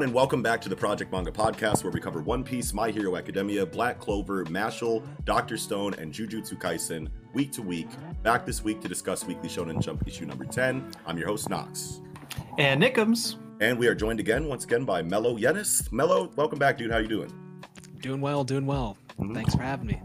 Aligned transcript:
Everyone, 0.00 0.08
and 0.08 0.16
welcome 0.16 0.42
back 0.42 0.62
to 0.62 0.70
the 0.70 0.76
Project 0.76 1.12
Manga 1.12 1.30
Podcast, 1.30 1.84
where 1.84 1.92
we 1.92 2.00
cover 2.00 2.22
One 2.22 2.42
Piece, 2.42 2.72
My 2.72 2.90
Hero 2.90 3.16
Academia, 3.16 3.66
Black 3.66 3.98
Clover, 3.98 4.46
Mashle, 4.46 5.06
Doctor 5.26 5.58
Stone, 5.58 5.92
and 5.98 6.10
Jujutsu 6.10 6.58
Kaisen 6.58 7.10
week 7.34 7.52
to 7.52 7.60
week. 7.60 7.86
Back 8.22 8.46
this 8.46 8.64
week 8.64 8.80
to 8.80 8.88
discuss 8.88 9.26
Weekly 9.26 9.50
Shonen 9.50 9.78
Jump 9.78 10.08
issue 10.08 10.24
number 10.24 10.46
10. 10.46 10.90
I'm 11.04 11.18
your 11.18 11.26
host, 11.26 11.50
Knox. 11.50 12.00
And 12.56 12.82
Nickums. 12.82 13.36
And 13.60 13.78
we 13.78 13.88
are 13.88 13.94
joined 13.94 14.20
again, 14.20 14.46
once 14.46 14.64
again, 14.64 14.86
by 14.86 15.02
Mello 15.02 15.36
Yenis. 15.36 15.92
Mello, 15.92 16.30
welcome 16.34 16.58
back, 16.58 16.78
dude. 16.78 16.90
How 16.90 16.96
you 16.96 17.06
doing? 17.06 17.30
Doing 18.00 18.22
well, 18.22 18.42
doing 18.42 18.64
well. 18.64 18.96
Mhm. 19.18 19.34
Thanks 19.34 19.54
for 19.54 19.60
having 19.60 19.86
me. 19.86 20.00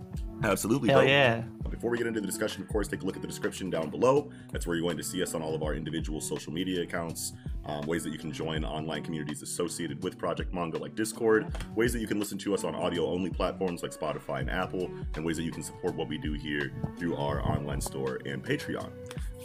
Absolutely. 0.51 0.89
Hell 0.89 1.01
bro. 1.01 1.09
yeah. 1.09 1.43
Before 1.69 1.89
we 1.89 1.97
get 1.97 2.07
into 2.07 2.21
the 2.21 2.27
discussion, 2.27 2.61
of 2.61 2.69
course, 2.69 2.88
take 2.88 3.01
a 3.01 3.05
look 3.05 3.15
at 3.15 3.21
the 3.21 3.27
description 3.27 3.69
down 3.69 3.89
below. 3.89 4.31
That's 4.52 4.65
where 4.65 4.75
you're 4.75 4.85
going 4.85 4.97
to 4.97 5.03
see 5.03 5.21
us 5.21 5.33
on 5.33 5.41
all 5.41 5.53
of 5.53 5.63
our 5.63 5.73
individual 5.73 6.21
social 6.21 6.53
media 6.53 6.83
accounts, 6.83 7.33
um, 7.65 7.85
ways 7.85 8.03
that 8.03 8.11
you 8.11 8.19
can 8.19 8.31
join 8.31 8.63
online 8.63 9.03
communities 9.03 9.41
associated 9.41 10.03
with 10.03 10.17
Project 10.17 10.53
Manga 10.53 10.77
like 10.77 10.95
Discord, 10.95 11.53
ways 11.75 11.91
that 11.93 11.99
you 11.99 12.07
can 12.07 12.19
listen 12.19 12.37
to 12.39 12.53
us 12.53 12.63
on 12.63 12.75
audio 12.75 13.07
only 13.07 13.29
platforms 13.29 13.81
like 13.83 13.91
Spotify 13.91 14.39
and 14.39 14.49
Apple, 14.49 14.89
and 15.15 15.25
ways 15.25 15.37
that 15.37 15.43
you 15.43 15.52
can 15.52 15.63
support 15.63 15.95
what 15.95 16.07
we 16.07 16.17
do 16.17 16.33
here 16.33 16.71
through 16.97 17.15
our 17.17 17.41
online 17.41 17.81
store 17.81 18.19
and 18.25 18.43
Patreon. 18.43 18.89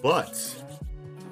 But 0.02 0.54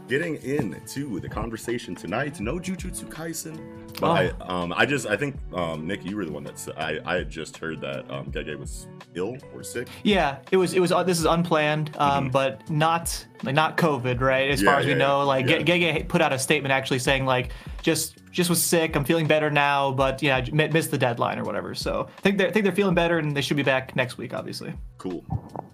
getting 0.08 0.36
into 0.42 1.20
the 1.20 1.28
conversation 1.28 1.94
tonight, 1.94 2.40
no 2.40 2.54
Jujutsu 2.58 3.04
Kaisen. 3.06 3.58
But 4.00 4.10
I, 4.10 4.28
um, 4.46 4.72
I 4.76 4.86
just, 4.86 5.06
I 5.06 5.16
think, 5.16 5.36
um, 5.52 5.86
Nick, 5.86 6.04
you 6.04 6.16
were 6.16 6.24
the 6.24 6.30
one 6.32 6.44
that 6.44 6.58
said, 6.58 6.74
I, 6.78 6.98
I 7.04 7.16
had 7.16 7.28
just 7.30 7.56
heard 7.56 7.80
that 7.80 8.08
um, 8.10 8.26
Gege 8.30 8.56
was 8.58 8.86
ill 9.14 9.36
or 9.54 9.62
sick. 9.62 9.88
Yeah, 10.04 10.38
it 10.52 10.56
was 10.56 10.72
it 10.74 10.80
was 10.80 10.92
uh, 10.92 11.02
this 11.02 11.18
is 11.18 11.24
unplanned, 11.24 11.90
um, 11.98 12.28
Mhm. 12.28 12.32
but 12.32 12.70
not 12.70 13.24
like 13.42 13.54
not 13.54 13.76
COVID, 13.76 14.20
right? 14.20 14.50
As 14.50 14.62
Yeah, 14.62 14.70
far 14.70 14.80
as 14.80 14.86
we 14.86 14.94
know, 14.94 15.18
yeah, 15.18 15.24
like 15.24 15.46
yeah. 15.48 15.58
Gege 15.62 16.06
put 16.08 16.20
out 16.20 16.32
a 16.32 16.38
statement 16.38 16.72
actually 16.72 17.00
saying 17.00 17.24
like 17.26 17.50
just 17.82 18.16
just 18.30 18.48
was 18.50 18.62
sick. 18.62 18.94
I'm 18.94 19.04
feeling 19.04 19.26
better 19.26 19.50
now, 19.50 19.90
but 19.90 20.22
yeah, 20.22 20.40
j- 20.42 20.52
mi- 20.52 20.68
missed 20.68 20.90
the 20.92 20.98
deadline 20.98 21.38
or 21.38 21.44
whatever. 21.44 21.74
So 21.74 22.08
I 22.18 22.20
think 22.20 22.38
they 22.38 22.50
think 22.52 22.64
they're 22.64 22.74
feeling 22.74 22.94
better 22.94 23.18
and 23.18 23.36
they 23.36 23.40
should 23.42 23.56
be 23.56 23.62
back 23.64 23.96
next 23.96 24.16
week, 24.16 24.32
obviously. 24.32 24.72
Cool. 24.98 25.24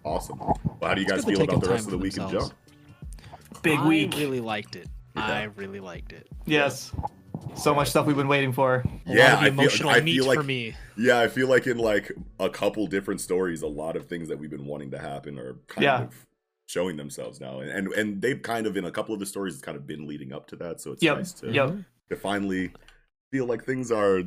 Awesome. 0.02 0.38
Well, 0.38 0.58
how 0.82 0.94
do 0.94 1.02
you 1.02 1.06
guys 1.06 1.24
feel 1.24 1.42
about 1.42 1.60
the 1.60 1.68
rest 1.68 1.86
of 1.86 1.90
the 1.92 1.98
for 1.98 2.02
week 2.02 2.16
in 2.16 2.22
themselves. 2.22 2.48
Jump? 2.48 2.58
Big 3.64 3.78
I 3.80 3.86
week. 3.88 4.14
really 4.16 4.40
liked 4.40 4.76
it. 4.76 4.86
Yeah. 5.16 5.26
I 5.26 5.42
really 5.44 5.80
liked 5.80 6.12
it. 6.12 6.28
Yes. 6.46 6.92
So 7.56 7.74
much 7.74 7.88
stuff 7.90 8.06
we've 8.06 8.16
been 8.16 8.28
waiting 8.28 8.52
for. 8.52 8.76
A 8.76 8.90
Yeah, 9.06 9.24
lot 9.24 9.32
of 9.34 9.38
I 9.38 9.44
the 9.50 9.50
feel- 9.56 9.60
emotional 9.60 9.88
I 9.90 10.00
meat 10.00 10.14
feel 10.16 10.26
like- 10.26 10.38
for 10.38 10.44
me. 10.44 10.74
Yeah, 10.96 11.20
I 11.20 11.28
feel 11.28 11.48
like 11.48 11.66
in 11.66 11.78
like 11.78 12.12
a 12.40 12.48
couple 12.48 12.86
different 12.86 13.20
stories, 13.20 13.62
a 13.62 13.66
lot 13.66 13.96
of 13.96 14.06
things 14.06 14.28
that 14.28 14.38
we've 14.38 14.50
been 14.50 14.66
wanting 14.66 14.90
to 14.92 14.98
happen 14.98 15.38
are 15.38 15.54
kind 15.68 15.84
Yeah. 15.84 16.02
of 16.04 16.26
showing 16.66 16.96
themselves 16.96 17.40
now, 17.40 17.60
and, 17.60 17.70
and 17.70 17.92
and 17.92 18.22
they've 18.22 18.40
kind 18.40 18.66
of 18.66 18.76
in 18.76 18.84
a 18.86 18.90
couple 18.90 19.12
of 19.12 19.20
the 19.20 19.26
stories, 19.26 19.54
it's 19.54 19.62
kind 19.62 19.76
of 19.76 19.86
been 19.86 20.06
leading 20.06 20.32
up 20.32 20.46
to 20.48 20.56
that. 20.56 20.80
So 20.80 20.92
it's 20.92 21.02
Yep. 21.02 21.16
nice 21.16 21.32
to, 21.34 21.50
Yep. 21.52 21.74
to 22.10 22.16
finally 22.16 22.72
feel 23.30 23.46
like 23.46 23.64
things 23.64 23.90
are 23.92 24.22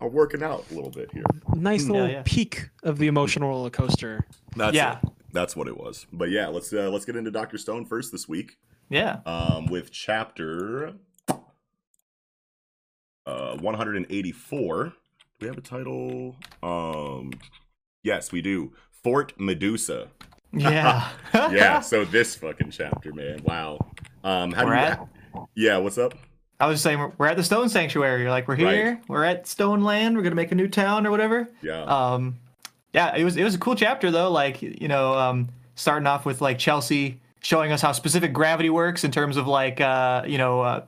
are 0.00 0.08
working 0.08 0.42
out 0.42 0.64
a 0.70 0.74
little 0.74 0.90
bit 0.90 1.12
here. 1.12 1.22
Nice 1.54 1.86
Yeah, 1.86 1.92
little 1.92 2.08
yeah. 2.08 2.22
peak 2.24 2.70
of 2.82 2.98
the 2.98 3.06
emotional 3.06 3.48
roller 3.50 3.70
coaster. 3.70 4.26
That's 4.56 4.74
Yeah. 4.74 4.98
it. 5.02 5.08
That's 5.32 5.54
what 5.56 5.68
it 5.68 5.76
was. 5.76 6.06
But 6.12 6.30
yeah, 6.30 6.48
let's 6.48 6.72
uh, 6.72 6.90
let's 6.90 7.04
get 7.04 7.16
into 7.16 7.30
Doctor 7.30 7.56
Stone 7.58 7.86
first 7.86 8.10
this 8.12 8.28
week. 8.28 8.56
Yeah. 8.92 9.20
um, 9.26 9.66
with 9.66 9.90
chapter 9.90 10.92
uh, 13.26 13.56
184. 13.56 14.84
Do 14.84 14.92
we 15.40 15.46
have 15.48 15.58
a 15.58 15.60
title? 15.60 16.36
Um, 16.62 17.32
yes, 18.02 18.32
we 18.32 18.42
do. 18.42 18.72
Fort 19.02 19.32
Medusa. 19.38 20.08
Yeah. 20.52 21.08
Yeah. 21.34 21.80
so 21.80 22.04
this 22.06 22.34
fucking 22.36 22.70
chapter, 22.70 23.12
man. 23.12 23.40
Wow. 23.44 23.78
Um, 24.22 24.52
how 24.52 24.62
do 24.62 24.68
We're 24.68 24.74
you? 24.74 24.80
at- 24.82 25.08
Yeah. 25.54 25.78
What's 25.78 25.98
up? 25.98 26.14
I 26.60 26.66
was 26.66 26.80
saying 26.80 27.12
we're, 27.18 27.26
at 27.26 27.36
the 27.36 27.42
Stone 27.42 27.70
Sanctuary. 27.70 28.20
You're 28.22 28.30
like 28.30 28.46
we're 28.46 28.54
Right. 28.56 28.74
here. 28.74 29.00
We're 29.08 29.24
at 29.24 29.48
Stone 29.48 29.82
Land. 29.82 30.16
We're 30.16 30.22
gonna 30.22 30.36
make 30.36 30.52
a 30.52 30.54
new 30.54 30.68
town 30.68 31.06
or 31.06 31.10
whatever. 31.10 31.48
Yeah. 31.62 31.82
um 31.84 32.36
yeah 32.94 33.16
it 33.16 33.24
was 33.24 33.36
it 33.38 33.42
was 33.44 33.54
a 33.54 33.58
cool 33.58 33.74
chapter 33.74 34.10
though 34.10 34.30
like 34.30 34.60
you 34.60 34.86
know 34.86 35.14
um 35.14 35.48
starting 35.76 36.06
off 36.06 36.26
with 36.26 36.42
like 36.42 36.58
chelsea 36.58 37.18
showing 37.42 37.72
us 37.72 37.80
how 37.82 37.92
specific 37.92 38.32
gravity 38.32 38.70
works 38.70 39.04
in 39.04 39.10
terms 39.10 39.36
of 39.36 39.46
like 39.46 39.80
uh 39.80 40.22
you 40.26 40.38
know 40.38 40.60
uh 40.60 40.84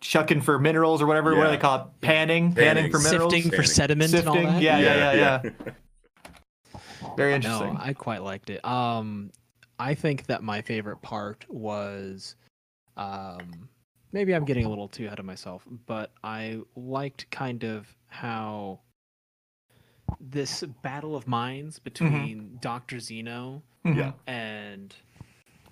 chucking 0.00 0.40
for 0.42 0.58
minerals 0.58 1.00
or 1.00 1.06
whatever 1.06 1.34
what 1.36 1.44
do 1.46 1.50
they 1.50 1.56
call 1.56 1.78
it 1.80 1.86
panning 2.02 2.52
Panning. 2.52 2.74
panning, 2.84 2.92
for 2.92 2.98
minerals 2.98 3.32
Sifting 3.32 3.50
for 3.50 3.62
Sifting. 3.64 3.74
sediment 3.74 4.14
and 4.14 4.28
all 4.28 4.34
Sifting, 4.34 4.52
that. 4.52 4.62
yeah, 4.62 4.78
yeah, 4.78 5.12
yeah. 5.42 5.70
very 7.16 7.34
interesting. 7.34 7.60
No, 7.66 7.70
interesting 7.70 7.90
I 7.90 7.92
quite 7.94 8.22
liked 8.22 8.50
it. 8.50 8.64
Um, 8.64 9.30
I 9.78 9.94
think 9.94 10.26
that 10.26 10.42
my 10.42 10.62
favorite 10.62 11.00
part 11.02 11.44
was, 11.48 12.36
um, 12.96 13.68
maybe 14.12 14.34
I'm 14.34 14.44
getting 14.44 14.64
a 14.64 14.68
little 14.68 14.88
too 14.88 15.06
ahead 15.06 15.18
of 15.18 15.24
myself, 15.24 15.66
but 15.86 16.12
I 16.22 16.60
liked 16.76 17.30
kind 17.30 17.64
of 17.64 17.86
how 18.08 18.80
this 20.20 20.62
battle 20.82 21.16
of 21.16 21.26
minds 21.26 21.78
between 21.78 22.58
Doctor 22.60 23.00
Zeno 23.00 23.62
Mhm. 23.84 24.14
And 24.26 24.94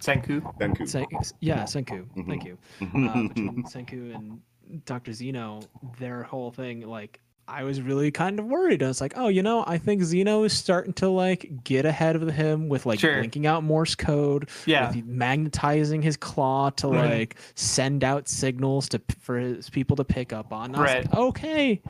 senku 0.05 0.41
Senku. 0.61 0.89
Sen- 0.89 1.07
yeah, 1.41 1.63
Senku. 1.65 2.07
Mhm. 2.17 2.27
Thank 2.27 2.45
you. 2.45 2.59
Uh, 2.81 3.29
between 3.29 3.65
Senku 3.65 4.15
and 4.15 4.41
Dr. 4.85 5.13
Zeno, 5.13 5.61
their 5.99 6.23
whole 6.23 6.51
thing, 6.51 6.87
like, 6.87 7.21
I 7.47 7.65
was 7.65 7.83
really 7.83 8.11
kind 8.11 8.39
of 8.41 8.47
worried. 8.47 8.83
I 8.83 8.87
was 8.89 9.03
like, 9.03 9.13
oh, 9.17 9.29
you 9.29 9.43
know, 9.43 9.65
I 9.67 9.77
think 9.77 10.03
Zeno 10.03 10.45
is 10.45 10.55
starting 10.55 10.95
to 10.95 11.09
like 11.11 11.63
get 11.63 11.85
ahead 11.85 12.17
of 12.17 12.27
him 12.31 12.71
with 12.71 12.87
like 12.87 12.99
Sure. 13.01 13.19
blinking 13.19 13.47
out 13.47 13.63
Morse 13.63 13.95
code, 13.95 14.49
yeah 14.65 14.89
with 14.95 15.05
magnetizing 15.05 16.01
his 16.01 16.17
claw 16.17 16.71
to 16.71 16.89
Right. 16.89 17.19
like 17.19 17.37
send 17.55 18.03
out 18.03 18.29
signals 18.29 18.89
to 18.91 19.03
for 19.21 19.39
his 19.39 19.69
people 19.69 19.95
to 19.97 20.05
pick 20.05 20.33
up 20.33 20.55
on. 20.55 20.71
And 20.71 20.77
I 20.77 20.81
was 20.81 20.91
Right. 20.95 21.05
like, 21.05 21.15
okay, 21.19 21.83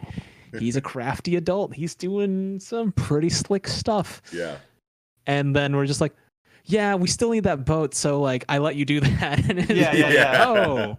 he's 0.59 0.75
a 0.75 0.81
crafty 0.81 1.37
adult. 1.37 1.73
He's 1.73 1.95
doing 1.95 2.59
some 2.59 2.91
pretty 2.91 3.31
slick 3.31 3.69
stuff 3.69 4.23
yeah. 4.33 4.57
and 5.25 5.55
then 5.55 5.77
we're 5.77 5.87
just 5.87 6.01
like 6.01 6.15
yeah 6.65 6.95
we 6.95 7.07
still 7.09 7.31
need 7.31 7.45
that 7.45 7.65
boat 7.65 7.95
so 7.95 8.21
like 8.21 8.45
i 8.49 8.59
let 8.59 8.75
you 8.77 8.85
do 8.85 9.01
that 9.01 9.39
and 9.51 9.59
it's 9.59 9.71
Yeah, 9.71 9.93
yeah, 9.93 10.05
like, 10.07 10.15
yeah. 10.15 10.45
oh 10.47 10.99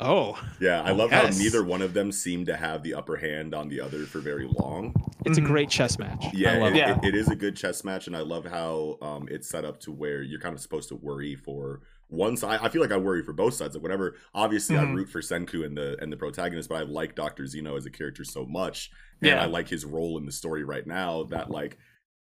oh 0.00 0.42
Yeah. 0.60 0.82
I 0.82 0.90
love 0.92 1.10
yes. 1.12 1.36
how 1.36 1.42
neither 1.42 1.62
one 1.64 1.82
of 1.82 1.94
them 1.94 2.10
seemed 2.12 2.46
to 2.46 2.56
have 2.56 2.82
the 2.82 2.94
upper 2.94 3.16
hand 3.16 3.54
on 3.54 3.68
the 3.68 3.80
other 3.80 4.04
for 4.06 4.18
very 4.20 4.48
long. 4.58 4.94
it's 5.24 5.38
a 5.38 5.42
great 5.42 5.68
chess 5.70 5.98
match 5.98 6.24
Yeah, 6.32 6.52
i 6.54 6.56
love 6.58 6.72
it, 6.72 6.76
it 6.76 6.78
Yeah. 6.78 6.98
it- 6.98 7.04
it 7.04 7.14
is 7.14 7.28
a 7.28 7.36
good 7.36 7.56
chess 7.56 7.84
match, 7.84 8.06
and 8.06 8.16
I 8.16 8.20
love 8.20 8.44
how 8.44 8.98
um, 9.02 9.28
it's 9.30 9.48
set 9.48 9.64
up 9.64 9.78
to 9.80 9.92
where 9.92 10.22
you're 10.22 10.40
kind 10.40 10.54
of 10.54 10.60
supposed 10.60 10.88
to 10.88 10.96
worry 10.96 11.34
for 11.36 11.80
one 12.08 12.36
side. 12.36 12.60
I 12.62 12.68
feel 12.68 12.82
like 12.82 12.92
I 12.92 12.96
worry 12.98 13.22
for 13.22 13.32
both 13.32 13.54
sides. 13.54 13.74
Like 13.74 13.82
whenever, 13.82 14.16
obviously, 14.34 14.76
I 14.76 14.82
Mhm. 14.84 14.94
root 14.96 15.08
for 15.08 15.20
Senku 15.22 15.64
and 15.64 15.74
the 15.76 15.96
and 16.02 16.12
the 16.12 16.16
protagonist, 16.16 16.68
but 16.68 16.74
I 16.76 16.82
like 16.82 17.14
Doctor 17.14 17.46
Zeno 17.46 17.74
as 17.76 17.86
a 17.86 17.90
character 17.90 18.22
so 18.24 18.44
much, 18.44 18.90
and 19.22 19.30
Yeah. 19.30 19.42
I 19.42 19.46
like 19.46 19.68
his 19.68 19.84
role 19.86 20.18
in 20.18 20.26
the 20.26 20.32
story 20.32 20.62
right 20.64 20.86
now. 20.86 21.22
That 21.24 21.50
like 21.50 21.78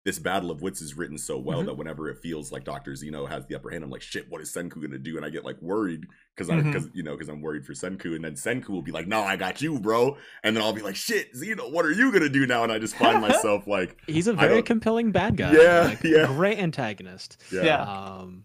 this 0.05 0.19
battle 0.19 0.51
of 0.51 0.63
wits 0.63 0.81
is 0.81 0.97
written 0.97 1.19
so 1.19 1.39
well 1.39 1.63
Mhm. 1.63 1.67
that 1.67 1.75
whenever 1.77 2.09
it 2.09 2.19
feels 2.19 2.51
like 2.51 2.65
Doctor 2.65 2.97
Zeno 2.97 3.27
has 3.27 3.47
the 3.47 3.55
upper 3.55 3.69
hand, 3.71 3.85
I'm 3.85 3.91
like, 3.91 4.01
shit, 4.01 4.31
what 4.31 4.41
is 4.41 4.51
Senku 4.51 4.81
gonna 4.81 4.99
do? 4.99 5.17
And 5.17 5.27
I 5.27 5.29
get 5.31 5.45
like 5.45 5.61
worried 5.61 6.07
because 6.35 6.49
I 6.49 6.61
because 6.63 6.89
you 6.95 7.03
know 7.03 7.13
because 7.13 7.29
I'm 7.29 7.43
worried 7.43 7.67
for 7.67 7.75
Senku, 7.75 8.15
and 8.17 8.25
then 8.25 8.33
Senku 8.35 8.71
will 8.71 8.81
be 8.83 8.93
like, 8.93 9.07
no, 9.07 9.21
I 9.21 9.37
got 9.37 9.61
you, 9.61 9.79
bro, 9.79 10.17
and 10.43 10.57
then 10.57 10.63
I'll 10.65 10.73
be 10.73 10.81
like, 10.83 10.97
shit, 10.97 11.37
Zeno, 11.37 11.69
what 11.71 11.85
are 11.85 11.93
you 11.93 12.11
gonna 12.13 12.31
do 12.31 12.47
now? 12.47 12.63
And 12.63 12.73
I 12.73 12.79
just 12.79 12.97
find 12.97 13.21
myself 13.29 13.67
like, 13.67 13.99
he's 14.07 14.27
a 14.27 14.33
very 14.33 14.63
compelling 14.63 15.13
bad 15.13 15.37
guy 15.37 15.53
Yeah, 15.53 15.81
like, 15.81 16.03
yeah. 16.03 16.27
great 16.27 16.59
antagonist 16.59 17.37
yeah. 17.53 17.63
Yeah. 17.65 17.83
um 17.83 18.45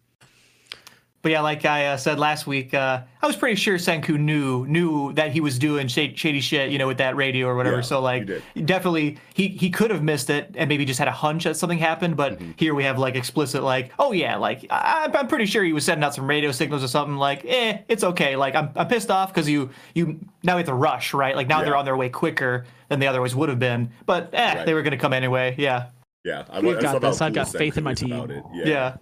but 1.25 1.31
yeah, 1.31 1.41
like 1.41 1.65
I 1.65 1.87
uh, 1.87 1.97
said 1.97 2.19
last 2.19 2.45
week, 2.45 2.75
uh, 2.75 3.01
I 3.19 3.25
was 3.25 3.35
pretty 3.35 3.55
sure 3.55 3.77
Senku 3.79 4.19
knew 4.19 4.67
knew 4.67 5.11
that 5.13 5.31
he 5.31 5.41
was 5.41 5.57
doing 5.57 5.87
shady, 5.87 6.15
shady 6.15 6.39
shit, 6.39 6.69
you 6.69 6.77
know, 6.77 6.85
with 6.85 6.99
that 6.99 7.15
radio 7.15 7.47
or 7.47 7.55
whatever. 7.55 7.77
Yeah, 7.77 7.81
so 7.81 7.99
like, 7.99 8.29
he 8.53 8.61
definitely 8.61 9.17
he 9.33 9.47
he 9.47 9.71
could 9.71 9.89
have 9.89 10.03
missed 10.03 10.29
it 10.29 10.51
and 10.53 10.69
maybe 10.69 10.85
just 10.85 10.99
had 10.99 11.07
a 11.07 11.11
hunch 11.11 11.45
that 11.45 11.57
something 11.57 11.79
happened. 11.79 12.15
But 12.15 12.33
Mm-hmm. 12.37 12.51
here 12.57 12.75
we 12.75 12.83
have 12.83 12.99
like 12.99 13.15
explicit, 13.15 13.63
like, 13.63 13.91
oh 13.97 14.11
yeah, 14.11 14.35
like 14.35 14.67
I, 14.69 15.09
I'm 15.11 15.27
pretty 15.27 15.47
sure 15.47 15.63
he 15.63 15.73
was 15.73 15.83
sending 15.83 16.03
out 16.03 16.13
some 16.13 16.27
radio 16.29 16.51
signals 16.51 16.83
or 16.83 16.87
something. 16.87 17.15
Like, 17.15 17.43
eh, 17.43 17.79
it's 17.87 18.03
okay. 18.03 18.35
Like 18.35 18.53
I'm 18.53 18.69
I'm 18.75 18.87
pissed 18.87 19.09
off 19.09 19.33
because 19.33 19.49
you 19.49 19.71
you 19.95 20.19
now 20.43 20.57
we 20.57 20.59
have 20.59 20.67
to 20.67 20.75
rush, 20.75 21.15
right? 21.15 21.35
Like 21.35 21.47
now 21.47 21.63
they're 21.63 21.75
on 21.75 21.85
their 21.85 21.97
way 21.97 22.09
quicker 22.09 22.65
than 22.89 22.99
they 22.99 23.07
otherwise 23.07 23.33
would 23.35 23.49
have 23.49 23.57
been. 23.57 23.89
But 24.05 24.29
eh, 24.33 24.57
Right. 24.57 24.65
they 24.67 24.75
were 24.75 24.83
gonna 24.83 24.95
come 24.97 25.13
anyway. 25.13 25.55
Yeah, 25.57 25.87
Yeah, 26.23 26.43
I, 26.51 26.59
We've 26.59 26.77
I 26.77 26.81
got 26.83 27.01
this. 27.01 27.19
I've 27.19 27.33
got 27.33 27.47
faith 27.47 27.79
in 27.79 27.83
my 27.83 27.95
team. 27.95 28.11
about 28.11 28.29
it. 28.29 28.43
yeah. 28.53 28.67
Yeah. 28.67 28.95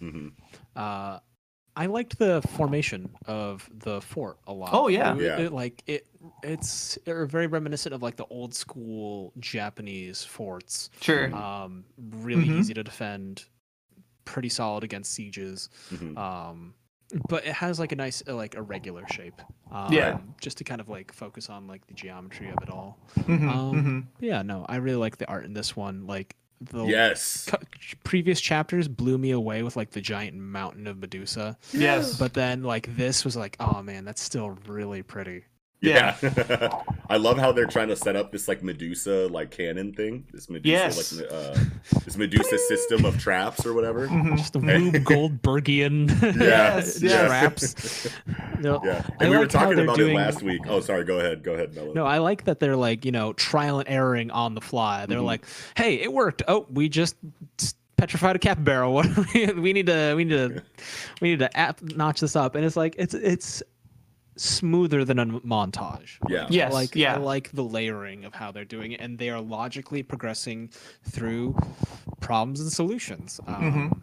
hmm 0.00 0.28
Uh, 0.74 1.18
I 1.76 1.86
liked 1.86 2.18
the 2.18 2.42
formation 2.42 3.08
of 3.26 3.68
the 3.72 4.00
fort 4.00 4.38
a 4.46 4.52
lot. 4.52 4.70
Oh, 4.72 4.88
yeah. 4.88 5.14
It- 5.16 5.22
Yeah. 5.22 5.38
it, 5.40 5.52
like 5.52 5.82
it, 5.86 6.06
it's 6.42 6.98
uh, 7.06 7.24
very 7.26 7.46
reminiscent 7.46 7.94
of 7.94 8.02
like 8.02 8.16
the 8.16 8.26
old 8.26 8.54
school 8.54 9.32
Japanese 9.38 10.24
forts. 10.24 10.90
Sure. 11.00 11.34
Um, 11.34 11.84
really 11.98 12.46
Mhm. 12.48 12.58
easy 12.58 12.74
to 12.74 12.82
defend, 12.82 13.44
pretty 14.24 14.48
solid 14.48 14.84
against 14.84 15.12
sieges. 15.12 15.68
hmm 15.90 16.16
Um, 16.18 16.74
but 17.28 17.44
it 17.44 17.52
has 17.54 17.80
like 17.80 17.90
a 17.90 17.96
nice 17.96 18.22
uh, 18.28 18.34
like 18.36 18.54
irregular 18.54 19.04
shape. 19.08 19.40
Um, 19.72 19.92
Yeah. 19.92 20.20
Just 20.40 20.58
to 20.58 20.64
kind 20.64 20.80
of 20.80 20.88
like 20.88 21.12
focus 21.12 21.48
on 21.48 21.66
like 21.66 21.86
the 21.86 21.94
geometry 21.94 22.50
of 22.50 22.58
it 22.62 22.68
all. 22.70 22.98
Mhm, 23.16 23.48
Um, 23.48 23.84
mhm. 23.84 24.06
Yeah, 24.20 24.42
no, 24.42 24.64
I 24.68 24.76
really 24.76 24.98
like 24.98 25.18
the 25.18 25.26
art 25.28 25.44
in 25.44 25.52
this 25.54 25.74
one. 25.76 26.06
Like 26.06 26.36
the 26.60 26.84
Yes. 26.84 27.46
cu- 27.46 27.56
previous 28.04 28.40
chapters 28.40 28.86
blew 28.88 29.16
me 29.18 29.30
away 29.30 29.62
with 29.62 29.76
like 29.76 29.90
the 29.90 30.00
giant 30.00 30.36
mountain 30.36 30.86
of 30.86 30.98
Medusa. 30.98 31.56
Yes. 31.72 32.18
But 32.18 32.34
then 32.34 32.62
like 32.62 32.94
this 32.96 33.24
was 33.24 33.36
like, 33.36 33.56
oh 33.60 33.82
man, 33.82 34.04
that's 34.04 34.22
still 34.22 34.50
really 34.66 35.02
pretty. 35.02 35.44
Yeah. 35.82 36.14
I 37.08 37.16
love 37.16 37.38
how 37.38 37.52
they're 37.52 37.66
trying 37.66 37.88
to 37.88 37.96
set 37.96 38.14
up 38.14 38.30
this 38.32 38.48
like 38.48 38.62
Medusa 38.62 39.28
like 39.28 39.50
cannon 39.50 39.92
thing. 39.94 40.26
This 40.32 40.50
Medusa 40.50 40.68
Yes. 40.70 41.12
like 41.20 41.32
uh, 41.32 41.58
this 42.04 42.16
Medusa 42.16 42.58
system 42.58 43.04
of 43.06 43.18
traps 43.18 43.64
or 43.64 43.72
whatever. 43.72 44.06
Mhm. 44.06 44.36
Just 44.36 44.52
the 44.52 44.60
Rube 44.60 44.94
Goldbergian 45.04 46.08
Yes, 46.40 47.00
yes. 47.02 47.26
traps. 47.26 48.08
No, 48.60 48.80
Yeah. 48.84 49.02
I 49.20 49.24
And 49.24 49.30
we 49.30 49.36
were 49.36 49.42
like 49.44 49.52
how 49.52 49.60
talking 49.64 49.78
about 49.80 49.96
doing- 49.96 50.12
it 50.12 50.16
last 50.18 50.42
week. 50.42 50.60
Oh, 50.68 50.80
sorry. 50.80 51.04
Go 51.04 51.18
ahead. 51.18 51.42
Go 51.42 51.54
ahead, 51.54 51.74
Mello. 51.74 51.92
No, 51.94 52.04
I 52.06 52.18
like 52.18 52.44
that 52.44 52.60
they're 52.60 52.76
like, 52.76 53.04
you 53.06 53.12
know, 53.12 53.32
trial 53.32 53.78
and 53.78 53.88
erroring 53.88 54.30
on 54.30 54.54
the 54.54 54.60
fly. 54.60 55.06
They're 55.06 55.18
Mhm. 55.18 55.24
like, 55.24 55.46
hey, 55.76 55.94
it 56.00 56.12
worked. 56.12 56.42
Oh, 56.46 56.66
we 56.70 56.88
just 56.90 57.16
petrified 57.96 58.36
a 58.36 58.38
capybara. 58.38 58.90
What 58.90 59.06
we, 59.34 59.46
we 59.46 59.72
need 59.72 59.86
to 59.86 60.14
we 60.14 60.24
need 60.24 60.34
to 60.54 60.62
we 61.20 61.30
need 61.30 61.38
to 61.40 61.56
app, 61.56 61.82
notch 61.82 62.20
this 62.20 62.36
up. 62.36 62.54
And 62.54 62.64
it's 62.64 62.76
like 62.76 62.94
it's 62.98 63.14
it's 63.14 63.62
smoother 64.40 65.04
than 65.04 65.18
a 65.18 65.26
montage. 65.26 66.16
Yeah. 66.28 66.46
Yes. 66.48 66.72
I 66.72 66.74
like 66.74 66.94
yeah. 66.96 67.14
I 67.14 67.18
like 67.18 67.52
the 67.52 67.62
layering 67.62 68.24
of 68.24 68.32
how 68.34 68.50
they're 68.50 68.64
doing 68.64 68.92
it, 68.92 69.00
and 69.00 69.18
they 69.18 69.28
are 69.28 69.40
logically 69.40 70.02
progressing 70.02 70.70
through 71.04 71.56
problems 72.20 72.60
and 72.60 72.72
solutions. 72.72 73.38
Um, 73.46 74.02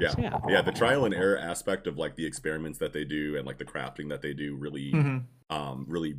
Yeah. 0.00 0.10
so 0.10 0.20
yeah. 0.20 0.38
Yeah, 0.48 0.62
the 0.62 0.72
trial 0.72 1.04
and 1.06 1.14
error 1.14 1.38
aspect 1.38 1.86
of 1.86 1.96
like 1.96 2.16
the 2.16 2.26
experiments 2.26 2.78
that 2.80 2.92
they 2.92 3.04
do 3.04 3.36
and 3.36 3.46
like 3.46 3.56
the 3.58 3.64
crafting 3.64 4.08
that 4.10 4.20
they 4.22 4.34
do 4.34 4.56
really 4.56 4.92
Mhm. 4.92 5.24
um 5.48 5.84
really 5.88 6.16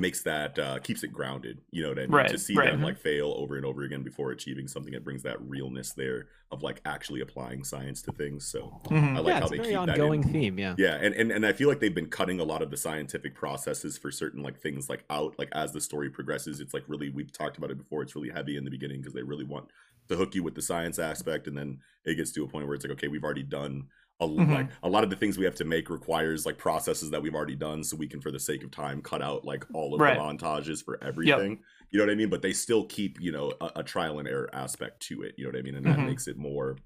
makes 0.00 0.22
that 0.22 0.58
uh 0.58 0.78
keeps 0.80 1.02
it 1.02 1.12
grounded 1.12 1.60
you 1.70 1.82
know 1.82 1.90
what 1.90 1.98
i 1.98 2.02
mean 2.02 2.10
Right, 2.10 2.28
to 2.30 2.38
see 2.38 2.54
right. 2.56 2.70
them 2.72 2.82
like 2.82 2.98
fail 2.98 3.34
over 3.36 3.56
and 3.56 3.64
over 3.66 3.82
again 3.82 4.02
before 4.02 4.30
achieving 4.32 4.66
something 4.68 4.94
it 4.94 5.04
brings 5.04 5.22
that 5.24 5.40
realness 5.40 5.92
there 5.92 6.28
of 6.50 6.62
like 6.62 6.80
actually 6.84 7.20
applying 7.20 7.62
science 7.64 8.02
to 8.02 8.12
things 8.12 8.46
so 8.46 8.80
Mhm. 8.86 9.16
i 9.16 9.20
like 9.20 9.26
yeah, 9.26 9.34
how 9.34 9.40
it's 9.42 9.50
they 9.50 9.56
very 9.58 9.68
keep 9.70 9.78
ongoing 9.78 10.20
that 10.22 10.26
in 10.28 10.32
theme. 10.32 10.58
Yeah. 10.58 10.74
yeah 10.78 10.94
and, 11.00 11.14
and 11.14 11.30
and 11.30 11.46
i 11.46 11.52
feel 11.52 11.68
like 11.68 11.80
they've 11.80 11.94
been 11.94 12.08
cutting 12.08 12.40
a 12.40 12.44
lot 12.44 12.62
of 12.62 12.70
the 12.70 12.76
scientific 12.76 13.34
processes 13.34 13.96
for 13.98 14.10
certain 14.10 14.42
like 14.42 14.58
things 14.58 14.88
like 14.88 15.04
out 15.10 15.38
like 15.38 15.48
as 15.52 15.72
the 15.72 15.80
story 15.80 16.10
progresses 16.10 16.60
it's 16.60 16.74
like 16.74 16.84
really 16.88 17.10
we've 17.10 17.32
talked 17.32 17.58
about 17.58 17.70
it 17.70 17.78
before 17.78 18.02
it's 18.02 18.14
really 18.16 18.30
heavy 18.30 18.56
in 18.56 18.64
the 18.64 18.70
beginning 18.70 19.00
because 19.00 19.14
they 19.14 19.22
really 19.22 19.44
want 19.44 19.68
to 20.08 20.16
hook 20.16 20.34
you 20.34 20.42
with 20.42 20.56
the 20.56 20.62
science 20.62 20.98
aspect 20.98 21.46
and 21.46 21.56
then 21.56 21.78
it 22.04 22.14
gets 22.16 22.32
to 22.32 22.42
a 22.42 22.48
point 22.48 22.66
where 22.66 22.74
it's 22.74 22.84
like 22.84 22.92
okay 22.92 23.06
we've 23.08 23.22
already 23.24 23.42
done 23.44 23.84
a, 24.20 24.24
l- 24.24 24.30
Mhm. 24.30 24.54
like 24.54 24.68
a 24.82 24.88
lot 24.88 25.02
of 25.04 25.10
the 25.10 25.16
things 25.16 25.38
we 25.38 25.44
have 25.44 25.54
to 25.56 25.64
make 25.64 25.88
requires 25.90 26.44
like 26.46 26.58
processes 26.58 27.10
that 27.10 27.22
we've 27.22 27.34
already 27.34 27.54
done 27.56 27.82
so 27.82 27.96
we 27.96 28.06
can 28.06 28.20
for 28.20 28.30
the 28.30 28.38
sake 28.40 28.62
of 28.62 28.70
time 28.70 29.00
cut 29.00 29.22
out 29.22 29.44
like 29.44 29.64
all 29.74 29.94
of 29.94 30.00
Right. 30.00 30.16
the 30.16 30.20
montages 30.22 30.84
for 30.84 31.02
everything 31.02 31.60
you 31.90 31.98
know 31.98 32.04
what 32.06 32.12
i 32.12 32.14
mean 32.14 32.28
but 32.28 32.42
they 32.42 32.52
still 32.52 32.84
keep 32.84 33.20
you 33.20 33.32
know 33.32 33.52
a, 33.60 33.70
a 33.76 33.82
trial 33.82 34.18
and 34.18 34.28
error 34.28 34.48
aspect 34.52 35.00
to 35.08 35.22
it 35.22 35.34
you 35.38 35.44
know 35.44 35.50
what 35.50 35.58
i 35.58 35.62
mean 35.62 35.74
and 35.74 35.86
that 35.86 35.98
Mhm. 35.98 36.06
makes 36.06 36.26
it 36.28 36.36
more 36.36 36.76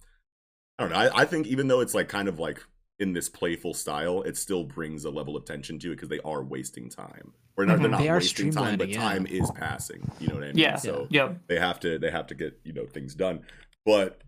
i 0.78 0.82
don't 0.84 0.92
know 0.92 0.98
I, 0.98 1.22
I 1.22 1.24
think 1.24 1.46
even 1.46 1.68
though 1.68 1.80
it's 1.80 1.94
like 1.94 2.08
kind 2.08 2.28
of 2.28 2.38
like 2.38 2.62
in 3.00 3.12
this 3.12 3.28
playful 3.28 3.74
style, 3.74 4.22
it 4.22 4.36
still 4.36 4.62
brings 4.62 5.04
a 5.04 5.10
level 5.10 5.36
of 5.36 5.44
tension 5.44 5.80
to 5.80 5.88
it 5.90 5.96
because 5.96 6.08
they 6.08 6.20
are 6.20 6.44
wasting 6.44 6.88
time. 6.88 7.32
Or 7.56 7.66
not, 7.66 7.80
they're 7.80 7.88
not 7.88 8.00
They 8.00 8.08
wasting 8.08 8.52
time, 8.52 8.78
but 8.78 8.88
yeah. 8.88 9.00
time 9.00 9.26
is 9.26 9.50
passing. 9.50 10.08
You 10.20 10.28
know 10.28 10.34
what 10.36 10.44
I 10.44 10.46
mean? 10.48 10.58
Yeah. 10.58 10.76
So 10.76 11.08
Yep. 11.10 11.40
they 11.48 11.58
have 11.58 11.80
to 11.80 11.98
they 11.98 12.12
have 12.12 12.28
to 12.28 12.36
get 12.36 12.60
you 12.62 12.72
know 12.72 12.86
things 12.86 13.16
done. 13.16 13.40
But 13.84 14.20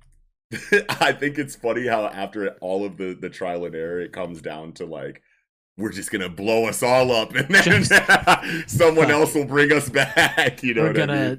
I 1.00 1.12
think 1.12 1.38
it's 1.38 1.56
funny 1.56 1.86
how 1.86 2.06
after 2.06 2.50
all 2.60 2.84
of 2.84 2.96
the 2.96 3.16
the 3.20 3.30
trial 3.30 3.64
and 3.64 3.74
error, 3.74 4.00
it 4.00 4.12
comes 4.12 4.40
down 4.40 4.72
to 4.74 4.86
like 4.86 5.22
we're 5.76 5.92
just 5.92 6.10
gonna 6.10 6.28
blow 6.28 6.66
us 6.66 6.82
all 6.82 7.10
up, 7.12 7.34
and 7.34 7.48
then 7.48 7.84
someone 8.68 9.10
else 9.10 9.34
will 9.34 9.44
bring 9.44 9.72
us 9.72 9.88
back. 9.88 10.62
You 10.62 10.74
know 10.74 10.82
we're 10.82 10.88
what 10.88 10.96
gonna 10.96 11.12
I 11.12 11.28
mean? 11.30 11.38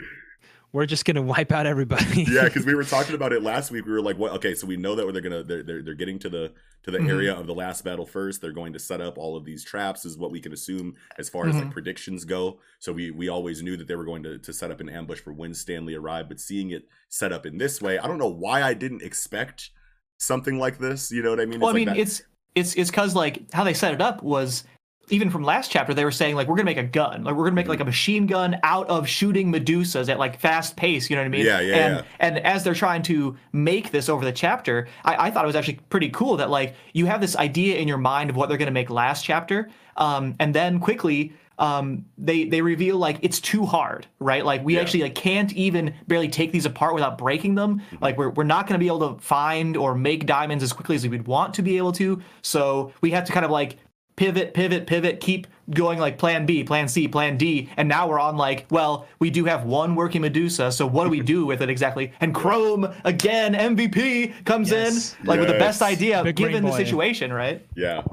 We're 0.78 0.86
just 0.86 1.06
gonna 1.06 1.22
wipe 1.24 1.52
out 1.52 1.66
everybody. 1.66 2.24
yeah, 2.30 2.44
because 2.44 2.64
we 2.66 2.76
were 2.80 2.84
talking 2.84 3.16
about 3.16 3.34
it 3.34 3.42
last 3.42 3.72
week. 3.72 3.86
We 3.86 3.92
were 3.92 4.02
like, 4.02 4.18
"What? 4.18 4.32
Okay, 4.34 4.54
so 4.54 4.68
we 4.68 4.78
know 4.78 4.94
that 4.96 5.12
they're 5.12 5.22
gonna 5.24 5.44
they're 5.44 5.64
they're, 5.64 5.82
they're 5.82 5.94
getting 5.96 6.20
to 6.20 6.30
the 6.30 6.54
to 6.84 6.92
the 6.92 7.00
Mhm. 7.00 7.10
area 7.10 7.34
of 7.34 7.48
the 7.48 7.54
last 7.56 7.84
battle 7.84 8.06
first. 8.06 8.40
They're 8.42 8.52
going 8.52 8.74
to 8.74 8.80
set 8.80 9.02
up 9.02 9.18
all 9.18 9.36
of 9.36 9.44
these 9.44 9.64
traps, 9.64 10.06
is 10.06 10.18
what 10.18 10.30
we 10.32 10.40
can 10.40 10.54
assume 10.54 10.94
as 11.18 11.28
far 11.30 11.48
as 11.50 11.56
like 11.56 11.66
Mhm. 11.66 11.72
predictions 11.72 12.24
go. 12.26 12.60
So 12.80 12.94
we 12.94 13.10
we 13.10 13.28
always 13.28 13.64
knew 13.64 13.76
that 13.76 13.88
they 13.88 13.96
were 13.96 14.06
going 14.06 14.22
to 14.24 14.38
to 14.38 14.54
set 14.54 14.70
up 14.70 14.80
an 14.80 14.88
ambush 14.88 15.20
for 15.20 15.34
when 15.34 15.54
Stanley 15.56 15.96
arrived. 15.96 16.30
But 16.30 16.40
seeing 16.40 16.70
it 16.70 16.88
set 17.10 17.34
up 17.34 17.46
in 17.48 17.58
this 17.58 17.82
way, 17.82 17.98
I 17.98 18.06
don't 18.08 18.20
know 18.20 18.30
why 18.30 18.62
I 18.62 18.76
didn't 18.76 19.02
expect 19.02 19.72
something 20.20 20.60
like 20.60 20.78
this. 20.78 21.12
You 21.12 21.24
know 21.24 21.32
what 21.32 21.40
I 21.40 21.46
mean? 21.46 21.60
Well, 21.60 21.70
I 21.70 21.74
like 21.74 21.76
mean, 21.76 21.86
that- 21.88 21.98
it's 21.98 22.22
it's 22.54 22.76
it's 22.76 22.90
because 22.92 23.16
like 23.16 23.52
how 23.52 23.64
they 23.64 23.74
set 23.74 23.94
it 23.96 24.02
up 24.02 24.22
was 24.22 24.64
even 25.10 25.30
from 25.30 25.44
last 25.44 25.72
chapter 25.72 25.94
they 25.94 26.04
were 26.04 26.12
saying 26.12 26.36
like 26.36 26.48
we're 26.48 26.56
gonna 26.56 26.66
make 26.66 26.78
a 26.78 26.84
gun 26.84 27.24
like 27.24 27.34
we're 27.36 27.46
gonna 27.46 27.56
make 27.56 27.68
like 27.68 27.80
a 27.80 27.86
machine 27.86 28.26
gun 28.28 28.58
out 28.64 28.88
of 28.90 29.08
shooting 29.08 29.52
medusas 29.52 30.10
at 30.10 30.20
like 30.20 30.40
fast 30.40 30.76
pace 30.76 31.10
you 31.10 31.16
know 31.16 31.22
what 31.22 31.28
i 31.28 31.30
mean 31.30 31.46
Yeah, 31.46 31.62
yeah, 31.62 31.76
and 31.76 31.96
yeah. 31.98 32.02
and 32.20 32.40
as 32.40 32.64
they're 32.64 32.74
trying 32.74 33.02
to 33.04 33.38
make 33.54 33.92
this 33.92 34.10
over 34.10 34.26
the 34.26 34.32
chapter 34.34 34.88
I, 35.06 35.28
I 35.28 35.32
thought 35.32 35.44
it 35.46 35.48
was 35.48 35.56
actually 35.56 35.80
pretty 35.90 36.10
cool 36.10 36.38
that 36.38 36.50
like 36.50 36.76
you 36.94 37.06
have 37.06 37.22
this 37.22 37.36
idea 37.38 37.78
in 37.78 37.88
your 37.88 37.98
mind 37.98 38.30
of 38.30 38.36
what 38.36 38.50
they're 38.50 38.58
gonna 38.58 38.72
make 38.72 38.90
last 38.90 39.24
chapter 39.24 39.70
um 39.96 40.36
and 40.40 40.54
then 40.54 40.80
quickly 40.80 41.34
um 41.60 42.06
they 42.20 42.44
they 42.44 42.62
reveal 42.62 42.98
like 43.00 43.18
it's 43.24 43.40
too 43.40 43.66
hard 43.66 44.06
right 44.20 44.46
like 44.46 44.64
we 44.64 44.76
Yeah. 44.76 44.82
actually 44.82 45.02
like 45.04 45.16
can't 45.16 45.52
even 45.54 45.96
barely 46.06 46.28
take 46.28 46.52
these 46.52 46.68
apart 46.68 46.94
without 46.94 47.18
breaking 47.18 47.56
them 47.56 47.80
Mm-hmm. 47.80 48.04
like 48.04 48.18
we're, 48.18 48.30
we're 48.30 48.44
not 48.44 48.68
going 48.68 48.78
to 48.80 48.84
be 48.84 48.88
able 48.88 49.16
to 49.16 49.22
find 49.22 49.76
or 49.76 49.96
make 49.96 50.26
diamonds 50.28 50.64
as 50.64 50.72
quickly 50.74 50.96
as 50.98 51.08
we'd 51.08 51.26
want 51.26 51.56
to 51.56 51.64
be 51.64 51.78
able 51.78 51.94
to 51.94 52.22
so 52.44 52.92
we 53.02 53.10
have 53.12 53.24
to 53.26 53.32
kind 53.32 53.44
of 53.46 53.50
like 53.52 53.78
pivot 54.18 54.54
pivot 54.54 54.86
pivot 54.88 55.20
keep 55.22 55.48
going 55.70 56.00
like 56.00 56.18
plan 56.18 56.46
b 56.46 56.64
plan 56.64 56.88
c 56.88 57.08
plan 57.08 57.38
d 57.38 57.70
and 57.78 57.88
now 57.88 58.08
we're 58.10 58.20
on 58.20 58.36
like 58.36 58.66
well 58.72 59.08
we 59.20 59.30
do 59.30 59.46
have 59.46 59.64
one 59.64 59.96
working 59.96 60.22
medusa 60.22 60.72
so 60.72 60.86
what 60.88 61.04
do 61.06 61.10
we 61.10 61.22
do 61.22 61.46
with 61.46 61.62
it 61.62 61.70
exactly 61.70 62.12
and 62.20 62.34
chrome 62.36 62.86
again 63.06 63.54
mvp 63.54 64.44
comes 64.46 64.72
Yes. 64.72 65.16
in 65.22 65.26
like 65.28 65.40
with 65.40 65.48
the 65.50 65.60
best 65.60 65.82
idea 65.82 66.24
Big 66.24 66.36
given 66.36 66.64
the 66.66 66.72
boy. 66.72 66.78
situation 66.78 67.32
right 67.32 67.66
Yeah. 67.76 68.04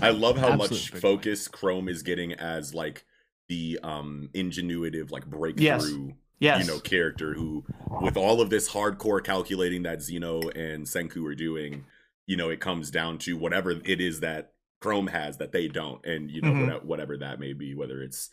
I 0.00 0.10
love 0.10 0.36
how 0.38 0.48
Absolute 0.52 0.70
much 0.70 0.92
big 0.92 1.02
boy. 1.02 1.08
focus 1.08 1.48
Chrome 1.48 1.88
is 1.88 2.02
getting 2.02 2.32
as 2.34 2.74
like 2.74 3.04
the 3.48 3.78
um 3.82 4.30
ingenuitive 4.34 5.10
like 5.10 5.26
breakthrough 5.26 5.64
Yes. 5.64 5.90
yes 6.40 6.66
you 6.66 6.72
know 6.72 6.80
character 6.80 7.34
who 7.34 7.64
with 8.00 8.16
all 8.16 8.40
of 8.40 8.50
this 8.50 8.70
hardcore 8.70 9.22
calculating 9.22 9.82
that 9.84 10.00
Zeno 10.02 10.40
and 10.50 10.84
Senku 10.86 11.24
are 11.26 11.34
doing, 11.36 11.84
you 12.26 12.36
know, 12.36 12.48
it 12.50 12.58
comes 12.60 12.90
down 12.90 13.18
to 13.18 13.36
whatever 13.36 13.70
it 13.84 14.00
is 14.00 14.18
that 14.20 14.50
Chrome 14.84 15.06
has 15.06 15.38
that 15.38 15.50
they 15.50 15.66
don't 15.66 16.04
and 16.04 16.30
you 16.30 16.42
know 16.42 16.52
Mhm. 16.52 16.60
whatever, 16.60 16.84
whatever 16.86 17.16
that 17.18 17.40
may 17.40 17.54
be 17.54 17.74
whether 17.74 18.02
it's 18.02 18.28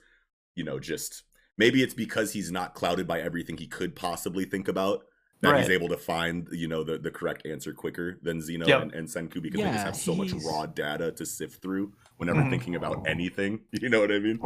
you 0.56 0.66
know 0.66 0.80
just 0.80 1.24
maybe 1.58 1.82
it's 1.82 1.94
because 1.94 2.34
he's 2.34 2.52
not 2.52 2.74
clouded 2.76 3.08
by 3.08 3.22
everything 3.22 3.56
he 3.58 3.68
could 3.68 3.96
possibly 3.96 4.44
think 4.44 4.68
about 4.68 5.06
that 5.40 5.58
he's 5.60 5.70
able 5.70 5.88
to 5.88 5.98
find 5.98 6.50
you 6.52 6.68
know 6.68 6.84
the, 6.84 6.98
the 6.98 7.10
correct 7.10 7.46
answer 7.48 7.74
quicker 7.74 8.20
than 8.22 8.42
Zeno 8.42 8.68
Yep. 8.68 8.82
and, 8.82 8.92
and 8.94 9.08
Senku 9.08 9.42
because 9.42 9.62
they 9.62 9.72
just 9.72 9.86
have 9.86 9.96
so 9.96 10.14
much 10.14 10.34
raw 10.46 10.66
data 10.66 11.12
to 11.14 11.26
sift 11.26 11.62
through 11.62 11.94
whenever 12.18 12.42
Mhm. 12.42 12.50
thinking 12.50 12.76
about 12.76 13.08
anything. 13.08 13.62
You 13.82 13.88
know 13.90 14.02
what 14.02 14.12
I 14.12 14.20
mean? 14.20 14.40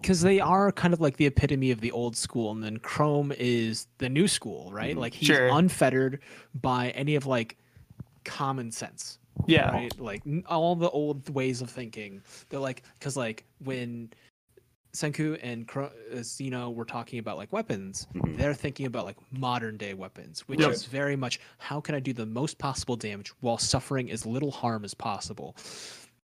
because 0.00 0.20
they 0.22 0.40
are 0.40 0.72
kind 0.72 0.92
of 0.94 1.00
like 1.00 1.16
the 1.18 1.26
epitome 1.26 1.70
of 1.70 1.80
the 1.80 1.92
old 1.92 2.16
school 2.16 2.50
and 2.50 2.64
then 2.64 2.78
chrome 2.78 3.30
is 3.38 3.86
the 3.98 4.08
new 4.08 4.26
school 4.26 4.72
right 4.72 4.96
Mhm. 4.96 5.00
like 5.00 5.14
he's 5.14 5.28
Sure. 5.28 5.48
unfettered 5.52 6.18
by 6.54 6.90
any 6.90 7.14
of 7.14 7.24
like 7.26 7.56
common 8.24 8.72
sense 8.72 9.18
yeah 9.46 9.70
right 9.72 9.98
like 10.00 10.22
all 10.48 10.76
the 10.76 10.90
old 10.90 11.28
ways 11.30 11.60
of 11.62 11.70
thinking 11.70 12.22
they're 12.48 12.60
like 12.60 12.82
because 12.98 13.16
like 13.16 13.44
when 13.64 14.10
Senku 14.94 15.38
and 15.42 15.66
Kro- 15.66 15.90
uh, 16.14 16.22
Zeno 16.22 16.68
were 16.68 16.84
talking 16.84 17.18
about 17.18 17.38
like 17.38 17.50
weapons, 17.50 18.06
Mhm. 18.14 18.36
they're 18.36 18.52
thinking 18.52 18.84
about 18.84 19.06
like 19.06 19.16
modern 19.32 19.78
day 19.78 19.94
weapons, 19.94 20.40
which 20.48 20.60
Yep. 20.60 20.70
is 20.70 20.84
very 20.84 21.16
much 21.16 21.40
how 21.56 21.80
can 21.80 21.94
I 21.94 22.00
do 22.00 22.12
the 22.12 22.26
most 22.26 22.58
possible 22.58 22.94
damage 22.96 23.30
while 23.40 23.56
suffering 23.56 24.10
as 24.10 24.26
little 24.26 24.50
harm 24.50 24.84
as 24.84 24.92
possible. 24.92 25.56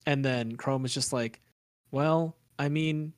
And 0.06 0.24
then 0.24 0.56
Chrome 0.56 0.86
is 0.86 0.94
just 0.94 1.12
like, 1.12 1.42
well, 1.92 2.38
I 2.58 2.70
mean, 2.70 3.12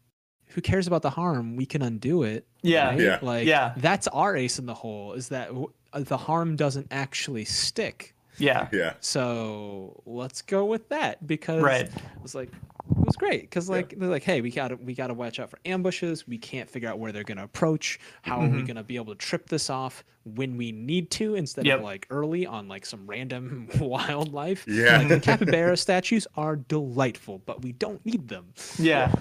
who 0.47 0.61
cares 0.61 0.87
about 0.87 1.03
the 1.03 1.11
harm? 1.11 1.55
We 1.57 1.67
can 1.67 1.83
undo 1.83 2.23
it. 2.23 2.47
Yeah. 2.63 2.87
right? 2.87 2.99
Yeah. 2.99 3.19
Like 3.21 3.45
Yeah. 3.45 3.73
that's 3.77 4.07
our 4.07 4.35
ace 4.35 4.57
in 4.57 4.65
the 4.65 4.73
hole 4.73 5.13
is 5.13 5.29
that 5.29 5.49
w- 5.49 5.71
uh, 5.93 5.99
the 5.99 6.17
harm 6.17 6.55
doesn't 6.55 6.87
actually 6.89 7.45
stick. 7.45 8.14
Yeah. 8.37 8.67
Yeah. 8.73 8.93
So 9.01 10.01
let's 10.05 10.41
go 10.41 10.65
with 10.65 10.89
that 10.89 11.25
because 11.25 11.61
Right. 11.61 11.85
it 11.85 11.91
was 12.21 12.35
like 12.35 12.49
it 12.49 13.03
was 13.05 13.15
great 13.15 13.41
because 13.41 13.67
Yeah. 13.69 13.75
like 13.77 13.97
they're 13.97 14.09
like, 14.09 14.23
hey, 14.23 14.41
we 14.41 14.51
gotta 14.51 14.75
we 14.75 14.93
gotta 14.93 15.13
watch 15.13 15.39
out 15.39 15.49
for 15.49 15.59
ambushes. 15.65 16.27
We 16.27 16.37
can't 16.37 16.69
figure 16.69 16.87
out 16.89 16.99
where 16.99 17.11
they're 17.11 17.23
gonna 17.23 17.43
approach. 17.43 17.99
How 18.21 18.39
are 18.41 18.47
we 18.47 18.61
Mhm. 18.61 18.67
gonna 18.67 18.83
be 18.83 18.95
able 18.97 19.13
to 19.13 19.17
trip 19.17 19.47
this 19.49 19.69
off 19.69 20.03
when 20.23 20.57
we 20.57 20.71
need 20.71 21.09
to 21.11 21.35
instead 21.35 21.65
Yep. 21.65 21.79
of 21.79 21.83
like 21.83 22.07
early 22.09 22.45
on 22.45 22.67
like 22.67 22.85
some 22.85 23.07
random 23.07 23.67
wildlife? 23.79 24.65
Yeah. 24.67 24.97
Like 24.99 25.07
the 25.09 25.19
capybara 25.31 25.77
statues 25.77 26.27
are 26.35 26.55
delightful, 26.57 27.41
but 27.45 27.61
we 27.63 27.71
don't 27.71 28.05
need 28.05 28.27
them. 28.27 28.53
Yeah. 28.77 29.11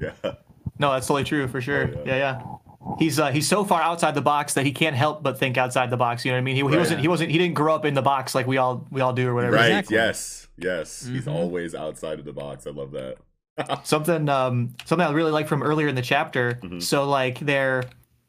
Yeah. 0.00 0.12
No, 0.78 0.92
that's 0.92 1.06
totally 1.06 1.24
true 1.24 1.46
for 1.48 1.60
sure. 1.60 1.90
Oh, 1.94 2.02
yeah. 2.06 2.16
yeah, 2.16 2.42
He's 2.98 3.18
uh, 3.18 3.30
he's 3.30 3.46
so 3.46 3.64
far 3.64 3.82
outside 3.82 4.14
the 4.14 4.22
box 4.22 4.54
that 4.54 4.64
he 4.64 4.72
can't 4.72 4.96
help 4.96 5.22
but 5.22 5.38
think 5.38 5.58
outside 5.58 5.90
the 5.90 5.96
box. 5.98 6.24
You 6.24 6.30
know 6.32 6.36
what 6.36 6.40
I 6.40 6.44
mean? 6.44 6.56
He, 6.56 6.62
he 6.62 6.66
Right. 6.68 6.78
wasn't 6.78 7.00
he 7.00 7.08
wasn't 7.08 7.30
he 7.30 7.38
didn't 7.38 7.54
grow 7.54 7.74
up 7.74 7.84
in 7.84 7.94
the 7.94 8.02
box 8.02 8.34
like 8.34 8.46
we 8.46 8.56
all 8.56 8.86
we 8.90 9.00
all 9.02 9.12
do 9.12 9.28
or 9.28 9.34
whatever. 9.34 9.56
Right. 9.56 9.66
Exactly. 9.70 9.96
Yes. 9.96 10.48
Yes. 10.56 11.06
He's 11.06 11.26
Mhm. 11.26 11.34
always 11.34 11.74
outside 11.74 12.18
of 12.18 12.24
the 12.24 12.32
box. 12.32 12.66
I 12.66 12.70
love 12.70 12.92
that. 12.92 13.16
something 13.84 14.28
um 14.30 14.74
something 14.86 15.06
I 15.06 15.12
really 15.12 15.30
like 15.30 15.46
from 15.46 15.62
earlier 15.62 15.88
in 15.88 15.94
the 15.94 16.02
chapter. 16.02 16.58
Mhm. 16.62 16.82
So 16.82 17.04
like 17.08 17.38
they're 17.40 17.84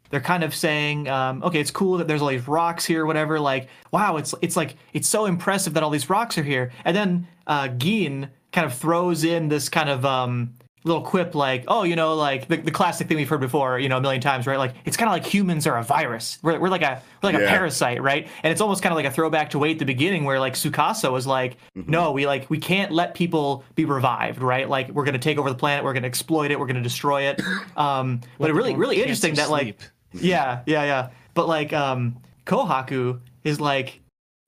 they're 0.09 0.19
kind 0.19 0.43
of 0.43 0.53
saying, 0.53 1.07
um, 1.07 1.41
okay, 1.41 1.61
it's 1.61 1.71
cool 1.71 1.97
that 1.99 2.07
there's 2.09 2.21
all 2.21 2.27
these 2.27 2.45
rocks 2.45 2.83
here, 2.83 3.05
whatever. 3.05 3.39
Like, 3.39 3.69
wow, 3.91 4.17
it's 4.17 4.35
it's 4.41 4.57
like 4.57 4.75
it's 4.91 5.07
so 5.07 5.25
impressive 5.25 5.73
that 5.75 5.83
all 5.83 5.89
these 5.89 6.09
rocks 6.09 6.37
are 6.37 6.43
here. 6.43 6.73
And 6.83 6.93
then 6.97 7.27
uh, 7.47 7.69
Gen 7.69 8.29
kind 8.51 8.65
of 8.65 8.73
throws 8.73 9.23
in 9.23 9.47
this 9.47 9.69
kind 9.69 9.89
of 9.89 10.03
um, 10.05 10.55
little 10.83 11.01
quip, 11.03 11.35
like, 11.35 11.65
oh, 11.67 11.83
you 11.83 11.95
know, 11.95 12.15
like 12.15 12.47
the, 12.47 12.57
the 12.57 12.71
classic 12.71 13.07
thing 13.07 13.17
we've 13.17 13.29
heard 13.29 13.39
before, 13.39 13.77
you 13.77 13.87
know, 13.87 13.97
a 13.97 14.01
million 14.01 14.21
times, 14.21 14.47
right? 14.47 14.57
Like, 14.57 14.73
it's 14.83 14.97
kind 14.97 15.07
of 15.09 15.13
like 15.13 15.25
humans 15.31 15.67
are 15.67 15.77
a 15.77 15.83
virus. 15.83 16.39
We're, 16.41 16.59
we're 16.59 16.69
like 16.69 16.81
a 16.81 17.01
we're 17.21 17.31
like 17.31 17.39
Yeah. 17.39 17.45
a 17.45 17.49
parasite, 17.49 18.01
right? 18.01 18.27
And 18.43 18.51
it's 18.51 18.61
almost 18.61 18.81
kind 18.81 18.91
of 18.91 18.95
like 18.95 19.05
a 19.05 19.11
throwback 19.11 19.51
to 19.51 19.59
way 19.59 19.71
at 19.71 19.79
the 19.79 19.85
beginning, 19.85 20.23
where 20.23 20.39
like 20.39 20.53
Tsukasa 20.53 21.11
was 21.11 21.27
like, 21.27 21.57
no, 21.75 22.11
we 22.11 22.25
like 22.25 22.49
we 22.49 22.57
can't 22.57 22.91
let 22.91 23.13
people 23.13 23.63
be 23.75 23.85
revived, 23.85 24.41
right? 24.41 24.67
Like, 24.67 24.89
we're 24.89 25.05
gonna 25.05 25.19
take 25.19 25.37
over 25.37 25.49
the 25.49 25.55
planet, 25.55 25.83
we're 25.83 25.93
gonna 25.93 26.07
exploit 26.07 26.49
it, 26.51 26.59
we're 26.59 26.67
gonna 26.67 26.81
destroy 26.81 27.23
it. 27.23 27.41
Um, 27.77 28.21
but 28.39 28.49
it 28.49 28.53
really, 28.53 28.75
really 28.75 28.97
interesting 29.01 29.35
that 29.35 29.49
like 29.49 29.79
yeah, 30.13 30.61
yeah, 30.65 30.83
yeah. 30.83 31.09
But 31.33 31.47
like 31.47 31.73
um 31.73 32.17
Kohaku 32.45 33.19
is 33.43 33.61
like 33.61 34.01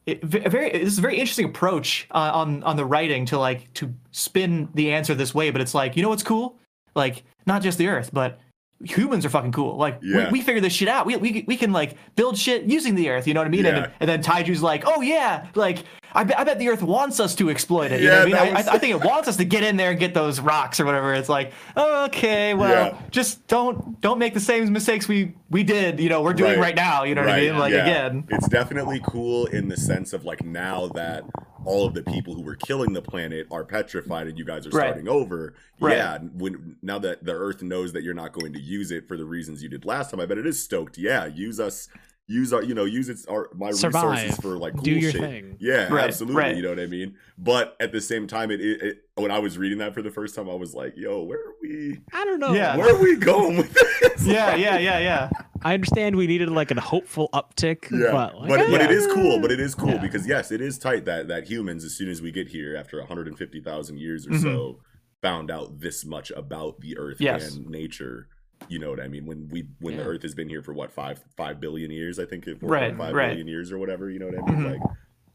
it, 0.05 0.24
ve- 0.24 0.39
very 0.39 0.72
this 0.72 0.93
is 0.93 1.00
a 1.00 1.01
very 1.01 1.17
interesting 1.17 1.45
approach 1.45 2.07
uh, 2.12 2.31
on 2.33 2.63
on 2.63 2.75
the 2.75 2.86
writing 2.86 3.25
to 3.27 3.39
like 3.39 3.72
to 3.75 3.93
spin 4.12 4.69
the 4.74 4.91
answer 4.91 5.15
this 5.15 5.33
way, 5.33 5.50
but 5.50 5.62
it's 5.62 5.74
like, 5.74 5.95
you 5.95 6.03
know 6.03 6.10
what's 6.10 6.24
cool? 6.24 6.57
Like 6.95 7.24
not 7.45 7.62
just 7.62 7.77
the 7.77 7.88
earth, 7.88 8.10
but 8.13 8.39
humans 8.84 9.25
are 9.25 9.30
fucking 9.30 9.51
cool. 9.51 9.77
Like 9.77 10.00
Yeah. 10.01 10.25
we, 10.25 10.39
we 10.39 10.42
figured 10.42 10.63
this 10.63 10.74
shit 10.74 10.88
out. 10.88 11.06
We, 11.06 11.15
we 11.18 11.44
we 11.48 11.58
can 11.58 11.72
like 11.72 11.96
build 12.15 12.38
shit 12.38 12.63
using 12.63 12.96
the 12.96 13.10
earth, 13.10 13.27
you 13.27 13.34
know 13.34 13.39
what 13.42 13.48
I 13.48 13.51
mean? 13.51 13.65
Yeah. 13.65 13.84
And, 13.86 13.94
and 14.01 14.10
then 14.10 14.22
Taiju's 14.22 14.62
like, 14.62 14.84
"Oh 14.86 15.01
yeah, 15.01 15.48
like 15.56 15.84
I, 16.15 16.24
bet 16.25 16.38
I 16.38 16.44
bet 16.44 16.60
the 16.60 16.68
earth 16.70 16.84
wants 16.84 17.20
us 17.20 17.34
to 17.36 17.50
exploit 17.50 17.92
it." 17.92 18.01
You 18.01 18.08
know 18.08 18.25
Yeah, 18.25 18.30
what 18.34 18.39
I 18.42 18.46
mean? 18.46 18.53
was- 18.56 18.68
I, 18.68 18.74
I 18.74 18.77
think 18.80 18.94
it 18.96 19.03
wants 19.08 19.27
us 19.30 19.38
to 19.38 19.46
get 19.46 19.63
in 19.63 19.77
there 19.77 19.92
and 19.92 20.00
get 20.00 20.13
those 20.13 20.39
rocks 20.39 20.80
or 20.80 20.86
whatever. 20.86 21.13
It's 21.13 21.30
like, 21.30 21.53
okay, 21.77 22.53
well, 22.53 22.88
Yeah. 22.88 22.98
just 23.12 23.46
don't 23.48 24.00
don't 24.01 24.20
make 24.20 24.34
the 24.34 24.39
same 24.39 24.72
mistakes 24.74 25.08
we 25.08 25.34
we 25.50 25.63
did. 25.63 26.00
You 26.00 26.10
know, 26.10 26.22
we're 26.22 26.34
doing 26.34 26.51
Right. 26.60 26.60
right, 26.60 26.75
now. 26.75 27.03
You 27.03 27.15
know 27.15 27.22
what 27.22 27.32
I 27.32 27.39
mean? 27.39 27.58
Like 27.58 27.74
again, 27.74 28.25
It's 28.30 28.48
definitely 28.50 29.01
cool 29.06 29.46
in 29.48 29.68
the 29.70 29.77
sense 29.77 30.13
of 30.13 30.25
like 30.25 30.44
now 30.44 30.88
that 30.96 31.24
all 31.65 31.86
of 31.86 31.93
the 31.93 32.01
mm. 32.01 32.13
people 32.13 32.34
who 32.34 32.41
were 32.41 32.55
killing 32.55 32.93
the 32.93 33.01
planet 33.01 33.48
are 33.51 33.63
petrified 33.63 34.27
and 34.27 34.38
you 34.38 34.46
guys 34.46 34.65
are 34.65 34.70
Right. 34.70 34.88
starting 34.88 35.08
over. 35.08 35.53
Right. 35.79 35.98
Yeah, 35.98 36.17
when 36.20 36.77
now 36.82 37.00
that 37.00 37.24
the 37.24 37.34
Earth 37.34 37.62
knows 37.62 37.93
that 37.93 38.03
you're 38.03 38.13
not 38.13 38.34
going 38.34 38.53
to 38.53 38.60
use 38.60 38.91
it 38.91 39.08
for 39.08 39.17
the 39.17 39.25
reasons 39.25 39.63
you 39.63 39.70
did 39.70 39.86
last 39.86 40.12
time, 40.12 40.20
I 40.20 40.25
bet 40.25 40.38
it 40.38 40.48
is 40.48 40.62
stoked. 40.62 40.98
Yeah, 40.98 41.25
use 41.25 41.60
us. 41.60 41.88
Use 42.27 42.53
our, 42.53 42.63
you 42.63 42.74
know, 42.74 42.86
use 42.86 43.10
its 43.10 43.25
our 43.25 43.50
my 43.53 43.72
Survive. 43.72 44.12
resources 44.12 44.39
for 44.39 44.58
like 44.58 44.74
cool 44.75 44.84
Do 44.84 44.92
your 44.92 45.12
shit. 45.12 45.20
thing. 45.20 45.58
Yeah, 45.60 45.92
Right, 45.94 46.06
absolutely. 46.06 46.38
right. 46.38 46.56
You 46.56 46.62
know 46.63 46.70
what 46.70 46.80
I 46.80 46.86
mean? 46.86 47.15
But 47.38 47.75
at 47.82 47.92
the 47.92 48.00
same 48.00 48.27
time, 48.27 48.50
it, 48.50 48.62
it, 48.62 48.82
it 48.82 48.98
when 49.15 49.30
I 49.30 49.39
was 49.39 49.58
reading 49.58 49.80
that 49.80 49.94
for 49.94 50.01
the 50.01 50.10
first 50.10 50.34
time, 50.34 50.50
I 50.50 50.53
was 50.53 50.74
like, 50.74 50.94
"Yo, 50.96 51.22
where 51.24 51.39
are 51.39 51.53
we? 51.62 52.00
I 52.13 52.24
don't 52.24 52.39
know. 52.39 52.53
Yeah. 52.53 52.77
Where 52.77 52.96
are 52.96 53.01
we 53.01 53.18
going 53.18 53.58
with 53.58 53.74
this?" 53.74 54.25
yeah, 54.25 54.56
yeah, 54.56 54.77
yeah, 54.77 55.00
yeah. 55.00 55.30
I 55.63 55.74
understand 55.74 56.15
we 56.15 56.25
needed 56.25 56.48
like 56.48 56.72
a 56.72 56.80
hopeful 56.80 57.30
uptick, 57.34 57.92
Yeah, 57.92 58.12
but 58.13 58.36
like, 58.39 58.50
but, 58.50 58.72
but 58.72 58.82
it 58.82 58.89
yeah. 58.89 58.96
is 58.98 59.08
cool. 59.08 59.39
But 59.42 59.51
it 59.51 59.60
is 59.60 59.75
cool 59.75 59.89
Yeah. 59.89 59.98
because 59.98 60.25
yes, 60.25 60.50
it 60.53 60.62
is 60.62 60.80
tight 60.80 61.03
that 61.03 61.27
that 61.27 61.44
humans, 61.50 61.84
as 61.84 61.94
soon 61.94 62.08
as 62.10 62.22
we 62.22 62.32
get 62.32 62.48
here 62.48 62.74
after 62.77 63.00
150,000 63.00 63.98
years 64.00 64.25
or 64.27 64.32
Mhm. 64.32 64.42
so, 64.42 64.80
found 65.22 65.51
out 65.51 65.82
this 65.82 66.06
much 66.06 66.32
about 66.32 66.80
the 66.80 66.98
Earth 66.98 67.18
Yes. 67.20 67.53
and 67.56 67.68
nature. 67.70 68.30
You 68.70 68.79
know 68.79 68.89
what 68.89 69.00
I 69.00 69.08
mean? 69.08 69.25
When 69.25 69.50
we 69.50 69.67
when 69.79 69.98
the 69.98 70.03
Earth 70.03 70.22
has 70.24 70.34
been 70.34 70.50
here 70.50 70.62
for 70.62 70.74
what 70.74 70.91
five 70.91 71.22
five 71.38 71.60
billion 71.60 71.91
years, 71.91 72.20
I 72.20 72.25
think, 72.25 72.46
four 72.46 72.70
Right, 72.70 72.89
point 72.89 72.98
five 72.98 73.13
right. 73.15 73.29
billion 73.29 73.48
years 73.48 73.72
or 73.72 73.77
whatever. 73.77 74.10
You 74.10 74.20
know 74.20 74.27
what 74.27 74.38
I 74.39 74.51
mean? 74.51 74.62
Mhm. 74.65 74.72
Like 74.72 74.82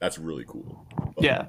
that's 0.01 0.19
really 0.19 0.45
cool. 0.47 0.87
But- 1.17 1.25
Yeah. 1.25 1.47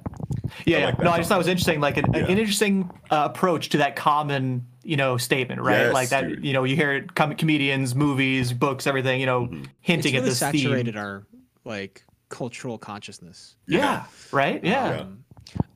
Yeah, 0.65 0.79
I 0.79 0.85
like 0.85 0.97
that 0.97 1.03
no, 1.03 1.11
I 1.11 1.17
just 1.17 1.29
thought 1.29 1.35
it 1.35 1.39
was 1.39 1.47
interesting, 1.47 1.79
like 1.79 1.97
an, 1.97 2.05
Yeah. 2.13 2.21
an 2.25 2.37
interesting 2.39 2.89
uh, 3.11 3.29
approach 3.31 3.69
to 3.69 3.77
that 3.77 3.95
common, 3.95 4.65
you 4.83 4.97
know, 4.97 5.17
statement, 5.17 5.61
right? 5.61 5.77
Yes, 5.81 5.93
like 5.93 6.09
that, 6.09 6.27
dude. 6.27 6.43
you 6.43 6.53
know, 6.53 6.63
you 6.63 6.75
hear 6.75 6.91
it, 6.93 7.13
com- 7.13 7.35
comedians, 7.35 7.93
movies, 7.93 8.51
books, 8.51 8.87
everything, 8.87 9.19
you 9.19 9.27
know, 9.27 9.45
Mhm. 9.45 9.67
hinting 9.81 10.15
it's 10.15 10.15
really 10.15 10.17
at 10.17 10.23
this 10.25 10.39
saturated 10.39 10.93
theme. 10.95 11.01
our 11.03 11.27
like 11.65 12.03
cultural 12.29 12.79
consciousness. 12.79 13.55
Yeah, 13.67 14.05
right. 14.31 14.63
Yeah. 14.63 14.89
Yeah. 14.89 14.99
Um, 15.01 15.23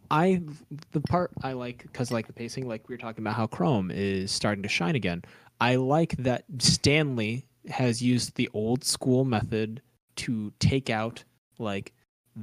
I 0.10 0.42
the 0.92 1.02
part 1.02 1.32
I 1.44 1.54
like 1.54 1.84
because 1.84 2.12
like 2.12 2.26
the 2.28 2.34
pacing, 2.34 2.68
like 2.68 2.88
we 2.90 2.94
were 2.94 3.00
talking 3.00 3.24
about 3.24 3.36
how 3.36 3.48
Chrome 3.48 3.92
is 3.92 4.32
starting 4.32 4.62
to 4.64 4.70
shine 4.70 4.96
again. 4.96 5.24
I 5.72 5.76
like 5.76 6.16
that 6.18 6.44
Stanley 6.60 7.46
has 7.70 8.02
used 8.02 8.36
the 8.36 8.50
old 8.54 8.84
school 8.84 9.24
method 9.24 9.82
to 10.18 10.52
take 10.60 10.90
out 10.90 11.24
like 11.58 11.94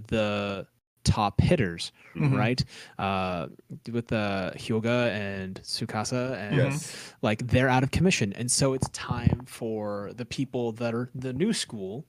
the 0.09 0.67
top 1.05 1.41
hitters, 1.41 1.93
Mhm. 2.15 2.37
right? 2.37 2.65
Uh, 2.99 3.49
with 3.91 4.07
the 4.09 4.53
Hyoga 4.57 5.09
and 5.11 5.61
Tsukasa, 5.63 6.37
and 6.39 6.57
Yes. 6.57 7.15
like 7.23 7.47
they're 7.49 7.69
out 7.69 7.83
of 7.83 7.91
commission, 7.91 8.33
and 8.35 8.51
so 8.51 8.73
it's 8.75 8.89
time 8.91 9.43
for 9.47 10.13
the 10.15 10.25
people 10.25 10.73
that 10.73 10.95
are 10.95 11.11
the 11.15 11.33
new 11.33 11.53
school 11.53 12.05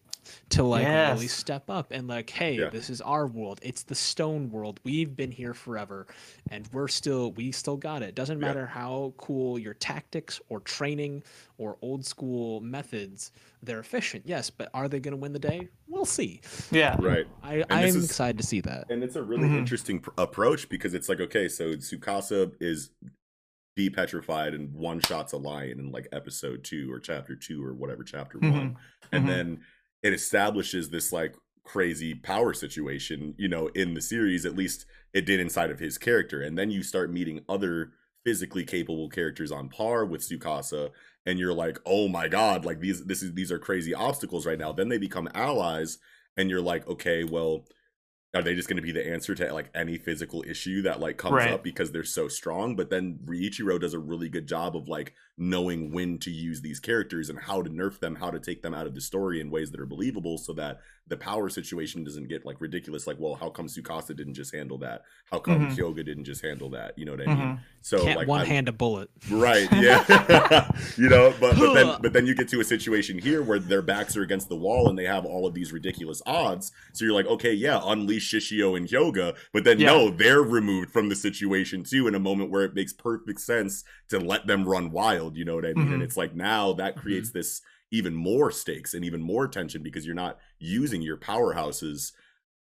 to 0.50 0.64
like 0.64 0.88
really 0.88 1.28
step 1.28 1.70
up 1.70 1.92
and 1.92 2.08
like, 2.08 2.30
hey, 2.30 2.56
Yeah. 2.58 2.70
this 2.70 2.90
is 2.90 3.02
our 3.02 3.28
world. 3.28 3.60
It's 3.62 3.84
the 3.84 3.96
stone 3.96 4.50
world. 4.50 4.80
We've 4.84 5.16
been 5.16 5.32
here 5.32 5.54
forever, 5.54 6.08
and 6.50 6.68
we're 6.74 6.88
still 6.88 7.32
we 7.34 7.52
still 7.52 7.78
got 7.78 8.02
it. 8.04 8.16
Doesn't 8.16 8.40
Yeah. 8.40 8.48
matter 8.48 8.66
how 8.66 9.14
cool 9.18 9.58
your 9.60 9.74
tactics 9.74 10.40
or 10.50 10.60
training 10.62 11.24
or 11.58 11.78
old 11.82 12.06
school 12.06 12.60
methods. 12.62 13.32
They're 13.64 13.80
efficient, 13.80 14.24
yes, 14.26 14.50
but 14.50 14.70
are 14.74 14.88
they 14.90 15.00
going 15.00 15.12
to 15.12 15.18
win 15.22 15.34
the 15.34 15.40
day? 15.40 15.70
We'll 15.88 16.06
see. 16.06 16.42
Yeah. 16.72 16.96
Right. 17.00 17.28
I 17.44 17.58
this 17.58 17.66
I'm 17.70 17.86
is- 17.86 18.06
excited 18.06 18.38
to 18.40 18.44
see 18.46 18.62
that. 18.62 18.90
And 18.90 19.04
it's 19.04 19.16
a 19.16 19.22
really 19.22 19.48
Mhm. 19.50 19.58
interesting 19.60 20.00
pr- 20.00 20.10
approach 20.18 20.68
because 20.68 20.96
it's 20.96 21.08
like, 21.08 21.20
okay, 21.20 21.48
so 21.48 21.76
Tsukasa 21.76 22.54
is 22.60 22.90
depetrified 23.78 24.54
and 24.54 24.74
one 24.74 25.00
shots 25.00 25.34
a 25.34 25.38
lion 25.38 25.80
in 25.80 25.92
like 25.92 26.08
episode 26.12 26.64
two 26.64 26.92
or 26.92 27.00
chapter 27.00 27.36
two 27.36 27.64
or 27.64 27.74
whatever 27.74 28.04
chapter 28.04 28.38
Mhm. 28.38 28.52
one. 28.52 28.78
And 29.12 29.24
Mhm. 29.26 29.28
then 29.28 29.62
it 30.04 30.14
establishes 30.14 30.90
this 30.90 31.12
like 31.12 31.36
crazy 31.64 32.14
power 32.16 32.54
situation, 32.54 33.36
you 33.38 33.48
know, 33.48 33.68
in 33.68 33.94
the 33.94 34.02
series, 34.02 34.46
at 34.46 34.56
least 34.56 34.86
it 35.14 35.26
did 35.26 35.40
inside 35.40 35.72
of 35.72 35.80
his 35.80 35.98
character. 35.98 36.42
And 36.42 36.58
then 36.58 36.72
you 36.72 36.84
start 36.84 37.12
meeting 37.12 37.44
other 37.48 37.92
physically 38.26 38.64
capable 38.66 39.10
characters 39.10 39.52
on 39.52 39.70
par 39.70 40.06
with 40.06 40.22
Tsukasa 40.22 40.92
and 41.26 41.38
you're 41.40 41.54
like, 41.54 41.78
"Oh 41.86 42.08
my 42.08 42.28
god, 42.28 42.66
like 42.66 42.80
these 42.80 43.06
this 43.06 43.22
is 43.22 43.34
these 43.34 43.52
are 43.52 43.60
crazy 43.60 43.94
obstacles 43.94 44.46
right 44.46 44.58
now." 44.60 44.72
Then 44.72 44.90
they 44.90 44.98
become 44.98 45.30
allies 45.36 46.00
and 46.38 46.50
you're 46.50 46.62
like, 46.62 46.88
"Okay, 46.88 47.24
well, 47.24 47.66
are 48.34 48.42
they 48.42 48.56
just 48.56 48.70
going 48.70 48.78
to 48.78 48.82
be 48.82 48.92
the 48.94 49.06
answer 49.06 49.36
to 49.36 49.54
like 49.54 49.70
any 49.76 49.98
physical 49.98 50.44
issue 50.48 50.82
that 50.84 51.00
like 51.00 51.18
comes 51.18 51.34
Right. 51.36 51.52
up 51.52 51.64
because 51.64 51.92
they're 51.92 52.04
so 52.04 52.28
strong 52.28 52.76
but 52.76 52.90
then 52.90 53.20
Riichiro 53.26 53.80
does 53.80 53.94
a 53.94 54.00
really 54.00 54.30
good 54.30 54.48
job 54.48 54.76
of 54.76 54.88
like 54.88 55.14
knowing 55.42 55.92
when 55.92 56.20
to 56.20 56.30
use 56.30 56.62
these 56.62 56.80
characters 56.80 57.28
and 57.30 57.40
how 57.40 57.64
to 57.64 57.70
nerf 57.70 58.00
them 58.00 58.14
how 58.16 58.30
to 58.30 58.40
take 58.40 58.62
them 58.62 58.76
out 58.76 58.86
of 58.86 58.94
the 58.94 59.02
story 59.02 59.42
in 59.42 59.50
ways 59.50 59.72
that 59.72 59.80
are 59.80 59.88
believable 59.88 60.38
so 60.38 60.54
that 60.54 60.80
the 61.08 61.18
power 61.18 61.50
situation 61.50 62.04
doesn't 62.04 62.28
get 62.30 62.46
like 62.46 62.62
ridiculous 62.62 63.08
like 63.08 63.18
well 63.20 63.34
how 63.34 63.50
come 63.50 63.66
Tsukasa 63.66 64.16
didn't 64.16 64.36
just 64.36 64.54
handle 64.54 64.78
that 64.78 65.02
how 65.32 65.40
come 65.40 65.68
Mhm. 65.68 65.76
Hyoga 65.76 66.06
didn't 66.06 66.26
just 66.26 66.44
handle 66.44 66.70
that 66.70 66.96
you 66.96 67.06
know 67.06 67.14
what 67.14 67.22
I 67.22 67.26
mean 67.26 67.38
Mhm. 67.38 67.60
so 67.82 68.04
Can't 68.04 68.20
like 68.20 68.28
one 68.28 68.42
I- 68.42 68.46
hand 68.46 68.70
a 68.70 68.72
bullet. 68.72 69.10
Right. 69.32 69.68
Yeah. 69.82 70.72
you 70.98 71.10
know, 71.10 71.34
but 71.40 71.58
but 71.58 71.74
then 71.74 71.98
but 72.02 72.14
then 72.14 72.28
you 72.28 72.36
get 72.36 72.48
to 72.50 72.60
a 72.60 72.64
situation 72.64 73.18
here 73.18 73.42
where 73.42 73.58
their 73.58 73.82
backs 73.82 74.16
are 74.16 74.22
against 74.22 74.48
the 74.48 74.56
wall 74.56 74.90
and 74.90 74.98
they 75.00 75.06
have 75.06 75.26
all 75.26 75.48
of 75.48 75.56
these 75.56 75.74
ridiculous 75.74 76.22
odds. 76.28 76.72
So 76.94 77.04
you're 77.04 77.16
like, 77.16 77.26
okay, 77.26 77.54
yeah, 77.54 77.80
unleash 77.84 78.32
Shishio 78.32 78.78
and 78.78 78.88
Hyoga, 78.88 79.36
but 79.54 79.64
then 79.64 79.80
Yeah. 79.80 79.88
no, 79.88 80.10
they're 80.12 80.44
removed 80.44 80.92
from 80.92 81.10
the 81.10 81.16
situation 81.16 81.84
too 81.84 82.08
in 82.08 82.14
a 82.14 82.20
moment 82.20 82.52
where 82.52 82.64
it 82.64 82.76
makes 82.76 82.94
perfect 82.94 83.42
sense 83.42 83.84
to 84.10 84.20
let 84.20 84.46
them 84.46 84.68
run 84.68 84.92
wild. 84.92 85.31
You 85.38 85.46
know 85.46 85.56
what 85.56 85.66
I 85.66 85.74
mean? 85.74 85.92
And 85.92 86.02
Mhm. 86.02 86.04
it's 86.04 86.18
like 86.18 86.36
now 86.36 86.74
that 86.74 86.98
creates 86.98 87.32
this 87.32 87.62
even 87.92 88.14
more 88.14 88.52
stakes 88.52 88.94
and 88.94 89.04
even 89.04 89.22
more 89.22 89.48
tension 89.48 89.84
because 89.84 90.06
you're 90.06 90.16
not 90.16 90.40
using 90.60 91.02
your 91.02 91.18
powerhouses 91.18 92.12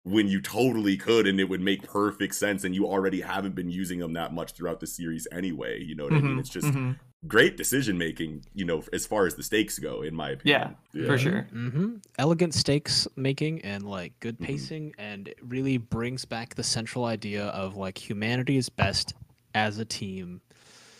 when 0.04 0.26
you 0.26 0.40
totally 0.40 0.96
could 0.96 1.26
and 1.28 1.38
it 1.38 1.48
would 1.48 1.60
make 1.60 1.84
perfect 1.84 2.34
sense 2.34 2.64
and 2.64 2.74
you 2.74 2.86
already 2.86 3.20
haven't 3.20 3.54
been 3.54 3.70
using 3.70 4.00
them 4.00 4.14
that 4.14 4.32
much 4.34 4.52
throughout 4.52 4.80
the 4.80 4.86
series 4.86 5.28
anyway 5.30 5.80
you 5.80 5.94
know 5.94 6.04
what 6.04 6.14
i 6.14 6.20
mean 6.20 6.38
Mhm, 6.38 6.40
it's 6.40 6.48
just 6.48 6.74
mhm. 6.74 6.98
great 7.28 7.56
decision 7.56 7.96
making 7.96 8.44
you 8.52 8.64
know 8.64 8.82
as 8.92 9.06
far 9.06 9.26
as 9.26 9.36
the 9.36 9.42
stakes 9.44 9.78
go 9.78 10.02
in 10.02 10.14
my 10.14 10.30
opinion 10.30 10.76
Yeah, 10.94 11.06
for 11.06 11.16
sure. 11.18 11.42
hmm 11.52 11.96
Elegant 12.18 12.52
stakes 12.54 13.06
making 13.16 13.60
and 13.62 13.84
like 13.84 14.18
good 14.20 14.40
Mhm. 14.40 14.46
pacing, 14.46 14.92
and 14.98 15.28
it 15.28 15.38
really 15.40 15.76
brings 15.78 16.24
back 16.24 16.54
the 16.54 16.64
central 16.64 17.04
idea 17.04 17.46
of 17.46 17.76
like 17.76 17.96
humanity 17.96 18.56
is 18.56 18.68
best 18.68 19.14
as 19.54 19.78
a 19.78 19.84
team, 19.84 20.40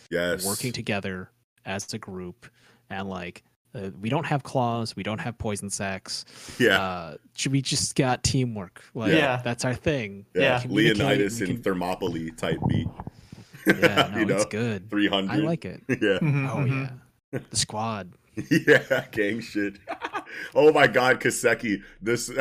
yes 0.09 0.43
working 0.43 0.71
together 0.71 1.29
as 1.65 1.93
a 1.93 1.97
group, 1.97 2.47
and 2.89 3.09
like 3.09 3.43
uh, 3.75 3.89
we 3.99 4.09
don't 4.09 4.25
have 4.25 4.43
claws, 4.43 4.95
we 4.95 5.01
don't 5.03 5.19
have 5.19 5.37
poison 5.37 5.69
sacks. 5.69 6.25
yeah 6.59 6.79
Uh, 6.79 7.15
we 7.49 7.61
just 7.61 7.95
got 7.95 8.23
teamwork. 8.23 8.83
Like, 8.93 9.13
Yeah. 9.13 9.41
that's 9.43 9.65
our 9.65 9.73
thing. 9.73 10.25
yeah, 10.35 10.61
yeah. 10.63 10.63
Leonidas 10.69 11.39
we 11.41 11.47
in 11.47 11.53
can- 11.55 11.63
thermopylae 11.63 12.29
type 12.37 12.59
beat 12.69 12.87
Yeah, 13.65 14.09
no, 14.13 14.17
you 14.19 14.25
know 14.25 14.35
it's 14.35 14.45
good. 14.45 14.89
300 14.91 15.31
I 15.31 15.35
like 15.37 15.65
it. 15.65 15.81
yeah 15.89 16.19
Mhm, 16.19 16.49
Oh 16.49 16.57
mhm. 16.57 16.99
yeah, 17.31 17.39
the 17.49 17.55
squad. 17.57 18.13
yeah, 18.67 19.05
gang 19.11 19.39
shit. 19.41 19.75
oh 20.55 20.71
my 20.71 20.87
god, 20.87 21.19
Kaseki. 21.19 21.81
This 22.01 22.31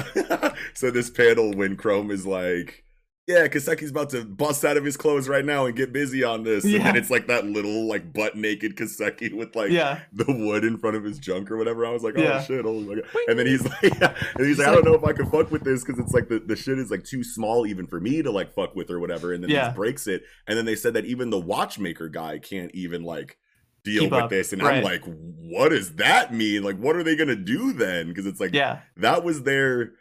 so 0.75 0.91
this 0.91 1.11
panel 1.11 1.53
when 1.53 1.77
Chrome 1.77 2.11
is 2.11 2.27
like, 2.27 2.82
yeah, 3.29 3.47
Kaseki's 3.47 3.91
about 3.91 4.11
to 4.11 4.25
bust 4.25 4.65
out 4.65 4.77
of 4.77 4.85
his 4.85 4.97
clothes 4.97 5.29
right 5.29 5.45
now 5.45 5.67
and 5.67 5.77
get 5.77 5.93
busy 5.93 6.25
on 6.25 6.43
this. 6.43 6.65
And 6.65 6.73
Yeah. 6.75 6.83
then 6.85 6.97
it's 6.97 7.09
like 7.11 7.29
that 7.29 7.47
little 7.47 7.87
like 7.87 8.13
butt 8.13 8.37
naked 8.37 8.77
Kaseki 8.77 9.33
with 9.33 9.55
like 9.55 9.71
Yeah. 9.71 10.01
the 10.13 10.25
wood 10.27 10.65
in 10.65 10.77
front 10.77 10.97
of 10.97 11.05
his 11.05 11.19
junk 11.21 11.51
or 11.51 11.57
whatever. 11.57 11.87
I 11.87 11.91
was 11.91 12.03
like, 12.03 12.15
oh 12.19 12.23
Yeah. 12.23 12.43
shit, 12.43 12.65
oh 12.67 12.81
my 12.81 12.97
god. 12.97 13.05
And 13.29 13.39
then 13.39 13.47
he's 13.47 13.65
like, 13.83 14.01
and 14.03 14.47
he's 14.47 14.59
like, 14.59 14.67
I 14.67 14.75
don't 14.75 14.85
know 14.85 14.95
if 14.95 15.05
I 15.05 15.13
can 15.13 15.31
fuck 15.31 15.53
with 15.53 15.63
this 15.63 15.85
because 15.85 16.01
it's 16.01 16.13
like 16.13 16.29
the, 16.29 16.41
the 16.41 16.57
shit 16.57 16.79
is 16.81 16.91
like 16.91 17.05
too 17.05 17.23
small 17.23 17.65
even 17.67 17.87
for 17.87 18.01
me 18.01 18.23
to 18.23 18.31
like 18.33 18.53
fuck 18.53 18.75
with 18.75 18.91
or 18.91 18.99
whatever. 18.99 19.33
And 19.33 19.43
then 19.43 19.51
he 19.51 19.55
Yeah. 19.57 19.67
just 19.67 19.77
breaks 19.77 20.07
it. 20.09 20.25
And 20.49 20.59
then 20.59 20.65
they 20.65 20.75
said 20.77 20.95
that 20.95 21.05
even 21.05 21.31
the 21.31 21.41
watchmaker 21.41 22.09
guy 22.09 22.39
can't 22.41 22.73
even 22.75 23.05
like 23.05 23.39
deal 23.85 24.03
Keep 24.03 24.11
with 24.13 24.23
up, 24.23 24.31
this. 24.31 24.53
And 24.53 24.63
right. 24.63 24.79
I'm 24.79 24.85
like, 24.85 25.03
what 25.05 25.69
does 25.71 25.95
that 25.97 26.35
mean? 26.35 26.63
Like, 26.65 26.77
what 26.77 26.97
are 26.97 27.03
they 27.05 27.15
gonna 27.17 27.37
do 27.37 27.73
then? 27.73 28.09
Because 28.09 28.27
it's 28.27 28.41
like 28.41 28.53
Yeah. 28.53 28.81
that 28.97 29.23
was 29.25 29.45
their 29.45 29.93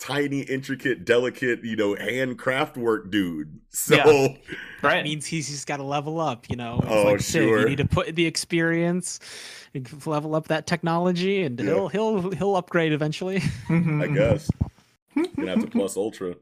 tiny, 0.00 0.40
intricate, 0.40 1.04
delicate, 1.04 1.62
you 1.62 1.76
know, 1.76 1.94
handcraft 1.94 2.76
work 2.76 3.10
dude. 3.10 3.60
So 3.68 3.94
Yeah. 3.96 4.34
Right. 4.82 5.04
means 5.04 5.26
he's 5.26 5.48
just 5.48 5.66
got 5.66 5.76
to 5.76 5.82
level 5.84 6.18
up, 6.18 6.48
you 6.50 6.56
know. 6.56 6.80
It's 6.82 6.90
Oh, 6.90 7.02
like 7.04 7.20
Civ, 7.20 7.42
sure. 7.44 7.60
You 7.60 7.66
need 7.68 7.78
to 7.78 7.84
put 7.84 8.16
the 8.16 8.24
experience, 8.26 9.20
and 9.74 10.06
level 10.06 10.34
up 10.34 10.48
that 10.48 10.66
technology, 10.66 11.42
and 11.42 11.58
Yeah. 11.60 11.66
he'll 11.66 11.88
he'll 11.88 12.30
he'll 12.30 12.56
upgrade 12.56 12.92
eventually. 12.92 13.40
Mhm, 13.68 14.02
I 14.02 14.06
mhm. 14.08 14.14
guess. 14.14 14.50
Gonna 15.36 15.50
have 15.50 15.60
to 15.64 15.66
plus 15.70 15.96
ultra. 15.96 16.34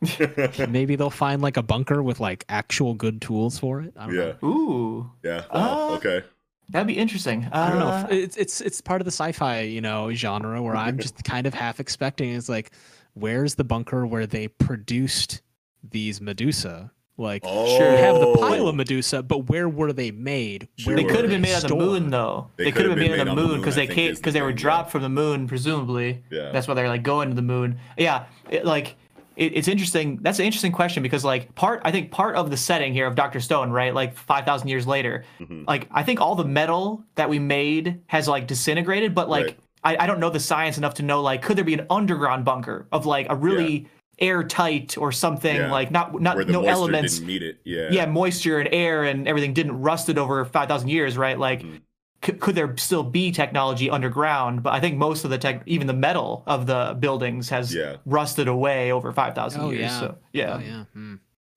Maybe 0.68 0.96
they'll 0.96 1.10
find 1.10 1.40
like 1.42 1.56
a 1.56 1.62
bunker 1.62 2.02
with 2.02 2.20
like 2.20 2.44
actual 2.48 2.94
good 2.94 3.20
tools 3.20 3.58
for 3.58 3.80
it. 3.80 3.92
I 3.96 4.06
don't 4.06 4.14
yeah. 4.14 4.32
know. 4.42 4.48
Ooh, 4.48 5.10
Yeah. 5.22 5.44
Wow. 5.52 5.90
Uh, 5.92 5.96
okay. 5.96 6.22
that'd 6.70 6.86
be 6.86 6.96
interesting. 6.98 7.48
I 7.52 7.68
don't 7.70 7.78
know. 7.78 7.86
Uh, 7.88 8.06
if- 8.10 8.18
It's 8.24 8.36
it's 8.36 8.60
it's 8.60 8.80
part 8.80 9.00
of 9.00 9.04
the 9.04 9.12
sci-fi, 9.12 9.60
you 9.60 9.80
know, 9.80 10.12
genre 10.12 10.62
where 10.62 10.76
I'm 10.76 10.98
just 11.04 11.22
kind 11.24 11.46
of 11.46 11.54
half 11.54 11.80
expecting 11.80 12.30
It's 12.34 12.48
like, 12.48 12.72
where's 13.14 13.54
the 13.54 13.64
bunker 13.64 14.06
where 14.06 14.26
they 14.26 14.48
produced 14.48 15.42
these 15.88 16.20
Medusa? 16.20 16.90
Like, 17.16 17.42
Oh, 17.46 17.66
Sure. 17.78 17.92
we 17.92 17.96
have 17.98 18.18
the 18.18 18.34
pile 18.38 18.66
of 18.66 18.74
Medusa, 18.74 19.22
but 19.22 19.48
where 19.48 19.68
were 19.68 19.92
they 19.92 20.10
made? 20.10 20.66
Where 20.84 20.96
They 20.96 21.04
could 21.04 21.20
have 21.20 21.30
been 21.30 21.42
made 21.42 21.54
on 21.54 21.62
the 21.62 21.76
moon, 21.76 22.10
though. 22.10 22.48
They 22.56 22.64
They, 22.64 22.70
could 22.72 22.76
could 22.76 22.82
have 22.86 22.90
have 22.90 22.98
been 22.98 23.10
been 23.12 23.18
made 23.26 23.28
on 23.30 23.36
the 23.36 23.42
moon 23.48 23.60
because 23.60 23.76
they 23.76 23.86
think 23.86 23.94
came 23.94 24.10
is 24.10 24.18
the 24.18 24.22
because 24.22 24.34
they 24.34 24.42
were 24.42 24.52
dropped 24.52 24.90
from 24.90 25.02
the 25.02 25.08
moon, 25.08 25.46
presumably. 25.46 26.24
Yeah. 26.30 26.50
That's 26.50 26.66
why 26.66 26.74
they're 26.74 26.88
like 26.88 27.04
going 27.04 27.28
to 27.28 27.36
the 27.36 27.42
moon. 27.42 27.78
Yeah, 27.96 28.24
it, 28.50 28.64
like 28.64 28.96
it, 29.36 29.52
it's 29.56 29.68
interesting. 29.68 30.18
That's 30.22 30.40
an 30.40 30.44
interesting 30.44 30.72
question 30.72 31.04
because 31.04 31.24
like 31.24 31.54
part 31.54 31.82
I 31.84 31.92
think 31.92 32.10
part 32.10 32.34
of 32.34 32.50
the 32.50 32.56
setting 32.56 32.92
here 32.92 33.06
of 33.06 33.14
Doctor 33.14 33.38
Stone, 33.38 33.70
right? 33.70 33.94
Like 33.94 34.16
five 34.16 34.44
thousand 34.44 34.66
years 34.68 34.84
later, 34.84 35.24
Mhm. 35.40 35.68
like 35.68 35.86
I 35.92 36.02
think 36.02 36.20
all 36.20 36.34
the 36.34 36.44
metal 36.44 37.04
that 37.14 37.28
we 37.30 37.38
made 37.38 38.00
has 38.08 38.26
like 38.26 38.48
disintegrated, 38.48 39.14
but 39.14 39.28
like 39.28 39.44
Right. 39.46 39.58
I, 39.84 39.96
I 40.04 40.06
don't 40.06 40.18
know 40.20 40.30
the 40.30 40.40
science 40.40 40.78
enough 40.78 40.94
to 40.94 41.02
know 41.02 41.20
like 41.22 41.42
could 41.42 41.56
there 41.56 41.64
be 41.64 41.74
an 41.74 41.86
underground 41.90 42.44
bunker 42.44 42.86
of 42.90 43.06
like 43.06 43.26
a 43.30 43.36
really 43.36 43.86
airtight 44.18 44.96
or 44.96 45.12
something 45.12 45.54
Yeah. 45.56 45.70
like 45.70 45.90
not 45.90 46.20
not 46.20 46.36
Where 46.36 46.44
the 46.44 46.52
no 46.52 46.64
elements 46.64 47.14
didn't 47.14 47.26
meet 47.26 47.42
it. 47.42 47.58
Yeah. 47.64 47.88
yeah, 47.90 48.06
moisture 48.06 48.58
and 48.58 48.68
air 48.72 49.04
and 49.04 49.28
everything 49.28 49.52
didn't 49.52 49.80
rusted 49.80 50.18
over 50.18 50.44
5,000 50.44 50.88
years, 50.88 51.18
right? 51.18 51.38
Like, 51.38 51.62
Mhm. 51.62 51.80
could, 52.22 52.40
could 52.40 52.54
there 52.54 52.76
still 52.76 53.02
be 53.02 53.32
technology 53.32 53.90
underground? 53.90 54.62
But 54.62 54.72
I 54.72 54.80
think 54.80 54.96
most 54.96 55.24
of 55.24 55.30
the 55.30 55.38
tech, 55.38 55.62
even 55.66 55.86
the 55.88 55.92
metal 55.94 56.44
of 56.46 56.66
the 56.66 56.96
buildings 57.00 57.48
has 57.50 57.74
Yeah. 57.74 57.96
rusted 58.06 58.46
away 58.48 58.92
over 58.92 59.12
5,000 59.12 59.60
Oh 59.60 59.70
years. 59.70 59.82
yeah. 59.82 60.00
So, 60.00 60.16
yeah. 60.32 60.54
Oh, 60.54 60.58
yeah. 60.60 60.84
Hmm. 60.94 61.14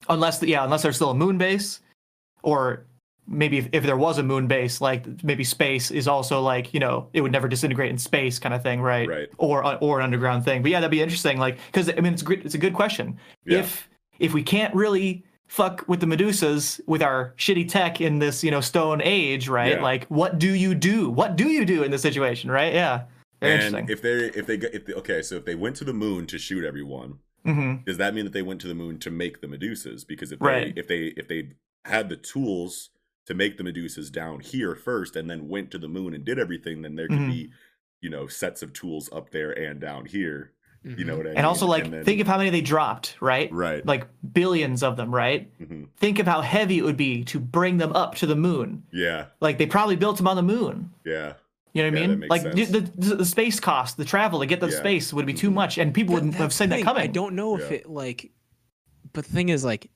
Unless, 0.09 0.41
yeah, 0.43 0.63
unless 0.63 0.81
there's 0.81 0.95
still 0.95 1.11
a 1.11 1.15
moon 1.15 1.37
base 1.37 1.79
or 2.41 2.85
maybe 3.27 3.57
if, 3.57 3.69
if 3.71 3.83
there 3.83 3.97
was 3.97 4.17
a 4.17 4.23
moon 4.23 4.47
base, 4.47 4.79
like 4.81 5.05
maybe 5.23 5.43
space 5.43 5.91
is 5.91 6.07
also 6.07 6.41
like, 6.41 6.73
you 6.73 6.79
know, 6.79 7.09
it 7.13 7.21
would 7.21 7.31
never 7.31 7.47
disintegrate 7.47 7.89
in 7.91 7.97
space 7.97 8.39
kind 8.39 8.53
of 8.53 8.63
thing, 8.63 8.81
right? 8.81 9.07
Right. 9.07 9.27
Or, 9.37 9.63
or 9.83 9.99
an 9.99 10.05
underground 10.05 10.45
thing. 10.45 10.61
But 10.61 10.71
yeah, 10.71 10.79
that'd 10.79 10.91
be 10.91 11.01
interesting. 11.01 11.37
Like, 11.37 11.57
cause 11.73 11.89
I 11.89 11.99
mean, 11.99 12.13
it's 12.13 12.21
a 12.21 12.25
good, 12.25 12.45
it's 12.45 12.55
a 12.55 12.57
good 12.59 12.73
question 12.73 13.17
Yeah. 13.45 13.59
if 13.59 13.89
if 14.19 14.33
we 14.33 14.41
can't 14.43 14.73
really 14.73 15.23
fuck 15.47 15.85
with 15.87 15.99
the 16.01 16.05
medusas 16.05 16.81
with 16.87 17.01
our 17.01 17.33
shitty 17.37 17.69
tech 17.69 18.01
in 18.01 18.19
this 18.19 18.43
you 18.43 18.51
know 18.51 18.59
stone 18.59 19.01
age 19.01 19.47
right 19.47 19.73
Yeah. 19.73 19.81
like 19.81 20.05
what 20.07 20.39
do 20.39 20.53
you 20.53 20.75
do 20.75 21.09
what 21.09 21.37
do 21.37 21.47
you 21.47 21.63
do 21.63 21.83
in 21.83 21.91
this 21.91 22.01
situation 22.01 22.51
right 22.51 22.73
yeah 22.73 23.03
very 23.39 23.53
and 23.53 23.63
interesting 23.63 23.89
if 23.89 24.01
they 24.01 24.39
if 24.39 24.45
they 24.45 24.55
if 24.75 24.85
they, 24.85 24.93
okay, 24.95 25.21
so 25.21 25.35
if 25.35 25.45
they 25.45 25.55
went 25.55 25.75
to 25.77 25.85
the 25.85 25.93
moon 25.93 26.25
to 26.27 26.37
shoot 26.37 26.65
everyone, 26.65 27.19
hmm 27.45 27.75
does 27.85 27.95
that 27.97 28.13
mean 28.13 28.25
that 28.25 28.33
they 28.33 28.41
went 28.41 28.59
to 28.61 28.67
the 28.67 28.73
moon 28.75 28.97
to 28.99 29.09
make 29.11 29.39
the 29.39 29.47
Medusas? 29.47 30.05
Because 30.05 30.31
if 30.33 30.41
Right. 30.41 30.75
they 30.75 30.79
if 30.81 30.87
they 30.87 30.99
if 31.15 31.27
they 31.29 31.51
had 31.85 32.09
the 32.09 32.17
tools 32.17 32.89
to 33.27 33.33
make 33.33 33.57
the 33.57 33.63
Medusas 33.63 34.11
down 34.11 34.39
here 34.39 34.73
first 34.75 35.15
and 35.15 35.29
then 35.29 35.47
went 35.47 35.69
to 35.71 35.77
the 35.77 35.87
moon 35.87 36.13
and 36.13 36.25
did 36.25 36.39
everything, 36.39 36.81
then 36.81 36.95
there 36.95 37.07
could 37.07 37.17
Mhm. 37.19 37.29
be, 37.31 37.51
you 38.01 38.09
know, 38.09 38.25
sets 38.27 38.61
of 38.63 38.73
tools 38.73 39.09
up 39.11 39.29
there 39.31 39.51
and 39.51 39.79
down 39.79 40.05
here. 40.05 40.51
You 40.83 40.95
Mhm. 40.95 41.05
know 41.07 41.17
what 41.17 41.25
I 41.25 41.29
mean? 41.31 41.37
and 41.39 41.45
also 41.45 41.65
like 41.67 41.89
then- 41.91 42.05
think 42.05 42.21
of 42.21 42.27
how 42.27 42.37
many 42.37 42.49
they 42.49 42.61
dropped 42.61 43.17
right 43.19 43.51
right. 43.51 43.85
like 43.85 44.07
billions 44.31 44.83
of 44.83 44.95
them 44.95 45.13
right 45.13 45.49
hmm 45.57 45.85
think 45.97 46.19
of 46.19 46.25
how 46.27 46.39
heavy 46.39 46.77
it 46.77 46.83
would 46.85 46.95
be 46.95 47.25
to 47.25 47.39
bring 47.41 47.75
them 47.77 47.91
up 47.93 48.15
to 48.15 48.25
the 48.25 48.35
moon 48.37 48.83
Yeah. 48.93 49.25
like 49.41 49.57
they 49.57 49.65
probably 49.65 49.97
built 49.97 50.15
them 50.15 50.27
on 50.27 50.37
the 50.37 50.43
moon 50.43 50.91
Yeah. 51.03 51.11
you 51.11 51.19
know 51.23 51.33
what 51.33 51.33
Yeah, 51.73 51.83
I 51.87 51.89
that 51.89 52.07
mean? 52.09 52.19
makes 52.19 52.29
Like 52.29 52.41
sense. 52.43 52.69
the, 52.69 52.79
the 53.09 53.15
the 53.17 53.25
space 53.25 53.59
cost, 53.59 53.97
the 53.97 54.05
travel 54.05 54.39
to 54.39 54.45
get 54.45 54.61
the 54.61 54.69
Yeah. 54.69 54.77
space 54.77 55.11
would 55.13 55.25
be 55.25 55.33
too 55.33 55.49
Mhm. 55.49 55.53
much, 55.55 55.77
and 55.77 55.93
people 55.93 56.13
Th- 56.13 56.21
wouldn't 56.21 56.35
have 56.35 56.45
that's 56.49 56.55
seen 56.55 56.69
the 56.69 56.77
that 56.77 56.85
coming. 56.85 57.03
I 57.03 57.07
don't 57.07 57.35
know 57.35 57.57
if 57.57 57.69
Yeah. 57.69 57.77
it 57.79 57.89
like, 57.89 58.31
but 59.11 59.25
the 59.25 59.33
thing 59.33 59.49
is 59.49 59.65
like, 59.65 59.89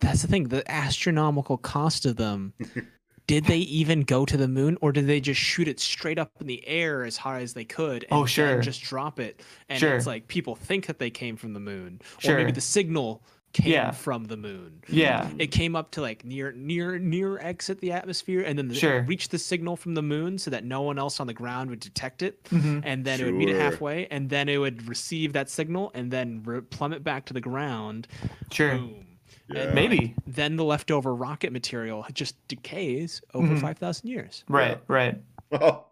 that's 0.00 0.22
the 0.22 0.28
thing. 0.28 0.44
The 0.48 0.68
astronomical 0.70 1.56
cost 1.58 2.06
of 2.06 2.16
them. 2.16 2.52
did 3.26 3.44
they 3.46 3.58
even 3.58 4.02
go 4.02 4.24
to 4.24 4.36
the 4.36 4.46
moon, 4.48 4.78
or 4.80 4.92
did 4.92 5.06
they 5.06 5.20
just 5.20 5.40
shoot 5.40 5.66
it 5.68 5.80
straight 5.80 6.18
up 6.18 6.30
in 6.40 6.46
the 6.46 6.66
air 6.66 7.04
as 7.04 7.16
high 7.16 7.40
as 7.40 7.54
they 7.54 7.64
could? 7.64 8.04
And 8.04 8.12
Oh, 8.12 8.20
then 8.20 8.26
sure. 8.28 8.60
just 8.60 8.82
drop 8.82 9.18
it. 9.18 9.42
And 9.68 9.78
Sure. 9.80 9.96
it's 9.96 10.06
like 10.06 10.28
people 10.28 10.54
think 10.54 10.86
that 10.86 10.98
they 10.98 11.10
came 11.10 11.36
from 11.36 11.52
the 11.52 11.60
moon, 11.60 12.00
or 12.18 12.20
Sure. 12.20 12.36
maybe 12.36 12.52
the 12.52 12.60
signal 12.60 13.22
came 13.52 13.72
Yeah. 13.72 13.90
from 13.90 14.24
the 14.26 14.36
moon. 14.36 14.82
Yeah, 14.86 15.30
It 15.38 15.46
came 15.46 15.74
up 15.74 15.90
to 15.92 16.02
like 16.02 16.24
near 16.26 16.52
near 16.52 16.98
near 16.98 17.38
exit 17.38 17.80
the 17.80 17.90
atmosphere, 17.90 18.42
and 18.42 18.58
then 18.58 18.68
the, 18.68 18.74
Sure. 18.74 19.02
reached 19.02 19.30
the 19.30 19.38
signal 19.38 19.76
from 19.76 19.94
the 19.94 20.02
moon 20.02 20.36
so 20.38 20.50
that 20.50 20.62
no 20.64 20.82
one 20.82 20.98
else 20.98 21.18
on 21.20 21.26
the 21.26 21.32
ground 21.32 21.70
would 21.70 21.80
detect 21.80 22.22
it 22.22 22.44
Mhm. 22.44 22.82
and 22.84 23.04
then 23.06 23.18
it 23.18 23.24
would 23.24 23.34
meet 23.34 23.48
it 23.48 23.56
halfway, 23.58 24.06
and 24.08 24.28
then 24.28 24.48
it 24.50 24.58
would 24.58 24.86
receive 24.86 25.32
that 25.32 25.48
signal 25.48 25.90
and 25.94 26.10
then 26.10 26.42
re- 26.44 26.60
plummet 26.60 27.02
back 27.02 27.24
to 27.26 27.32
the 27.32 27.40
ground. 27.40 28.06
sure, 28.52 28.76
Boom. 28.76 29.06
Yeah. 29.48 29.60
And 29.60 29.74
maybe 29.74 30.14
Then 30.26 30.56
the 30.56 30.64
leftover 30.64 31.14
rocket 31.14 31.52
material 31.52 32.04
just 32.12 32.34
decays 32.48 33.22
over 33.34 33.54
Mhm. 33.54 33.60
5,000 33.60 34.08
years. 34.08 34.44
right, 34.48 34.78
right. 34.88 35.20
Oh, 35.52 35.84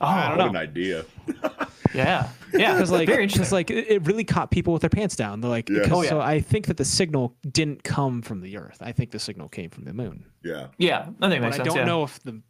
Oh, 0.00 0.06
I 0.06 0.28
don't 0.28 0.38
what 0.38 0.44
know. 0.44 0.50
an 0.50 0.56
idea. 0.68 1.04
yeah, 1.94 2.28
yeah. 2.52 2.72
Because 2.74 2.90
like, 2.90 3.08
very 3.08 3.22
interesting. 3.24 3.54
like 3.56 3.70
it 3.70 3.88
it 3.90 4.06
really 4.06 4.24
caught 4.24 4.50
people 4.50 4.72
with 4.72 4.82
their 4.82 4.90
pants 4.90 5.16
down. 5.16 5.40
They're 5.40 5.50
like, 5.50 5.68
Yeah. 5.68 5.80
because- 5.82 5.92
Oh, 5.98 6.02
yeah. 6.02 6.08
so 6.10 6.20
I 6.20 6.40
think 6.40 6.66
that 6.66 6.76
the 6.76 6.84
signal 6.84 7.36
didn't 7.50 7.82
come 7.84 8.22
from 8.22 8.40
the 8.40 8.56
Earth. 8.58 8.78
I 8.80 8.92
think 8.92 9.10
the 9.10 9.18
signal 9.18 9.48
came 9.48 9.70
from 9.70 9.84
the 9.84 9.92
moon. 9.92 10.24
Yeah. 10.44 10.68
Yeah, 10.78 10.98
I 10.98 11.02
think 11.04 11.10
it 11.10 11.18
But 11.20 11.40
makes 11.40 11.54
I 11.54 11.56
sense. 11.58 11.68
don't 11.68 11.76
yeah. 11.78 11.84
know 11.84 12.02
if 12.04 12.20
the 12.22 12.40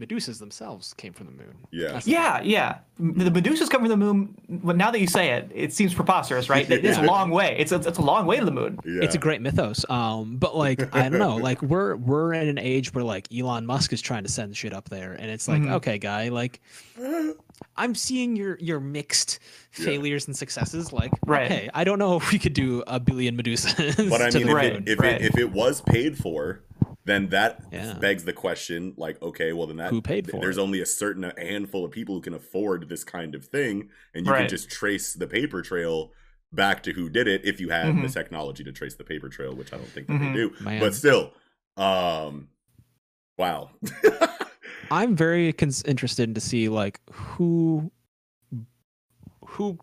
Medusas 0.00 0.38
themselves 0.38 0.94
came 0.94 1.12
from 1.12 1.26
the 1.26 1.32
moon. 1.32 1.54
Yeah. 1.70 1.92
That's 1.92 2.06
Yeah, 2.06 2.40
yeah. 2.40 2.78
The 2.98 3.30
Medusa's 3.30 3.68
come 3.68 3.82
from 3.82 3.90
the 3.90 3.96
moon. 3.96 4.34
But 4.48 4.76
now 4.76 4.90
that 4.90 4.98
you 5.00 5.06
say 5.06 5.30
it, 5.32 5.50
it 5.54 5.72
seems 5.72 5.92
preposterous, 5.94 6.48
right? 6.48 6.68
It's 6.70 6.98
a 6.98 7.02
long 7.02 7.30
way. 7.30 7.56
It's 7.58 7.72
a, 7.72 7.76
it's 7.76 7.98
a 7.98 8.02
long 8.02 8.24
way 8.26 8.38
to 8.38 8.44
the 8.44 8.50
moon. 8.50 8.78
Yeah. 8.84 9.02
it's 9.02 9.14
a 9.14 9.18
great 9.18 9.40
mythos 9.42 9.84
um 9.90 10.36
but 10.38 10.56
like 10.56 10.94
i 10.94 11.08
don't 11.08 11.18
know 11.18 11.36
like 11.48 11.60
we're 11.62 11.96
we're 11.96 12.32
in 12.32 12.48
an 12.48 12.58
age 12.58 12.92
where 12.94 13.04
like 13.04 13.26
elon 13.32 13.66
musk 13.66 13.92
is 13.92 14.00
trying 14.00 14.22
to 14.24 14.28
send 14.30 14.56
shit 14.56 14.72
up 14.72 14.88
there 14.88 15.12
and 15.12 15.30
it's 15.30 15.46
like 15.48 15.60
Mhm. 15.62 15.72
okay 15.74 15.98
guy 15.98 16.28
like 16.28 16.60
i'm 17.76 17.94
seeing 17.94 18.36
your 18.36 18.56
your 18.60 18.80
mixed 18.80 19.38
Yeah. 19.78 19.84
failures 19.86 20.26
and 20.26 20.36
successes 20.36 20.92
like 20.92 21.12
Right. 21.26 21.50
okay 21.50 21.70
i 21.74 21.84
don't 21.84 21.98
know 21.98 22.16
if 22.16 22.32
we 22.32 22.38
could 22.38 22.52
do 22.54 22.82
a 22.86 22.98
billion 23.00 23.36
medusas 23.36 23.96
But 24.10 24.22
I 24.22 24.30
to 24.34 24.38
mean, 24.38 24.46
the 24.46 24.50
if, 24.52 24.56
Right, 24.56 24.72
moon. 24.72 24.82
it, 24.86 24.88
if, 24.92 24.98
right. 25.00 25.20
it, 25.20 25.22
if 25.22 25.38
it 25.38 25.50
was 25.52 25.80
paid 25.82 26.16
for, 26.18 26.62
then 27.04 27.28
that 27.30 27.62
Yeah. 27.72 27.94
begs 27.94 28.24
the 28.24 28.32
question 28.32 28.94
like, 28.96 29.20
okay, 29.22 29.52
well, 29.52 29.66
then 29.66 29.78
that 29.78 29.90
Who 29.90 30.02
paid 30.02 30.30
for 30.30 30.40
there's 30.40 30.58
it? 30.58 30.60
only 30.60 30.80
a 30.80 30.86
certain 30.86 31.32
handful 31.38 31.84
of 31.84 31.90
people 31.90 32.14
who 32.14 32.20
can 32.20 32.34
afford 32.34 32.88
this 32.88 33.04
kind 33.04 33.34
of 33.34 33.44
thing, 33.46 33.88
and 34.14 34.26
you 34.26 34.32
can 34.32 34.48
just 34.48 34.70
trace 34.70 35.14
the 35.14 35.26
paper 35.26 35.62
trail 35.62 36.12
back 36.52 36.82
to 36.82 36.92
who 36.92 37.08
did 37.08 37.28
it 37.28 37.42
if 37.44 37.60
you 37.60 37.68
have 37.70 37.94
the 37.94 38.02
Mhm. 38.08 38.12
technology 38.12 38.64
to 38.64 38.72
trace 38.72 38.94
the 38.96 39.04
paper 39.04 39.28
trail, 39.28 39.54
which 39.54 39.72
I 39.72 39.76
don't 39.76 39.88
think 39.88 40.08
that 40.08 40.14
Mhm. 40.14 40.32
they 40.34 40.40
do. 40.40 40.64
Man. 40.64 40.80
But 40.80 40.94
still, 40.94 41.32
um, 41.76 42.48
wow. 43.38 43.70
i'm 44.90 45.14
very 45.14 45.52
cons- 45.52 45.84
interested 45.84 46.34
to 46.34 46.40
see 46.40 46.68
like 46.68 47.00
who 47.12 47.92
who 49.46 49.78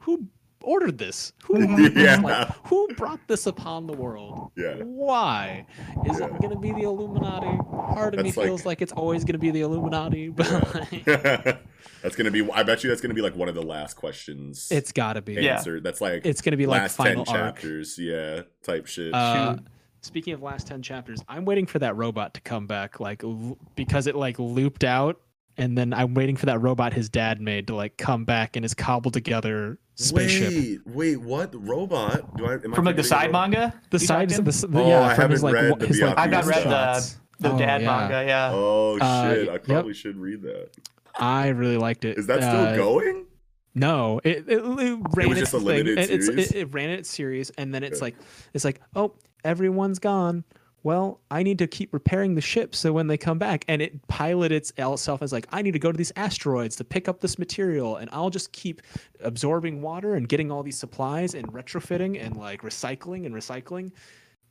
who 0.00 0.28
ordered 0.70 0.98
this 0.98 1.32
who 1.44 1.54
ordered 1.70 1.94
this? 1.94 2.04
Yeah. 2.04 2.20
Like, 2.20 2.48
who 2.66 2.88
brought 2.96 3.20
this 3.26 3.46
upon 3.46 3.86
the 3.86 3.92
world 3.92 4.50
yeah. 4.56 4.74
Why? 4.76 5.66
Is 6.08 6.18
Yeah. 6.20 6.26
it 6.26 6.38
going 6.40 6.50
to 6.50 6.58
be 6.58 6.72
the 6.72 6.82
Illuminati? 6.82 7.56
Part 7.94 8.14
of 8.14 8.18
me 8.20 8.24
That's 8.30 8.36
like- 8.36 8.46
feels 8.46 8.64
like 8.66 8.82
it's 8.82 8.92
always 8.92 9.24
going 9.24 9.32
to 9.34 9.38
be 9.38 9.50
the 9.50 9.62
Illuminati, 9.62 10.28
but 10.40 10.50
like, 10.74 11.04
that's 12.02 12.16
gonna 12.16 12.30
be. 12.30 12.48
I 12.52 12.62
bet 12.62 12.82
you 12.84 12.88
that's 12.90 13.00
gonna 13.00 13.14
be 13.14 13.22
like 13.22 13.34
one 13.36 13.48
of 13.48 13.54
the 13.54 13.62
last 13.62 13.94
questions. 13.94 14.68
it's 14.70 14.92
got 14.92 15.14
to 15.14 15.22
be. 15.22 15.34
Yeah. 15.34 15.56
answered. 15.56 15.82
That's 15.82 16.00
like 16.00 16.24
It's 16.24 16.40
going 16.40 16.52
to 16.52 16.56
be 16.56 16.66
like 16.66 16.82
last 16.82 16.96
final 16.96 17.24
ten 17.24 17.36
arc. 17.36 17.54
chapters. 17.56 17.98
Yeah, 17.98 18.42
type 18.62 18.86
shit. 18.86 19.12
Uh, 19.14 19.56
speaking 20.02 20.32
of 20.34 20.42
last 20.42 20.66
10 20.66 20.80
chapters, 20.82 21.20
I'm 21.28 21.44
waiting 21.44 21.66
for 21.66 21.78
that 21.80 21.94
robot 21.96 22.32
to 22.34 22.40
come 22.40 22.66
back 22.66 23.00
like 23.00 23.22
l- 23.22 23.58
because 23.74 24.06
it 24.06 24.14
like 24.16 24.38
looped 24.38 24.82
out 24.84 25.20
and 25.58 25.76
then 25.76 25.92
I'm 25.92 26.14
waiting 26.14 26.36
for 26.36 26.46
that 26.46 26.58
robot 26.62 26.92
his 26.94 27.08
dad 27.10 27.38
made 27.40 27.66
to 27.66 27.74
like 27.74 27.98
come 27.98 28.24
back 28.24 28.56
and 28.56 28.64
his 28.64 28.72
cobbled 28.72 29.12
together 29.12 29.78
spaceship. 30.04 30.52
Wait, 30.52 30.86
wait, 30.86 31.16
what? 31.16 31.50
Robot? 31.68 32.36
Do 32.36 32.46
I 32.46 32.54
am 32.54 32.72
I 32.72 32.76
From 32.76 32.84
like 32.84 32.96
the 32.96 33.04
side 33.04 33.32
manga? 33.32 33.74
The 33.90 33.98
side, 33.98 34.30
the, 34.30 34.42
the, 34.42 34.68
Oh, 34.80 34.88
yeah, 34.88 35.02
I 35.06 35.14
from 35.14 35.30
his 35.30 35.42
haven't 35.42 35.54
like 35.54 35.54
read 35.62 35.70
wha- 35.70 35.76
the 35.78 35.86
his 35.86 36.00
like 36.00 36.18
I've 36.18 36.30
not 36.30 36.44
read 36.46 36.64
the 36.64 36.70
shots. 36.94 37.18
the 37.38 37.52
Oh, 37.52 37.58
dad 37.58 37.82
yeah. 37.82 37.86
manga. 37.86 38.24
Yeah. 38.26 38.50
Oh 38.54 38.98
Uh, 39.00 39.34
shit! 39.34 39.48
I 39.48 39.52
yep. 39.52 39.64
probably 39.64 39.94
should 39.94 40.16
read 40.16 40.42
that. 40.42 40.70
I 41.18 41.48
really 41.48 41.76
liked 41.76 42.04
it. 42.04 42.18
Is 42.18 42.26
that 42.28 42.38
still 42.42 42.50
Uh, 42.66 42.76
going? 42.76 43.26
No, 43.74 44.20
it, 44.24 44.44
it, 44.48 44.58
it 44.58 44.98
ran 45.14 45.28
was 45.28 45.38
its 45.38 45.50
just 45.52 45.54
a 45.54 45.58
thing. 45.58 45.66
limited 45.66 45.98
it's, 46.10 46.28
it, 46.28 46.54
it 46.56 46.74
ran 46.74 46.90
its 46.90 47.08
series, 47.08 47.50
and 47.50 47.72
then 47.74 47.82
it's 47.84 47.98
Okay. 47.98 48.06
like 48.06 48.16
it's 48.52 48.64
like 48.64 48.80
oh 48.96 49.12
everyone's 49.44 49.98
gone. 49.98 50.44
Well, 50.82 51.20
I 51.30 51.42
need 51.42 51.58
to 51.58 51.66
keep 51.66 51.92
repairing 51.92 52.34
the 52.34 52.40
ship 52.40 52.74
so 52.74 52.92
when 52.92 53.06
they 53.06 53.18
come 53.18 53.38
back, 53.38 53.64
and 53.68 53.82
it 53.82 54.06
piloted 54.08 54.52
itself 54.72 55.22
as 55.22 55.32
like 55.32 55.46
I 55.52 55.60
need 55.60 55.72
to 55.72 55.78
go 55.78 55.92
to 55.92 55.98
these 55.98 56.12
asteroids 56.16 56.76
to 56.76 56.84
pick 56.84 57.08
up 57.08 57.20
this 57.20 57.38
material, 57.38 57.96
and 57.96 58.08
I'll 58.12 58.30
just 58.30 58.52
keep 58.52 58.80
absorbing 59.20 59.82
water 59.82 60.14
and 60.14 60.28
getting 60.28 60.50
all 60.50 60.62
these 60.62 60.78
supplies 60.78 61.34
and 61.34 61.52
retrofitting 61.52 62.24
and 62.24 62.36
like 62.36 62.62
recycling 62.62 63.26
and 63.26 63.34
recycling 63.34 63.92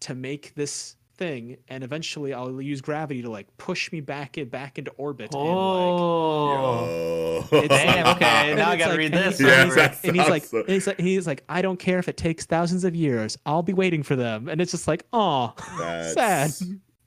to 0.02 0.14
make 0.14 0.54
this 0.56 0.96
thing, 1.20 1.58
and 1.68 1.84
eventually 1.84 2.34
I'll 2.34 2.60
use 2.62 2.82
gravity 2.82 3.22
to 3.22 3.30
like 3.30 3.46
push 3.58 3.92
me 3.92 4.02
back 4.02 4.38
in 4.40 4.50
back 4.50 4.80
into 4.80 4.90
orbit. 4.92 5.34
and, 5.36 5.44
like, 5.44 5.52
Oh. 5.54 7.48
Yo. 7.52 7.68
Damn, 7.68 8.08
okay, 8.16 8.26
and 8.26 8.58
now 8.60 8.70
I 8.72 8.76
gotta 8.78 8.92
like- 8.92 8.98
read 9.00 9.14
and 9.14 9.26
this. 9.32 9.38
he- 9.38 9.46
Yeah, 9.46 9.62
and 9.62 9.70
he's 9.70 9.78
like, 9.78 10.04
and 10.04 10.16
he's 10.16 10.30
like, 10.30 10.44
sounds 10.44 10.50
so- 10.52 10.60
and 10.62 10.70
he's 10.70 10.88
like, 10.88 11.00
he's 11.00 11.28
like, 11.28 11.44
I 11.50 11.62
don't 11.62 11.78
care 11.80 12.00
if 12.00 12.08
it 12.08 12.18
takes 12.18 12.46
thousands 12.46 12.84
of 12.84 12.96
years. 12.96 13.38
I'll 13.46 13.62
be 13.64 13.74
waiting 13.74 14.02
for 14.04 14.16
them. 14.16 14.48
And 14.50 14.60
it's 14.62 14.72
just 14.72 14.88
like, 14.88 15.06
oh, 15.14 15.54
sad, 15.78 16.52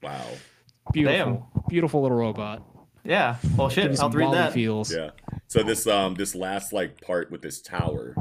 Wow. 0.03 0.25
beautiful, 0.92 1.48
beautiful 1.68 2.03
little 2.03 2.16
robot. 2.18 2.62
Yeah. 3.05 3.37
Well, 3.57 3.68
shit. 3.68 3.98
I'll 3.98 4.11
read 4.11 4.33
that. 4.33 4.53
feels. 4.53 4.94
Yeah. 4.94 5.11
So 5.48 5.62
this 5.64 5.87
um 5.88 6.14
this 6.14 6.35
last 6.35 6.72
like 6.72 7.01
part 7.01 7.31
with 7.31 7.42
this 7.42 7.61
tower. 7.61 8.14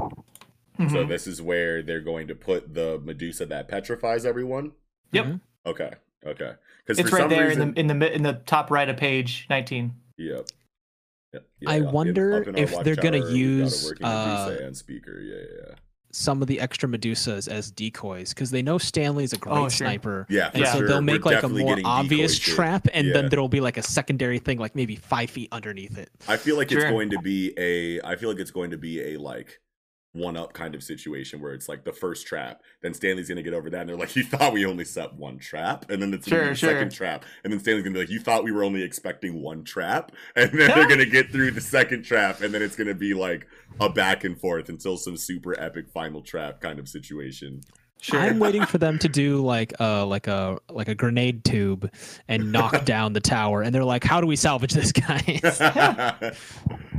So 0.78 0.84
Mhm. 0.84 1.08
this 1.08 1.26
is 1.26 1.40
where 1.40 1.82
they're 1.82 2.00
going 2.00 2.28
to 2.28 2.34
put 2.34 2.74
the 2.74 3.00
Medusa 3.04 3.46
that 3.46 3.68
petrifies 3.68 4.24
everyone. 4.26 4.72
Yep. 5.12 5.26
Mhm. 5.26 5.40
Okay. 5.66 5.90
Okay. 6.26 6.52
Because 6.84 6.98
It's 6.98 7.12
right 7.12 7.28
there 7.28 7.50
in 7.50 7.58
the 7.58 7.80
in 7.80 7.86
the 7.86 8.12
in 8.14 8.22
the 8.22 8.34
top 8.46 8.70
right 8.70 8.88
of 8.88 8.96
page 8.96 9.46
19. 9.50 9.92
Yep. 10.18 10.48
Yep. 11.32 11.44
I 11.66 11.76
yeah, 11.76 11.82
in- 11.84 11.92
wonder 11.92 12.42
in 12.42 12.56
if 12.56 12.70
they're 12.84 12.94
gonna 12.96 13.18
watchtower, 13.18 13.22
we've 13.22 13.26
got 13.26 13.30
a 13.30 13.36
use, 13.36 13.92
uh, 14.02 14.58
and 14.62 14.76
speaker. 14.76 15.20
Yeah, 15.20 15.34
yeah, 15.36 15.66
yeah. 15.68 15.74
Some 16.14 16.42
of 16.42 16.48
the 16.48 16.60
extra 16.60 16.86
Medusas 16.88 17.48
as 17.50 17.70
decoys 17.70 18.34
because 18.34 18.50
they 18.50 18.60
know 18.60 18.76
Stanley's 18.76 19.32
a 19.32 19.38
great 19.38 19.52
Oh, 19.56 19.62
sure. 19.70 19.86
sniper. 19.86 20.26
Yeah, 20.28 20.50
for 20.50 20.58
And 20.58 20.66
so 20.66 20.78
sure. 20.78 20.88
they'll 20.88 20.96
We're 20.98 21.02
make 21.02 21.24
like 21.24 21.42
a 21.42 21.48
more 21.48 21.78
obvious 21.86 22.38
decoy 22.38 22.54
trap, 22.54 22.88
and 22.92 23.06
Yeah. 23.06 23.12
then 23.14 23.28
there'll 23.30 23.48
be 23.48 23.60
like 23.60 23.78
a 23.78 23.82
secondary 23.82 24.38
thing, 24.38 24.58
like 24.58 24.74
maybe 24.76 24.94
five 24.96 25.30
feet 25.30 25.48
underneath 25.52 25.96
it. 25.96 26.10
I 26.28 26.36
feel 26.36 26.56
like 26.56 26.70
it's 26.70 26.84
going 26.84 27.08
to 27.10 27.18
be 27.20 27.54
a. 27.56 28.02
I 28.02 28.16
feel 28.16 28.28
like 28.28 28.38
it's 28.40 28.50
going 28.50 28.72
to 28.72 28.76
be 28.78 29.00
a 29.14 29.16
like 29.16 29.58
one 30.12 30.36
up 30.36 30.52
kind 30.52 30.74
of 30.74 30.82
situation 30.82 31.40
where 31.40 31.52
it's 31.54 31.68
like 31.68 31.84
the 31.84 31.92
first 31.92 32.26
trap, 32.26 32.60
then 32.82 32.92
Stanley's 32.92 33.28
gonna 33.28 33.42
get 33.42 33.54
over 33.54 33.70
that, 33.70 33.80
and 33.80 33.88
they're 33.88 33.96
like, 33.96 34.14
"You 34.14 34.24
thought 34.24 34.52
we 34.52 34.66
only 34.66 34.84
set 34.84 35.14
one 35.14 35.38
trap," 35.38 35.90
and 35.90 36.02
then 36.02 36.12
it's 36.12 36.28
gonna 36.28 36.42
Sure, 36.42 36.50
the 36.50 36.54
sure. 36.56 36.70
second 36.70 36.92
trap, 36.92 37.24
and 37.44 37.52
then 37.52 37.60
Stanley's 37.60 37.84
gonna 37.84 37.94
be 37.94 38.00
like, 38.00 38.10
"You 38.10 38.20
thought 38.20 38.44
we 38.44 38.52
were 38.52 38.62
only 38.64 38.82
expecting 38.82 39.40
one 39.40 39.64
trap," 39.64 40.12
and 40.36 40.50
then 40.52 40.70
they're 40.74 40.88
gonna 40.88 41.06
get 41.06 41.30
through 41.30 41.52
the 41.52 41.60
second 41.62 42.02
trap, 42.04 42.40
and 42.42 42.52
then 42.52 42.60
it's 42.62 42.76
gonna 42.76 42.94
be 42.94 43.14
like 43.14 43.46
a 43.80 43.88
back 43.88 44.24
and 44.24 44.38
forth 44.38 44.68
until 44.68 44.96
some 44.98 45.16
super 45.16 45.58
epic 45.58 45.86
final 45.94 46.20
trap 46.20 46.60
kind 46.60 46.78
of 46.78 46.88
situation. 46.88 47.62
Sure. 48.02 48.18
I'm 48.18 48.40
waiting 48.40 48.66
for 48.66 48.78
them 48.78 48.98
to 48.98 49.08
do 49.08 49.36
like 49.44 49.72
a 49.78 50.04
like 50.04 50.26
a 50.26 50.58
like 50.68 50.88
a 50.88 50.94
grenade 50.94 51.44
tube 51.44 51.88
and 52.28 52.50
knock 52.50 52.84
down 52.84 53.12
the 53.12 53.20
tower, 53.20 53.62
and 53.62 53.72
they're 53.74 53.84
like, 53.84 54.04
"How 54.04 54.20
do 54.20 54.26
we 54.26 54.36
salvage 54.36 54.72
this, 54.72 54.90
guys?" 54.92 55.40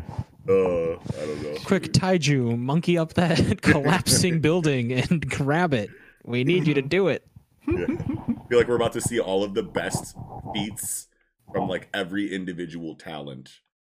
Uh, 0.47 0.93
I 0.93 1.25
don't 1.25 1.43
know. 1.43 1.55
Quick, 1.65 1.93
Taiju, 1.93 2.57
monkey 2.57 2.97
up 2.97 3.13
that 3.13 3.61
collapsing 3.61 4.39
building 4.41 4.91
and 4.91 5.27
grab 5.29 5.73
it. 5.73 5.89
We 6.25 6.43
need 6.43 6.67
you 6.67 6.73
to 6.75 6.81
do 6.81 7.07
it. 7.07 7.25
Yeah. 7.67 7.85
I 7.89 8.47
feel 8.49 8.57
like 8.57 8.67
we're 8.67 8.75
about 8.75 8.93
to 8.93 9.01
see 9.01 9.19
all 9.19 9.43
of 9.43 9.53
the 9.53 9.63
best 9.63 10.15
feats 10.53 11.07
from 11.53 11.69
like 11.69 11.87
every 11.93 12.33
individual 12.33 12.95
talent 12.95 13.51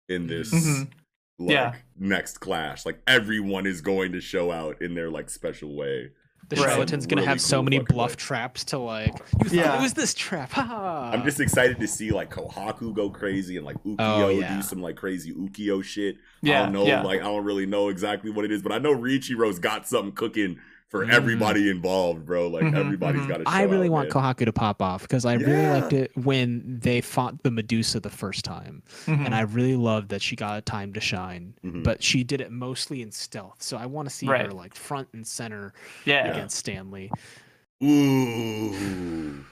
in 0.09 0.27
this 0.27 0.53
Mhm. 0.53 0.91
like 1.39 1.51
Yeah. 1.51 1.75
next 1.99 2.39
clash. 2.39 2.85
Like 2.85 3.01
everyone 3.07 3.67
is 3.67 3.81
going 3.81 4.13
to 4.13 4.21
show 4.21 4.51
out 4.53 4.83
in 4.83 4.95
their 4.95 5.11
like 5.11 5.31
special 5.31 5.75
way. 5.75 6.11
The 6.49 6.57
Right. 6.57 6.69
charlatan's 6.79 7.07
gonna 7.07 7.23
Really 7.23 7.29
have 7.29 7.41
so 7.41 7.57
cool 7.57 7.63
many 7.65 7.79
bluff 7.79 8.11
way. 8.13 8.17
traps 8.17 8.65
to 8.67 8.79
like. 8.79 9.13
You 9.43 9.45
thought 9.49 9.53
Yeah. 9.53 9.79
it 9.79 9.83
was 9.83 9.95
this 9.95 10.13
trap. 10.15 10.53
Ha! 10.53 11.11
I'm 11.13 11.23
just 11.25 11.41
excited 11.41 11.79
to 11.81 11.89
see 11.89 12.11
like 12.11 12.31
Kohaku 12.31 12.95
go 12.95 13.09
crazy 13.11 13.57
and 13.57 13.65
like 13.65 13.77
Ukyo 13.85 13.97
Oh, 13.99 14.29
yeah. 14.29 14.57
do 14.57 14.63
some 14.63 14.83
like 14.83 14.97
crazy 14.97 15.33
Ukyo 15.33 15.83
shit. 15.83 16.17
I 16.45 16.49
don't 16.49 16.73
know, 16.73 16.85
yeah. 16.87 17.03
like 17.03 17.21
I 17.21 17.25
don't 17.25 17.45
really 17.45 17.67
know 17.67 17.89
exactly 17.89 18.31
what 18.31 18.45
it 18.45 18.53
is, 18.53 18.61
but 18.63 18.73
I 18.73 18.79
know 18.79 18.95
Riichiro's 18.95 19.59
got 19.59 19.89
something 19.89 20.13
cooking 20.13 20.59
for 20.89 21.05
Mhm. 21.05 21.11
everybody 21.13 21.69
involved, 21.71 22.25
bro. 22.25 22.47
Like 22.49 22.63
Mhm, 22.65 22.77
everybody's 22.77 23.23
mhm. 23.23 23.29
got 23.29 23.37
to. 23.39 23.45
I 23.49 23.63
really 23.63 23.89
want 23.89 24.11
Kohaku 24.11 24.45
to 24.45 24.53
pop 24.53 24.81
off 24.81 25.03
because 25.03 25.25
I 25.25 25.35
really 25.35 25.67
liked 25.81 25.93
it 25.93 26.13
when 26.17 26.79
they 26.81 27.01
fought 27.01 27.43
the 27.43 27.51
Medusa 27.51 28.01
the 28.01 28.11
first 28.11 28.45
time, 28.45 28.83
Mhm. 29.07 29.27
and 29.27 29.35
I 29.35 29.41
really 29.43 29.77
loved 29.77 30.11
that 30.11 30.23
she 30.23 30.37
got 30.37 30.59
a 30.59 30.61
time 30.61 30.93
to 30.93 31.01
shine. 31.01 31.55
Mhm. 31.65 31.83
But 31.83 32.03
she 32.03 32.23
did 32.23 32.41
it 32.41 32.53
mostly 32.53 33.03
in 33.03 33.11
stealth, 33.11 33.63
so 33.63 33.77
I 33.77 33.87
want 33.87 34.09
to 34.09 34.15
see 34.15 34.27
her 34.27 34.51
like 34.53 34.75
front 34.75 35.09
and 35.13 35.27
center 35.27 35.73
yeah. 36.05 36.27
against 36.31 36.57
Stanley. 36.57 37.11
Ooh. 37.83 39.45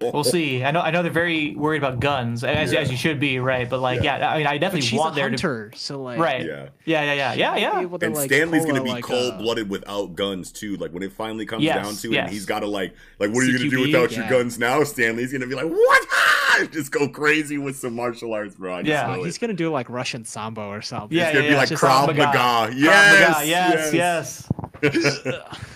We'll 0.00 0.24
see. 0.24 0.62
I 0.64 0.70
know. 0.72 0.80
I 0.80 0.90
know 0.90 1.02
they're 1.02 1.10
very 1.10 1.54
worried 1.54 1.78
about 1.82 2.00
guns, 2.00 2.44
as, 2.44 2.72
Yeah. 2.72 2.80
as 2.80 2.90
you 2.90 2.96
should 2.96 3.18
be, 3.18 3.38
right? 3.38 3.68
But 3.68 3.80
like, 3.80 4.02
Yeah. 4.02 4.18
yeah. 4.18 4.30
I 4.30 4.36
mean, 4.38 4.46
I 4.46 4.54
But 4.54 4.60
definitely 4.60 4.80
she's 4.82 4.98
a 4.98 5.02
want 5.02 5.14
there 5.14 5.24
to. 5.28 5.30
hunter, 5.32 5.72
so 5.74 6.02
like, 6.02 6.18
Right. 6.18 6.44
Yeah. 6.44 6.68
Yeah, 6.84 7.02
yeah, 7.02 7.12
yeah, 7.14 7.32
yeah, 7.34 7.56
yeah. 7.56 7.70
to, 7.88 7.98
And 8.06 8.14
like, 8.14 8.26
Stanley's 8.30 8.66
gonna 8.66 8.82
be 8.82 8.90
like, 8.90 9.04
cold 9.04 9.34
a- 9.34 9.38
blooded 9.38 9.70
without 9.70 10.14
guns 10.16 10.52
too. 10.52 10.76
Like 10.76 10.92
when 10.92 11.02
it 11.02 11.12
finally 11.12 11.46
comes 11.46 11.62
Yes, 11.64 11.76
down 11.84 11.94
to 11.94 12.00
it, 12.08 12.16
and 12.18 12.26
yes. 12.26 12.30
he's 12.32 12.46
gotta 12.46 12.66
like 12.66 12.94
like 13.18 13.30
what 13.32 13.42
are 13.42 13.46
you 13.46 13.56
gonna 13.58 13.70
do 13.70 13.78
CQB? 13.78 13.92
without 13.92 14.12
your 14.12 14.28
guns 14.28 14.58
now? 14.58 14.82
Stanley's 14.84 15.32
gonna 15.32 15.46
be 15.46 15.54
like, 15.54 15.66
What? 15.68 16.06
Ah! 16.12 16.66
Just 16.72 16.90
go 16.92 17.08
crazy 17.08 17.56
with 17.56 17.76
some 17.76 17.94
martial 17.94 18.34
arts, 18.34 18.54
bro. 18.56 18.78
Just 18.82 18.88
Yeah. 18.88 19.16
He's 19.16 19.36
it. 19.36 19.40
gonna 19.40 19.54
do 19.54 19.70
like 19.70 19.88
Russian 19.88 20.24
sambo 20.26 20.68
or 20.68 20.82
something. 20.82 21.16
Yeah, 21.16 21.28
It's 21.28 21.32
gonna 21.32 21.44
yeah, 21.44 21.48
be 21.50 21.54
yeah. 21.54 21.58
like 21.60 21.68
Just 21.70 21.82
Krav 21.82 22.06
Krav 22.08 22.16
Maga. 22.16 22.18
Maga. 22.26 22.72
Krav 22.74 23.46
Yes, 23.46 23.92
yes, 23.94 23.94
yes. 23.94 24.48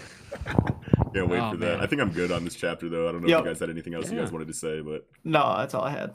Can't 1.15 1.29
wait 1.29 1.41
Oh, 1.41 1.53
for 1.53 1.57
that. 1.59 1.77
man. 1.77 1.81
I 1.81 1.87
think 1.87 2.03
I'm 2.03 2.11
good 2.11 2.31
on 2.33 2.45
this 2.45 2.55
chapter 2.55 2.89
though. 2.89 3.09
I 3.09 3.13
don't 3.13 3.23
know 3.23 3.29
Yep. 3.29 3.39
if 3.41 3.45
you 3.45 3.51
guys 3.53 3.61
had 3.61 3.71
anything 3.71 3.95
else 3.95 4.11
you 4.11 4.19
guys 4.19 4.33
wanted 4.33 4.49
to 4.49 4.55
say, 4.55 4.81
but 4.81 5.07
No, 5.25 5.57
that's 5.59 5.73
all 5.75 5.85
I 5.85 5.91
had. 5.91 6.13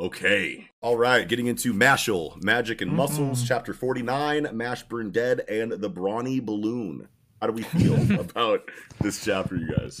Okay. 0.00 0.68
All 0.80 0.96
right. 0.96 1.26
Getting 1.28 1.46
into 1.46 1.74
Mashle, 1.74 2.40
Magic 2.42 2.80
and 2.80 2.92
Mhm. 2.92 2.96
Muscles, 2.96 3.46
Chapter 3.46 3.72
49, 3.74 4.48
Mash 4.52 4.84
Burn 4.84 5.10
Dead, 5.10 5.40
and 5.48 5.72
the 5.72 5.90
Brawny 5.90 6.38
Balloon. 6.44 7.08
How 7.40 7.48
do 7.48 7.52
we 7.52 7.62
feel 7.62 7.94
about 8.20 8.62
this 9.00 9.24
chapter, 9.24 9.56
you 9.56 9.68
guys? 9.76 10.00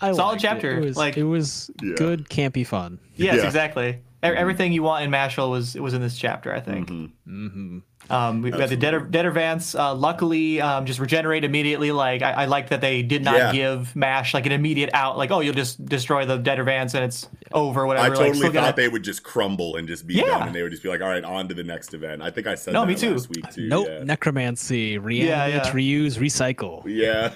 I 0.00 0.12
Solid 0.12 0.18
liked 0.32 0.44
it. 0.44 0.46
chapter, 0.46 0.78
It 0.78 0.84
was, 0.84 0.96
like- 0.96 1.16
it 1.16 1.22
was 1.24 1.70
Yeah. 1.82 1.94
good, 1.96 2.28
campy 2.28 2.66
fun. 2.66 2.98
Yes, 3.16 3.36
Yeah. 3.36 3.46
exactly. 3.46 3.88
E- 3.88 4.26
Everything 4.26 4.72
you 4.72 4.82
want 4.82 5.04
in 5.04 5.10
Mashle 5.10 5.50
was 5.50 5.74
was 5.74 5.94
in 5.94 6.00
this 6.02 6.18
chapter, 6.18 6.52
I 6.54 6.60
think. 6.60 6.88
Mhm. 6.90 7.10
Mm-hmm. 7.28 7.78
Um, 8.10 8.42
we, 8.42 8.50
we 8.50 8.60
had 8.60 8.68
the 8.68 8.76
Deader, 8.76 9.00
Deader 9.00 9.30
Vance. 9.30 9.74
Uh, 9.74 9.94
luckily, 9.94 10.60
um, 10.60 10.84
just 10.84 11.00
regenerate 11.00 11.42
immediately. 11.44 11.90
Like 11.90 12.22
I, 12.22 12.32
I 12.32 12.44
like 12.44 12.68
that 12.68 12.80
they 12.80 13.02
did 13.02 13.24
not 13.24 13.36
Yeah. 13.36 13.52
give 13.52 13.96
Mash 13.96 14.34
like 14.34 14.44
an 14.46 14.52
immediate 14.52 14.90
out. 14.92 15.16
Like 15.16 15.30
oh, 15.30 15.40
you'll 15.40 15.54
just 15.54 15.84
destroy 15.86 16.26
the 16.26 16.36
Deader 16.36 16.64
Vance 16.64 16.94
and 16.94 17.02
it's 17.04 17.28
over. 17.52 17.86
Whatever. 17.86 18.06
I 18.06 18.08
totally 18.10 18.34
still 18.34 18.48
thought 18.48 18.52
gotta- 18.54 18.76
they 18.76 18.88
would 18.88 19.02
just 19.04 19.22
crumble 19.22 19.76
and 19.76 19.88
just 19.88 20.06
be 20.06 20.14
Yeah. 20.14 20.24
done, 20.26 20.46
and 20.48 20.54
they 20.54 20.62
would 20.62 20.70
just 20.72 20.82
be 20.82 20.88
like, 20.90 21.00
"All 21.00 21.08
right, 21.08 21.24
on 21.24 21.48
to 21.48 21.54
the 21.54 21.64
next 21.64 21.94
event." 21.94 22.20
I 22.22 22.30
think 22.30 22.46
I 22.46 22.54
said 22.56 22.74
No, 22.74 22.80
that 22.82 22.88
me 22.88 22.94
too. 22.94 23.12
last 23.12 23.28
week 23.30 23.50
too. 23.52 23.68
Nope. 23.68 23.86
Yeah. 23.90 24.04
Necromancy. 24.04 24.98
Reanimate, 24.98 25.54
yeah. 25.64 25.72
reuse, 25.72 26.18
recycle. 26.18 26.82
yeah. 26.86 27.32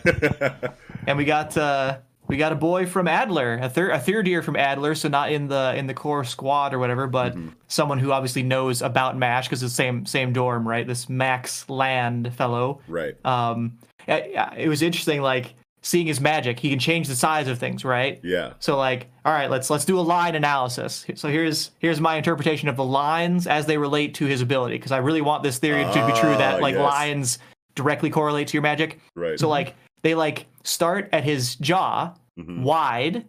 and 1.06 1.16
we 1.16 1.24
got 1.24 1.56
uh, 1.56 1.98
we 2.28 2.36
got 2.36 2.52
a 2.52 2.56
boy 2.56 2.86
from 2.86 3.08
Adler, 3.08 3.58
a 3.60 3.68
third 3.68 3.90
a 3.90 3.98
third 3.98 4.26
year 4.28 4.42
from 4.42 4.54
Adler, 4.56 4.94
so 4.94 5.08
not 5.08 5.32
in 5.32 5.48
the 5.48 5.74
in 5.76 5.86
the 5.86 5.94
core 5.94 6.24
squad 6.24 6.72
or 6.74 6.78
whatever, 6.78 7.06
but 7.06 7.34
Mm-hmm. 7.34 7.48
someone 7.68 7.98
who 7.98 8.12
obviously 8.12 8.42
knows 8.42 8.82
about 8.82 9.16
Mash 9.16 9.48
because 9.48 9.62
it's 9.62 9.72
the 9.72 9.76
same 9.76 10.06
same 10.06 10.32
dorm, 10.32 10.66
right? 10.68 10.86
This 10.86 11.08
Max 11.08 11.68
Land 11.68 12.32
fellow. 12.34 12.80
right. 12.88 13.14
Um, 13.24 13.78
I- 14.06 14.32
I- 14.38 14.54
it 14.56 14.68
was 14.68 14.82
interesting, 14.82 15.20
like 15.20 15.54
seeing 15.82 16.06
his 16.06 16.20
magic. 16.20 16.58
He 16.58 16.70
can 16.70 16.78
change 16.78 17.08
the 17.08 17.14
size 17.14 17.46
of 17.48 17.58
things, 17.58 17.84
right? 17.84 18.18
Yeah. 18.24 18.54
So 18.58 18.76
like, 18.76 19.06
all 19.24 19.32
right, 19.32 19.50
let's 19.50 19.70
let's 19.70 19.84
do 19.84 19.98
a 19.98 20.02
line 20.02 20.34
analysis. 20.34 21.06
So 21.14 21.28
here's 21.28 21.70
here's 21.78 22.00
my 22.00 22.16
interpretation 22.16 22.68
of 22.68 22.76
the 22.76 22.84
lines 22.84 23.46
as 23.46 23.66
they 23.66 23.78
relate 23.78 24.14
to 24.14 24.26
his 24.26 24.42
ability, 24.42 24.74
because 24.76 24.92
I 24.92 24.98
really 24.98 25.20
want 25.22 25.42
this 25.42 25.58
theory 25.58 25.84
to 25.84 26.06
be 26.06 26.12
true 26.20 26.32
Ah, 26.34 26.38
that 26.38 26.60
like 26.60 26.74
yes. 26.74 26.82
lines 26.82 27.38
directly 27.74 28.10
correlate 28.10 28.48
to 28.48 28.54
your 28.54 28.62
magic. 28.62 28.98
Right. 29.14 29.38
So 29.38 29.48
like 29.48 29.74
they 30.02 30.14
like 30.14 30.46
start 30.68 31.08
at 31.12 31.24
his 31.24 31.56
jaw 31.56 32.12
Mhm. 32.38 32.62
wide, 32.62 33.24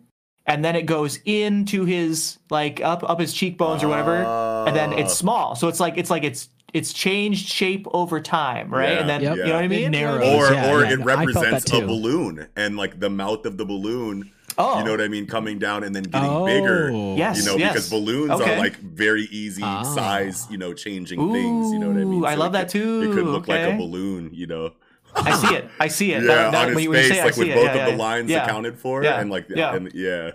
and 0.46 0.64
then 0.64 0.76
it 0.76 0.86
goes 0.86 1.20
into 1.26 1.86
his 1.86 2.38
like 2.50 2.82
up 2.84 3.04
up 3.10 3.20
his 3.20 3.34
cheekbones 3.34 3.84
or 3.84 3.88
whatever, 3.88 4.16
and 4.68 4.76
then 4.76 4.94
it's 4.94 5.14
Ah. 5.14 5.22
small. 5.24 5.56
So 5.56 5.68
it's 5.68 5.80
like 5.80 5.98
it's 5.98 6.10
like 6.10 6.24
it's 6.24 6.50
it's 6.72 6.94
changed 6.94 7.48
shape 7.50 7.88
over 7.96 8.20
time, 8.22 8.70
right? 8.70 8.92
Yeah, 8.94 9.00
and 9.00 9.10
then 9.10 9.22
Yep. 9.24 9.38
you 9.38 9.44
know 9.46 9.54
what 9.54 9.62
I 9.62 9.66
It 9.66 9.70
mean? 9.70 9.92
narrows. 9.92 10.22
or 10.24 10.54
Yeah, 10.54 10.72
or 10.72 10.82
yeah, 10.84 10.90
it 10.92 10.94
I 10.94 10.96
felt 10.98 11.06
that 11.08 11.18
represents 11.18 11.74
a 11.74 11.82
balloon 11.82 12.46
and 12.56 12.78
like 12.78 13.00
the 13.00 13.10
mouth 13.10 13.46
of 13.48 13.58
the 13.58 13.66
balloon 13.66 14.30
Oh, 14.62 14.78
you 14.78 14.84
know 14.84 14.92
what 14.92 15.00
i 15.00 15.08
mean 15.08 15.26
coming 15.26 15.58
down 15.58 15.84
and 15.86 15.96
then 15.96 16.04
getting 16.04 16.46
bigger 16.46 16.92
Oh. 16.94 17.16
Yes. 17.16 17.38
you 17.40 17.46
know 17.46 17.58
because 17.58 17.90
balloons 17.90 18.32
Okay. 18.32 18.56
are 18.56 18.58
like 18.60 18.76
very 18.78 19.24
easy 19.32 19.62
Ah. 19.64 19.84
size 19.84 20.48
you 20.52 20.58
know 20.58 20.74
changing 20.74 21.32
things 21.32 21.72
you 21.72 21.80
know 21.80 21.88
what 21.88 21.96
i 21.98 22.04
mean 22.04 22.22
Ooh, 22.22 22.26
I 22.26 22.36
love 22.36 22.50
it 22.54 22.58
that 22.58 22.72
could- 22.72 22.82
too. 22.82 23.02
it 23.12 23.14
could 23.16 23.26
look 23.26 23.48
like 23.48 23.62
a 23.62 23.78
balloon 23.78 24.30
you 24.34 24.48
know 24.48 24.72
I 25.26 25.36
see 25.38 25.56
it. 25.56 25.70
I 25.80 25.88
see 25.88 26.14
it. 26.14 26.22
yeah 26.24 26.28
That- 26.28 26.52
that- 26.52 26.68
on 26.70 26.74
his 26.74 26.84
you- 26.84 26.90
when 26.90 26.98
you 27.04 27.10
face 27.10 27.18
say 27.18 27.24
like 27.24 27.36
with 27.38 27.48
it. 27.48 27.56
both 27.56 27.64
Yeah, 27.66 27.70
of 27.72 27.76
yeah, 27.76 27.86
the 27.86 27.92
yeah. 27.92 27.98
lines 27.98 28.30
Yeah. 28.32 28.44
accounted 28.46 28.78
for 28.80 29.04
Yeah. 29.04 29.20
and 29.20 29.30
like 29.30 29.46
Yeah. 29.50 29.76
and 29.76 29.92
yeah 29.94 30.32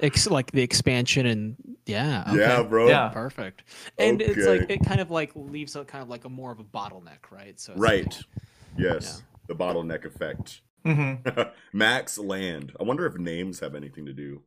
Ex- 0.00 0.28
like 0.30 0.50
the 0.52 0.62
expansion 0.62 1.26
and 1.26 1.56
yeah. 1.86 2.24
Okay. 2.28 2.38
yeah 2.40 2.62
bro 2.62 2.88
Yeah. 2.88 3.08
Perfect. 3.08 3.64
And 3.98 4.20
it's 4.22 4.46
like 4.46 4.70
it 4.70 4.84
kind 4.84 5.00
of 5.00 5.10
like 5.10 5.32
leaves 5.34 5.76
a 5.76 5.84
kind 5.84 6.02
of 6.02 6.08
like 6.08 6.24
a 6.24 6.28
more 6.28 6.50
of 6.52 6.58
a 6.60 6.64
bottleneck, 6.64 7.30
right? 7.30 7.58
So 7.60 7.72
it's 7.72 7.80
right 7.80 8.04
like- 8.06 8.24
yes 8.78 9.22
the 9.46 9.54
bottleneck 9.54 10.04
effect 10.04 10.60
hmm 10.84 11.14
max 11.72 12.18
land 12.18 12.72
i 12.80 12.82
wonder 12.82 13.06
if 13.06 13.14
names 13.16 13.60
have 13.60 13.74
anything 13.74 14.04
to 14.06 14.12
do 14.12 14.42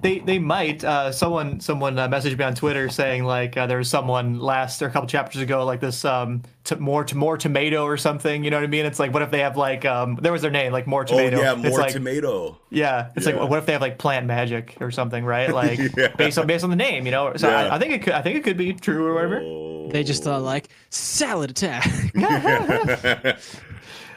They 0.00 0.18
they 0.20 0.38
might. 0.38 0.82
Uh, 0.82 1.12
someone 1.12 1.60
someone 1.60 1.98
uh, 1.98 2.08
messaged 2.08 2.36
me 2.38 2.44
on 2.44 2.54
Twitter 2.54 2.88
saying 2.88 3.24
like 3.24 3.56
uh, 3.56 3.66
there 3.66 3.78
was 3.78 3.88
someone 3.88 4.40
last 4.40 4.80
or 4.82 4.86
a 4.86 4.90
couple 4.90 5.08
chapters 5.08 5.42
ago 5.42 5.64
like 5.64 5.80
this 5.80 6.04
um 6.04 6.42
t- 6.64 6.74
more 6.76 7.04
to 7.04 7.16
more 7.16 7.36
tomato 7.36 7.84
or 7.84 7.96
something. 7.96 8.42
You 8.42 8.50
know 8.50 8.56
what 8.56 8.64
I 8.64 8.68
mean? 8.68 8.86
It's 8.86 8.98
like 8.98 9.12
what 9.12 9.22
if 9.22 9.30
they 9.30 9.40
have 9.40 9.56
like 9.56 9.84
um 9.84 10.16
there 10.20 10.32
was 10.32 10.42
their 10.42 10.50
name 10.50 10.72
like 10.72 10.86
more 10.86 11.04
tomato. 11.04 11.38
oh 11.38 11.42
yeah 11.42 11.52
It's 11.54 11.62
more 11.68 11.78
like, 11.80 11.92
tomato 11.92 12.58
Yeah, 12.70 13.10
it's 13.14 13.26
Yeah. 13.26 13.36
like 13.36 13.50
what 13.50 13.58
if 13.58 13.66
they 13.66 13.72
have 13.72 13.82
like 13.82 13.98
plant 13.98 14.26
magic 14.26 14.76
or 14.80 14.90
something, 14.90 15.24
right? 15.24 15.50
Like 15.54 15.78
Yeah. 15.96 16.08
based 16.16 16.38
on 16.38 16.46
based 16.48 16.64
on 16.64 16.70
the 16.70 16.76
name, 16.76 17.04
you 17.06 17.12
know. 17.12 17.32
So 17.36 17.48
Yeah. 17.48 17.66
I, 17.66 17.76
I 17.76 17.78
think 17.78 17.92
it 17.92 18.02
could 18.02 18.14
I 18.14 18.22
think 18.22 18.36
it 18.36 18.44
could 18.44 18.56
be 18.56 18.72
true 18.72 19.06
or 19.06 19.14
whatever. 19.14 19.40
Oh. 19.40 19.88
They 19.92 20.02
just 20.04 20.24
thought 20.24 20.42
like 20.42 20.68
salad 20.90 21.50
attack, 21.50 21.86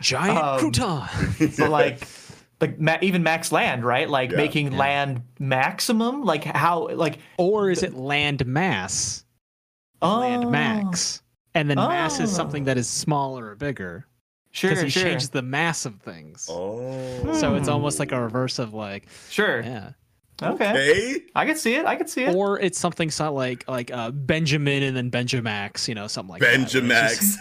giant 0.01 0.37
Um, 0.37 0.59
crouton. 0.71 1.51
So 1.53 1.69
like 1.69 1.99
like 2.61 2.79
ma- 2.79 2.97
even 3.01 3.21
max 3.23 3.51
land, 3.51 3.83
right? 3.85 4.09
Like 4.09 4.31
Yeah. 4.31 4.37
making 4.37 4.77
land 4.77 5.21
maximum. 5.39 6.23
Like 6.23 6.43
how 6.45 6.87
like 6.89 7.19
or 7.37 7.69
is 7.69 7.83
it 7.83 7.93
land 7.93 8.45
mass? 8.45 9.23
oh, 10.01 10.19
Land 10.19 10.51
max. 10.51 11.21
And 11.53 11.69
then 11.69 11.77
mass 11.77 12.19
is 12.19 12.31
Oh. 12.33 12.35
something 12.35 12.65
that 12.65 12.77
is 12.77 12.87
smaller 12.89 13.47
or 13.51 13.55
bigger 13.55 14.05
Sure, 14.51 14.69
because 14.69 14.83
he 14.83 14.89
sure, 14.89 15.03
changes 15.03 15.29
the 15.29 15.41
mass 15.41 15.85
of 15.85 15.95
things. 16.01 16.47
oh 16.51 17.33
So 17.39 17.55
it's 17.55 17.67
almost 17.67 17.99
like 17.99 18.11
a 18.11 18.21
reverse 18.21 18.57
of 18.59 18.73
like, 18.73 19.07
sure. 19.29 19.61
yeah. 19.61 19.91
Okay. 20.43 20.65
hey 20.65 21.21
I 21.33 21.45
could 21.45 21.57
see 21.57 21.75
it. 21.75 21.85
I 21.85 21.95
could 21.95 22.09
see 22.09 22.23
it. 22.25 22.35
Or 22.35 22.59
it's 22.59 22.77
something 22.77 23.09
so 23.09 23.33
like 23.33 23.63
like 23.69 23.89
uh, 23.91 24.11
Benjamin 24.11 24.83
and 24.83 24.95
then 24.95 25.09
Benjamax, 25.09 25.87
you 25.87 25.95
know, 25.95 26.07
something 26.07 26.31
like 26.33 26.41
that. 26.41 26.51
where 26.51 26.61
it's 26.61 26.71
just- 26.73 26.85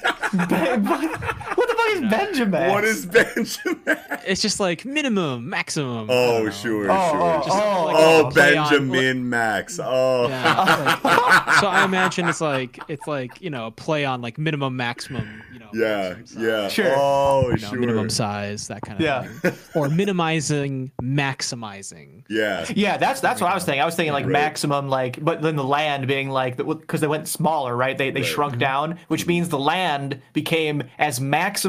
Benjamax. 0.35 1.64
What 1.85 2.01
the 2.01 2.09
fuck 2.09 2.23
is 2.23 2.37
Benjamin? 2.39 2.71
what 2.71 2.85
is 2.85 3.07
Benjamax? 3.07 4.23
It's 4.27 4.41
just 4.43 4.61
like 4.61 4.85
minimum, 4.85 5.49
maximum. 5.49 6.09
Oh, 6.11 6.49
sure, 6.51 6.91
Oh, 6.91 7.11
sure. 7.11 7.23
oh, 7.23 7.43
Just 7.45 7.51
oh, 7.51 7.85
like 7.87 7.97
Oh, 7.99 8.21
a 8.21 8.27
oh, 8.27 8.31
play 8.31 8.57
on- 8.57 8.69
Benjamin 8.71 9.29
Max. 9.29 9.79
Oh. 9.83 10.29
Yeah, 10.29 10.99
like- 11.05 11.61
so 11.61 11.67
I 11.69 11.85
imagine 11.85 12.29
it's 12.29 12.41
like 12.41 12.79
it's 12.89 13.07
like 13.07 13.41
you 13.41 13.51
know 13.51 13.67
a 13.67 13.71
play 13.71 14.05
on 14.05 14.21
like 14.23 14.39
minimum, 14.39 14.77
maximum. 14.77 15.29
You 15.53 15.59
know. 15.61 15.69
yeah, 15.73 16.17
yeah. 16.39 16.69
Sure. 16.69 16.93
Oh, 16.97 17.45
you 17.47 17.51
know, 17.63 17.69
sure. 17.69 17.79
minimum 17.79 18.11
size, 18.11 18.69
that 18.69 18.83
kind 18.83 18.99
of 18.99 19.05
Yeah. 19.05 19.23
thing. 19.41 19.55
Or 19.75 19.89
minimizing, 19.89 20.91
maximizing. 21.03 22.23
Yeah. 22.29 22.67
Yeah, 22.75 22.97
that's 22.97 23.21
that's 23.21 23.41
what 23.41 23.51
I 23.51 23.55
was 23.55 23.65
thinking. 23.65 23.81
I 23.81 23.85
was 23.85 23.95
thinking 23.95 24.13
like 24.13 24.25
Right. 24.25 24.33
maximum, 24.33 24.89
like, 24.89 25.23
but 25.23 25.43
then 25.43 25.57
the 25.57 25.65
land 25.65 26.07
being 26.07 26.31
like 26.31 26.57
because 26.57 27.01
they 27.01 27.07
went 27.07 27.29
smaller, 27.29 27.77
right? 27.77 27.97
They 27.97 28.11
they 28.11 28.21
Right. 28.21 28.29
shrunk 28.29 28.53
mm-hmm. 28.55 28.61
down, 28.61 28.99
which 29.09 29.27
means 29.27 29.49
the 29.49 29.59
land 29.59 30.21
became 30.33 30.85
as 30.99 31.21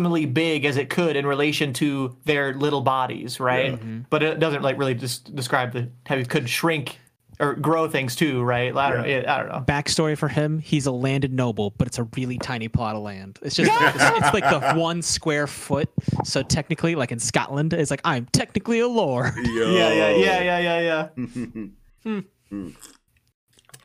maximally 0.06 0.32
big 0.32 0.66
as 0.66 0.78
it 0.78 0.90
could 0.90 1.16
in 1.16 1.26
relation 1.26 1.74
to 1.74 2.16
their 2.26 2.54
little 2.54 2.82
bodies, 2.82 3.40
right? 3.40 3.72
Yeah. 3.72 3.78
Mm-hmm. 3.78 4.00
But 4.10 4.24
it 4.24 4.40
doesn't 4.40 4.62
like 4.62 4.78
really 4.78 4.96
just 4.96 5.36
describe 5.36 5.74
the 5.74 5.90
how 6.06 6.16
it 6.16 6.30
could 6.30 6.50
shrink 6.50 7.00
or 7.40 7.54
grow 7.54 7.90
things 7.90 8.16
too, 8.16 8.42
right? 8.44 8.76
I 8.76 8.92
don't 8.92 9.10
Yeah. 9.10 9.22
know. 9.22 9.34
I 9.34 9.38
don't 9.40 9.50
know. 9.50 9.64
Backstory 9.68 10.18
for 10.18 10.28
him: 10.30 10.60
he's 10.60 10.86
a 10.86 10.92
landed 10.92 11.34
noble, 11.34 11.72
but 11.78 11.88
it's 11.88 12.00
a 12.00 12.04
really 12.16 12.38
tiny 12.38 12.68
plot 12.68 12.96
of 12.96 13.02
land. 13.04 13.40
It's 13.42 13.56
just 13.56 13.70
it's, 13.74 14.04
it's 14.04 14.34
like 14.34 14.50
the 14.50 14.80
one 14.80 15.02
square 15.02 15.48
foot. 15.48 15.90
So 16.24 16.44
technically, 16.44 16.96
like 16.96 17.12
in 17.12 17.20
Scotland, 17.20 17.74
it's 17.74 17.92
like 17.92 18.02
I'm 18.06 18.26
technically 18.28 18.80
a 18.80 18.88
lord. 18.88 19.36
Yo. 19.44 19.72
Yeah, 19.76 19.92
yeah, 19.94 20.10
yeah, 20.16 20.42
yeah, 20.42 20.60
yeah, 20.60 21.10
yeah. 21.18 21.66
Hmm. 22.06 22.20
Hmm. 22.50 22.70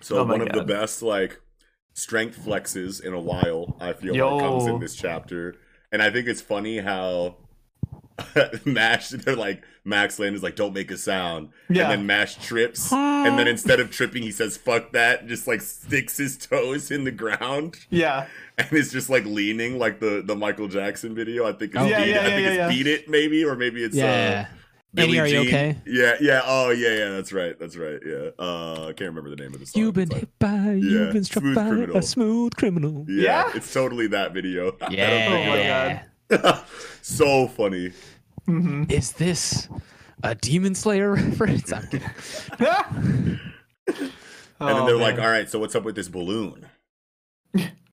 So 0.02 0.18
Oh 0.18 0.24
my 0.26 0.32
one 0.32 0.42
of 0.42 0.52
the 0.52 0.62
best 0.62 1.02
like 1.02 1.40
strength 1.94 2.38
flexes 2.38 3.02
in 3.02 3.14
a 3.14 3.18
while, 3.18 3.78
I 3.80 3.94
feel 3.94 4.12
like 4.14 4.42
comes 4.42 4.66
in 4.66 4.78
this 4.78 4.94
chapter. 4.94 5.56
And 5.92 6.02
I 6.02 6.10
think 6.10 6.28
it's 6.28 6.40
funny 6.40 6.78
how 6.78 7.36
Mash 8.64 9.08
they're 9.10 9.34
like 9.36 9.62
Max 9.84 10.18
Land 10.18 10.36
is 10.36 10.42
like, 10.42 10.56
don't 10.56 10.74
make 10.74 10.90
a 10.90 10.96
sound. 10.96 11.48
Yeah. 11.68 11.84
And 11.84 11.90
then 11.92 12.06
Mash 12.06 12.36
trips. 12.36 12.92
and 12.92 13.38
then 13.38 13.48
instead 13.48 13.80
of 13.80 13.90
tripping, 13.90 14.22
he 14.22 14.30
says, 14.30 14.56
fuck 14.56 14.92
that, 14.92 15.20
and 15.20 15.28
just 15.28 15.46
like 15.46 15.62
sticks 15.62 16.18
his 16.18 16.36
toes 16.36 16.90
in 16.90 17.04
the 17.04 17.10
ground. 17.10 17.76
Yeah. 17.88 18.26
And 18.58 18.70
is 18.72 18.92
just 18.92 19.08
like 19.08 19.24
leaning 19.24 19.78
like 19.78 20.00
the, 20.00 20.22
the 20.24 20.36
Michael 20.36 20.68
Jackson 20.68 21.14
video. 21.14 21.46
I 21.48 21.52
think 21.52 21.72
it's 21.74 21.80
Oh. 21.80 21.84
beat 21.84 21.90
Yeah, 21.90 22.04
yeah, 22.04 22.20
I 22.20 22.24
think 22.24 22.40
yeah, 22.42 22.48
it's 22.48 22.56
yeah. 22.56 22.68
beat 22.68 22.86
it 22.86 23.08
maybe, 23.08 23.44
or 23.44 23.56
maybe 23.56 23.82
it's 23.82 23.96
Yeah. 23.96 24.46
uh 24.50 24.56
Billie 24.92 25.18
Annie, 25.18 25.20
are 25.20 25.26
you 25.26 25.38
Jean. 25.44 25.46
okay? 25.48 25.76
Yeah, 25.86 26.16
yeah. 26.20 26.40
Oh, 26.44 26.70
yeah, 26.70 26.88
yeah. 26.90 27.08
That's 27.10 27.32
right. 27.32 27.56
That's 27.58 27.76
right. 27.76 28.00
Yeah. 28.04 28.30
Uh, 28.38 28.86
I 28.88 28.92
can't 28.92 29.14
remember 29.14 29.30
the 29.30 29.36
name 29.36 29.54
of 29.54 29.60
the 29.60 29.66
song. 29.66 29.80
You've 29.82 29.94
been 29.94 30.08
like- 30.08 30.20
hit 30.20 30.38
by, 30.40 30.48
Yeah, 30.56 30.72
you've 30.72 31.12
been 31.12 31.22
struck 31.24 31.42
Smooth 31.42 31.54
by 31.54 31.68
Criminal. 31.68 31.96
a 31.96 32.02
smooth 32.02 32.52
criminal. 32.56 33.06
yeah, 33.08 33.22
Yeah? 33.46 33.52
it's 33.54 33.72
totally 33.72 34.08
that 34.08 34.32
video. 34.34 34.68
I 34.80 34.84
don't 34.88 34.92
Yeah. 34.92 36.02
think 36.28 36.42
it- 36.44 36.64
so 37.02 37.46
funny. 37.48 37.92
Is 38.88 39.12
this 39.12 39.68
a 40.24 40.34
Demon 40.34 40.74
Slayer 40.74 41.12
reference? 41.14 41.72
I'm 41.72 41.86
kidding. 41.86 42.10
And 44.62 44.68
then 44.68 44.76
Oh, 44.82 44.86
they're 44.86 44.96
like, 44.96 45.18
"All 45.18 45.30
right, 45.30 45.48
so 45.48 45.58
what's 45.58 45.74
up 45.74 45.84
with 45.84 45.94
this 45.94 46.08
balloon?" 46.08 46.66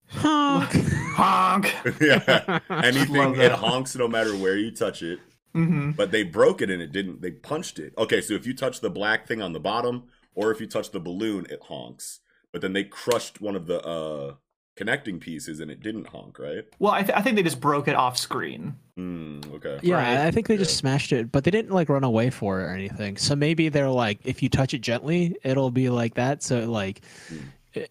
Honk. 0.10 0.72
honk. 1.16 1.74
yeah, 2.02 2.60
anything 2.70 3.36
it 3.36 3.52
honks 3.52 3.96
no 3.96 4.08
matter 4.08 4.36
where 4.36 4.58
you 4.58 4.72
touch 4.72 5.02
it. 5.04 5.20
Hmm 5.54 5.92
But 5.92 6.12
they 6.12 6.24
broke 6.24 6.62
it 6.62 6.70
and 6.70 6.82
it 6.82 6.92
didn't. 6.92 7.22
They 7.22 7.32
punched 7.32 7.80
it. 7.80 7.94
Okay, 7.98 8.22
so 8.22 8.34
if 8.34 8.46
you 8.46 8.54
touch 8.54 8.82
the 8.82 8.90
black 8.90 9.28
thing 9.28 9.42
on 9.42 9.54
the 9.54 9.60
bottom, 9.60 10.04
or 10.36 10.52
if 10.52 10.62
you 10.62 10.68
touch 10.68 10.92
the 10.92 11.00
balloon, 11.00 11.48
it 11.50 11.64
honks. 11.64 12.20
But 12.52 12.62
then 12.62 12.74
they 12.74 12.84
crushed 12.84 13.42
one 13.42 13.56
of 13.56 13.68
the 13.68 13.82
uh 13.86 14.36
connecting 14.76 15.20
pieces 15.20 15.60
and 15.60 15.72
it 15.72 15.82
didn't 15.82 16.08
honk, 16.08 16.38
right? 16.38 16.64
Well, 16.78 16.94
I, 16.94 17.02
th- 17.02 17.18
I 17.18 17.22
think 17.24 17.36
they 17.36 17.42
just 17.44 17.60
broke 17.60 17.88
it 17.88 17.96
off 17.96 18.16
screen. 18.16 18.76
Hmm. 18.96 19.40
Okay. 19.56 19.80
Yeah, 19.82 19.96
Right. 19.96 20.28
I 20.28 20.32
think 20.32 20.48
they 20.48 20.56
just 20.56 20.78
smashed 20.78 21.12
it, 21.12 21.32
but 21.32 21.44
they 21.44 21.50
didn't 21.52 21.72
like 21.72 21.90
run 21.90 22.04
away 22.04 22.30
for 22.30 22.62
it 22.62 22.66
or 22.66 22.70
anything. 22.70 23.18
So 23.18 23.36
maybe 23.36 23.70
they're 23.70 23.90
like, 23.90 24.20
if 24.24 24.44
you 24.44 24.50
touch 24.50 24.76
it 24.76 24.82
gently, 24.82 25.36
it'll 25.44 25.72
be 25.72 25.90
like 25.90 26.14
that. 26.14 26.44
So 26.44 26.70
like, 26.70 27.02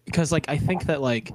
because 0.05 0.31
like 0.31 0.45
I 0.49 0.57
think 0.57 0.85
that 0.85 1.01
like 1.01 1.31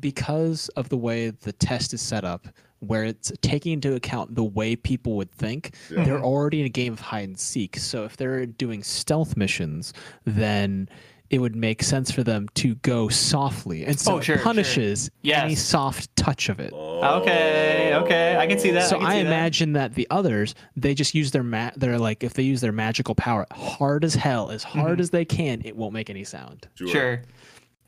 because 0.00 0.68
of 0.70 0.88
the 0.88 0.96
way 0.96 1.30
the 1.30 1.52
test 1.52 1.94
is 1.94 2.00
set 2.02 2.24
up, 2.24 2.48
where 2.86 3.04
it's 3.04 3.32
taking 3.42 3.72
into 3.72 3.94
account 3.94 4.34
the 4.34 4.44
way 4.44 4.76
people 4.76 5.16
would 5.16 5.30
think, 5.32 5.74
Yeah. 5.90 6.04
they're 6.04 6.22
already 6.22 6.60
in 6.60 6.66
a 6.66 6.70
game 6.70 6.92
of 6.92 7.00
hide 7.00 7.24
and 7.28 7.38
seek. 7.38 7.76
So 7.78 8.04
if 8.04 8.16
they're 8.16 8.46
doing 8.46 8.82
stealth 8.82 9.36
missions, 9.36 9.92
then 10.24 10.88
it 11.30 11.38
would 11.40 11.56
make 11.56 11.82
sense 11.82 12.10
for 12.12 12.22
them 12.22 12.46
to 12.54 12.74
go 12.76 13.08
softly, 13.08 13.84
and 13.86 13.98
so 13.98 14.16
Oh, 14.16 14.20
sure, 14.20 14.34
it 14.36 14.38
sure. 14.38 14.44
punishes 14.44 15.10
any 15.24 15.54
soft 15.54 16.14
touch 16.14 16.48
of 16.48 16.60
it. 16.60 16.72
Okay, 16.72 17.92
okay, 17.94 18.36
I 18.36 18.46
can 18.46 18.58
see 18.58 18.70
that. 18.72 18.88
So 18.88 18.98
can 18.98 19.06
I, 19.06 19.10
see 19.16 19.22
that. 19.22 19.26
imagine 19.26 19.72
that. 19.72 19.94
the 19.94 20.06
others, 20.10 20.54
they 20.76 20.94
just 20.94 21.14
use 21.14 21.30
their 21.32 21.42
ma- 21.42 21.70
They're 21.76 21.98
like, 21.98 22.22
if 22.22 22.34
they 22.34 22.42
use 22.42 22.60
their 22.60 22.72
magical 22.72 23.14
power 23.14 23.46
hard 23.52 24.04
as 24.04 24.14
hell, 24.14 24.50
as 24.50 24.64
Mm-hmm. 24.64 24.78
hard 24.80 25.00
as 25.00 25.10
they 25.10 25.24
can, 25.24 25.62
it 25.64 25.74
won't 25.76 25.92
make 25.94 26.10
any 26.10 26.24
sound. 26.24 26.68
Sure. 26.74 27.22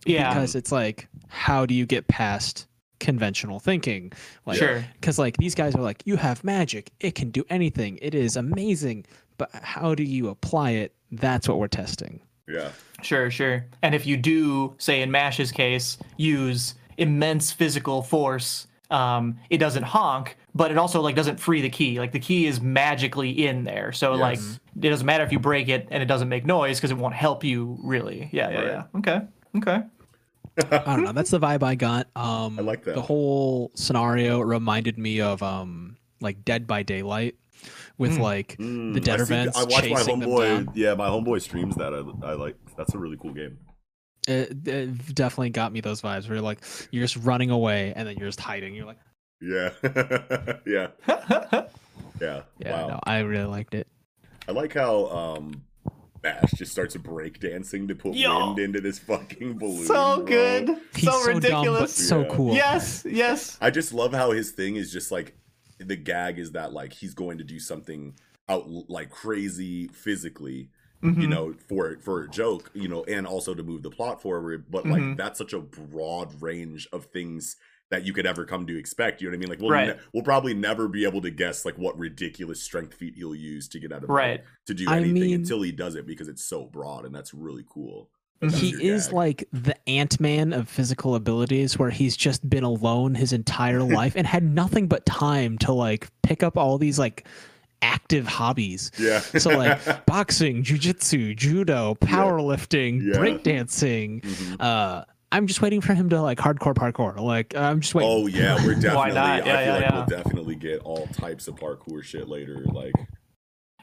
Yeah. 0.04 0.32
Because 0.32 0.54
it's 0.54 0.72
like, 0.72 1.06
how 1.28 1.66
do 1.66 1.74
you 1.74 1.84
get 1.86 2.08
past 2.08 2.66
conventional 3.00 3.58
thinking? 3.60 4.12
Like, 4.46 4.58
Sure. 4.58 4.84
Because 5.00 5.18
like 5.18 5.36
these 5.36 5.54
guys 5.54 5.74
are 5.74 5.82
like, 5.82 6.02
you 6.06 6.16
have 6.16 6.42
magic. 6.44 6.90
It 7.00 7.14
can 7.14 7.30
do 7.30 7.44
anything. 7.50 7.98
It 8.02 8.14
is 8.14 8.36
amazing. 8.36 9.06
But 9.38 9.50
how 9.54 9.94
do 9.94 10.02
you 10.02 10.28
apply 10.28 10.70
it? 10.72 10.94
That's 11.12 11.48
what 11.48 11.58
we're 11.58 11.68
testing. 11.68 12.20
Yeah. 12.48 12.70
Sure, 13.02 13.30
sure. 13.30 13.66
And 13.82 13.94
if 13.94 14.06
you 14.06 14.16
do, 14.16 14.74
say 14.78 15.02
in 15.02 15.10
Mash's 15.10 15.52
case, 15.52 15.98
use 16.16 16.74
immense 16.96 17.52
physical 17.52 18.02
force, 18.02 18.66
um, 18.90 19.38
it 19.50 19.58
doesn't 19.58 19.82
honk, 19.82 20.36
but 20.54 20.70
it 20.70 20.78
also 20.78 21.00
like 21.02 21.14
doesn't 21.16 21.38
free 21.40 21.60
the 21.60 21.68
key. 21.68 21.98
Like 21.98 22.12
the 22.12 22.20
key 22.20 22.46
is 22.46 22.60
magically 22.60 23.46
in 23.46 23.64
there, 23.64 23.92
so 23.92 24.12
like 24.14 24.38
it 24.80 24.88
doesn't 24.88 25.04
matter 25.04 25.24
if 25.24 25.32
you 25.32 25.40
break 25.40 25.68
it 25.68 25.88
and 25.90 26.02
it 26.02 26.06
doesn't 26.06 26.28
make 26.28 26.46
noise 26.46 26.78
because 26.78 26.92
it 26.92 26.96
won't 26.96 27.14
help 27.14 27.42
you 27.42 27.76
really. 27.82 28.28
Yeah, 28.32 28.48
yeah, 28.50 28.56
Right. 28.58 28.66
yeah. 28.66 28.82
Okay, 28.98 29.20
okay. 29.58 29.82
I 30.58 30.96
don't 30.96 31.04
know. 31.04 31.12
That's 31.12 31.30
the 31.30 31.40
vibe 31.40 31.62
I 31.62 31.74
got. 31.74 32.08
Um, 32.16 32.58
I 32.58 32.62
like 32.62 32.84
that. 32.84 32.94
The 32.94 33.02
whole 33.02 33.70
scenario 33.74 34.40
reminded 34.40 34.98
me 34.98 35.20
of 35.20 35.42
um, 35.42 35.96
like 36.20 36.44
Dead 36.44 36.66
by 36.66 36.82
Daylight, 36.82 37.34
with 37.98 38.18
like 38.18 38.56
the 38.58 38.64
Mm, 38.64 39.04
dead 39.04 39.20
I 39.20 39.24
see- 39.24 39.34
events 39.34 39.56
I 39.58 39.62
watched 39.64 39.90
my 39.90 39.96
chasing 39.98 40.20
them 40.20 40.30
homeboy. 40.30 40.70
Yeah, 40.74 40.94
my 40.94 41.08
homeboy 41.08 41.42
streams 41.42 41.76
that. 41.76 41.92
I, 41.92 41.98
I 42.28 42.32
like. 42.34 42.56
That's 42.76 42.94
a 42.94 42.98
really 42.98 43.16
cool 43.16 43.32
game. 43.34 43.58
It, 44.28 44.66
it 44.66 45.14
definitely 45.14 45.50
got 45.50 45.72
me 45.72 45.80
those 45.80 46.02
vibes 46.02 46.24
where 46.26 46.34
you're 46.36 46.42
like 46.42 46.58
you're 46.90 47.04
just 47.04 47.16
running 47.24 47.50
away 47.50 47.92
and 47.94 48.08
then 48.08 48.16
you're 48.16 48.28
just 48.28 48.40
hiding. 48.40 48.74
You're 48.74 48.86
like, 48.86 48.98
Yeah. 49.40 49.70
yeah. 50.66 50.88
Yeah. 52.20 52.42
yeah, 52.58 52.72
wow. 52.82 52.88
no, 52.88 53.00
I 53.04 53.18
really 53.20 53.44
liked 53.46 53.74
it. 53.74 53.86
I 54.48 54.52
like 54.52 54.72
how 54.74 55.06
um 55.08 55.62
Mash 56.26 56.50
just 56.52 56.72
starts 56.72 56.96
breakdancing 56.96 57.88
to 57.88 57.94
put 57.94 58.14
Yo. 58.14 58.48
wind 58.48 58.58
into 58.58 58.80
this 58.80 58.98
fucking 58.98 59.58
balloon. 59.58 59.86
so 59.86 60.16
bro. 60.16 60.24
good, 60.26 60.68
He's 60.94 61.04
so 61.04 61.10
so, 61.20 61.26
dumb 61.26 61.40
but 61.40 61.42
ridiculous. 61.50 62.08
so 62.08 62.20
Yeah. 62.22 62.28
cool. 62.30 62.54
Yes, 62.54 63.04
yes. 63.08 63.58
I 63.60 63.70
just 63.70 63.92
love 63.92 64.12
how 64.12 64.32
his 64.32 64.50
thing 64.52 64.76
is 64.76 64.92
just 64.92 65.10
like 65.12 65.36
the 65.78 65.96
gag 65.96 66.38
is 66.38 66.52
that 66.52 66.72
like 66.72 66.92
he's 66.92 67.14
going 67.14 67.38
to 67.38 67.44
do 67.44 67.58
something 67.60 68.14
out 68.48 68.68
like 68.88 69.10
crazy 69.10 69.88
physically, 69.88 70.70
you 71.02 71.10
Mhm. 71.12 71.28
know, 71.28 71.54
for 71.68 71.96
for 72.00 72.22
a 72.22 72.28
joke, 72.28 72.70
you 72.74 72.88
know, 72.88 73.04
and 73.04 73.26
also 73.26 73.54
to 73.54 73.62
move 73.62 73.82
the 73.82 73.90
plot 73.90 74.20
forward. 74.22 74.66
But 74.70 74.86
like 74.86 75.02
Mhm. 75.02 75.16
that's 75.16 75.38
such 75.38 75.52
a 75.52 75.60
broad 75.60 76.40
range 76.42 76.88
of 76.92 77.06
things 77.06 77.56
that 77.90 78.04
you 78.04 78.12
could 78.12 78.26
ever 78.26 78.44
come 78.44 78.66
to 78.66 78.76
expect. 78.78 79.20
You 79.22 79.28
know 79.28 79.32
what 79.32 79.36
I 79.36 79.40
mean? 79.40 79.48
Like 79.48 79.60
we'll 79.60 79.70
Right. 79.70 79.88
ne- 79.96 80.02
we'll 80.12 80.24
probably 80.24 80.54
never 80.54 80.88
be 80.88 81.04
able 81.04 81.20
to 81.22 81.30
guess 81.30 81.64
like 81.64 81.76
what 81.78 81.96
ridiculous 81.98 82.60
strength 82.60 82.94
feat 82.94 83.14
he'll 83.16 83.34
use 83.34 83.68
to 83.68 83.78
get 83.78 83.92
out 83.92 84.02
of 84.02 84.08
bed 84.08 84.14
Right. 84.14 84.40
to 84.66 84.74
do 84.74 84.86
I 84.88 84.96
anything 84.96 85.14
mean- 85.14 85.34
until 85.34 85.62
he 85.62 85.70
does 85.72 85.94
it 85.94 86.06
because 86.06 86.28
it's 86.28 86.42
so 86.42 86.64
broad 86.64 87.04
and 87.04 87.14
that's 87.14 87.32
really 87.32 87.64
cool. 87.68 88.10
That's 88.40 88.56
He 88.58 88.70
is 88.86 89.06
gag. 89.06 89.14
like 89.14 89.48
the 89.52 89.74
Ant 89.88 90.20
Man 90.20 90.52
of 90.52 90.68
physical 90.68 91.14
abilities, 91.14 91.78
where 91.78 91.88
he's 91.88 92.14
just 92.16 92.46
been 92.50 92.64
alone 92.64 93.14
his 93.14 93.32
entire 93.32 93.82
life 94.00 94.14
and 94.14 94.26
had 94.26 94.42
nothing 94.42 94.88
but 94.88 95.06
time 95.06 95.56
to 95.58 95.72
like 95.72 96.08
pick 96.22 96.42
up 96.42 96.58
all 96.58 96.76
these 96.76 96.98
like 96.98 97.26
active 97.82 98.26
hobbies. 98.26 98.90
yeah. 98.98 99.20
So 99.20 99.50
like 99.56 99.78
boxing, 100.06 100.62
jujitsu, 100.64 101.34
judo, 101.36 101.94
powerlifting, 102.00 103.02
Yeah. 103.02 103.14
breakdancing. 103.18 104.20
Mhm. 104.22 104.56
Uh, 104.60 105.04
I'm 105.36 105.46
just 105.46 105.60
waiting 105.60 105.82
for 105.82 105.92
him 105.92 106.08
to 106.08 106.22
like 106.22 106.38
hardcore 106.38 106.74
parkour. 106.74 107.18
Like 107.20 107.54
I'm 107.54 107.80
just 107.80 107.94
waiting. 107.94 108.10
Oh 108.10 108.26
yeah, 108.26 108.54
we're 108.64 108.72
definitely. 108.74 108.96
Why 108.96 109.10
not? 109.10 109.26
I 109.26 109.36
Yeah, 109.36 109.42
feel 109.44 109.52
yeah, 109.66 109.72
like 109.74 109.82
yeah. 109.82 109.94
we'll 109.96 110.06
definitely 110.06 110.54
get 110.56 110.80
all 110.80 111.06
types 111.08 111.46
of 111.46 111.56
parkour 111.56 112.02
shit 112.02 112.26
later. 112.28 112.64
Like, 112.64 112.94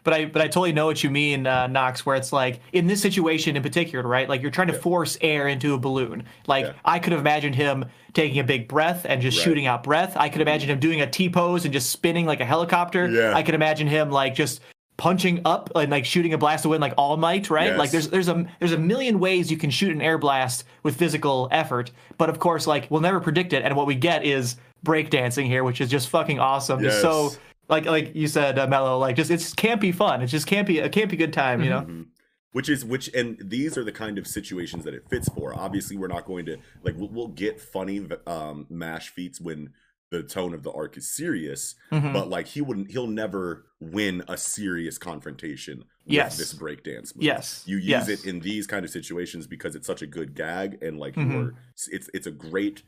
But 0.04 0.14
I 0.16 0.26
but 0.26 0.42
I 0.42 0.46
totally 0.48 0.74
know 0.74 0.88
what 0.88 1.04
you 1.04 1.12
mean, 1.12 1.46
uh, 1.46 1.68
Knox. 1.68 2.06
Where 2.08 2.16
it's 2.16 2.34
like 2.34 2.60
in 2.72 2.88
this 2.88 3.02
situation 3.04 3.56
in 3.56 3.62
particular, 3.62 4.08
right? 4.08 4.28
Like 4.28 4.42
you're 4.42 4.50
trying 4.52 4.68
to 4.70 4.74
Yeah. 4.74 4.80
force 4.80 5.16
air 5.22 5.48
into 5.48 5.76
a 5.76 5.78
balloon. 5.78 6.24
Like 6.48 6.66
Yeah. 6.66 6.74
I 6.84 6.98
could 6.98 7.12
have 7.14 7.22
imagined 7.22 7.54
him 7.56 7.86
taking 8.14 8.40
a 8.40 8.44
big 8.44 8.68
breath 8.68 9.06
and 9.08 9.22
just 9.22 9.38
Right. 9.38 9.44
shooting 9.44 9.68
out 9.68 9.84
breath. 9.84 10.18
I 10.18 10.30
could 10.30 10.42
imagine 10.42 10.70
him 10.72 10.80
doing 10.80 11.02
a 11.02 11.08
T 11.10 11.30
pose 11.30 11.66
and 11.66 11.74
just 11.74 11.92
spinning 11.92 12.26
like 12.26 12.40
a 12.40 12.46
helicopter. 12.46 13.08
Yeah. 13.08 13.34
I 13.36 13.44
could 13.44 13.56
imagine 13.56 13.88
him 13.88 14.10
like 14.10 14.34
just 14.34 14.60
punching 14.98 15.42
up 15.46 15.72
and 15.76 15.92
like 15.92 16.06
shooting 16.06 16.34
a 16.34 16.38
blast 16.38 16.66
of 16.66 16.72
wind 16.72 16.82
like 16.82 16.94
All 16.98 17.18
Might, 17.18 17.50
right? 17.50 17.76
Like 17.76 17.92
there's 17.92 18.10
there's 18.10 18.28
a 18.28 18.46
there's 18.60 18.74
a 18.74 18.78
million 18.78 19.20
ways 19.20 19.50
you 19.50 19.58
can 19.58 19.70
shoot 19.70 19.92
an 19.92 20.02
air 20.02 20.18
blast 20.18 20.66
with 20.84 20.96
physical 20.96 21.48
effort, 21.52 21.92
but 22.18 22.30
of 22.30 22.40
course, 22.40 22.68
like 22.68 22.90
we'll 22.90 23.02
never 23.02 23.20
predict 23.20 23.54
it, 23.54 23.64
and 23.64 23.76
what 23.76 23.88
we 23.88 23.96
get 23.96 24.24
is 24.24 24.56
breakdancing 24.86 25.48
here, 25.48 25.64
which 25.64 25.82
is 25.82 25.90
just 25.90 26.10
fucking 26.10 26.40
awesome. 26.40 26.82
Just 26.82 27.02
so 27.02 27.32
like 27.70 27.86
like 27.86 28.16
you 28.16 28.28
said, 28.28 28.60
uh, 28.60 28.68
Mello, 28.68 28.98
like 28.98 29.16
just 29.16 29.32
it's 29.32 29.54
be 29.54 29.92
fun. 29.92 30.22
it 30.22 30.28
just 30.28 30.48
campy 30.48 30.84
a 30.84 30.90
be 31.08 31.18
good 31.18 31.34
time, 31.34 31.64
you 31.64 31.70
know. 31.70 31.82
mhm. 31.82 32.06
which 32.52 32.70
is 32.70 32.86
which, 32.86 33.14
and 33.14 33.38
these 33.44 33.78
are 33.78 33.84
the 33.84 33.92
kind 33.92 34.18
of 34.18 34.28
situations 34.28 34.84
that 34.84 34.94
it 34.94 35.10
fits 35.10 35.30
for. 35.30 35.58
Obviously, 35.58 35.98
we're 35.98 36.08
not 36.08 36.26
going 36.26 36.46
to 36.46 36.58
like 36.84 36.96
we'll, 36.98 37.10
we'll 37.10 37.28
get 37.30 37.60
funny 37.60 38.06
um, 38.28 38.68
mash 38.70 39.10
feats 39.10 39.40
when 39.42 39.72
the 40.14 40.24
tone 40.24 40.54
of 40.54 40.62
the 40.64 40.72
arc 40.72 40.96
is 40.96 41.08
serious, 41.12 41.74
Mhm. 41.92 42.14
but 42.14 42.30
like 42.30 42.46
he 42.48 42.62
wouldn't, 42.62 42.92
he'll 42.92 43.08
never 43.08 43.66
win 43.80 44.24
a 44.28 44.38
serious 44.38 44.98
confrontation 45.00 45.80
with 45.80 46.14
Yes. 46.14 46.38
this 46.38 46.54
breakdance. 46.54 47.16
Move. 47.16 47.24
Yes. 47.24 47.64
you 47.66 47.78
use 47.78 47.86
yes. 47.88 48.10
it 48.10 48.26
in 48.26 48.40
these 48.42 48.68
kind 48.68 48.86
of 48.86 48.92
situations 48.92 49.48
because 49.48 49.76
it's 49.76 49.88
such 49.88 50.02
a 50.04 50.08
good 50.08 50.36
gag 50.36 50.78
and 50.84 51.00
like 51.00 51.16
Mhm. 51.16 51.32
you're 51.34 51.54
it's 51.92 52.10
it's 52.14 52.28
a 52.28 52.32
great 52.32 52.84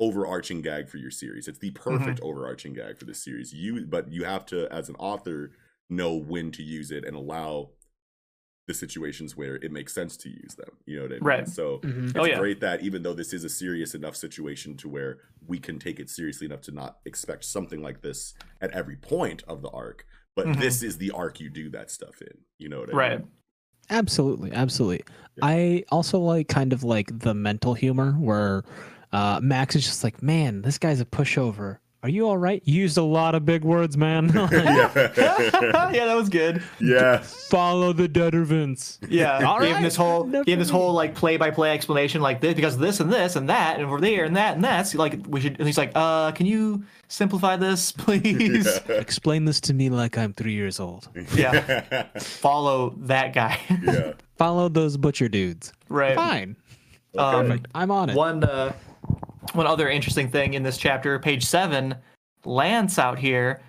overarching 0.00 0.62
gag 0.62 0.88
for 0.88 0.96
your 0.96 1.10
series 1.10 1.46
it's 1.46 1.58
the 1.60 1.70
perfect 1.72 2.18
overarching 2.22 2.72
gag 2.72 2.98
for 2.98 3.04
this 3.04 3.22
series 3.22 3.52
you 3.52 3.84
but 3.86 4.10
you 4.10 4.24
have 4.24 4.44
to 4.46 4.66
as 4.72 4.88
an 4.88 4.96
author 4.96 5.52
know 5.90 6.14
when 6.16 6.50
to 6.50 6.62
use 6.62 6.90
it 6.90 7.04
and 7.04 7.14
allow 7.14 7.70
the 8.68 8.74
situations 8.74 9.36
where 9.36 9.56
it 9.56 9.72
makes 9.72 9.92
sense 9.92 10.16
to 10.16 10.28
use 10.28 10.54
them 10.56 10.70
you 10.86 10.96
know 10.96 11.02
what 11.02 11.10
i 11.12 11.14
mean 11.14 11.22
Right. 11.24 11.48
so 11.48 11.78
Mhm. 11.78 12.04
it's 12.10 12.12
Oh, 12.16 12.24
yeah. 12.24 12.38
great 12.38 12.60
that 12.60 12.82
even 12.82 13.02
though 13.02 13.12
this 13.14 13.32
is 13.32 13.42
a 13.44 13.48
serious 13.48 13.94
enough 13.94 14.14
situation 14.16 14.76
to 14.78 14.88
where 14.88 15.18
we 15.46 15.58
can 15.58 15.78
take 15.78 15.98
it 15.98 16.08
seriously 16.08 16.46
enough 16.46 16.60
to 16.62 16.72
not 16.72 16.98
expect 17.04 17.44
something 17.44 17.82
like 17.82 18.02
this 18.02 18.34
at 18.60 18.70
every 18.70 18.96
point 18.96 19.42
of 19.48 19.62
the 19.62 19.70
arc 19.70 20.06
but 20.36 20.46
Mhm. 20.46 20.60
this 20.60 20.82
is 20.82 20.98
the 20.98 21.10
arc 21.10 21.40
you 21.40 21.50
do 21.50 21.68
that 21.70 21.90
stuff 21.90 22.22
in 22.22 22.38
you 22.58 22.68
know 22.68 22.80
what 22.80 22.90
i 22.90 22.96
Right. 22.96 23.10
mean 23.12 23.18
Right. 23.20 23.28
Absolutely, 23.90 24.52
absolutely. 24.52 25.04
Yeah. 25.36 25.44
I 25.44 25.84
also 25.90 26.18
like 26.20 26.48
kind 26.48 26.72
of 26.72 26.82
like 26.84 27.18
the 27.18 27.34
mental 27.34 27.74
humor 27.74 28.12
where 28.12 28.62
uh, 29.12 29.38
Max 29.42 29.74
is 29.76 29.84
just 29.84 30.02
like, 30.02 30.22
man, 30.22 30.62
this 30.62 30.78
guy's 30.78 31.00
a 31.00 31.04
pushover. 31.04 31.78
Are 32.04 32.08
you 32.08 32.26
all 32.26 32.36
right? 32.36 32.60
You 32.64 32.80
used 32.80 32.98
a 32.98 33.02
lot 33.02 33.36
of 33.36 33.44
big 33.44 33.62
words, 33.62 33.96
man. 33.96 34.28
yeah 34.34 34.90
yeah, 35.16 36.04
that 36.06 36.14
was 36.16 36.28
good. 36.28 36.60
yeah 36.80 37.18
Follow 37.18 37.92
the 37.92 38.08
Dettervins. 38.08 38.98
Yeah, 39.08 39.44
All 39.46 39.60
gave 39.60 39.68
him 39.68 39.74
right, 39.76 39.82
this 39.84 39.94
whole 39.94 40.24
enough 40.24 40.46
gave 40.46 40.58
this 40.58 40.68
whole 40.70 40.92
like 40.94 41.14
play 41.14 41.36
by 41.36 41.50
play 41.50 41.70
explanation 41.72 42.20
like 42.20 42.40
this 42.40 42.54
because 42.54 42.76
this 42.76 42.98
and 42.98 43.12
this 43.12 43.36
and 43.36 43.48
that 43.50 43.76
and 43.76 43.84
over 43.86 44.00
there 44.00 44.24
and 44.24 44.34
that 44.36 44.54
and 44.56 44.64
that's 44.64 44.94
like 44.96 45.20
we 45.28 45.40
should 45.40 45.58
and 45.58 45.66
he's 45.66 45.78
like 45.78 45.92
uh 45.94 46.32
can 46.32 46.46
you 46.46 46.82
simplify 47.06 47.54
this 47.56 47.92
please 47.92 48.66
Explain 48.88 49.44
this 49.44 49.60
to 49.60 49.74
me 49.74 49.88
like 49.90 50.18
I'm 50.18 50.32
three 50.32 50.54
years 50.54 50.80
old. 50.80 51.08
yeah 51.34 52.08
follow 52.18 52.94
that 52.98 53.32
guy 53.32 53.58
yeah. 53.82 54.14
Follow 54.38 54.68
those 54.68 54.96
butcher 54.96 55.28
dudes. 55.28 55.72
right 55.88 56.16
Fine. 56.16 56.56
Um, 57.16 57.46
Perfect. 57.46 57.68
I'm 57.76 57.90
on 57.92 58.10
it. 58.10 58.16
one 58.16 58.42
uh 58.42 58.72
one 59.52 59.66
other 59.66 59.88
interesting 59.88 60.28
thing 60.30 60.54
in 60.54 60.62
this 60.62 60.78
chapter 60.78 61.18
page 61.18 61.44
seven 61.44 61.94
lance 62.44 62.98
out 62.98 63.18
here 63.18 63.60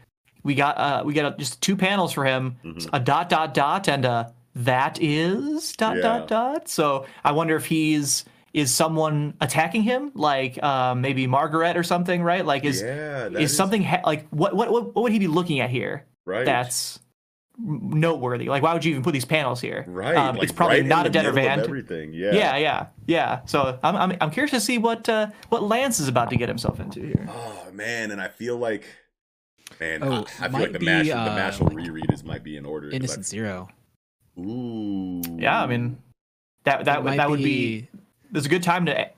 we 0.44 0.56
got 0.56 0.78
uh 0.78 1.04
we 1.06 1.13
got 1.13 1.38
just 1.38 1.62
two 1.62 1.76
panels 1.76 2.12
for 2.12 2.26
him 2.26 2.56
Mhm. 2.63 2.89
a 2.94 3.00
dot 3.00 3.30
dot 3.30 3.54
dot 3.54 3.88
and 3.88 4.06
a 4.06 4.34
that 4.56 5.00
is 5.02 5.74
dot 5.74 5.96
Yeah. 5.98 6.02
dot 6.02 6.28
dot 6.28 6.68
so 6.70 7.06
i 7.24 7.32
wonder 7.32 7.56
if 7.56 7.66
he's 7.66 8.26
is 8.54 8.72
someone 8.74 9.34
attacking 9.42 9.82
him 9.82 10.12
like 10.13 10.62
um 10.63 11.02
maybe 11.02 11.26
margaret 11.28 11.76
or 11.76 11.84
something 11.84 12.22
right 12.22 12.46
like 12.46 12.63
is 12.63 12.82
yeah, 12.82 13.30
that 13.30 13.42
is 13.42 13.56
something 13.56 13.84
ha- 13.84 14.02
like 14.06 14.28
what, 14.30 14.56
what 14.56 14.72
what 14.72 14.94
what 14.96 15.02
would 15.04 15.12
he 15.12 15.20
be 15.20 15.28
looking 15.28 15.60
at 15.60 15.70
here 15.72 16.06
right? 16.26 16.46
that's 16.46 17.00
noteworthy 17.60 18.50
like 18.50 18.63
why 18.63 18.74
would 18.74 18.84
you 18.84 18.92
even 18.92 19.04
put 19.04 19.12
these 19.12 19.26
panels 19.26 19.62
here 19.62 19.86
right. 19.88 20.16
um, 20.16 20.36
like, 20.36 20.44
it's 20.44 20.52
probably 20.52 20.78
right 20.78 20.82
in 20.82 20.88
not 20.88 21.06
a 21.06 21.10
the 21.10 21.13
deader 21.13 21.32
middle 21.32 21.50
van 21.50 21.60
Everything, 21.60 22.13
yeah. 22.13 22.32
yeah, 22.34 22.58
yeah, 22.58 22.86
yeah. 23.06 23.42
So 23.46 23.80
I'm, 23.84 23.96
I'm, 23.96 24.18
I'm 24.22 24.32
curious 24.32 24.52
to 24.52 24.60
see 24.60 24.78
what 24.78 25.08
uh, 25.08 25.28
what 25.50 25.63
Lance 25.63 26.00
is 26.00 26.08
about 26.08 26.30
to 26.32 26.36
get 26.36 26.50
himself 26.50 26.80
into 26.80 27.02
here. 27.02 27.28
Oh 27.30 27.72
man, 27.72 28.12
and 28.12 28.20
I 28.22 28.28
feel 28.28 28.58
like, 28.58 28.86
man, 29.80 30.04
Oh, 30.04 30.26
I, 30.39 30.46
I 30.46 30.50
feel 30.50 30.60
like 30.60 30.72
the 30.72 30.80
be, 30.80 30.86
mash, 30.86 31.08
the 31.08 31.18
uh, 31.18 31.38
Mashle 31.38 31.74
reread 31.74 32.12
is 32.12 32.24
might 32.24 32.44
be 32.44 32.58
in 32.58 32.66
order. 32.66 32.89
I- 32.92 32.96
Innocent 32.96 33.26
Zero. 33.26 33.70
Ooh. 34.39 35.22
Yeah, 35.38 35.62
I 35.62 35.68
mean, 35.68 36.02
that 36.63 36.86
that 36.86 37.00
It 37.00 37.04
would 37.04 37.20
that 37.20 37.30
would 37.30 37.44
be 37.44 37.88
there's 38.32 38.46
a 38.46 38.50
good 38.50 38.63
time 38.63 38.88
to 38.88 39.10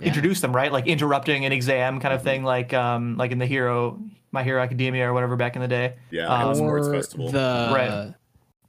introduce 0.00 0.40
them, 0.40 0.54
right? 0.54 0.72
Like 0.72 0.86
interrupting 0.86 1.44
an 1.44 1.52
exam 1.52 2.00
kind 2.00 2.14
of 2.14 2.22
thing, 2.22 2.42
like 2.42 2.74
um 2.74 3.16
like 3.16 3.30
in 3.30 3.38
the 3.38 3.46
Hero 3.46 4.00
My 4.34 4.42
Hero 4.42 4.60
Academia 4.60 5.08
or 5.08 5.14
whatever 5.14 5.36
back 5.36 5.54
in 5.54 5.62
the 5.62 5.68
day. 5.68 5.94
yeah, 6.10 6.26
um, 6.26 6.48
and 6.48 6.56
sports 6.56 6.88
or 6.88 6.92
festival. 6.92 7.30
the 7.30 7.70
Right. 7.72 8.14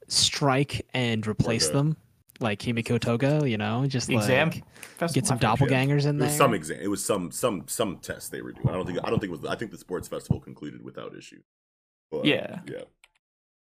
strike 0.08 0.86
and 0.94 1.26
replace 1.26 1.66
the- 1.68 1.74
them. 1.74 1.96
like 2.38 2.60
Himiko 2.60 3.00
Toga, 3.00 3.48
you 3.48 3.56
know, 3.56 3.86
just 3.86 4.10
Exam. 4.10 4.50
like 4.50 4.62
That's 4.98 5.14
get 5.14 5.24
some 5.26 5.38
my 5.42 5.56
favorite. 5.56 5.70
doppelgangers 5.70 6.04
in 6.06 6.18
there. 6.18 6.28
some 6.28 6.52
exam. 6.52 6.78
It 6.82 6.88
was 6.88 7.02
some 7.02 7.30
some 7.30 7.66
some 7.66 7.96
test 7.98 8.30
they 8.30 8.42
were 8.42 8.52
doing. 8.52 8.68
I 8.68 8.72
don't 8.72 8.84
think 8.86 8.98
I 9.02 9.08
don't 9.10 9.18
think 9.20 9.32
it 9.32 9.40
was. 9.40 9.44
I 9.50 9.56
think 9.56 9.70
the 9.70 9.78
sports 9.78 10.06
festival 10.06 10.38
concluded 10.38 10.84
without 10.84 11.16
issue. 11.16 11.40
But, 12.10 12.26
Yeah. 12.26 12.60
yeah. 12.68 12.82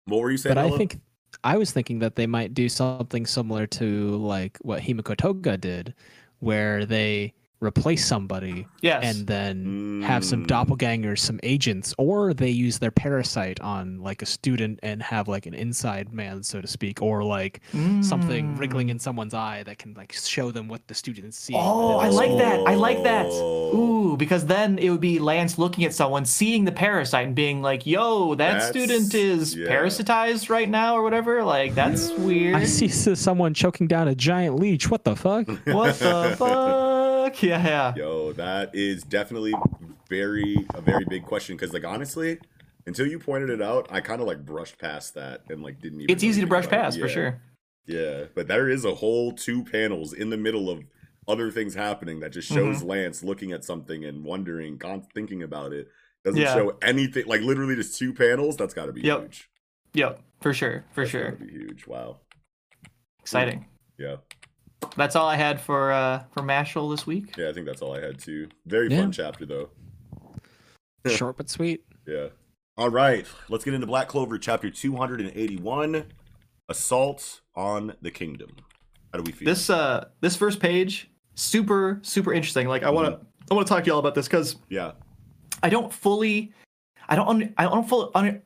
What 0.06 0.22
were 0.22 0.31
you 0.31 0.38
saying? 0.38 0.54
but 0.54 0.64
I 0.64 0.74
think 0.77 1.00
I 1.44 1.58
was 1.58 1.70
thinking 1.70 1.98
that 2.00 2.16
they 2.16 2.27
might 2.27 2.54
do 2.54 2.68
something 2.70 3.27
similar 3.27 3.66
to 3.68 4.16
like 4.16 4.56
what 4.62 4.81
Himiko 4.83 5.16
Toga 5.16 5.56
did, 5.58 5.92
where 6.40 6.85
they 6.87 7.35
replace 7.63 8.04
somebody 8.06 8.67
Yes. 8.81 9.02
and 9.04 9.27
then 9.27 10.02
have 10.04 10.25
some 10.25 10.44
Mm. 10.44 10.48
doppelgangers, 10.48 11.19
some 11.21 11.38
agents, 11.42 11.94
or 11.98 12.35
they 12.35 12.50
use 12.50 12.79
their 12.79 12.90
parasite 12.90 13.60
on 13.60 14.00
like 14.02 14.21
a 14.23 14.27
student 14.27 14.81
and 14.83 15.02
have 15.02 15.29
like 15.29 15.46
an 15.46 15.54
inside 15.54 16.13
man, 16.13 16.42
so 16.42 16.60
to 16.60 16.67
speak, 16.67 17.00
or 17.00 17.23
like 17.23 17.60
something 18.00 18.56
wriggling 18.56 18.88
Mm. 18.88 18.92
in 18.92 18.98
someone's 18.98 19.35
eye 19.35 19.63
that 19.65 19.79
can 19.79 19.94
like 19.94 20.13
show 20.13 20.50
them 20.50 20.69
what 20.69 20.87
the 20.88 20.94
student's 20.94 21.38
seeing. 21.38 21.60
Oh, 21.63 21.98
I 21.98 22.08
like 22.08 22.37
that. 22.38 22.60
I 22.67 22.75
like 22.75 23.02
that. 23.04 23.27
Oh. 23.29 23.77
Ooh, 24.13 24.17
because 24.17 24.46
then 24.46 24.79
it 24.79 24.90
would 24.90 25.00
be 25.00 25.19
Lance 25.19 25.58
looking 25.58 25.85
at 25.85 25.94
someone, 25.94 26.25
seeing 26.25 26.65
the 26.65 26.73
parasite, 26.73 27.27
and 27.27 27.35
being 27.35 27.63
like, 27.63 27.87
"Yo, 27.87 28.35
that 28.35 28.52
That's- 28.54 28.69
student 28.69 29.15
is 29.15 29.54
yeah. 29.54 29.69
parasitized 29.69 30.50
right 30.50 30.69
now, 30.69 30.96
or 30.96 31.02
whatever." 31.02 31.42
Like, 31.44 31.75
that's 31.75 32.10
weird. 32.19 32.56
I 32.56 32.65
see 32.65 32.88
someone 32.88 33.54
choking 33.54 33.87
down 33.87 34.08
a 34.08 34.15
giant 34.15 34.56
leech. 34.58 34.90
What 34.90 35.04
the 35.04 35.15
fuck? 35.17 35.46
What 35.67 35.98
the 35.98 36.35
fuck? 36.38 37.42
Yeah, 37.42 37.52
yeah. 37.65 37.94
Yo, 37.96 38.33
that 38.35 38.75
is 38.75 39.03
definitely 39.03 39.55
very 40.09 40.57
a 40.75 40.81
very 40.81 41.05
big 41.05 41.25
question 41.25 41.57
because 41.57 41.73
like 41.73 41.85
honestly, 41.85 42.38
until 42.87 43.07
you 43.07 43.19
pointed 43.19 43.50
it 43.50 43.63
out, 43.63 43.87
I 43.90 44.00
kind 44.00 44.21
of 44.21 44.27
like 44.27 44.44
brushed 44.44 44.79
past 44.79 45.15
that 45.15 45.42
and 45.50 45.63
like 45.63 45.81
didn't 45.81 46.00
even. 46.03 46.11
It's 46.15 46.25
easy 46.25 46.40
to 46.40 46.46
brush 46.46 46.67
past 46.69 46.98
for 46.98 47.09
sure. 47.09 47.40
Yeah, 47.87 48.25
but 48.35 48.46
there 48.48 48.69
is 48.69 48.85
a 48.85 48.94
whole 48.94 49.33
two 49.33 49.65
panels 49.65 50.13
in 50.13 50.31
the 50.31 50.37
middle 50.37 50.71
of 50.71 50.85
other 51.29 51.50
things 51.50 51.75
happening 51.75 52.21
that 52.21 52.31
just 52.33 52.48
shows 52.48 52.79
Mm-hmm. 52.79 52.87
Lance 52.88 53.23
looking 53.25 53.53
at 53.53 53.65
something 53.65 54.05
and 54.05 54.25
wondering, 54.25 54.79
con- 54.79 55.07
thinking 55.15 55.42
about 55.42 55.73
it. 55.73 55.88
Doesn't 56.25 56.40
Yeah. 56.40 56.55
show 56.55 56.77
anything. 56.83 57.27
Like 57.27 57.40
literally 57.40 57.75
just 57.77 57.98
two 57.98 58.13
panels. 58.15 58.57
That's 58.57 58.75
got 58.75 58.87
to 58.87 58.92
be 58.92 59.00
Yep. 59.03 59.21
huge. 59.21 59.50
Yep, 59.94 60.21
for 60.40 60.55
sure, 60.55 60.85
for 60.92 61.03
That's 61.03 61.11
sure. 61.11 61.33
be 61.33 61.50
huge. 61.50 61.87
Wow. 61.87 62.19
Exciting. 63.21 63.67
Yeah. 63.98 64.17
That's 64.96 65.16
all 65.16 65.26
I 65.28 65.37
had 65.37 65.60
for 65.60 65.92
uh 65.92 66.24
for 66.33 66.42
Mashle 66.42 66.90
this 66.92 67.06
week. 67.06 67.35
Yeah, 67.37 67.48
I 67.48 67.52
think 67.52 67.66
that's 67.66 67.83
all 67.83 67.94
I 67.96 68.00
had 68.00 68.18
too. 68.18 68.48
Very 68.66 68.88
Yeah. 68.90 69.00
fun 69.00 69.12
chapter 69.12 69.46
though. 69.46 69.70
Short 71.06 71.37
but 71.37 71.48
sweet. 71.50 71.85
Yeah. 72.06 72.28
All 72.76 72.88
right, 72.90 73.26
let's 73.48 73.64
get 73.64 73.74
into 73.74 73.87
Black 73.87 74.08
Clover 74.08 74.38
chapter 74.38 74.70
281 74.70 76.06
Assault 76.68 77.40
on 77.54 77.94
the 78.00 78.10
Kingdom. 78.10 78.50
How 79.12 79.18
do 79.18 79.24
we 79.24 79.33
feel? 79.33 79.46
This 79.46 79.68
uh 79.68 80.08
this 80.20 80.37
first 80.37 80.60
page 80.60 81.10
super 81.35 81.98
super 82.02 82.33
interesting. 82.33 82.68
Like 82.68 82.83
I 82.83 82.90
want 82.90 83.08
to 83.08 83.26
I 83.50 83.54
want 83.54 83.66
to 83.66 83.72
talk 83.72 83.85
to 83.85 83.88
y'all 83.90 83.98
about 83.98 84.14
this 84.14 84.28
cuz 84.28 84.56
yeah. 84.68 84.92
I 85.62 85.68
don't 85.68 85.92
fully 85.92 86.52
I 87.09 87.17
don't 87.17 87.29
un, 87.29 87.55
I 87.59 87.65
don't 87.65 87.88
fully 87.88 88.11
un, 88.15 88.40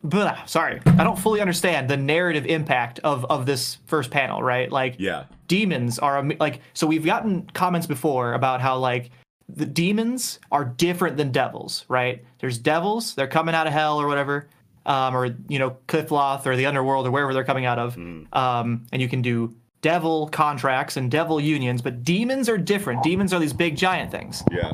sorry. 0.47 0.81
I 0.87 1.05
don't 1.05 1.19
fully 1.19 1.41
understand 1.41 1.89
the 1.89 1.97
narrative 1.97 2.47
impact 2.47 2.99
of 3.01 3.25
of 3.27 3.47
this 3.47 3.79
first 3.87 4.11
panel, 4.11 4.43
right? 4.43 4.71
Like 4.71 4.97
Yeah. 4.99 5.25
demons 5.49 5.99
are 5.99 6.23
like 6.41 6.61
so 6.75 6.87
we've 6.87 7.05
gotten 7.05 7.49
comments 7.55 7.87
before 7.87 8.33
about 8.35 8.61
how 8.61 8.79
like 8.79 9.11
the 9.49 9.67
demons 9.67 10.41
are 10.51 10.65
different 10.65 11.17
than 11.17 11.31
devils, 11.31 11.85
right? 11.89 12.25
There's 12.41 12.59
devils, 12.59 13.15
they're 13.15 13.29
coming 13.29 13.55
out 13.55 13.67
of 13.67 13.73
hell 13.73 14.01
or 14.01 14.09
whatever, 14.09 14.49
um, 14.87 15.15
or 15.17 15.27
you 15.49 15.59
know 15.59 15.77
Qliphoth 15.87 16.47
or 16.47 16.57
the 16.57 16.67
underworld 16.67 17.07
or 17.07 17.11
wherever 17.11 17.33
they're 17.33 17.45
coming 17.45 17.65
out 17.67 17.79
of, 17.79 17.97
um, 18.33 18.87
and 18.93 19.01
you 19.01 19.09
can 19.09 19.23
do 19.23 19.55
devil 19.83 20.27
contracts 20.29 20.97
and 20.97 21.11
devil 21.13 21.39
unions, 21.39 21.81
but 21.81 22.03
demons 22.03 22.49
are 22.49 22.59
different. 22.59 23.05
Demons 23.05 23.33
are 23.33 23.39
these 23.39 23.53
big 23.53 23.77
giant 23.77 24.11
things. 24.11 24.43
Yeah. 24.51 24.73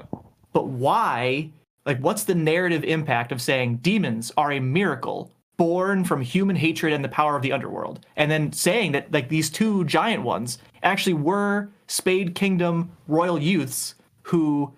But 0.54 0.68
why? 0.68 1.50
Like, 1.84 1.98
what's 1.98 2.24
the 2.24 2.34
narrative 2.34 2.84
impact 2.84 3.32
of 3.32 3.42
saying 3.42 3.78
demons 3.78 4.32
are 4.36 4.52
a 4.52 4.60
miracle 4.60 5.32
born 5.56 6.04
from 6.04 6.22
human 6.22 6.56
hatred 6.56 6.92
and 6.92 7.04
the 7.04 7.08
power 7.08 7.36
of 7.36 7.42
the 7.42 7.52
underworld? 7.52 8.06
And 8.16 8.30
then 8.30 8.52
saying 8.52 8.92
that, 8.92 9.12
like, 9.12 9.28
these 9.28 9.50
two 9.50 9.84
giant 9.84 10.22
ones 10.22 10.58
actually 10.82 11.14
were 11.14 11.70
Spade 11.86 12.34
Kingdom 12.34 12.92
royal 13.08 13.38
youths 13.38 13.94
who 14.22 14.72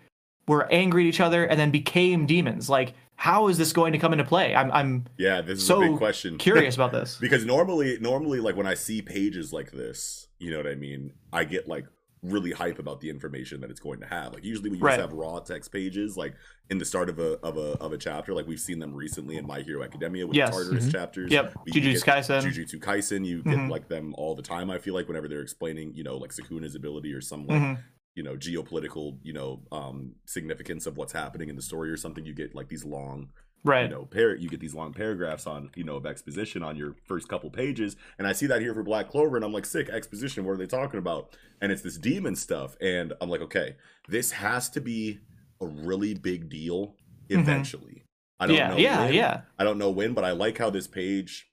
were 0.48 0.70
angry 0.72 1.04
at 1.04 1.08
each 1.08 1.20
other 1.20 1.44
and 1.44 1.58
then 1.58 1.70
became 1.70 2.26
demons. 2.26 2.68
Like, 2.68 2.94
how 3.16 3.48
is 3.48 3.58
this 3.58 3.72
going 3.72 3.92
to 3.92 3.98
come 3.98 4.12
into 4.12 4.24
play? 4.24 4.54
I'm, 4.54 4.70
I'm 4.72 5.04
Yeah, 5.16 5.40
this 5.40 5.58
is 5.58 5.66
so 5.66 5.82
a 5.82 5.88
big 5.88 5.98
question. 5.98 6.38
curious 6.38 6.74
about 6.74 6.92
this. 6.92 7.16
because 7.20 7.44
normally 7.44 7.98
normally 8.00 8.40
like 8.40 8.56
when 8.56 8.66
I 8.66 8.74
see 8.74 9.02
pages 9.02 9.52
like 9.52 9.70
this, 9.72 10.28
you 10.38 10.50
know 10.50 10.56
what 10.56 10.66
I 10.66 10.74
mean? 10.74 11.12
I 11.32 11.44
get 11.44 11.68
like 11.68 11.86
really 12.24 12.50
hype 12.52 12.78
about 12.78 13.00
the 13.00 13.10
information 13.10 13.60
that 13.60 13.70
it's 13.70 13.80
going 13.80 14.00
to 14.00 14.06
have. 14.06 14.32
Like 14.32 14.44
usually 14.44 14.70
we 14.70 14.76
just 14.76 14.82
Right. 14.84 14.98
have 14.98 15.12
raw 15.12 15.38
text 15.40 15.70
pages 15.70 16.16
like 16.16 16.34
in 16.70 16.78
the 16.78 16.84
start 16.84 17.08
of 17.10 17.18
a 17.18 17.34
of 17.42 17.56
a 17.58 17.72
of 17.82 17.92
a 17.92 17.98
chapter. 17.98 18.32
Like 18.32 18.46
we've 18.46 18.58
seen 18.60 18.78
them 18.78 18.94
recently 18.94 19.36
in 19.36 19.46
My 19.46 19.60
Hero 19.60 19.82
Academia 19.84 20.26
with 20.26 20.34
Yes. 20.36 20.50
the 20.56 20.64
Tartarus 20.64 20.90
chapters. 20.90 21.30
Yep. 21.30 21.54
We 21.66 21.72
Jujutsu 21.72 22.04
get 22.04 22.14
Kaisen. 22.24 22.42
Jujutsu 22.42 22.78
Kaisen, 22.80 23.26
you 23.26 23.42
get 23.42 23.54
Mhm. 23.58 23.70
like 23.70 23.88
them 23.88 24.14
all 24.16 24.34
the 24.34 24.42
time, 24.42 24.70
I 24.70 24.78
feel 24.78 24.94
like, 24.94 25.06
whenever 25.06 25.28
they're 25.28 25.42
explaining, 25.42 25.94
you 25.94 26.02
know, 26.02 26.16
like 26.16 26.30
Sukuna's 26.32 26.74
ability 26.74 27.12
or 27.12 27.20
some 27.20 27.46
like 27.46 27.60
Mhm. 27.60 27.82
you 28.16 28.22
know 28.22 28.36
geopolitical 28.36 29.18
you 29.22 29.32
know 29.32 29.62
um 29.72 30.14
significance 30.24 30.86
of 30.86 30.96
what's 30.96 31.12
happening 31.12 31.48
in 31.48 31.56
the 31.56 31.62
story 31.62 31.90
or 31.90 31.96
something 31.96 32.24
you 32.24 32.32
get 32.32 32.54
like 32.54 32.68
these 32.68 32.84
long 32.84 33.28
Right. 33.64 33.84
you 33.84 33.88
know 33.88 34.04
par- 34.04 34.36
you 34.36 34.48
get 34.48 34.60
these 34.60 34.74
long 34.74 34.92
paragraphs 34.92 35.46
on 35.46 35.70
you 35.74 35.84
know 35.84 35.96
of 35.96 36.04
exposition 36.06 36.62
on 36.62 36.76
your 36.76 36.94
first 37.06 37.28
couple 37.28 37.48
pages 37.50 37.96
and 38.18 38.26
i 38.28 38.32
see 38.32 38.46
that 38.46 38.60
here 38.60 38.74
for 38.74 38.82
black 38.82 39.08
clover 39.08 39.36
and 39.36 39.44
i'm 39.44 39.52
like 39.54 39.64
sick 39.64 39.88
exposition 39.88 40.44
what 40.44 40.52
are 40.52 40.56
they 40.58 40.66
talking 40.66 40.98
about 40.98 41.34
and 41.62 41.72
it's 41.72 41.80
this 41.82 41.96
demon 41.96 42.36
stuff 42.36 42.76
and 42.80 43.14
i'm 43.22 43.30
like 43.30 43.40
okay 43.40 43.76
this 44.08 44.32
has 44.32 44.68
to 44.68 44.80
be 44.80 45.18
a 45.62 45.66
really 45.66 46.12
big 46.14 46.48
deal 46.50 46.94
eventually 47.30 48.04
i 48.38 48.46
don't 48.46 48.56
Mm-hmm. 48.56 48.78
yeah, 48.78 48.94
know 48.96 48.96
yeah, 49.00 49.04
when. 49.06 49.14
yeah. 49.14 49.40
i 49.58 49.64
don't 49.64 49.78
know 49.78 49.90
when 49.90 50.12
but 50.14 50.24
i 50.24 50.32
like 50.32 50.58
how 50.58 50.70
this 50.70 50.86
page 50.86 51.48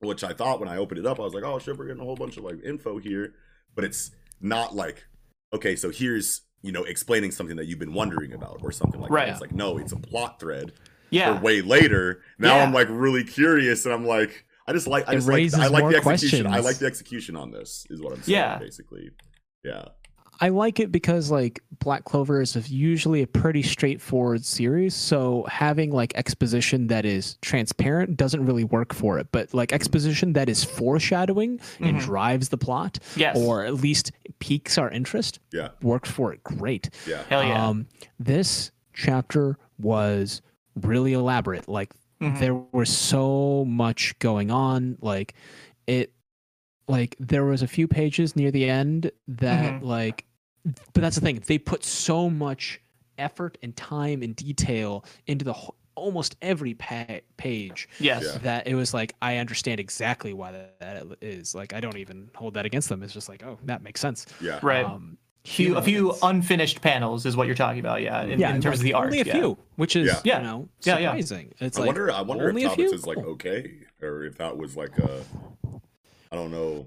which 0.00 0.22
i 0.22 0.32
thought 0.32 0.60
when 0.60 0.68
i 0.68 0.76
opened 0.76 0.98
it 1.00 1.06
up 1.06 1.18
i 1.18 1.22
was 1.22 1.34
like 1.34 1.44
oh 1.44 1.58
shit 1.58 1.76
we're 1.78 1.86
getting 1.86 2.02
a 2.02 2.04
whole 2.04 2.14
bunch 2.16 2.36
of 2.36 2.44
like 2.44 2.62
info 2.64 2.98
here 2.98 3.34
but 3.74 3.84
it's 3.84 4.10
not 4.40 4.74
like 4.74 5.06
okay 5.52 5.74
so 5.76 5.90
here's 5.90 6.42
you 6.62 6.72
know 6.72 6.84
explaining 6.84 7.30
something 7.30 7.56
that 7.56 7.66
you've 7.66 7.78
been 7.78 7.94
wondering 7.94 8.32
about 8.32 8.60
or 8.62 8.70
something 8.72 9.00
like 9.00 9.10
Right. 9.10 9.26
that 9.26 9.32
it's 9.32 9.40
like 9.40 9.52
no 9.52 9.78
it's 9.78 9.92
a 9.92 9.96
plot 9.96 10.38
thread 10.40 10.72
Yeah. 11.10 11.36
for 11.38 11.44
way 11.44 11.60
later. 11.62 12.22
Now 12.38 12.56
Yeah. 12.56 12.64
I'm 12.64 12.72
like 12.72 12.88
really 12.90 13.24
curious, 13.24 13.84
and 13.84 13.94
I'm 13.94 14.06
like, 14.06 14.44
I 14.66 14.72
just 14.72 14.86
like, 14.86 15.08
I 15.08 15.14
just 15.14 15.28
like, 15.28 15.54
I 15.54 15.66
like 15.68 15.88
the 15.90 15.96
execution. 15.96 16.46
I 16.46 16.58
like 16.60 16.76
the 16.78 16.86
execution 16.86 17.36
on 17.36 17.50
this. 17.50 17.86
Is 17.90 18.00
what 18.02 18.12
I'm 18.12 18.22
saying. 18.22 18.36
Yeah. 18.38 18.58
basically. 18.58 19.10
Yeah, 19.64 19.86
I 20.40 20.50
like 20.50 20.78
it 20.78 20.92
because 20.92 21.30
like 21.32 21.60
Black 21.80 22.04
Clover 22.04 22.40
is 22.40 22.70
usually 22.70 23.22
a 23.22 23.26
pretty 23.26 23.62
straightforward 23.62 24.44
series, 24.44 24.94
so 24.94 25.44
having 25.48 25.90
like 25.90 26.12
exposition 26.16 26.86
that 26.88 27.04
is 27.04 27.38
transparent 27.42 28.16
doesn't 28.16 28.44
really 28.46 28.62
work 28.62 28.94
for 28.94 29.18
it. 29.18 29.26
But 29.32 29.52
like 29.52 29.72
exposition 29.72 30.34
that 30.34 30.48
is 30.48 30.62
foreshadowing 30.64 31.60
and 31.80 31.96
Mhm. 31.96 32.00
drives 32.02 32.50
the 32.50 32.58
plot, 32.58 32.98
Yes. 33.16 33.36
or 33.36 33.64
at 33.64 33.74
least 33.74 34.12
piques 34.38 34.78
our 34.78 34.90
interest, 34.90 35.40
yeah, 35.52 35.70
works 35.82 36.08
for 36.10 36.32
it 36.32 36.44
great. 36.44 36.90
yeah. 37.06 37.22
Hell 37.28 37.42
yeah. 37.42 37.66
Um, 37.68 37.86
this 38.20 38.70
chapter 38.92 39.58
was 39.78 40.40
really 40.82 41.12
elaborate. 41.12 41.68
Like 41.68 41.92
Mhm. 42.20 42.38
there 42.40 42.54
was 42.54 42.88
so 42.94 43.64
much 43.66 44.18
going 44.18 44.50
on. 44.50 44.98
Like 45.00 45.34
it, 45.86 46.12
like 46.88 47.16
there 47.20 47.44
was 47.44 47.62
a 47.62 47.66
few 47.68 47.86
pages 47.86 48.34
near 48.36 48.50
the 48.50 48.68
end 48.68 49.10
that 49.28 49.80
Mhm. 49.80 49.82
like, 49.82 50.24
but 50.64 51.00
that's 51.02 51.16
the 51.16 51.22
thing. 51.22 51.42
They 51.46 51.58
put 51.58 51.84
so 51.84 52.28
much 52.30 52.80
effort 53.18 53.58
and 53.62 53.76
time 53.76 54.22
and 54.22 54.34
detail 54.36 55.04
into 55.26 55.44
the 55.44 55.52
wh- 55.52 55.70
almost 55.96 56.36
every 56.40 56.74
pa- 56.74 57.18
page 57.36 57.88
yes. 57.98 58.22
Yeah. 58.24 58.38
that 58.38 58.66
it 58.68 58.74
was 58.76 58.94
like 58.94 59.14
I 59.20 59.38
understand 59.38 59.80
exactly 59.80 60.32
why 60.32 60.52
that, 60.52 60.78
that 60.80 61.18
is. 61.20 61.54
Like 61.54 61.72
I 61.72 61.80
don't 61.80 61.96
even 61.96 62.30
hold 62.36 62.54
that 62.54 62.64
against 62.66 62.88
them. 62.88 63.02
It's 63.02 63.12
just 63.12 63.28
like 63.28 63.42
oh 63.44 63.58
that 63.64 63.82
makes 63.82 64.00
sense. 64.00 64.26
yeah. 64.40 64.60
Right. 64.62 64.84
Um, 64.84 65.18
few, 65.44 65.76
a 65.76 65.82
few 65.82 66.14
unfinished 66.22 66.80
panels 66.82 67.24
is 67.26 67.36
what 67.36 67.46
you're 67.46 67.56
talking 67.56 67.80
about, 67.80 68.02
yeah. 68.02 68.22
In, 68.22 68.32
in 68.32 68.38
terms 68.60 68.64
like, 68.64 68.74
of 68.74 68.80
the 68.82 68.94
art, 68.94 69.06
only 69.06 69.20
a 69.20 69.24
yeah. 69.24 69.32
few, 69.32 69.58
which 69.76 69.96
is 69.96 70.06
Yeah. 70.06 70.20
Yeah. 70.24 70.38
you 70.38 70.44
know 70.44 70.68
Yeah, 70.82 70.98
yeah. 70.98 71.08
surprising. 71.10 71.54
It's 71.60 71.78
I 71.78 71.80
like 71.82 71.86
wonder. 71.88 72.10
I 72.10 72.20
wonder 72.22 72.48
if 72.50 72.56
a? 72.56 72.76
Thomas 72.76 72.92
is 72.92 73.06
like 73.06 73.18
okay, 73.18 73.72
or 74.02 74.24
if 74.24 74.36
that 74.38 74.56
was 74.58 74.76
like 74.76 74.96
a. 74.98 75.22
I 76.30 76.36
don't 76.36 76.50
know. 76.50 76.86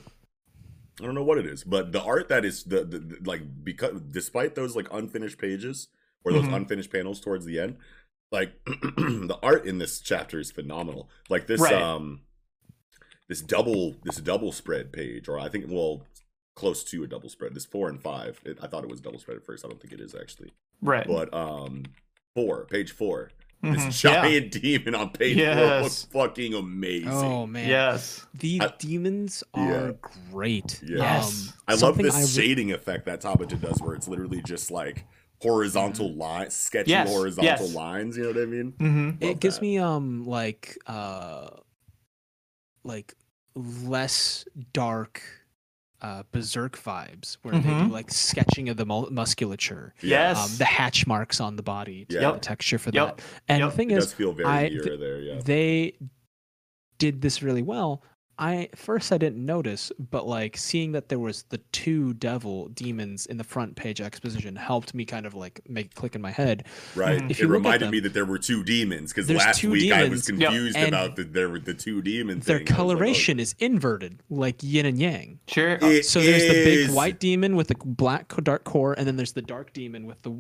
I 1.02 1.06
don't 1.06 1.16
know 1.16 1.24
what 1.24 1.40
it 1.40 1.48
is, 1.48 1.64
but 1.64 1.92
the 1.92 2.02
art 2.04 2.30
that 2.30 2.46
is 2.46 2.64
the, 2.64 2.84
the, 2.84 3.00
the- 3.00 3.18
like 3.24 3.42
because 3.64 4.00
despite 4.02 4.54
those 4.56 4.76
like 4.76 4.88
unfinished 4.92 5.40
pages 5.40 5.88
or 6.24 6.32
those 6.32 6.44
Mhm. 6.46 6.56
unfinished 6.58 6.92
panels 6.92 7.20
towards 7.20 7.46
the 7.46 7.60
end, 7.60 7.78
like 8.32 8.52
the 8.66 9.38
art 9.42 9.66
in 9.66 9.80
this 9.80 10.00
chapter 10.00 10.40
is 10.40 10.52
phenomenal. 10.52 11.10
Like 11.30 11.48
this 11.48 11.60
Right. 11.62 11.74
um 11.74 12.22
this 13.28 13.42
double 13.42 13.96
this 14.04 14.18
double 14.18 14.52
spread 14.52 14.92
page, 14.94 15.28
or 15.28 15.40
I 15.40 15.50
think 15.50 15.66
well 15.70 16.04
close 16.56 16.84
to 16.86 17.04
a 17.04 17.08
double 17.08 17.30
spread. 17.30 17.54
This 17.54 17.66
four 17.66 17.90
and 17.90 18.02
five. 18.02 18.40
It, 18.46 18.58
I 18.62 18.68
thought 18.68 18.84
it 18.84 18.90
was 18.90 19.02
double 19.02 19.20
spread 19.20 19.38
at 19.38 19.44
first. 19.46 19.64
I 19.66 19.68
don't 19.70 19.80
think 19.82 19.94
it 19.94 20.02
is 20.02 20.14
actually 20.16 20.52
Right. 20.82 21.08
but 21.08 21.34
um 21.34 21.84
four 22.36 22.66
page 22.66 22.92
four 22.92 23.32
Mhm. 23.64 23.76
This 23.76 24.04
Yeah. 24.04 24.22
giant 24.24 24.52
demon 24.54 24.96
on 24.96 25.10
page 25.12 25.36
four 25.38 25.44
Yes. 25.46 25.84
was 25.84 26.04
fucking 26.12 26.54
amazing. 26.56 27.10
Oh 27.10 27.46
man, 27.46 27.70
Yes. 27.70 28.26
the 28.34 28.60
I- 28.62 28.74
demons 28.80 29.44
Yeah. 29.56 29.62
are 29.74 29.94
great. 30.32 30.82
Yeah. 30.84 30.98
Yes. 30.98 31.54
I 31.68 31.76
love 31.76 31.98
this 31.98 32.16
I 32.16 32.22
re- 32.22 32.28
shading 32.28 32.72
effect 32.72 33.06
that 33.06 33.22
Tabata 33.22 33.60
does, 33.62 33.80
where 33.82 33.94
it's 33.94 34.08
literally 34.08 34.42
just 34.42 34.72
like 34.72 35.06
horizontal 35.44 36.12
lines, 36.14 36.54
sketchy 36.56 36.92
Yes, 36.92 37.08
horizontal 37.10 37.66
yes. 37.68 37.74
lines. 37.76 38.18
You 38.18 38.24
know 38.24 38.30
what 38.30 38.42
I 38.42 38.46
mean? 38.46 38.72
hmm 38.78 39.10
it 39.20 39.40
gives 39.40 39.56
that. 39.58 39.62
me 39.62 39.78
um 39.78 40.26
like 40.26 40.78
uh 40.88 41.50
like 42.84 43.14
less 43.56 44.46
dark 44.74 45.22
uh 46.02 46.24
berserk 46.32 46.78
vibes 46.78 47.38
where 47.44 47.54
they 47.54 47.62
do 47.62 47.68
Mhm. 47.70 47.92
like 47.92 48.10
sketching 48.12 48.70
of 48.70 48.78
the 48.78 48.86
mul- 48.86 49.10
musculature 49.12 49.94
Yes. 50.02 50.38
um 50.38 50.58
the 50.58 50.66
hatch 50.66 51.06
marks 51.06 51.40
on 51.40 51.56
the 51.58 51.64
body 51.64 52.06
to 52.06 52.16
Yeah. 52.16 52.22
get 52.22 52.26
Yep. 52.28 52.34
the 52.36 52.40
texture 52.40 52.78
for 52.80 52.90
Yep. 52.92 53.18
that 53.18 53.26
and 53.48 53.60
Yep. 53.60 53.70
the 53.72 53.76
thing 53.78 53.92
It 53.92 53.98
is 54.00 54.06
does 54.06 54.14
feel 54.14 54.34
very 54.34 54.48
I- 54.50 54.64
era 54.66 54.98
there. 54.98 55.20
Yeah. 55.22 55.42
they 55.44 55.98
did 56.98 57.22
this 57.22 57.42
really 57.44 57.62
well 57.64 58.04
i 58.42 58.68
first 58.76 59.12
i 59.14 59.18
didn't 59.18 59.46
notice 59.46 59.92
but 60.12 60.28
like 60.28 60.58
seeing 60.58 60.92
that 60.92 61.08
there 61.08 61.20
was 61.20 61.44
the 61.50 61.60
two 61.72 62.14
devil 62.16 62.68
demons 62.70 63.26
in 63.28 63.38
the 63.38 63.44
front 63.44 63.76
page 63.78 64.02
exposition 64.02 64.56
helped 64.56 64.94
me 64.94 65.06
kind 65.06 65.26
of 65.26 65.34
like 65.36 65.62
make 65.70 65.94
click 65.96 66.16
in 66.16 66.22
my 66.22 66.32
head 66.32 66.66
Right. 66.96 67.22
Mhm. 67.22 67.30
If 67.32 67.40
it 67.40 67.44
you 67.44 67.48
look 67.48 67.56
at 67.56 67.58
reminded 67.60 67.86
them, 67.86 67.92
me 67.92 68.00
that 68.02 68.14
there 68.14 68.26
were 68.26 68.40
two 68.40 68.64
demons 68.64 69.14
because 69.14 69.30
last 69.30 69.60
two 69.60 69.72
week 69.72 69.94
I 69.94 70.10
was 70.10 70.26
demons, 70.26 70.42
Yep. 70.42 70.50
confused 70.52 70.78
about 70.80 71.16
the 71.16 71.24
there 71.24 71.48
were 71.50 71.60
the 71.60 71.74
two 71.74 72.02
demons. 72.02 72.46
their 72.46 72.64
coloration 72.64 73.40
is 73.40 73.56
inverted 73.60 74.20
like 74.30 74.62
yin 74.64 74.86
and 74.88 75.00
yang 75.00 75.40
Sure. 75.48 75.78
It 75.82 76.06
So 76.06 76.20
there's 76.20 76.44
the 76.48 76.64
big 76.66 76.90
white 76.92 77.20
demon 77.20 77.56
with 77.56 77.68
the 77.68 77.76
black 77.86 78.34
dark 78.44 78.64
core, 78.64 78.94
and 78.98 79.06
then 79.08 79.16
there's 79.18 79.34
the 79.34 79.42
dark 79.42 79.72
demon 79.74 80.06
with 80.08 80.22
the 80.24 80.34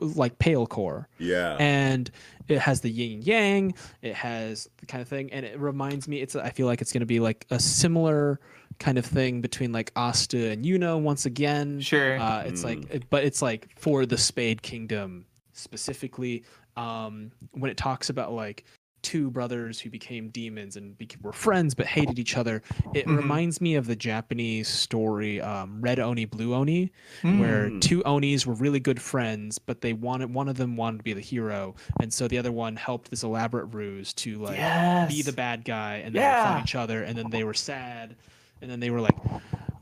like 0.00 0.38
pale 0.38 0.66
core, 0.66 1.08
Yeah. 1.18 1.56
and 1.60 2.10
it 2.48 2.58
has 2.58 2.80
the 2.80 2.90
yin 2.90 3.12
and 3.14 3.24
yang. 3.26 3.74
It 4.02 4.14
has 4.14 4.68
the 4.78 4.86
kind 4.86 5.02
of 5.02 5.08
thing, 5.08 5.32
and 5.32 5.44
it 5.46 5.58
reminds 5.58 6.08
me. 6.08 6.20
It's 6.20 6.34
I 6.36 6.50
feel 6.50 6.66
like 6.66 6.80
it's 6.80 6.92
going 6.92 7.00
to 7.00 7.06
be 7.06 7.20
like 7.20 7.35
a 7.50 7.58
similar 7.60 8.40
kind 8.78 8.98
of 8.98 9.04
thing 9.06 9.40
between 9.40 9.72
like 9.72 9.90
Asta 9.96 10.50
and 10.50 10.64
Yuno 10.64 11.00
once 11.00 11.26
again. 11.26 11.80
Sure. 11.80 12.18
Uh, 12.18 12.42
it's 12.44 12.62
like, 12.64 12.90
it- 12.90 13.08
but 13.10 13.24
it's 13.24 13.42
like 13.42 13.68
for 13.78 14.06
the 14.06 14.16
Spade 14.18 14.62
Kingdom 14.62 15.26
specifically. 15.52 16.44
Um, 16.76 17.32
when 17.52 17.70
it 17.70 17.78
talks 17.78 18.10
about 18.10 18.32
like 18.32 18.64
two 19.06 19.30
brothers 19.30 19.78
who 19.78 19.88
became 19.88 20.30
demons 20.30 20.74
and 20.76 20.98
bec 20.98 21.14
were 21.22 21.32
friends 21.32 21.76
but 21.76 21.86
hated 21.86 22.18
each 22.18 22.36
other, 22.36 22.60
it 22.92 23.06
Mhm. 23.06 23.16
reminds 23.16 23.60
me 23.60 23.76
of 23.76 23.86
the 23.86 23.94
Japanese 23.94 24.66
story 24.66 25.40
um, 25.40 25.80
Red 25.80 26.00
Oni, 26.00 26.24
Blue 26.24 26.52
Oni, 26.54 26.90
where 27.22 27.70
Mm. 27.70 27.80
two 27.80 28.02
Onis 28.04 28.44
were 28.46 28.54
really 28.54 28.80
good 28.80 29.00
friends, 29.00 29.60
but 29.60 29.80
they 29.80 29.92
wanted 29.92 30.34
one 30.34 30.48
of 30.48 30.56
them 30.56 30.74
wanted 30.76 30.98
to 30.98 31.04
be 31.04 31.12
the 31.12 31.20
hero, 31.20 31.76
and 32.00 32.12
so 32.12 32.26
the 32.26 32.36
other 32.36 32.50
one 32.50 32.74
helped 32.74 33.10
this 33.10 33.22
elaborate 33.22 33.66
ruse 33.66 34.12
to 34.14 34.38
like 34.38 34.56
yes. 34.56 35.14
be 35.14 35.22
the 35.22 35.32
bad 35.32 35.64
guy, 35.64 35.96
and 36.04 36.12
then 36.12 36.22
they 36.22 36.42
fought 36.42 36.56
Yeah. 36.56 36.62
each 36.64 36.74
other, 36.74 37.04
and 37.04 37.16
then 37.16 37.30
they 37.30 37.44
were 37.44 37.54
sad, 37.54 38.16
and 38.60 38.68
then 38.68 38.80
they 38.80 38.90
were 38.90 39.00
like, 39.00 39.16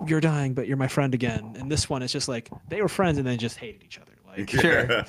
"You're 0.07 0.21
dying, 0.21 0.53
but 0.53 0.69
you're 0.69 0.77
my 0.77 0.89
friend 0.89 1.15
again." 1.15 1.57
And 1.59 1.71
this 1.73 1.89
one 1.89 2.03
is 2.03 2.13
just 2.13 2.29
like 2.29 2.51
they 2.69 2.83
were 2.83 2.89
friends 2.89 3.17
and 3.17 3.27
then 3.27 3.39
just 3.39 3.57
hated 3.57 3.83
each 3.83 3.99
other. 3.99 4.11
Like 4.37 4.51
Sure. 4.65 5.05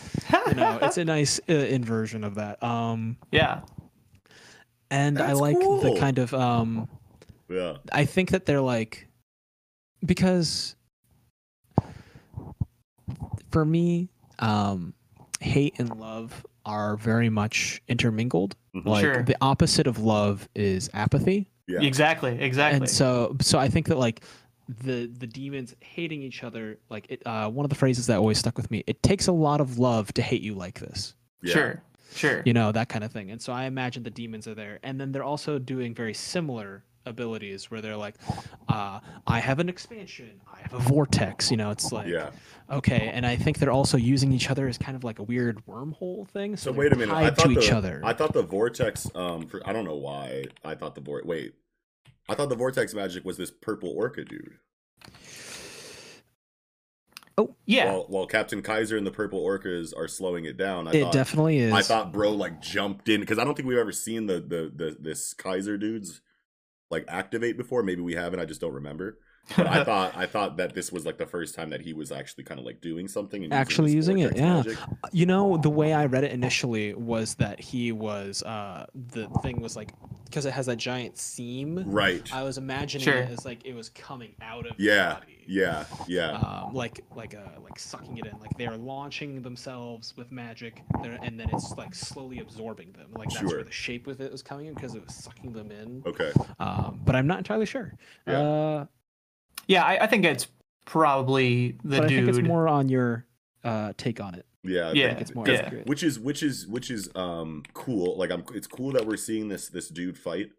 you 0.47 0.53
know, 0.53 0.77
it's 0.83 0.97
a 0.97 1.03
nice 1.03 1.39
uh, 1.49 1.53
inversion 1.53 2.23
of 2.23 2.35
that. 2.35 2.61
Um, 2.63 3.17
yeah. 3.31 3.61
And 4.95 5.19
I 5.19 5.33
like 5.33 5.57
cool. 5.59 5.79
the 5.81 5.99
kind 5.99 6.17
of 6.19 6.33
um, 6.33 6.87
yeah. 7.49 7.77
I 7.91 8.05
think 8.05 8.31
that 8.31 8.45
they're 8.45 8.61
like 8.61 9.07
because 10.05 10.75
for 13.51 13.65
me, 13.65 14.09
um, 14.39 14.93
hate 15.39 15.75
and 15.79 15.99
love 15.99 16.45
are 16.65 16.97
very 16.97 17.29
much 17.29 17.81
intermingled. 17.87 18.55
Mhm. 18.75 18.85
Like 18.85 19.01
Sure. 19.01 19.23
the 19.23 19.35
opposite 19.41 19.87
of 19.87 19.99
love 19.99 20.49
is 20.55 20.89
apathy. 20.93 21.49
Yeah. 21.67 21.81
Exactly. 21.81 22.37
Exactly. 22.39 22.77
and 22.77 22.89
so 22.89 23.35
so 23.41 23.57
i 23.57 23.67
think 23.67 23.87
that 23.87 23.97
like 23.97 24.23
the 24.83 25.07
the 25.17 25.25
demons 25.27 25.75
hating 25.79 26.21
each 26.21 26.43
other 26.43 26.77
like 26.89 27.07
it 27.09 27.21
uh 27.25 27.49
one 27.49 27.65
of 27.65 27.69
the 27.69 27.75
phrases 27.75 28.05
that 28.07 28.17
always 28.17 28.37
stuck 28.37 28.55
with 28.57 28.69
me 28.69 28.83
it 28.87 29.01
takes 29.01 29.25
a 29.27 29.31
lot 29.31 29.61
of 29.61 29.79
love 29.79 30.11
to 30.13 30.21
hate 30.21 30.41
you 30.41 30.53
like 30.53 30.79
this 30.79 31.15
Yeah. 31.41 31.53
Sure. 31.53 31.83
Sure. 32.15 32.41
you 32.45 32.53
know 32.53 32.71
that 32.71 32.89
kind 32.89 33.03
of 33.03 33.11
thing 33.11 33.29
and 33.29 33.41
so 33.41 33.51
i 33.53 33.65
imagine 33.65 34.01
the 34.03 34.09
demons 34.09 34.47
are 34.47 34.55
there 34.55 34.79
and 34.83 34.99
then 34.99 35.11
they're 35.11 35.23
also 35.23 35.59
doing 35.59 35.93
very 35.93 36.13
similar 36.13 36.83
abilities 37.07 37.69
where 37.69 37.81
they're 37.81 37.95
like 37.97 38.15
uh 38.69 38.99
i 39.27 39.39
have 39.39 39.59
an 39.59 39.69
expansion 39.69 40.41
i 40.51 40.59
have 40.61 40.73
a 40.73 40.79
vortex 40.79 41.51
you 41.51 41.57
know 41.57 41.69
it's 41.69 41.91
like 41.91 42.07
Yeah. 42.07 42.31
okay 42.71 43.11
and 43.13 43.25
i 43.27 43.35
think 43.35 43.59
they're 43.59 43.69
also 43.71 43.95
using 43.97 44.31
each 44.31 44.49
other 44.49 44.67
as 44.67 44.77
kind 44.79 44.95
of 44.95 45.03
like 45.03 45.19
a 45.19 45.23
weird 45.23 45.63
wormhole 45.67 46.27
thing 46.29 46.55
so, 46.57 46.71
So 46.71 46.77
wait 46.77 46.93
a 46.93 46.95
minute. 46.95 47.13
I 47.13 47.25
tied 47.25 47.35
thought 47.37 47.47
to 47.49 47.53
the, 47.53 47.59
each 47.61 47.71
other 47.71 48.01
I 48.03 48.13
thought 48.13 48.33
the 48.33 48.41
vortex. 48.41 49.07
Um, 49.13 49.45
for 49.45 49.61
I 49.67 49.73
don't 49.73 49.85
know 49.85 49.97
why 49.97 50.45
I 50.63 50.73
thought 50.73 50.95
the 50.95 51.01
vor. 51.01 51.21
Wait, 51.23 51.53
I 52.27 52.33
thought 52.33 52.49
the 52.49 52.55
vortex 52.55 52.93
magic 52.95 53.23
was 53.23 53.37
this 53.37 53.51
purple 53.51 53.89
orca 53.95 54.25
dude. 54.25 54.57
Oh 57.37 57.55
yeah. 57.65 57.91
While, 57.91 58.05
while 58.07 58.25
Captain 58.27 58.61
Kaiser 58.61 58.97
and 58.97 59.05
the 59.05 59.11
purple 59.11 59.43
orcas 59.43 59.95
are 59.95 60.07
slowing 60.07 60.45
it 60.45 60.57
down, 60.57 60.87
I 60.87 60.93
it 60.93 61.03
thought 61.03 61.13
definitely 61.13 61.57
is 61.59 61.73
I 61.73 61.81
thought 61.81 62.13
bro 62.13 62.31
like 62.31 62.61
jumped 62.61 63.09
in 63.09 63.19
because 63.19 63.37
I 63.37 63.43
don't 63.43 63.55
think 63.55 63.67
we've 63.67 63.77
ever 63.77 63.91
seen 63.91 64.27
the, 64.27 64.35
the 64.35 64.71
the 64.73 64.97
this 64.99 65.33
Kaiser 65.33 65.77
dudes 65.77 66.21
like 66.89 67.05
activate 67.07 67.57
before. 67.57 67.83
Maybe 67.83 68.01
we 68.01 68.13
haven't. 68.13 68.39
I 68.39 68.45
just 68.45 68.61
don't 68.61 68.73
remember. 68.73 69.19
But 69.55 69.67
I 69.67 69.83
thought 69.85 70.15
I 70.15 70.25
thought 70.25 70.57
that 70.57 70.73
this 70.73 70.91
was 70.91 71.05
like 71.05 71.17
the 71.17 71.25
first 71.25 71.55
time 71.55 71.69
that 71.69 71.81
he 71.81 71.93
was 71.93 72.11
actually 72.11 72.43
kind 72.45 72.59
of 72.59 72.65
like 72.65 72.81
doing 72.81 73.07
something 73.07 73.43
and 73.43 73.53
Actually 73.53 73.89
this 73.89 73.95
using 73.95 74.19
it, 74.19 74.35
yeah. 74.35 74.55
magic. 74.55 74.77
You 75.11 75.25
know, 75.25 75.57
the 75.57 75.69
way 75.69 75.93
I 75.93 76.05
read 76.05 76.23
it 76.23 76.31
initially 76.31 76.93
was 76.93 77.35
that 77.35 77.59
he 77.59 77.91
was 77.91 78.41
uh 78.43 78.85
the 78.93 79.27
thing 79.43 79.61
was 79.61 79.75
like 79.75 79.91
because 80.25 80.45
it 80.45 80.51
has 80.53 80.65
that 80.65 80.77
giant 80.77 81.17
seam. 81.17 81.83
Right. 81.85 82.27
I 82.33 82.43
was 82.43 82.57
imagining 82.57 83.05
Sure. 83.05 83.17
it 83.17 83.29
as 83.29 83.45
like 83.45 83.65
it 83.65 83.73
was 83.75 83.89
coming 83.89 84.33
out 84.41 84.65
of 84.65 84.73
Yeah. 84.79 85.15
body. 85.15 85.43
Yeah. 85.47 85.85
Yeah. 86.07 86.31
Um, 86.31 86.73
like 86.73 87.01
like 87.15 87.35
uh 87.35 87.59
like 87.61 87.77
sucking 87.77 88.17
it 88.17 88.25
in, 88.25 88.39
like 88.39 88.57
they're 88.57 88.77
launching 88.77 89.41
themselves 89.43 90.17
with 90.17 90.31
magic, 90.31 90.81
there, 91.03 91.19
and 91.21 91.39
then 91.39 91.49
it's 91.53 91.71
like 91.77 91.93
slowly 91.93 92.39
absorbing 92.39 92.91
them. 92.93 93.09
Like 93.15 93.29
that's 93.29 93.41
Sure. 93.41 93.49
where 93.57 93.63
the 93.63 93.71
shape 93.71 94.07
of 94.07 94.19
it 94.21 94.31
was 94.31 94.41
coming 94.41 94.65
in 94.65 94.73
because 94.73 94.95
it 94.95 95.05
was 95.05 95.13
sucking 95.13 95.53
them 95.53 95.69
in. 95.71 96.01
Okay. 96.05 96.31
Um, 96.59 96.99
but 97.05 97.15
I'm 97.15 97.27
not 97.27 97.37
entirely 97.37 97.67
sure. 97.67 97.93
Yeah. 98.27 98.39
Uh, 98.41 98.85
Yeah. 99.67 99.83
I, 99.83 100.03
I 100.03 100.07
think 100.07 100.25
it's 100.25 100.47
probably 100.85 101.77
the 101.83 101.97
but 101.97 102.03
I 102.05 102.07
dude. 102.07 102.25
think 102.25 102.37
it's 102.39 102.47
more 102.47 102.67
on 102.67 102.89
your 102.89 103.25
uh 103.63 103.93
take 103.97 104.19
on 104.21 104.35
it. 104.35 104.45
Yeah. 104.63 104.89
I 104.89 104.91
Yeah, 104.93 105.07
think 105.09 105.21
It's 105.21 105.35
more 105.35 105.47
yeah. 105.47 105.53
accurate. 105.65 105.87
which 105.87 106.03
is 106.03 106.19
which 106.19 106.41
is 106.43 106.67
which 106.67 106.89
is 106.91 107.09
um 107.15 107.63
cool 107.73 108.17
like 108.17 108.31
i'm 108.31 108.43
it's 108.53 108.67
cool 108.67 108.91
that 108.93 109.05
we're 109.05 109.17
seeing 109.17 109.47
this 109.47 109.67
this 109.69 109.89
dude 109.89 110.17
fight 110.17 110.49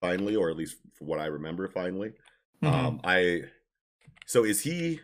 finally 0.00 0.34
or 0.36 0.50
at 0.50 0.56
least 0.56 0.76
for 0.94 1.04
what 1.04 1.18
i 1.20 1.26
remember 1.26 1.68
finally 1.68 2.12
Mhm. 2.62 2.68
um 2.72 3.00
i 3.04 3.42
so 4.26 4.44
is 4.44 4.62
he 4.62 5.00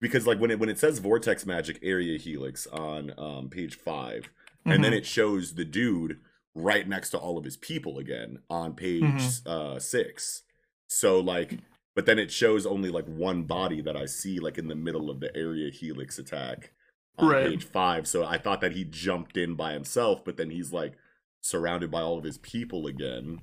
because 0.00 0.26
like 0.26 0.38
when 0.40 0.50
it 0.50 0.58
when 0.58 0.68
it 0.68 0.78
says 0.78 0.98
vortex 1.00 1.44
magic 1.46 1.78
area 1.82 2.18
helix 2.18 2.66
on 2.68 3.12
um 3.18 3.48
page 3.50 3.74
5 3.76 4.30
and 4.64 4.82
then 4.84 4.92
Mhm. 4.92 4.98
it 4.98 5.06
shows 5.06 5.54
the 5.54 5.64
dude 5.64 6.18
right 6.54 6.86
next 6.88 7.10
to 7.10 7.18
all 7.18 7.36
of 7.38 7.44
his 7.44 7.56
people 7.56 7.98
again 7.98 8.38
on 8.50 8.74
page 8.74 9.02
Mhm. 9.02 9.46
uh 9.46 9.78
6 9.78 10.42
so 10.86 11.20
like 11.20 11.58
but 11.94 12.06
then 12.06 12.18
it 12.18 12.30
shows 12.30 12.64
only 12.66 12.88
like 12.90 13.06
one 13.06 13.42
body 13.44 13.80
that 13.80 13.96
i 13.96 14.06
see 14.06 14.38
like 14.40 14.58
in 14.58 14.68
the 14.68 14.74
middle 14.74 15.10
of 15.10 15.20
the 15.20 15.34
area 15.36 15.70
helix 15.70 16.18
attack 16.18 16.72
on 17.18 17.28
Right. 17.28 17.46
page 17.46 17.64
five. 17.64 18.06
So 18.08 18.24
I 18.24 18.38
thought 18.38 18.62
that 18.62 18.72
he 18.72 18.84
jumped 18.84 19.36
in 19.36 19.54
by 19.54 19.74
himself, 19.74 20.24
but 20.24 20.38
then 20.38 20.48
he's 20.48 20.72
like 20.72 20.94
surrounded 21.42 21.90
by 21.90 22.00
all 22.00 22.16
of 22.16 22.24
his 22.24 22.38
people 22.38 22.86
again. 22.86 23.42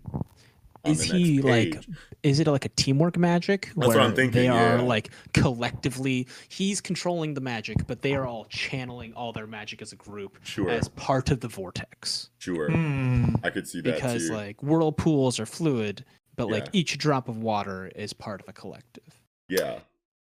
Is 0.85 1.03
he 1.03 1.39
like? 1.41 1.85
Is 2.23 2.39
it 2.39 2.47
like 2.47 2.65
a 2.65 2.69
teamwork 2.69 3.15
magic 3.17 3.69
That's 3.75 3.87
what 3.89 3.99
I'm 3.99 4.15
thinking, 4.15 4.41
they 4.41 4.47
are 4.47 4.77
yeah. 4.77 4.81
like 4.81 5.11
collectively? 5.33 6.25
He's 6.47 6.81
controlling 6.81 7.35
the 7.35 7.41
magic, 7.41 7.85
but 7.85 8.01
they 8.01 8.15
are 8.15 8.25
all 8.25 8.45
channeling 8.45 9.13
all 9.13 9.33
their 9.33 9.45
magic 9.47 9.81
as 9.83 9.91
a 9.91 9.95
group 9.97 10.39
Sure, 10.43 10.69
as 10.69 10.87
part 10.89 11.29
of 11.31 11.39
the 11.41 11.47
vortex. 11.47 12.29
sure. 12.39 12.71
Hmm. 12.71 13.35
I 13.43 13.49
could 13.51 13.67
see 13.67 13.81
that 13.81 13.95
Because 13.95 14.29
too. 14.29 14.33
like 14.33 14.63
whirlpools 14.63 15.39
are 15.39 15.45
fluid, 15.45 16.05
but 16.39 16.49
like 16.49 16.67
each 16.73 16.97
drop 16.97 17.27
of 17.27 17.37
water 17.43 17.91
is 17.95 18.13
part 18.13 18.41
of 18.41 18.47
a 18.47 18.53
collective. 18.53 19.21
yeah. 19.47 19.79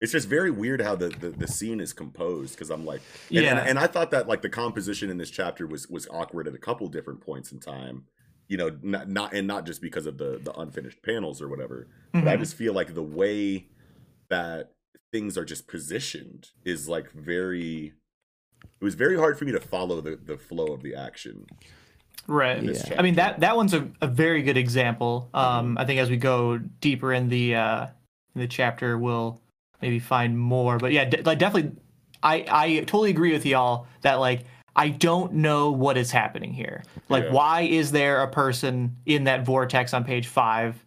It's 0.00 0.12
just 0.12 0.28
very 0.28 0.50
weird 0.50 0.82
how 0.82 0.96
the, 0.96 1.08
the, 1.08 1.30
the 1.30 1.48
scene 1.48 1.80
is 1.80 1.94
composed 1.94 2.54
because 2.54 2.68
I'm 2.68 2.84
like, 2.84 3.00
and, 3.30 3.38
Yeah. 3.42 3.58
and, 3.58 3.68
and 3.70 3.78
I 3.78 3.86
thought 3.86 4.10
that 4.10 4.28
like 4.28 4.42
the 4.42 4.50
composition 4.50 5.08
in 5.08 5.16
this 5.16 5.30
chapter 5.30 5.66
was 5.66 5.88
was 5.88 6.06
awkward 6.10 6.46
at 6.46 6.54
a 6.54 6.58
couple 6.58 6.86
different 6.88 7.22
points 7.22 7.52
in 7.52 7.58
time, 7.58 8.04
you 8.46 8.58
know, 8.58 8.76
not, 8.82 9.08
not 9.08 9.32
and 9.32 9.46
not 9.46 9.64
just 9.64 9.80
because 9.80 10.04
of 10.04 10.18
the 10.18 10.38
the 10.42 10.52
unfinished 10.60 11.02
panels 11.02 11.40
or 11.40 11.48
whatever, 11.48 11.88
but 12.12 12.28
I 12.28 12.36
Mhm. 12.36 12.40
just 12.40 12.54
feel 12.54 12.74
like 12.74 12.92
the 12.92 13.02
way 13.02 13.68
that 14.28 14.72
things 15.10 15.38
are 15.38 15.44
just 15.46 15.66
positioned 15.68 16.48
is 16.66 16.86
like 16.86 17.10
very. 17.12 17.94
It 18.80 18.84
was 18.84 18.96
very 18.96 19.16
hard 19.16 19.38
for 19.38 19.46
me 19.46 19.52
to 19.52 19.60
follow 19.60 20.02
the 20.02 20.16
the 20.16 20.36
flow 20.36 20.66
of 20.74 20.82
the 20.82 20.94
action. 20.94 21.46
Right. 22.26 22.62
Yeah. 22.62 22.94
I 22.98 23.02
mean 23.02 23.16
that 23.16 23.40
that 23.40 23.56
one's 23.56 23.74
a, 23.74 23.86
a 24.00 24.06
very 24.06 24.42
good 24.42 24.56
example. 24.56 25.28
Um, 25.34 25.76
I 25.78 25.84
think 25.84 26.00
as 26.00 26.08
we 26.10 26.16
go 26.16 26.58
deeper 26.58 27.12
in 27.12 27.28
the 27.28 27.54
uh, 27.56 27.86
in 28.34 28.40
the 28.40 28.48
chapter, 28.48 28.96
we'll 28.98 29.40
maybe 29.82 29.98
find 29.98 30.38
more. 30.38 30.78
But 30.78 30.92
yeah, 30.92 31.04
de- 31.04 31.22
like 31.22 31.38
definitely, 31.38 31.72
I 32.22 32.46
I 32.48 32.78
totally 32.80 33.10
agree 33.10 33.32
with 33.32 33.44
y'all 33.44 33.86
that 34.02 34.14
like 34.14 34.44
I 34.76 34.88
don't 34.88 35.34
know 35.34 35.70
what 35.70 35.96
is 35.96 36.10
happening 36.10 36.52
here. 36.52 36.82
Like, 37.08 37.24
Yeah. 37.24 37.32
why 37.32 37.60
is 37.60 37.92
there 37.92 38.22
a 38.22 38.28
person 38.28 38.96
in 39.06 39.24
that 39.24 39.44
vortex 39.44 39.94
on 39.94 40.02
page 40.02 40.26
five? 40.26 40.83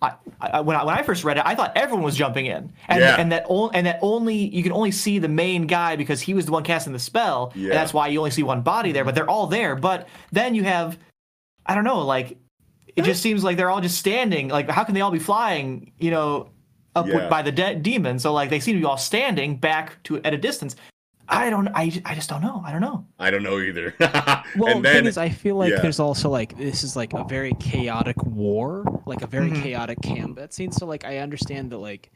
I, 0.00 0.12
I, 0.40 0.60
when 0.60 0.76
I 0.76 0.84
when 0.84 0.96
I 0.96 1.02
first 1.02 1.24
read 1.24 1.38
it, 1.38 1.42
I 1.44 1.54
thought 1.56 1.72
everyone 1.76 2.04
was 2.04 2.14
jumping 2.16 2.46
in, 2.46 2.72
and 2.86 3.00
Yeah. 3.00 3.16
and 3.18 3.32
that 3.32 3.44
on, 3.48 3.70
and 3.74 3.86
that 3.86 3.98
only 4.00 4.36
you 4.36 4.62
can 4.62 4.70
only 4.72 4.92
see 4.92 5.18
the 5.18 5.28
main 5.28 5.66
guy 5.66 5.96
because 5.96 6.20
he 6.20 6.34
was 6.34 6.46
the 6.46 6.52
one 6.52 6.62
casting 6.62 6.92
the 6.92 7.00
spell, 7.00 7.52
Yeah. 7.56 7.64
and 7.70 7.72
that's 7.72 7.92
why 7.92 8.06
you 8.08 8.18
only 8.20 8.30
see 8.30 8.44
one 8.44 8.62
body 8.62 8.92
there. 8.92 9.04
But 9.04 9.16
they're 9.16 9.28
all 9.28 9.48
there. 9.48 9.74
But 9.74 10.06
then 10.30 10.54
you 10.54 10.62
have, 10.62 10.96
I 11.66 11.74
don't 11.74 11.82
know, 11.84 12.02
like 12.02 12.38
it 12.94 13.02
just 13.04 13.22
seems 13.22 13.42
like 13.42 13.56
they're 13.56 13.70
all 13.70 13.80
just 13.80 13.98
standing. 13.98 14.48
Like, 14.48 14.68
how 14.70 14.84
can 14.84 14.94
they 14.94 15.00
all 15.00 15.10
be 15.10 15.18
flying? 15.18 15.92
You 15.98 16.10
know, 16.12 16.50
up 16.94 17.06
Yeah. 17.08 17.28
by 17.28 17.42
the 17.42 17.52
de- 17.52 17.74
demon. 17.76 18.18
So 18.20 18.32
like 18.32 18.50
they 18.50 18.60
seem 18.60 18.74
to 18.76 18.80
be 18.80 18.84
all 18.86 18.96
standing 18.96 19.56
back 19.56 20.00
to 20.04 20.20
at 20.22 20.32
a 20.32 20.38
distance. 20.38 20.76
I 21.30 21.50
don't. 21.50 21.68
I, 21.68 21.92
I 22.04 22.14
just 22.14 22.28
don't 22.30 22.40
know. 22.42 22.62
I 22.64 22.72
don't 22.72 22.80
know. 22.80 23.06
I 23.18 23.30
don't 23.30 23.42
know 23.42 23.58
either. 23.58 23.94
Well, 24.56 24.68
and 24.76 24.78
the 24.84 24.88
then 24.88 24.96
thing 25.02 25.06
is, 25.06 25.18
I 25.18 25.28
feel 25.28 25.56
like 25.56 25.72
yeah. 25.72 25.80
there's 25.82 26.00
also 26.00 26.30
like 26.30 26.56
this 26.56 26.82
is 26.82 26.96
like 26.96 27.12
a 27.12 27.22
very 27.24 27.52
chaotic 27.60 28.16
war, 28.24 28.82
like 29.04 29.20
a 29.20 29.26
very 29.26 29.50
Mhm. 29.50 29.62
chaotic 29.62 29.98
combat 30.02 30.54
scene. 30.54 30.72
So 30.72 30.86
like 30.86 31.04
I 31.04 31.18
understand 31.18 31.70
that 31.72 31.78
like 31.78 32.10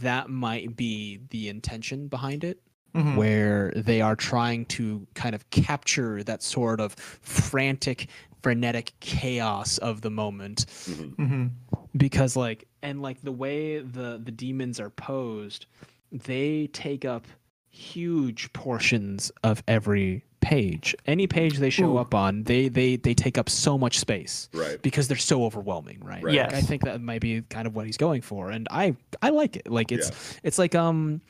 that 0.00 0.28
might 0.28 0.76
be 0.76 1.20
the 1.30 1.48
intention 1.48 2.08
behind 2.08 2.42
it, 2.42 2.60
Mhm. 2.96 3.14
where 3.16 3.72
they 3.76 4.00
are 4.00 4.16
trying 4.16 4.66
to 4.66 5.06
kind 5.14 5.34
of 5.36 5.48
capture 5.50 6.24
that 6.24 6.42
sort 6.42 6.80
of 6.80 6.94
frantic, 6.94 8.08
frenetic 8.42 8.92
chaos 8.98 9.78
of 9.78 10.00
the 10.00 10.10
moment 10.10 10.66
Mhm. 10.88 11.14
Mhm. 11.16 11.50
because 11.96 12.34
like 12.34 12.66
and 12.82 13.00
like 13.02 13.22
the 13.22 13.32
way 13.32 13.78
the 13.78 14.20
the 14.22 14.32
demons 14.32 14.80
are 14.80 14.90
posed 14.90 15.66
they 16.10 16.66
take 16.72 17.04
up 17.04 17.28
huge 17.70 18.52
portions 18.52 19.30
of 19.44 19.62
every 19.68 20.24
page 20.40 20.94
any 21.06 21.26
page 21.26 21.58
they 21.58 21.68
show 21.70 21.92
Ooh. 21.94 21.98
up 21.98 22.14
on 22.14 22.42
they 22.44 22.68
they 22.68 22.96
they 22.96 23.12
take 23.14 23.36
up 23.38 23.48
so 23.50 23.76
much 23.78 23.98
space 23.98 24.48
right. 24.54 24.80
because 24.82 25.06
they're 25.06 25.16
so 25.18 25.44
overwhelming 25.44 26.00
right 26.02 26.22
Right. 26.24 26.36
Like, 26.36 26.54
i 26.54 26.60
think 26.62 26.82
that 26.84 27.00
might 27.00 27.20
be 27.20 27.42
kind 27.42 27.66
of 27.66 27.74
what 27.76 27.84
he's 27.86 27.98
going 27.98 28.22
for 28.22 28.50
and 28.50 28.66
i 28.70 28.96
i 29.20 29.28
like 29.30 29.56
it 29.56 29.70
like 29.70 29.92
it's 29.92 30.10
it's 30.42 30.58
like 30.58 30.74
um 30.74 31.20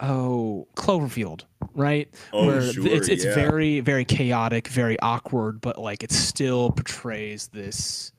oh 0.00 0.66
cloverfield 0.76 1.42
right 1.74 2.08
Oh, 2.32 2.46
where 2.46 2.62
sure, 2.72 2.86
it's 2.86 3.08
it's 3.08 3.24
yeah. 3.24 3.34
very 3.34 3.80
very 3.80 4.04
chaotic 4.04 4.68
very 4.68 4.98
awkward 5.00 5.60
but 5.60 5.78
like 5.78 6.02
it 6.02 6.12
still 6.12 6.70
portrays 6.70 7.48
this 7.48 8.12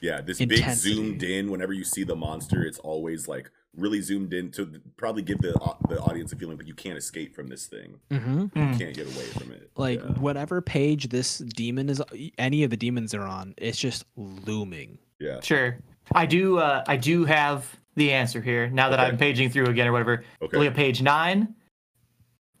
Yeah, 0.00 0.20
this 0.20 0.40
intensity. 0.40 0.94
big 0.94 0.96
zoomed 0.96 1.22
in. 1.22 1.50
Whenever 1.50 1.72
you 1.72 1.84
see 1.84 2.02
the 2.04 2.16
monster, 2.16 2.64
it's 2.64 2.78
always 2.80 3.28
like 3.28 3.50
really 3.76 4.00
zoomed 4.00 4.32
in 4.34 4.50
to 4.52 4.80
probably 4.96 5.22
give 5.22 5.38
the 5.38 5.52
the 5.88 5.98
audience 6.00 6.32
a 6.32 6.36
feeling, 6.36 6.56
but 6.56 6.66
you 6.66 6.74
can't 6.74 6.98
escape 6.98 7.34
from 7.34 7.48
this 7.48 7.66
thing. 7.66 7.98
mm-hmm. 8.10 8.44
Mm. 8.44 8.72
You 8.72 8.78
can't 8.78 8.94
get 8.94 9.06
away 9.06 9.24
from 9.26 9.50
it. 9.52 9.70
like 9.76 10.00
yeah. 10.00 10.08
whatever 10.20 10.60
page 10.60 11.08
this 11.08 11.38
demon 11.38 11.88
is 11.88 12.02
any 12.38 12.64
of 12.64 12.70
the 12.70 12.76
demons 12.76 13.14
are 13.14 13.22
on 13.22 13.54
it's 13.56 13.78
just 13.78 14.04
looming 14.16 14.98
yeah. 15.18 15.40
Sure. 15.40 15.78
I 16.12 16.26
do. 16.26 16.58
Uh, 16.58 16.82
I 16.88 16.96
do 16.96 17.24
have 17.24 17.74
the 17.94 18.12
answer 18.12 18.40
here. 18.42 18.68
Now 18.68 18.90
that 18.90 18.98
Okay. 18.98 19.08
I'm 19.08 19.16
paging 19.16 19.50
through 19.50 19.66
again 19.66 19.86
or 19.86 19.92
whatever. 19.92 20.24
Okay. 20.42 20.56
Look 20.58 20.66
at 20.66 20.74
page 20.74 21.00
nine. 21.00 21.54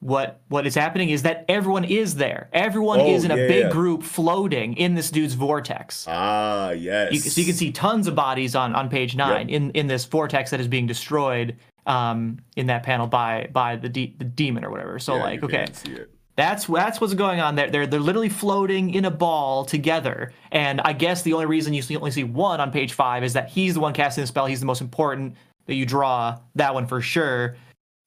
What 0.02 0.40
what 0.48 0.66
is 0.66 0.74
happening 0.74 1.10
is 1.10 1.22
that 1.22 1.44
everyone 1.48 1.84
is 1.84 2.16
there. 2.16 2.48
Everyone 2.52 2.98
Oh, 3.00 3.06
is 3.14 3.24
in 3.24 3.30
a 3.30 3.36
big 3.36 3.64
yeah. 3.66 3.70
group 3.70 4.02
floating 4.02 4.76
in 4.76 4.96
this 4.96 5.12
dude's 5.12 5.34
vortex. 5.34 6.06
Ah, 6.08 6.70
yes. 6.72 7.12
You, 7.12 7.20
so 7.20 7.40
you 7.40 7.46
can 7.46 7.54
see 7.54 7.70
tons 7.70 8.08
of 8.08 8.16
bodies 8.16 8.56
on, 8.56 8.74
on 8.74 8.88
page 8.88 9.14
nine 9.14 9.48
in, 9.48 9.70
in 9.70 9.86
this 9.86 10.04
vortex 10.04 10.50
that 10.50 10.58
is 10.58 10.66
being 10.66 10.88
destroyed 10.88 11.56
um, 11.86 12.38
in 12.56 12.66
that 12.66 12.82
panel 12.82 13.06
by 13.06 13.48
by 13.52 13.76
the 13.76 13.88
de- 13.88 14.16
the 14.18 14.24
demon 14.24 14.64
or 14.64 14.70
whatever. 14.70 14.98
So 14.98 15.14
Yeah, 15.14 15.22
like 15.22 15.44
okay, 15.44 15.66
can 15.66 15.74
see 15.74 15.92
it. 15.92 16.10
that's 16.34 16.66
that's 16.66 17.00
what's 17.00 17.14
going 17.14 17.38
on 17.40 17.54
there. 17.54 17.70
They're 17.70 17.86
they're 17.86 18.00
literally 18.00 18.28
floating 18.28 18.92
in 18.94 19.04
a 19.04 19.10
ball 19.10 19.64
together, 19.64 20.32
and 20.50 20.80
I 20.80 20.94
guess 20.94 21.22
the 21.22 21.32
only 21.34 21.46
reason 21.46 21.74
you 21.74 21.82
see, 21.82 21.96
only 21.96 22.10
see 22.10 22.24
one 22.24 22.60
on 22.60 22.72
page 22.72 22.92
five 22.94 23.22
is 23.22 23.34
that 23.34 23.50
he's 23.50 23.74
the 23.74 23.80
one 23.80 23.92
casting 23.94 24.22
the 24.22 24.26
spell. 24.26 24.46
He's 24.46 24.58
the 24.58 24.66
most 24.66 24.80
important 24.80 25.36
that 25.66 25.74
you 25.74 25.86
draw 25.86 26.40
that 26.56 26.74
one 26.74 26.88
for 26.88 27.00
sure. 27.00 27.54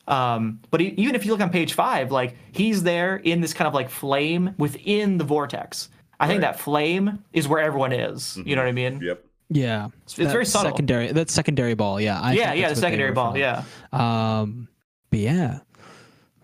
Um, 0.07 0.59
but 0.71 0.81
e- 0.81 0.93
even 0.97 1.15
if 1.15 1.25
you 1.25 1.31
look 1.31 1.41
on 1.41 1.49
page 1.49 1.73
five, 1.73 2.11
like 2.11 2.35
he's 2.51 2.83
there 2.83 3.15
in 3.17 3.41
this 3.41 3.53
kind 3.53 3.67
of 3.67 3.73
like 3.73 3.89
flame 3.89 4.53
within 4.57 5.17
the 5.17 5.23
vortex. 5.23 5.89
I 6.19 6.27
think 6.27 6.41
that 6.41 6.59
flame 6.59 7.23
is 7.33 7.47
where 7.47 7.59
everyone 7.59 7.91
is. 7.91 8.37
You 8.45 8.55
know 8.55 8.61
what 8.61 8.69
I 8.69 8.71
mean? 8.71 9.01
Yep. 9.01 9.25
yeah 9.49 9.87
It's, 10.03 10.17
it's 10.17 10.31
very 10.31 10.45
subtle. 10.45 10.71
secondary 10.71 11.11
that 11.11 11.29
secondary 11.29 11.73
ball 11.75 11.99
yeah 12.01 12.19
I 12.21 12.33
yeah, 12.33 12.49
think 12.49 12.61
yeah, 12.61 12.69
the 12.69 12.69
that's 12.69 12.69
what 12.69 12.75
they 12.75 12.81
secondary 12.87 13.11
ball. 13.11 13.31
from. 13.31 13.39
Yeah. 13.41 13.63
um 13.91 14.67
but 15.11 15.19
yeah 15.19 15.59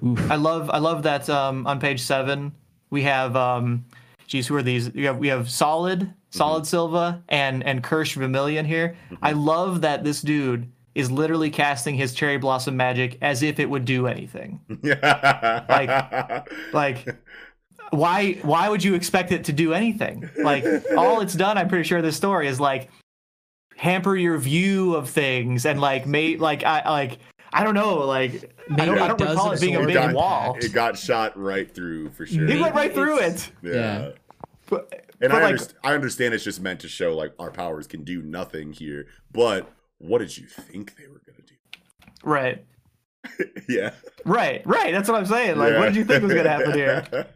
Oof. 0.06 0.30
I 0.32 0.36
love 0.36 0.70
I 0.70 0.78
love 0.80 1.04
that 1.04 1.30
um, 1.30 1.66
on 1.68 1.80
page 1.80 2.02
seven 2.02 2.52
we 2.90 3.04
have 3.04 3.36
um 3.36 3.86
geez 4.28 4.48
who 4.48 4.56
are 4.56 4.64
these 4.64 4.92
we 4.94 5.04
have 5.06 5.18
we 5.18 5.30
have 5.30 5.50
solid 5.50 6.14
solid 6.32 6.66
Silva 6.68 7.24
and 7.30 7.64
and 7.64 7.84
Kirsch 7.84 8.16
Vermillion 8.16 8.66
here. 8.66 8.96
I 9.22 9.32
love 9.34 9.82
that 9.82 10.04
this 10.04 10.22
dude 10.22 10.72
is 10.96 11.10
literally 11.12 11.50
casting 11.50 11.96
his 11.96 12.14
cherry 12.14 12.38
blossom 12.38 12.76
magic 12.76 13.18
as 13.22 13.44
if 13.44 13.60
it 13.60 13.70
would 13.70 13.86
do 13.86 14.08
anything. 14.08 14.60
like, 15.70 16.48
Like 16.74 17.08
why 17.92 18.34
why 18.42 18.70
would 18.70 18.84
you 18.84 18.94
expect 18.94 19.32
it 19.32 19.46
to 19.46 19.54
do 19.54 19.74
anything? 19.74 20.30
Like 20.38 20.64
all 20.98 21.22
it's 21.22 21.34
done, 21.34 21.58
I'm 21.58 21.68
pretty 21.68 21.84
sure 21.88 22.02
this 22.02 22.16
story 22.18 22.48
is 22.48 22.60
like 22.60 22.90
hamper 23.76 24.16
your 24.16 24.38
view 24.38 24.96
of 24.96 25.10
things 25.10 25.66
and 25.66 25.82
like 25.82 26.06
make 26.06 26.40
like 26.40 26.64
I 26.64 26.90
like 26.90 27.20
I 27.52 27.64
don't 27.64 27.74
know 27.76 28.00
like 28.00 28.54
I 28.70 28.86
don't, 28.86 28.96
Maybe 28.96 29.02
I 29.02 29.08
don't 29.10 29.20
recall 29.22 29.52
it 29.52 29.60
being 29.60 29.76
a 29.76 29.80
absorb 29.80 29.88
big 29.88 29.96
impact. 29.98 30.16
wall. 30.16 30.58
it 30.62 30.72
got 30.72 30.98
shot 30.98 31.38
right 31.38 31.70
through 31.70 32.12
for 32.12 32.26
sure. 32.26 32.48
He 32.48 32.62
went 32.62 32.74
right 32.76 32.94
through 32.94 33.20
it. 33.20 33.52
yeah. 33.62 33.74
Yeah. 33.74 34.10
But, 34.70 35.06
And 35.20 35.32
but 35.32 35.44
I, 35.44 35.44
like, 35.44 35.56
underst- 35.56 35.74
I 35.84 35.94
understand 35.94 36.34
it's 36.34 36.46
just 36.46 36.62
meant 36.62 36.80
to 36.82 36.88
show 36.88 37.14
like 37.16 37.34
our 37.40 37.52
powers 37.52 37.88
can 37.88 38.04
do 38.06 38.22
nothing 38.22 38.72
here. 38.72 39.08
But 39.34 39.70
what 40.02 40.20
did 40.20 40.38
you 40.38 40.46
think 40.48 40.96
they 40.98 41.08
were 41.08 41.22
gonna 41.26 41.46
do? 41.46 41.56
right, 42.24 42.66
yeah. 43.70 43.92
right, 44.26 44.62
right. 44.66 44.92
That's 44.94 45.08
what 45.10 45.18
I'm 45.18 45.26
saying. 45.26 45.58
Like, 45.58 45.76
what 45.78 45.86
did 45.86 45.96
you 45.96 46.06
think 46.06 46.24
was 46.24 46.34
gonna 46.34 46.50
happen 46.50 46.74
here? 46.74 47.04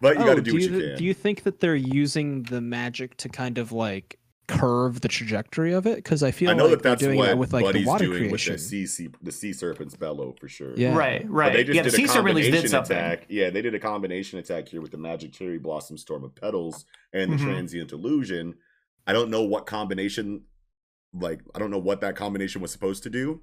but 0.00 0.16
you 0.16 0.22
oh, 0.22 0.26
got 0.26 0.34
to 0.36 0.42
do, 0.42 0.50
do 0.50 0.54
what 0.54 0.62
you, 0.62 0.70
you 0.78 0.88
can. 0.88 0.98
do 0.98 1.04
you 1.04 1.14
think 1.14 1.42
that 1.44 1.60
they're 1.60 1.74
using 1.76 2.42
the 2.44 2.60
magic 2.60 3.16
to 3.18 3.28
kind 3.28 3.58
of 3.58 3.72
like 3.72 4.18
curve 4.46 5.00
the 5.00 5.08
trajectory 5.08 5.72
of 5.72 5.86
it 5.86 5.96
because 5.96 6.22
i 6.22 6.30
feel 6.30 6.50
I 6.50 6.52
know 6.52 6.66
like 6.66 6.72
that 6.72 6.82
they're 6.82 6.92
that's 6.92 7.02
doing 7.02 7.16
what 7.16 7.30
it 7.30 7.38
with 7.38 7.54
like 7.54 7.64
Buddy's 7.64 7.84
the 7.84 7.88
water 7.88 8.04
doing 8.04 8.28
creation 8.28 8.52
with 8.52 8.60
the 8.60 8.68
sea, 8.68 8.86
sea 8.86 9.08
the 9.22 9.32
sea 9.32 9.54
serpent's 9.54 9.96
bellow 9.96 10.34
for 10.38 10.48
sure. 10.48 10.74
Yeah. 10.76 10.94
Right, 10.94 11.22
But 11.22 11.32
right. 11.32 11.52
they 11.54 11.64
just 11.64 11.74
yeah, 11.76 11.80
the 11.82 11.88
did 11.90 11.96
sea 11.96 12.04
a 12.04 12.08
serpent 12.08 12.28
at 12.28 12.34
least 12.34 12.46
did 12.48 12.52
combination 12.56 12.68
something. 12.70 12.96
attack. 12.98 13.26
Yeah, 13.30 13.48
they 13.48 13.62
did 13.62 13.74
a 13.74 13.78
combination 13.78 14.38
attack 14.38 14.68
here 14.68 14.82
with 14.82 14.90
the 14.90 14.98
magic 14.98 15.32
cherry 15.32 15.56
blossom 15.58 15.96
storm 15.96 16.24
of 16.24 16.34
petals 16.34 16.84
and 17.14 17.32
the 17.32 17.36
Mhm. 17.36 17.42
transient 17.42 17.92
illusion. 17.92 18.54
I 19.06 19.14
don't 19.14 19.30
know 19.30 19.44
what 19.44 19.64
combination, 19.64 20.42
like 21.14 21.40
I 21.54 21.58
don't 21.58 21.70
know 21.70 21.78
what 21.78 22.00
that 22.02 22.16
combination 22.16 22.60
was 22.60 22.70
supposed 22.72 23.02
to 23.04 23.10
do, 23.10 23.40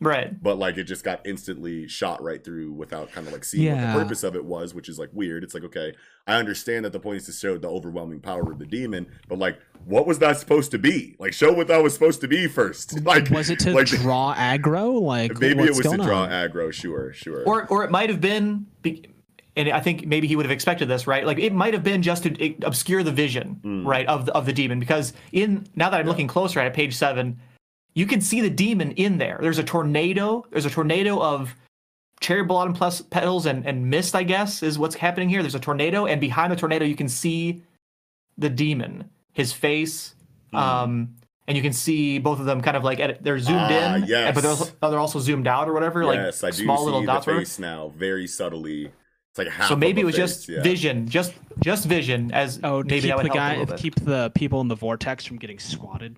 Right. 0.00 0.42
but 0.42 0.58
like 0.58 0.76
it 0.76 0.84
just 0.84 1.04
got 1.04 1.24
instantly 1.26 1.86
shot 1.86 2.20
right 2.22 2.42
through 2.42 2.72
without 2.72 3.12
kind 3.12 3.26
of 3.26 3.32
like 3.32 3.44
seeing 3.44 3.66
Yeah. 3.66 3.92
what 3.94 3.98
the 3.98 4.04
purpose 4.04 4.24
of 4.24 4.34
it 4.34 4.44
was, 4.44 4.74
which 4.74 4.88
is 4.88 4.98
like 4.98 5.10
weird. 5.12 5.44
It's 5.44 5.54
like 5.54 5.64
okay, 5.64 5.94
I 6.26 6.34
understand 6.36 6.84
that 6.84 6.92
the 6.92 6.98
point 7.00 7.18
is 7.18 7.26
to 7.26 7.32
show 7.32 7.56
the 7.58 7.68
overwhelming 7.68 8.20
power 8.20 8.50
of 8.50 8.58
the 8.58 8.66
demon, 8.66 9.06
but 9.28 9.38
like 9.38 9.58
what 9.84 10.06
was 10.06 10.18
that 10.20 10.38
supposed 10.38 10.70
to 10.72 10.78
be? 10.78 11.16
Like 11.18 11.32
show 11.32 11.52
what 11.52 11.66
that 11.68 11.82
was 11.82 11.92
supposed 11.94 12.20
to 12.22 12.28
be 12.28 12.46
first. 12.48 13.00
Like 13.04 13.30
was 13.30 13.50
it 13.50 13.58
to 13.60 13.72
like, 13.72 13.86
draw 13.88 14.34
aggro 14.34 15.00
like 15.00 15.38
Maybe 15.40 15.60
what's 15.60 15.70
it 15.70 15.76
was 15.76 15.90
to 15.92 15.96
going 15.96 16.08
draw 16.08 16.26
aggro. 16.28 16.72
Sure, 16.72 17.12
sure. 17.12 17.42
Or 17.44 17.66
or 17.68 17.84
it 17.84 17.90
might 17.90 18.10
have 18.10 18.20
been, 18.20 18.66
be- 18.82 19.04
and 19.56 19.68
I 19.70 19.80
think 19.80 20.06
maybe 20.06 20.26
he 20.26 20.36
would 20.36 20.46
have 20.46 20.50
expected 20.52 20.88
this, 20.88 21.06
right? 21.06 21.26
Like 21.26 21.38
it 21.38 21.52
might 21.52 21.74
have 21.74 21.82
been 21.84 22.02
just 22.02 22.22
to 22.24 22.54
obscure 22.62 23.02
the 23.02 23.12
vision, 23.12 23.60
Mm. 23.62 23.86
right, 23.86 24.06
of 24.06 24.26
the, 24.26 24.32
of 24.34 24.46
the 24.46 24.52
demon. 24.52 24.80
Because 24.80 25.12
in 25.32 25.66
now 25.76 25.90
that 25.90 26.00
I'm 26.00 26.06
looking 26.06 26.26
closer 26.26 26.58
at 26.60 26.66
it, 26.66 26.72
page 26.74 26.94
seven, 26.94 27.38
you 27.94 28.06
can 28.06 28.20
see 28.20 28.40
the 28.40 28.50
demon 28.50 28.92
in 28.92 29.18
there. 29.18 29.38
There's 29.42 29.58
a 29.58 29.64
tornado. 29.64 30.44
There's 30.50 30.64
a 30.64 30.70
tornado 30.70 31.20
of 31.20 31.54
cherry 32.20 32.44
blossom 32.44 32.72
plus 32.72 33.02
petals 33.02 33.44
and, 33.46 33.66
and 33.66 33.90
mist. 33.90 34.14
I 34.14 34.22
guess 34.22 34.62
is 34.62 34.78
what's 34.78 34.94
happening 34.94 35.28
here. 35.28 35.42
There's 35.42 35.54
a 35.54 35.60
tornado, 35.60 36.06
and 36.06 36.20
behind 36.20 36.50
the 36.52 36.56
tornado, 36.56 36.84
you 36.86 36.96
can 36.96 37.08
see 37.08 37.62
the 38.38 38.48
demon, 38.48 39.10
his 39.32 39.52
face. 39.52 40.14
Hmm. 40.52 40.56
Um, 40.56 41.14
and 41.48 41.56
you 41.56 41.62
can 41.62 41.72
see 41.72 42.18
both 42.18 42.38
of 42.40 42.46
them 42.46 42.60
kind 42.62 42.76
of 42.76 42.84
like 42.84 43.00
at, 43.00 43.22
they're 43.24 43.38
zoomed 43.38 43.58
Ah, 43.60 43.96
in, 43.96 44.04
yes. 44.06 44.32
but 44.34 44.40
they're 44.42 44.50
also, 44.52 44.72
they're 44.80 44.98
also 45.00 45.18
zoomed 45.18 45.46
out 45.48 45.68
or 45.68 45.72
whatever, 45.74 46.02
yes, 46.04 46.40
like 46.42 46.54
I 46.54 46.56
do 46.56 46.62
small 46.62 46.78
see 46.78 46.84
little 46.84 47.02
dots. 47.04 47.26
face 47.26 47.58
now, 47.58 47.92
very 47.96 48.26
subtly. 48.28 48.92
It's 49.32 49.38
like 49.38 49.48
half. 49.48 49.68
So 49.68 49.76
maybe 49.76 50.02
it 50.02 50.04
was 50.04 50.14
face, 50.14 50.36
just 50.36 50.48
yeah. 50.50 50.62
vision, 50.62 51.08
just 51.08 51.32
just 51.60 51.86
vision 51.86 52.30
as 52.32 52.60
Oh, 52.62 52.82
to 52.82 52.88
maybe 52.88 53.02
keep 53.02 53.08
that 53.10 53.16
would 53.16 53.24
the 53.26 53.28
help 53.30 53.36
guy, 53.36 53.50
little 53.58 53.66
bit. 53.74 53.78
keep 53.80 53.94
the 53.96 54.30
people 54.34 54.60
in 54.60 54.68
the 54.68 54.76
vortex 54.76 55.24
from 55.24 55.38
getting 55.38 55.58
squatted. 55.58 56.16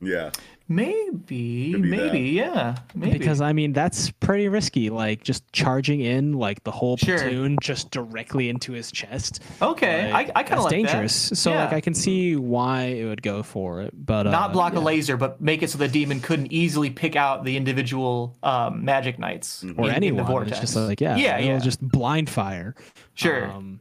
Yeah. 0.00 0.30
Maybe, 0.66 1.72
Could 1.72 1.82
be 1.82 1.88
maybe, 1.90 2.20
yeah, 2.30 2.76
maybe. 2.94 3.18
Because 3.18 3.42
I 3.42 3.52
mean, 3.52 3.74
that's 3.74 4.10
pretty 4.12 4.48
risky. 4.48 4.88
Like 4.88 5.22
just 5.22 5.50
charging 5.52 6.00
in 6.00 6.32
like 6.32 6.64
the 6.64 6.70
whole 6.70 6.96
Sure. 6.96 7.18
platoon 7.18 7.58
just 7.60 7.90
directly 7.90 8.48
into 8.48 8.72
his 8.72 8.90
chest. 8.90 9.40
okay, 9.60 10.10
Like, 10.10 10.28
I, 10.34 10.40
I 10.40 10.42
kind 10.42 10.58
of 10.58 10.64
like 10.64 10.70
dangerous. 10.70 11.28
That. 11.28 11.36
So 11.36 11.50
yeah. 11.50 11.64
like 11.64 11.74
I 11.74 11.80
can 11.82 11.92
see 11.92 12.34
why 12.36 12.84
it 12.84 13.04
would 13.04 13.20
go 13.20 13.42
for 13.42 13.82
it, 13.82 13.92
but 13.94 14.22
not 14.22 14.50
uh, 14.50 14.52
block 14.54 14.72
yeah. 14.72 14.78
a 14.78 14.80
laser, 14.80 15.16
but 15.18 15.38
make 15.40 15.62
it 15.62 15.68
so 15.68 15.76
the 15.76 15.86
demon 15.88 16.20
couldn't 16.20 16.50
easily 16.50 16.88
pick 16.88 17.14
out 17.14 17.44
the 17.44 17.58
individual 17.58 18.34
um, 18.42 18.84
magic 18.86 19.18
knights 19.18 19.64
or 19.76 19.90
in, 19.90 20.02
in 20.02 20.16
the 20.16 20.22
vortex. 20.24 20.52
It's 20.52 20.72
just 20.72 20.76
like 20.76 20.98
yeah, 21.00 21.16
yeah, 21.16 21.36
it'll 21.36 21.48
yeah. 21.50 21.58
just 21.58 21.82
blind 21.86 22.30
fire. 22.30 22.74
sure. 23.14 23.50
Um, 23.50 23.80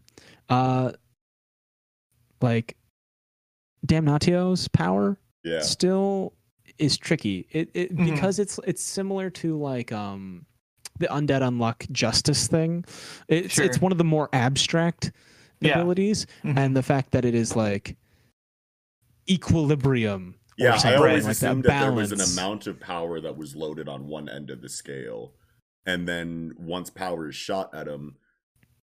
uh, 0.53 0.91
like 2.41 2.77
Damnatio's 3.85 4.67
power 4.69 5.17
Yeah. 5.43 5.61
still 5.61 6.33
is 6.77 6.97
tricky. 6.97 7.47
It, 7.51 7.69
it 7.73 7.95
Mhm. 7.95 8.05
because 8.13 8.39
it's 8.39 8.59
it's 8.65 8.81
similar 8.81 9.29
to 9.31 9.57
like 9.57 9.91
um 9.91 10.45
the 10.99 11.07
undead 11.07 11.41
unluck 11.41 11.89
justice 11.91 12.47
thing. 12.47 12.85
It's 13.27 13.57
it's 13.59 13.81
one 13.81 13.91
of 13.91 13.97
the 13.97 14.03
more 14.03 14.29
abstract 14.33 15.11
Yeah. 15.59 15.71
abilities, 15.79 16.25
Mhm. 16.43 16.57
and 16.57 16.75
the 16.77 16.83
fact 16.83 17.11
that 17.11 17.25
it 17.25 17.35
is 17.35 17.55
like 17.55 17.95
equilibrium. 19.29 20.35
Yeah, 20.57 20.79
I 20.83 20.95
always 20.95 21.23
like 21.25 21.31
assumed 21.31 21.63
that, 21.63 21.69
that, 21.69 21.81
there 21.81 21.91
was 21.93 22.11
an 22.11 22.21
amount 22.21 22.67
of 22.67 22.79
power 22.79 23.19
that 23.21 23.35
was 23.37 23.55
loaded 23.55 23.87
on 23.89 24.07
one 24.07 24.29
end 24.29 24.49
of 24.51 24.61
the 24.61 24.69
scale, 24.69 25.33
and 25.85 26.07
then 26.07 26.53
once 26.59 26.89
power 26.91 27.29
is 27.29 27.35
shot 27.35 27.73
at 27.73 27.87
him, 27.87 28.17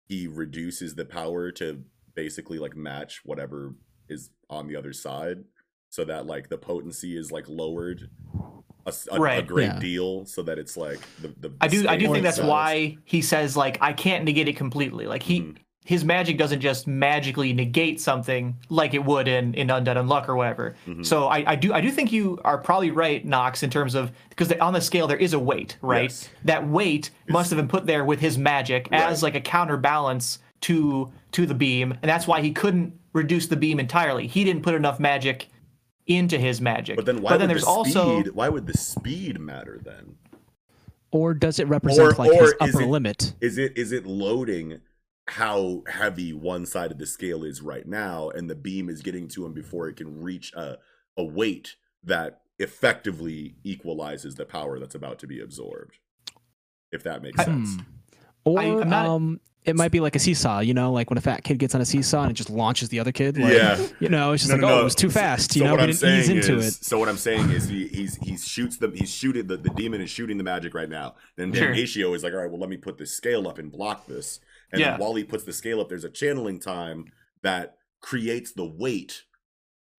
he 0.08 0.26
reduces 0.26 0.94
the 0.94 1.04
power 1.04 1.50
to 1.52 1.82
basically 2.14 2.58
like 2.58 2.76
match 2.76 3.22
whatever 3.24 3.74
is 4.08 4.30
on 4.50 4.66
the 4.68 4.76
other 4.76 4.92
side, 4.92 5.44
so 5.90 6.04
that 6.04 6.26
like 6.26 6.48
the 6.48 6.58
potency 6.58 7.16
is 7.16 7.32
like 7.32 7.48
lowered 7.48 8.10
a 9.10 9.18
Right. 9.18 9.46
great 9.46 9.64
Yeah. 9.64 9.78
deal, 9.80 10.26
so 10.26 10.42
that 10.42 10.58
it's 10.58 10.76
like 10.76 11.00
the. 11.22 11.28
the 11.40 11.54
I 11.60 11.68
do 11.68 11.88
I 11.88 11.96
do 11.96 12.08
think 12.12 12.22
that's 12.22 12.38
why 12.40 12.98
he 13.04 13.22
says 13.22 13.56
like 13.56 13.78
I 13.80 13.92
can't 13.94 14.24
negate 14.24 14.46
it 14.48 14.56
completely. 14.56 15.06
Like 15.06 15.22
he 15.22 15.40
Mhm. 15.40 15.56
His 15.86 16.02
magic 16.04 16.38
doesn't 16.38 16.60
just 16.60 16.86
magically 16.86 17.52
negate 17.52 18.00
something 18.00 18.56
like 18.70 18.94
it 18.94 19.04
would 19.04 19.28
in 19.28 19.52
in 19.54 19.68
Undead 19.68 19.96
Unluck 19.96 20.28
or 20.28 20.34
whatever. 20.36 20.74
Mhm. 20.86 21.04
So 21.04 21.26
I, 21.28 21.52
I 21.52 21.54
do 21.56 21.72
I 21.74 21.80
do 21.82 21.90
think 21.90 22.10
you 22.10 22.40
are 22.42 22.56
probably 22.58 22.90
right, 22.90 23.24
Knox, 23.24 23.62
in 23.62 23.68
terms 23.70 23.94
of 23.94 24.10
because 24.30 24.50
on 24.52 24.72
the 24.72 24.80
scale 24.80 25.06
there 25.06 25.18
is 25.18 25.34
a 25.34 25.38
weight, 25.38 25.76
right? 25.82 26.04
Yes. 26.10 26.28
That 26.44 26.66
weight 26.66 27.10
must 27.28 27.50
have 27.50 27.58
been 27.58 27.68
put 27.68 27.86
there 27.86 28.04
with 28.04 28.18
his 28.20 28.38
magic 28.38 28.88
as 28.92 29.22
like 29.22 29.34
a 29.34 29.40
counterbalance 29.40 30.38
to 30.62 31.12
to 31.32 31.44
the 31.46 31.54
beam, 31.54 31.92
and 31.92 32.08
that's 32.08 32.26
why 32.26 32.40
he 32.40 32.50
couldn't 32.52 32.98
reduce 33.12 33.46
the 33.46 33.56
beam 33.56 33.78
entirely. 33.78 34.26
He 34.26 34.42
didn't 34.42 34.62
put 34.62 34.74
enough 34.74 34.98
magic 34.98 35.48
into 36.06 36.38
his 36.38 36.60
magic. 36.60 36.96
But 36.96 37.04
then 37.04 37.20
why 37.20 37.30
But 37.32 37.40
would 37.42 37.50
there's 37.50 37.64
the 37.64 37.68
also? 37.70 38.22
Why 38.32 38.48
would 38.48 38.66
the 38.66 38.76
speed 38.76 39.38
matter 39.38 39.78
then? 39.84 40.16
Or 41.10 41.32
does 41.34 41.58
it 41.60 41.68
represent 41.68 42.08
Or- 42.08 42.24
like 42.24 42.30
or 42.32 42.42
his 42.42 42.50
is 42.52 42.56
upper 42.74 42.82
it- 42.82 42.88
limit? 42.88 43.34
Is 43.42 43.58
it 43.58 43.76
is 43.76 43.92
it 43.92 44.06
loading 44.06 44.80
how 45.26 45.82
heavy 45.88 46.32
one 46.32 46.66
side 46.66 46.92
of 46.92 46.98
the 46.98 47.06
scale 47.06 47.44
is 47.44 47.62
right 47.62 47.86
now, 47.86 48.28
and 48.30 48.48
the 48.50 48.54
beam 48.54 48.88
is 48.88 49.00
getting 49.02 49.26
to 49.28 49.46
him 49.46 49.52
before 49.52 49.88
it 49.88 49.96
can 49.96 50.20
reach 50.22 50.52
a 50.54 50.78
a 51.16 51.24
weight 51.24 51.76
that 52.02 52.40
effectively 52.58 53.56
equalizes 53.64 54.34
the 54.34 54.44
power 54.44 54.78
that's 54.78 54.94
about 54.94 55.18
to 55.20 55.26
be 55.26 55.40
absorbed? 55.40 55.96
If 56.92 57.02
that 57.04 57.22
makes 57.22 57.38
I- 57.40 57.44
sense. 57.44 57.74
Hmm. 57.76 57.80
Or 58.44 58.60
I- 58.60 58.64
I'm 58.80 58.88
not- 58.90 59.06
um, 59.06 59.40
it 59.64 59.74
might 59.74 59.90
be 59.90 60.00
like 60.00 60.14
a 60.14 60.18
seesaw. 60.18 60.58
You 60.60 60.74
know, 60.74 60.92
like 60.92 61.08
when 61.08 61.16
a 61.16 61.22
fat 61.22 61.42
kid 61.44 61.58
gets 61.58 61.74
on 61.74 61.80
a 61.80 61.84
seesaw 61.86 62.22
and 62.22 62.30
it 62.30 62.34
just 62.34 62.50
launches 62.50 62.90
the 62.90 63.00
other 63.00 63.12
kid. 63.12 63.38
Like, 63.38 63.54
Yeah. 63.54 63.86
You 64.00 64.10
know, 64.10 64.32
it's 64.32 64.42
just 64.42 64.50
No, 64.50 64.56
like, 64.56 64.60
no, 64.60 64.68
oh, 64.68 64.74
no. 64.76 64.80
it 64.82 64.84
was 64.84 64.94
too 64.94 65.08
So- 65.08 65.18
fast. 65.18 65.56
You 65.56 65.60
so 65.60 65.64
know, 65.64 65.70
what 65.72 65.78
we 65.78 65.84
I'm 65.84 65.90
didn't 65.92 66.18
ease 66.18 66.26
saying 66.26 66.36
into 66.38 66.56
is, 66.58 66.66
it. 66.76 66.84
So 66.84 66.98
what 66.98 67.08
I'm 67.08 67.16
saying 67.16 67.48
is 67.50 67.66
he 67.68 67.86
he's 67.98 68.16
he 68.16 68.36
shoots 68.36 68.76
them 68.76 68.92
he's 68.94 69.10
shooting 69.10 69.46
the, 69.46 69.56
the 69.56 69.70
demon 69.70 70.02
is 70.02 70.10
shooting 70.10 70.36
the 70.36 70.44
magic 70.44 70.74
right 70.74 70.90
now. 70.90 71.14
Then 71.36 71.52
Sure. 71.54 71.72
Damnatio 71.72 72.14
is 72.14 72.22
like, 72.22 72.34
all 72.34 72.40
right, 72.40 72.50
well 72.50 72.60
let 72.60 72.68
me 72.68 72.76
put 72.76 72.98
this 72.98 73.12
scale 73.12 73.48
up 73.48 73.58
and 73.58 73.72
block 73.72 74.06
this. 74.06 74.40
And 74.74 74.80
Yeah. 74.80 74.90
then 74.92 75.00
while 75.00 75.14
he 75.14 75.22
puts 75.22 75.44
the 75.44 75.52
scale 75.52 75.80
up, 75.80 75.88
there's 75.88 76.02
a 76.04 76.10
channeling 76.10 76.58
time 76.58 77.04
that 77.42 77.76
creates 78.00 78.52
the 78.52 78.64
weight 78.64 79.22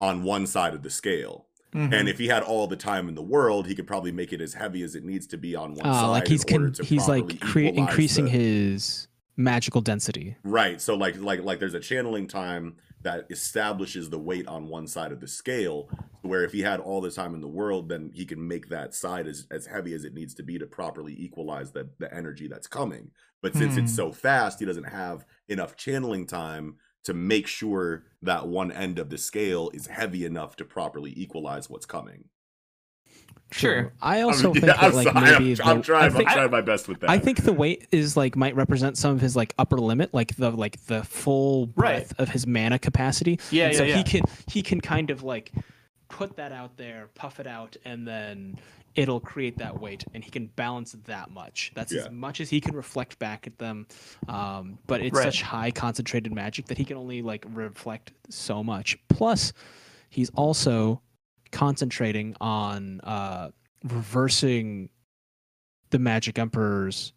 on 0.01 0.23
one 0.23 0.45
side 0.45 0.73
of 0.73 0.83
the 0.83 0.89
scale. 0.89 1.47
Mhm. 1.73 1.93
And 1.93 2.09
if 2.09 2.17
he 2.17 2.27
had 2.27 2.43
all 2.43 2.67
the 2.67 2.75
time 2.75 3.07
in 3.07 3.15
the 3.15 3.23
world, 3.23 3.67
he 3.67 3.73
could 3.75 3.87
probably 3.87 4.11
make 4.11 4.33
it 4.33 4.41
as 4.41 4.53
heavy 4.53 4.83
as 4.83 4.93
it 4.95 5.05
needs 5.05 5.25
to 5.27 5.37
be 5.37 5.55
on 5.55 5.73
one 5.75 5.87
Uh, 5.87 5.93
side. 5.93 6.07
like 6.09 6.27
he's 6.27 6.43
con- 6.43 6.75
he's 6.83 7.07
like 7.07 7.39
cre- 7.39 7.59
increasing 7.59 8.25
the- 8.25 8.31
his 8.31 9.07
magical 9.37 9.79
density. 9.81 10.35
Right. 10.43 10.81
So 10.81 10.93
like 10.95 11.17
like 11.19 11.41
like 11.43 11.59
there's 11.59 11.73
a 11.73 11.79
channeling 11.79 12.27
time 12.27 12.75
that 13.05 13.25
establishes 13.29 14.09
the 14.09 14.19
weight 14.19 14.47
on 14.47 14.67
one 14.67 14.87
side 14.87 15.11
of 15.13 15.21
the 15.21 15.27
scale 15.27 15.89
where 16.23 16.43
if 16.43 16.51
he 16.51 16.61
had 16.61 16.79
all 16.79 17.01
the 17.01 17.11
time 17.11 17.33
in 17.35 17.41
the 17.41 17.47
world 17.47 17.87
then 17.87 18.11
he 18.13 18.25
can 18.25 18.45
make 18.45 18.67
that 18.67 18.93
side 18.93 19.27
as, 19.27 19.47
as 19.51 19.65
heavy 19.67 19.93
as 19.93 20.03
it 20.03 20.13
needs 20.13 20.33
to 20.33 20.43
be 20.43 20.59
to 20.59 20.65
properly 20.65 21.15
equalize 21.17 21.71
the, 21.71 21.87
the 21.99 22.13
energy 22.13 22.47
that's 22.47 22.67
coming. 22.67 23.11
But 23.41 23.55
since 23.55 23.77
it's 23.77 23.91
Hmm. 23.91 23.95
so 23.95 24.11
fast, 24.11 24.59
he 24.59 24.65
doesn't 24.65 24.85
have 24.89 25.25
enough 25.47 25.75
channeling 25.75 26.25
time 26.25 26.77
to 27.03 27.13
make 27.13 27.45
sure 27.47 28.05
that 28.23 28.47
one 28.47 28.71
end 28.71 28.97
of 28.97 29.11
the 29.11 29.17
scale 29.19 29.69
is 29.73 29.85
heavy 29.85 30.25
enough 30.25 30.55
to 30.55 30.65
properly 30.65 31.13
equalize 31.15 31.69
what's 31.69 31.85
coming. 31.85 32.25
Sure. 33.51 33.93
I 34.01 34.19
I 34.19 34.21
also 34.21 34.43
mean, 34.51 34.53
think 34.55 34.65
yeah, 34.65 34.73
that 34.73 34.83
I'm 34.83 34.93
like 34.93 35.07
sorry, 35.07 35.21
maybe 35.31 35.49
I'm, 35.51 35.55
the- 35.55 35.63
I'm 35.65 35.81
trying. 35.81 36.13
I 36.15 36.17
I'm 36.17 36.25
trying 36.25 36.51
my 36.51 36.61
best 36.61 36.87
with 36.87 36.99
that. 37.01 37.09
I 37.09 37.19
think 37.19 37.43
the 37.43 37.53
weight 37.53 37.87
is 37.91 38.17
like 38.17 38.35
might 38.35 38.55
represent 38.55 38.97
some 38.97 39.11
of 39.13 39.21
his 39.21 39.35
like 39.35 39.53
upper 39.57 39.77
limit, 39.77 40.13
like 40.13 40.35
the 40.35 40.49
like 40.51 40.83
the 40.87 41.03
full 41.03 41.67
Right. 41.67 41.73
breadth 41.75 42.13
of 42.19 42.29
his 42.29 42.45
mana 42.47 42.79
capacity. 42.79 43.39
Yeah, 43.51 43.65
And 43.65 43.73
yeah, 43.73 43.77
so 43.77 43.83
yeah. 43.85 43.97
he 43.97 44.03
can 44.03 44.21
he 44.47 44.61
can 44.61 44.81
kind 44.81 45.09
of 45.11 45.23
like 45.23 45.51
put 46.09 46.35
that 46.37 46.51
out 46.51 46.77
there, 46.77 47.09
puff 47.15 47.39
it 47.39 47.47
out, 47.47 47.75
and 47.85 48.07
then 48.07 48.57
it'll 48.95 49.19
create 49.19 49.57
that 49.57 49.79
weight, 49.81 50.05
and 50.13 50.23
he 50.23 50.31
can 50.31 50.47
balance 50.47 50.95
that 51.05 51.29
much. 51.29 51.71
That's 51.75 51.91
Yeah. 51.91 52.03
as 52.05 52.11
much 52.11 52.39
as 52.39 52.49
he 52.49 52.61
can 52.61 52.75
reflect 52.75 53.19
back 53.19 53.45
at 53.45 53.57
them. 53.57 53.87
Um, 54.29 54.79
but 54.87 55.01
it's 55.01 55.15
Right. 55.17 55.23
such 55.25 55.41
high 55.41 55.71
concentrated 55.71 56.33
magic 56.33 56.67
that 56.67 56.77
he 56.77 56.85
can 56.85 56.95
only 56.97 57.21
like 57.21 57.45
reflect 57.49 58.13
so 58.29 58.63
much. 58.63 58.97
Plus, 59.09 59.51
he's 60.09 60.29
also 60.31 61.01
concentrating 61.55 62.35
on 62.41 62.99
uh, 63.01 63.49
reversing 63.85 64.89
the 65.89 65.97
Magic 65.97 66.37
Emperor's 66.37 67.13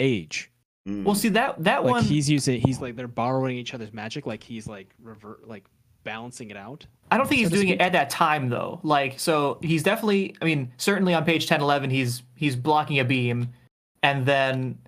age. 0.00 0.50
Mm. 0.88 1.04
well, 1.04 1.14
see 1.14 1.28
that 1.30 1.62
that 1.62 1.84
Like 1.84 1.90
one. 1.92 2.04
he's 2.04 2.28
using, 2.28 2.60
he's 2.60 2.80
like 2.80 2.96
they're 2.96 3.06
borrowing 3.06 3.56
each 3.56 3.74
other's 3.74 3.92
magic. 3.92 4.26
Like 4.26 4.42
he's 4.42 4.66
like 4.66 4.92
revert, 5.00 5.46
like 5.46 5.64
balancing 6.02 6.50
it 6.50 6.56
out. 6.56 6.84
I 7.10 7.16
don't 7.16 7.28
think 7.28 7.38
he's 7.38 7.48
so 7.48 7.54
to 7.54 7.60
doing 7.62 7.68
it 7.74 7.80
at 7.80 7.92
that 7.92 8.10
time 8.10 8.48
though. 8.48 8.80
Like 8.82 9.20
so 9.20 9.58
he's 9.62 9.84
definitely 9.84 10.34
I 10.42 10.44
mean, 10.44 10.72
certainly 10.76 11.14
on 11.14 11.24
page 11.24 11.46
10 11.46 11.60
11 11.60 11.90
he's 11.90 12.22
he's 12.34 12.56
blocking 12.56 12.98
a 12.98 13.04
beam 13.04 13.50
and 14.02 14.26
then 14.26 14.78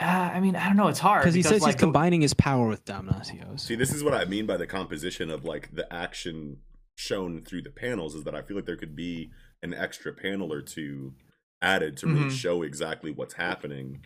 uh, 0.00 0.30
I 0.34 0.40
mean, 0.40 0.56
I 0.56 0.66
don't 0.66 0.76
know, 0.76 0.88
it's 0.88 0.98
hard 0.98 1.22
Because 1.22 1.34
he 1.34 1.42
says 1.42 1.62
like, 1.62 1.74
he's 1.74 1.80
combining 1.80 2.20
his 2.20 2.34
power 2.34 2.68
with 2.68 2.84
Damnatio's. 2.84 3.62
See, 3.62 3.74
this 3.76 3.92
is 3.92 4.02
what 4.02 4.14
I 4.14 4.24
mean 4.24 4.46
by 4.46 4.56
the 4.56 4.66
composition 4.66 5.30
of 5.30 5.44
like 5.44 5.74
the 5.74 5.92
action 5.92 6.58
shown 6.96 7.42
through 7.42 7.62
the 7.62 7.70
panels 7.70 8.14
is 8.14 8.24
that 8.24 8.34
I 8.34 8.42
feel 8.42 8.56
like 8.56 8.66
there 8.66 8.76
could 8.76 8.96
be 8.96 9.30
an 9.62 9.72
extra 9.74 10.12
panel 10.12 10.52
or 10.52 10.62
two 10.62 11.14
added 11.62 11.96
to 11.98 12.06
really 12.06 12.26
Mhm. 12.26 12.30
show 12.30 12.62
exactly 12.62 13.10
what's 13.10 13.34
happening, 13.34 14.04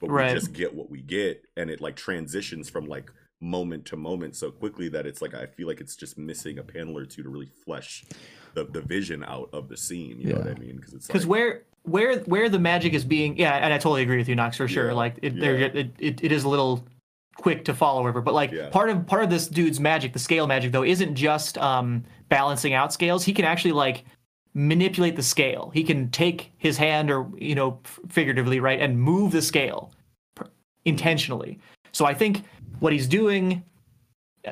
but 0.00 0.10
Right. 0.10 0.32
we 0.32 0.38
just 0.38 0.52
get 0.52 0.74
what 0.74 0.90
we 0.90 1.00
get, 1.02 1.42
and 1.56 1.70
it 1.70 1.80
like 1.80 1.96
transitions 1.96 2.68
from 2.68 2.86
like 2.86 3.10
moment 3.40 3.86
to 3.86 3.96
moment 3.96 4.34
so 4.36 4.50
quickly 4.50 4.88
that 4.88 5.06
it's 5.06 5.22
like 5.22 5.32
I 5.34 5.46
feel 5.46 5.66
like 5.68 5.80
it's 5.80 5.94
just 5.96 6.18
missing 6.18 6.58
a 6.58 6.62
panel 6.64 6.98
or 6.98 7.06
two 7.06 7.22
to 7.22 7.28
really 7.28 7.50
flesh 7.64 8.04
the, 8.54 8.64
the 8.64 8.80
vision 8.82 9.22
out 9.24 9.48
of 9.52 9.68
the 9.68 9.76
scene. 9.76 10.18
You 10.20 10.32
know 10.32 10.40
what 10.40 10.48
I 10.48 10.54
mean? 10.58 10.76
Because 10.76 10.92
it's 10.94 11.06
because 11.06 11.22
like, 11.24 11.30
where 11.30 11.62
where 11.88 12.18
where 12.20 12.48
the 12.48 12.58
magic 12.58 12.92
is 12.94 13.04
being 13.04 13.36
yeah 13.38 13.54
and 13.56 13.72
i 13.72 13.78
totally 13.78 14.02
agree 14.02 14.16
with 14.18 14.28
you 14.28 14.34
knox 14.36 14.56
for 14.56 14.68
sure. 14.68 14.88
Yeah, 14.88 14.92
like 14.92 15.16
it, 15.22 15.34
yeah. 15.34 15.50
it, 15.50 15.90
it, 15.98 16.24
it 16.24 16.32
is 16.32 16.44
a 16.44 16.48
little 16.48 16.86
quick 17.36 17.64
to 17.64 17.74
follow 17.74 18.06
over 18.06 18.20
but 18.20 18.34
like 18.34 18.50
Yeah. 18.50 18.68
part 18.70 18.90
of 18.90 19.06
part 19.06 19.22
of 19.22 19.30
this 19.30 19.46
dude's 19.48 19.78
magic 19.80 20.12
the 20.12 20.18
scale 20.18 20.46
magic 20.46 20.72
though 20.72 20.84
isn't 20.84 21.14
just 21.14 21.56
um 21.58 22.04
balancing 22.28 22.74
out 22.74 22.92
scales. 22.92 23.24
He 23.24 23.32
can 23.32 23.44
actually 23.46 23.72
like 23.72 24.04
manipulate 24.54 25.16
the 25.16 25.22
scale. 25.22 25.70
He 25.72 25.82
can 25.82 26.10
take 26.10 26.52
his 26.58 26.76
hand 26.76 27.10
or 27.10 27.26
you 27.38 27.54
know 27.54 27.80
figuratively 28.08 28.60
right 28.60 28.80
and 28.80 29.00
move 29.00 29.32
the 29.32 29.40
scale 29.42 29.92
intentionally. 30.84 31.58
So 31.92 32.04
i 32.04 32.14
think 32.14 32.44
what 32.80 32.92
he's 32.92 33.06
doing 33.08 33.62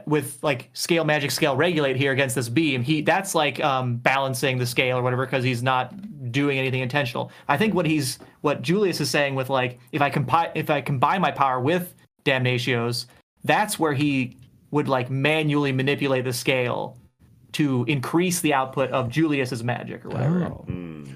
with 0.05 0.39
like 0.43 0.69
scale 0.73 1.05
magic 1.05 1.31
scale 1.31 1.57
regulate 1.57 1.97
here 1.97 2.13
against 2.13 2.35
this 2.35 2.49
beam 2.49 2.83
he 2.83 3.01
that's 3.03 3.35
like 3.35 3.63
um 3.63 3.97
balancing 3.97 4.59
the 4.59 4.67
scale 4.67 4.99
or 4.99 5.03
whatever 5.03 5.25
because 5.25 5.45
he's 5.45 5.63
not 5.63 5.95
doing 6.37 6.59
anything 6.59 6.83
intentional 6.89 7.31
i 7.49 7.57
think 7.57 7.73
what 7.75 7.87
he's 7.87 8.19
what 8.43 8.61
julius 8.69 9.01
is 9.01 9.09
saying 9.11 9.35
with 9.35 9.49
like 9.51 9.79
if 9.93 10.01
i 10.03 10.11
combine 10.11 10.51
if 10.55 10.69
i 10.71 10.81
combine 10.81 11.21
my 11.21 11.31
power 11.31 11.59
with 11.61 11.95
damnatios 12.25 13.07
that's 13.45 13.79
where 13.79 13.95
he 13.95 14.37
would 14.71 14.89
like 14.89 15.09
manually 15.11 15.73
manipulate 15.73 16.25
the 16.25 16.33
scale 16.33 16.99
to 17.53 17.85
increase 17.89 18.41
the 18.41 18.53
output 18.53 18.91
of 18.91 19.09
julius's 19.09 19.63
magic 19.65 20.05
or 20.05 20.11
whatever 20.11 20.45
Oh. 20.45 20.65
mm, 20.69 21.09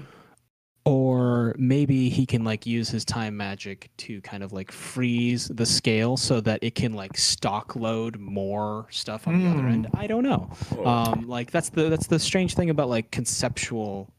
Or 0.85 1.11
Or 1.51 1.55
maybe 1.57 2.09
he 2.09 2.25
can 2.25 2.43
like 2.43 2.65
use 2.65 2.89
his 2.89 3.03
time 3.05 3.35
magic 3.37 3.89
to 4.03 4.19
kind 4.21 4.41
of 4.43 4.51
like 4.51 4.71
freeze 4.71 5.47
the 5.61 5.65
scale 5.65 6.17
so 6.17 6.41
that 6.41 6.57
it 6.63 6.73
can 6.75 6.93
like 6.93 7.15
stock 7.17 7.75
load 7.75 8.17
more 8.19 8.87
stuff 8.89 9.27
on 9.27 9.33
the 9.39 9.47
other 9.51 9.67
end. 9.67 9.87
I 9.93 10.07
don't 10.07 10.23
know. 10.23 10.49
Oh. 10.77 10.85
Um, 10.93 11.27
like 11.27 11.51
that's 11.51 11.69
the 11.69 11.83
that's 11.89 12.07
the 12.07 12.17
strange 12.19 12.55
thing 12.55 12.69
about 12.71 12.89
like 12.89 13.11
conceptual 13.11 14.09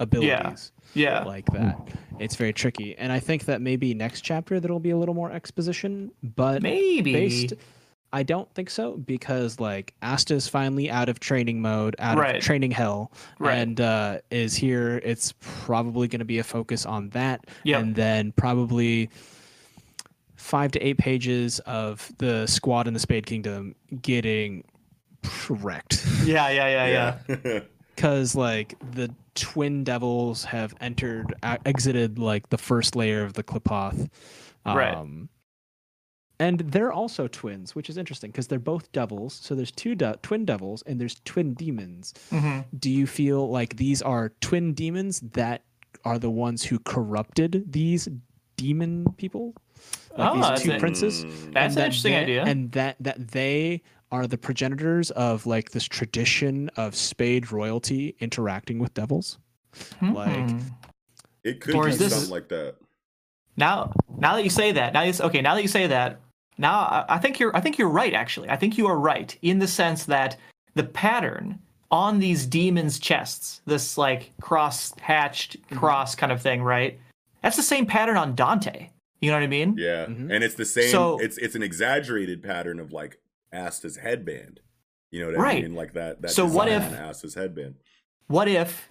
abilities 0.00 0.72
Yeah. 0.94 1.22
like 1.22 1.46
that. 1.52 1.76
It's 2.18 2.34
very 2.34 2.52
tricky, 2.52 2.96
and 2.98 3.12
I 3.12 3.20
think 3.20 3.44
that 3.44 3.60
maybe 3.60 3.94
next 3.94 4.22
chapter 4.22 4.58
there'll 4.58 4.80
be 4.80 4.90
a 4.90 4.96
little 4.96 5.14
more 5.14 5.30
exposition, 5.30 6.10
but 6.22 6.62
Maybe. 6.62 7.12
based 7.12 7.52
I 8.12 8.24
don't 8.24 8.52
think 8.54 8.70
so 8.70 8.96
because 8.96 9.60
like 9.60 9.94
Asta's 10.02 10.48
finally 10.48 10.90
out 10.90 11.08
of 11.08 11.20
training 11.20 11.62
mode, 11.62 11.94
out 12.00 12.18
Right. 12.18 12.34
of 12.38 12.42
training 12.42 12.72
hell, 12.72 13.12
Right. 13.38 13.56
and 13.56 13.80
uh, 13.80 14.18
is 14.32 14.56
here. 14.56 15.00
It's 15.04 15.32
probably 15.38 16.08
going 16.08 16.18
to 16.18 16.24
be 16.24 16.40
a 16.40 16.42
focus 16.42 16.84
on 16.84 17.10
that, 17.10 17.46
Yep. 17.62 17.80
and 17.80 17.94
then 17.94 18.32
probably 18.32 19.10
five 20.34 20.72
to 20.72 20.80
eight 20.80 20.98
pages 20.98 21.60
of 21.60 22.10
the 22.18 22.48
squad 22.48 22.88
in 22.88 22.94
the 22.94 23.00
Spade 23.00 23.26
Kingdom 23.26 23.76
getting 24.02 24.64
wrecked 25.48 26.04
Yeah, 26.24 26.48
yeah, 26.48 26.66
yeah, 26.86 27.16
yeah. 27.28 27.38
yeah. 27.44 27.60
because 28.00 28.34
like 28.34 28.74
the 28.92 29.14
twin 29.34 29.84
devils 29.84 30.44
have 30.44 30.74
entered 30.80 31.34
exited 31.66 32.18
like 32.18 32.48
the 32.48 32.56
first 32.56 32.96
layer 32.96 33.22
of 33.24 33.34
the 33.34 33.42
Qliphoth. 33.44 34.08
Um, 34.64 34.76
Right. 34.76 35.28
And 36.38 36.60
they're 36.60 36.90
also 36.92 37.28
twins, 37.28 37.74
which 37.74 37.90
is 37.90 37.98
interesting 37.98 38.30
because 38.30 38.46
they're 38.48 38.58
both 38.58 38.90
devils. 38.92 39.34
So 39.42 39.54
there's 39.54 39.70
two 39.70 39.94
de- 39.94 40.18
twin 40.22 40.46
devils 40.46 40.82
and 40.86 40.98
there's 40.98 41.20
twin 41.26 41.52
demons. 41.52 42.14
hmm 42.30 42.60
Do 42.78 42.88
you 42.90 43.06
feel 43.06 43.50
like 43.50 43.76
these 43.76 44.00
are 44.00 44.30
twin 44.40 44.72
demons 44.72 45.20
that 45.34 45.62
are 46.06 46.18
the 46.18 46.30
ones 46.30 46.64
who 46.64 46.78
corrupted 46.78 47.70
these 47.70 48.08
demon 48.56 49.04
people? 49.18 49.54
Like 50.16 50.30
Oh, 50.34 50.50
these 50.52 50.62
two 50.62 50.78
princes? 50.78 51.24
That's 51.24 51.34
and 51.34 51.56
an 51.56 51.74
that 51.74 51.84
interesting 51.84 52.12
they- 52.12 52.18
idea. 52.22 52.44
And 52.44 52.72
that 52.72 52.96
that 53.00 53.28
they 53.28 53.82
are 54.12 54.26
the 54.26 54.38
progenitors 54.38 55.10
of 55.12 55.46
like 55.46 55.70
this 55.70 55.84
tradition 55.84 56.68
of 56.76 56.94
spade 56.96 57.52
royalty 57.52 58.16
interacting 58.20 58.78
with 58.78 58.92
devils. 58.94 59.38
like- 60.02 60.50
Hmm. 60.50 60.58
It 61.44 61.60
could 61.60 61.74
Or 61.76 61.84
be 61.84 61.90
is 61.90 61.98
this- 61.98 62.12
something 62.12 62.30
like 62.30 62.48
that. 62.48 62.74
now, 63.56 63.92
now 64.18 64.34
that 64.34 64.42
you 64.44 64.50
say 64.50 64.72
that, 64.72 64.92
now 64.92 65.02
you 65.02 65.14
okay. 65.20 65.40
Now 65.40 65.54
that 65.54 65.62
you 65.62 65.68
say 65.68 65.86
that, 65.86 66.20
now 66.58 66.80
I, 66.80 67.04
I 67.10 67.18
think 67.18 67.38
you're. 67.38 67.56
I 67.56 67.60
think 67.60 67.78
you're 67.78 67.88
right. 67.88 68.12
Actually, 68.12 68.50
I 68.50 68.56
think 68.56 68.76
you 68.76 68.86
are 68.88 68.98
right 68.98 69.36
in 69.42 69.58
the 69.60 69.68
sense 69.68 70.04
that 70.06 70.36
the 70.74 70.82
pattern 70.82 71.58
on 71.90 72.18
these 72.18 72.46
demons' 72.46 72.98
chests, 72.98 73.62
this 73.64 73.96
like 73.96 74.32
cross-hatched 74.40 75.56
Mm-hmm. 75.62 75.76
cross 75.78 76.14
kind 76.14 76.32
of 76.32 76.42
thing, 76.42 76.62
right? 76.62 76.98
That's 77.42 77.56
the 77.56 77.62
same 77.62 77.86
pattern 77.86 78.16
on 78.16 78.34
Dante. 78.34 78.90
You 79.20 79.30
know 79.30 79.36
what 79.36 79.42
I 79.44 79.48
mean? 79.48 79.76
Yeah, 79.78 80.06
Mhm. 80.06 80.30
and 80.32 80.44
it's 80.44 80.54
the 80.56 80.64
same. 80.66 80.90
So- 80.90 81.18
it's 81.20 81.38
it's 81.38 81.54
an 81.54 81.62
exaggerated 81.62 82.42
pattern 82.42 82.80
of 82.80 82.92
like 82.92 83.18
Asta's 83.52 83.96
headband. 83.96 84.60
You 85.10 85.20
know 85.20 85.26
what 85.26 85.36
Right. 85.36 85.58
I 85.58 85.62
mean? 85.62 85.74
Like 85.74 85.94
that. 85.94 86.22
that 86.22 86.30
So 86.30 86.46
what 86.46 86.68
if- 86.68 86.86
on 86.86 86.94
Asta's 86.94 87.34
headband? 87.34 87.74
what 88.28 88.46
if 88.48 88.88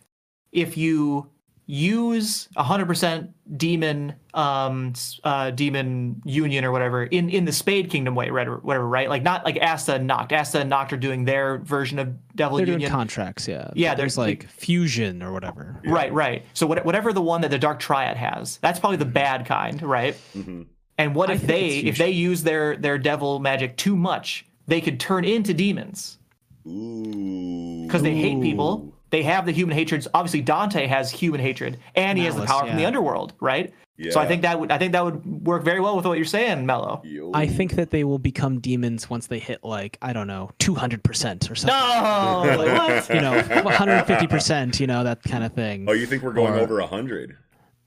if 0.52 0.76
you 0.76 1.30
use 1.66 2.50
100% 2.58 3.30
demon 3.56 4.14
um 4.34 4.92
uh 5.24 5.52
demon 5.52 6.20
union 6.26 6.66
or 6.66 6.72
whatever 6.72 7.04
in 7.04 7.30
in 7.30 7.46
the 7.46 7.52
spade 7.52 7.90
kingdom 7.92 8.16
way 8.16 8.32
whatever, 8.32 8.58
whatever 8.58 8.88
right 8.88 9.08
like 9.08 9.22
not 9.22 9.46
like 9.46 9.56
asta 9.62 9.94
and 9.96 10.08
Nacht 10.08 10.34
asta 10.34 10.60
and 10.62 10.70
Nacht 10.72 10.92
are 10.92 10.98
doing 10.98 11.26
their 11.26 11.60
version 11.60 12.00
of 12.00 12.16
devil 12.36 12.58
They're 12.58 12.66
doing 12.66 12.80
union 12.82 12.92
contracts, 12.92 13.48
yeah. 13.48 13.70
Yeah, 13.76 13.94
there's 13.94 14.16
there's, 14.16 14.18
like 14.18 14.44
like- 14.44 14.50
fusion 14.52 15.22
or 15.22 15.32
whatever. 15.32 15.80
Yeah. 15.86 15.92
right 15.94 16.12
right 16.12 16.46
so 16.56 16.66
what, 16.66 16.84
whatever 16.84 17.14
the 17.14 17.22
one 17.22 17.42
that 17.42 17.52
the 17.52 17.60
dark 17.60 17.80
triad 17.80 18.18
has 18.18 18.58
that's 18.58 18.80
probably 18.80 18.98
the 18.98 19.06
bad 19.06 19.46
kind 19.46 19.82
right 19.84 20.16
hmm 20.34 20.64
and 20.98 21.14
what 21.16 21.30
I 21.30 21.34
if 21.36 21.44
they 21.44 21.70
if 21.78 21.98
they 22.00 22.10
use 22.10 22.42
their 22.44 22.76
their 22.78 22.98
devil 22.98 23.40
magic 23.40 23.78
too 23.78 23.96
much 23.96 24.46
they 24.70 24.82
could 24.82 25.00
turn 25.00 25.26
into 25.26 25.54
demons 25.54 26.18
because 26.64 28.02
they 28.02 28.16
hate 28.16 28.42
people. 28.42 28.94
They 29.10 29.24
have 29.24 29.46
the 29.46 29.52
human 29.52 29.76
hatreds. 29.76 30.08
Obviously, 30.14 30.42
Dante 30.42 30.86
has 30.86 31.10
human 31.10 31.42
hatred, 31.42 31.80
and 31.96 32.18
he 32.18 32.26
has 32.26 32.36
the 32.36 32.42
Malice, 32.42 32.52
power 32.52 32.68
from 32.68 32.78
the 32.78 32.86
underworld, 32.86 33.34
right? 33.40 33.74
Yeah. 33.98 34.12
So 34.12 34.20
I 34.20 34.28
think 34.28 34.44
that 34.44 34.60
would 34.60 34.72
I 34.72 34.78
think 34.78 34.94
that 34.94 35.04
would 35.04 35.26
work 35.46 35.64
very 35.64 35.80
well 35.80 35.96
with 35.98 36.06
what 36.06 36.18
you're 36.18 36.26
saying, 36.26 36.66
Mello. 36.66 37.02
Yo. 37.04 37.32
I 37.34 37.48
think 37.48 37.74
that 37.74 37.90
they 37.90 38.04
will 38.04 38.20
become 38.20 38.60
demons 38.60 39.10
once 39.10 39.28
they 39.28 39.40
hit 39.40 39.64
like 39.64 39.98
I 40.02 40.14
don't 40.14 40.28
know, 40.28 40.52
200% 40.60 41.52
or 41.52 41.56
something. 41.56 41.68
No, 41.68 42.56
like, 42.64 42.78
what? 42.78 43.10
You 43.10 43.22
know, 43.22 43.42
150%, 43.44 44.80
you 44.80 44.88
know, 44.88 45.04
that 45.04 45.24
kind 45.24 45.44
of 45.44 45.54
thing. 45.54 45.86
Oh, 45.90 45.94
you 45.94 46.06
think 46.06 46.24
we're 46.24 46.32
going 46.34 46.54
Or- 46.54 46.60
over 46.60 46.80
a 46.80 46.88
hundred? 46.88 47.36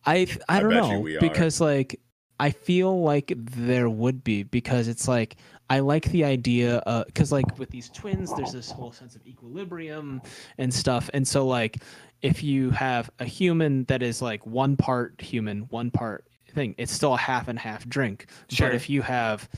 I 0.04 0.26
I 0.48 0.58
don't 0.60 0.70
bet 0.70 0.84
you 0.84 0.92
know 0.92 1.00
we 1.00 1.16
are. 1.16 1.20
because 1.20 1.60
like 1.60 2.00
I 2.40 2.50
feel 2.50 3.00
like 3.02 3.32
there 3.36 3.88
would 3.88 4.24
be 4.24 4.42
because 4.42 4.88
it's 4.88 5.06
like 5.06 5.36
I 5.72 5.78
like 5.78 6.04
the 6.10 6.24
idea 6.24 6.78
uh, 6.84 7.04
because 7.04 7.32
like 7.32 7.58
with 7.58 7.70
these 7.70 7.88
twins 7.88 8.34
there's 8.34 8.52
this 8.52 8.70
whole 8.70 8.92
sense 8.92 9.16
of 9.16 9.26
equilibrium 9.26 10.20
and 10.58 10.72
stuff 10.72 11.08
and 11.14 11.26
so 11.26 11.46
like 11.46 11.82
if 12.20 12.42
you 12.42 12.70
have 12.70 13.08
a 13.18 13.24
human 13.24 13.84
that 13.84 14.02
is 14.02 14.20
like 14.20 14.44
one 14.46 14.76
part 14.76 15.18
human 15.20 15.60
one 15.70 15.90
part 15.90 16.26
thing 16.54 16.74
it's 16.76 16.92
still 16.92 17.14
a 17.14 17.16
half 17.16 17.48
and 17.48 17.58
half 17.58 17.88
drink 17.88 18.26
Sure. 18.50 18.68
but 18.68 18.74
if 18.74 18.90
you 18.90 19.00
have 19.00 19.48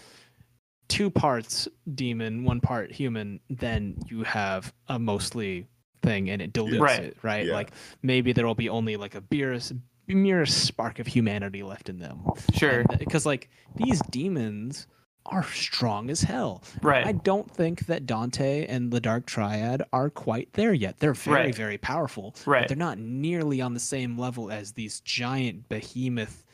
two 0.89 1.11
parts 1.11 1.67
demon 1.97 2.45
one 2.45 2.61
part 2.61 2.93
human 2.93 3.41
then 3.51 3.97
you 4.09 4.23
have 4.23 4.73
a 4.87 4.97
mostly 4.99 5.67
thing 6.03 6.31
and 6.31 6.41
it 6.41 6.53
dilutes 6.53 6.81
Right. 6.81 7.01
it 7.03 7.17
right 7.23 7.47
Yeah. 7.47 7.55
like 7.55 7.73
maybe 8.03 8.33
there 8.33 8.47
will 8.47 8.55
be 8.55 8.69
only 8.69 8.97
like 8.97 9.17
a 9.17 9.23
merest, 9.33 9.73
merest 10.07 10.65
spark 10.65 11.01
of 11.01 11.09
humanity 11.09 11.65
left 11.65 11.89
in 11.89 11.99
them 11.99 12.21
Sure, 12.53 12.85
because 13.01 13.27
uh, 13.27 13.31
like 13.31 13.51
these 13.75 14.01
demons 14.13 14.87
are 15.27 15.43
strong 15.45 16.11
as 16.11 16.23
hell 16.23 16.63
Right. 16.83 17.07
i 17.07 17.13
don't 17.13 17.51
think 17.51 17.87
that 17.87 18.05
dante 18.07 18.67
and 18.67 18.91
the 18.91 19.01
dark 19.01 19.25
triad 19.27 19.83
are 19.93 20.11
quite 20.11 20.53
there 20.53 20.73
yet 20.75 20.99
they're 20.99 21.15
very 21.15 21.47
Right. 21.47 21.55
very 21.55 21.79
powerful 21.79 22.35
Right. 22.47 22.61
but 22.63 22.69
they're 22.69 22.77
not 22.77 22.99
nearly 22.99 23.61
on 23.61 23.73
the 23.75 23.81
same 23.81 24.19
level 24.19 24.51
as 24.51 24.73
these 24.73 25.01
giant 25.01 25.69
behemoth 25.69 26.45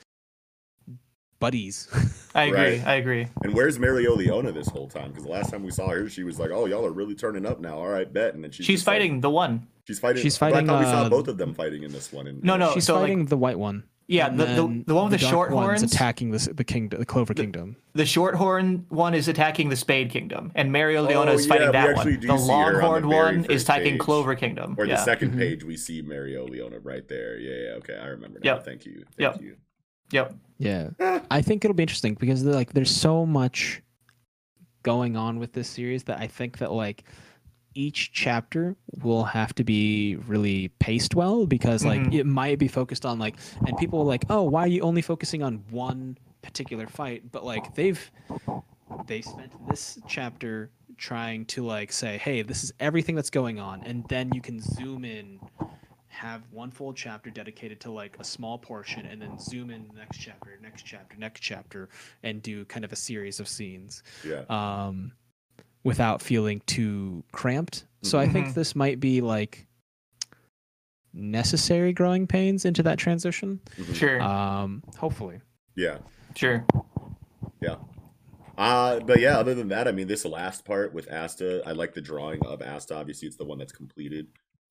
buddies 1.41 1.89
I 2.35 2.45
agree. 2.45 2.59
Right. 2.79 2.87
I 2.87 2.95
agree. 2.95 3.27
And 3.43 3.53
where's 3.55 3.77
Mereoleona 3.79 4.55
this 4.55 4.68
whole 4.68 4.87
time? 4.87 5.09
Because 5.09 5.25
the 5.25 5.31
last 5.33 5.51
time 5.51 5.64
we 5.64 5.73
saw 5.73 5.89
her, 5.89 6.09
she 6.09 6.23
was 6.23 6.39
like, 6.39 6.53
"Oh, 6.53 6.66
y'all 6.66 6.87
are 6.87 6.93
really 6.93 7.16
turning 7.16 7.45
up 7.45 7.59
now. 7.59 7.75
All 7.77 7.89
right, 7.89 8.11
bet." 8.12 8.35
And 8.35 8.45
then 8.45 8.53
she's, 8.53 8.66
She's 8.66 8.79
just 8.79 8.87
like- 8.87 8.99
fighting 9.01 9.21
the 9.21 9.31
one. 9.31 9.66
she's 9.85 9.99
fighting. 9.99 10.23
She's 10.23 10.39
but 10.39 10.47
I 10.47 10.51
fighting, 10.53 10.66
thought 10.68 10.79
we 10.79 10.85
saw 10.85 11.03
uh, 11.03 11.09
both 11.09 11.27
of 11.27 11.39
them 11.39 11.53
fighting 11.55 11.83
in 11.83 11.91
this 11.91 12.12
one. 12.12 12.29
In, 12.29 12.39
No, 12.45 12.57
no. 12.57 12.73
she's 12.73 12.85
so, 12.85 12.95
like- 12.95 13.03
fighting 13.03 13.25
the 13.27 13.37
white 13.37 13.59
one 13.59 13.83
Yeah, 14.11 14.29
the, 14.29 14.45
the 14.45 14.83
the 14.89 14.95
one 14.97 15.09
with 15.09 15.13
the, 15.13 15.19
dark 15.19 15.31
short 15.31 15.51
one's 15.53 15.81
horns. 15.83 15.83
attacking 15.85 16.33
this 16.33 16.47
the 16.53 16.65
kingdom 16.65 16.99
the 16.99 17.07
clover 17.07 17.33
kingdom 17.33 17.77
The 17.95 18.05
short 18.05 18.35
horn 18.35 18.85
one 18.89 19.15
is 19.15 19.29
attacking 19.29 19.69
the 19.69 19.77
Spade 19.77 20.11
Kingdom, 20.11 20.51
and 20.57 20.73
Mereoleona 20.73 21.29
Oh, 21.29 21.33
is 21.33 21.47
fighting 21.47 21.69
yeah, 21.73 21.87
that 21.95 21.97
one. 21.97 22.07
The 22.21 22.21
see 22.21 22.27
her 22.27 22.33
on 22.33 22.39
the 22.39 22.45
long 22.45 22.75
horned 22.81 23.07
very 23.09 23.23
one 23.23 23.39
is 23.43 23.47
first 23.47 23.65
attacking 23.67 23.93
page. 23.93 24.01
Clover 24.01 24.35
Kingdom. 24.35 24.75
Or 24.77 24.85
yeah. 24.85 24.97
the 25.05 25.11
2nd 25.13 25.31
Mhm. 25.35 25.39
page, 25.39 25.63
we 25.63 25.77
see 25.77 26.03
Mario 26.03 26.45
Leona 26.45 26.81
right 26.81 27.07
there. 27.07 27.39
Yeah, 27.39 27.71
yeah. 27.71 27.77
Okay, 27.77 27.97
I 28.03 28.07
remember 28.09 28.41
now. 28.43 28.55
Yep. 28.55 28.65
Thank 28.65 28.85
you. 28.85 29.05
Thank 29.17 29.21
Yep. 29.35 29.43
you. 29.43 29.57
Yep. 30.11 30.35
Yeah, 30.59 30.91
I 31.31 31.41
think 31.41 31.65
it'll 31.65 31.77
be 31.77 31.85
interesting 31.85 32.15
because 32.15 32.43
like 32.43 32.73
there's 32.73 32.91
so 32.91 33.25
much 33.25 33.81
going 34.83 35.17
on 35.17 35.39
with 35.39 35.53
this 35.53 35.69
series 35.69 36.03
that 36.05 36.19
I 36.19 36.27
think 36.27 36.59
that 36.59 36.73
like 36.73 37.05
each 37.75 38.12
chapter 38.12 38.77
will 39.03 39.25
have 39.25 39.55
to 39.55 39.64
be 39.64 40.16
really 40.27 40.68
paced 40.81 41.14
well 41.14 41.47
because 41.47 41.85
like 41.85 42.01
Mhm. 42.01 42.14
it 42.14 42.25
might 42.27 42.59
be 42.59 42.68
focused 42.68 43.07
on 43.07 43.18
like 43.18 43.37
and 43.66 43.77
people 43.79 44.01
are 44.01 44.05
like 44.05 44.25
oh 44.29 44.43
why 44.43 44.62
are 44.64 44.68
you 44.68 44.81
only 44.83 45.03
focusing 45.03 45.43
on 45.43 45.62
one 45.71 46.18
particular 46.43 46.87
fight 46.87 47.31
but 47.31 47.45
like 47.45 47.75
they've 47.75 48.11
they 49.07 49.23
spent 49.23 49.53
this 49.68 49.99
chapter 50.09 50.71
trying 50.97 51.45
to 51.47 51.64
like 51.64 51.93
say 51.93 52.18
hey 52.18 52.43
this 52.43 52.64
is 52.64 52.73
everything 52.81 53.14
that's 53.14 53.31
going 53.31 53.59
on 53.61 53.83
and 53.85 54.05
then 54.09 54.31
you 54.35 54.41
can 54.41 54.61
zoom 54.61 55.05
in 55.05 55.39
have 56.09 56.43
one 56.51 56.71
full 56.71 56.93
chapter 56.93 57.31
dedicated 57.31 57.81
to 57.81 57.91
like 57.91 58.16
a 58.18 58.25
small 58.25 58.59
portion 58.59 59.07
and 59.07 59.23
then 59.23 59.39
zoom 59.39 59.71
in 59.71 59.87
the 59.89 59.95
next 59.95 60.18
chapter 60.18 60.59
next 60.61 60.83
chapter 60.83 61.16
next 61.16 61.41
chapter 61.41 61.89
and 62.25 62.43
do 62.43 62.64
kind 62.64 62.85
of 62.85 62.93
a 62.93 62.97
series 62.97 63.39
of 63.41 63.47
scenes 63.49 64.03
Yeah. 64.27 64.43
um 64.49 65.12
without 65.85 66.20
feeling 66.22 66.61
too 66.66 67.22
cramped 67.33 67.85
so 68.03 68.18
i 68.18 68.26
think 68.28 68.49
Mhm. 68.49 68.55
this 68.55 68.74
might 68.76 69.01
be 69.01 69.20
like 69.20 69.66
necessary 71.12 71.93
growing 71.93 72.26
pains 72.26 72.64
into 72.64 72.83
that 72.85 72.99
transition 72.99 73.61
Mhm. 73.76 73.95
Sure. 73.95 74.20
um 74.22 74.83
hopefully 74.99 75.41
Yeah. 75.74 75.99
sure. 76.35 76.64
Yeah. 77.62 77.76
Uh, 78.59 79.01
but 79.01 79.20
yeah, 79.20 79.39
other 79.39 79.55
than 79.55 79.68
that, 79.68 79.89
I 79.89 79.93
mean, 79.93 80.07
this 80.09 80.24
last 80.26 80.66
part 80.66 80.93
with 80.93 81.11
Asta, 81.11 81.62
I 81.64 81.72
like 81.72 81.95
the 81.95 82.03
drawing 82.03 82.45
of 82.45 82.61
Asta. 82.61 82.95
Obviously, 82.95 83.26
it's 83.28 83.37
the 83.39 83.45
one 83.47 83.57
that's 83.59 83.72
completed. 83.72 84.26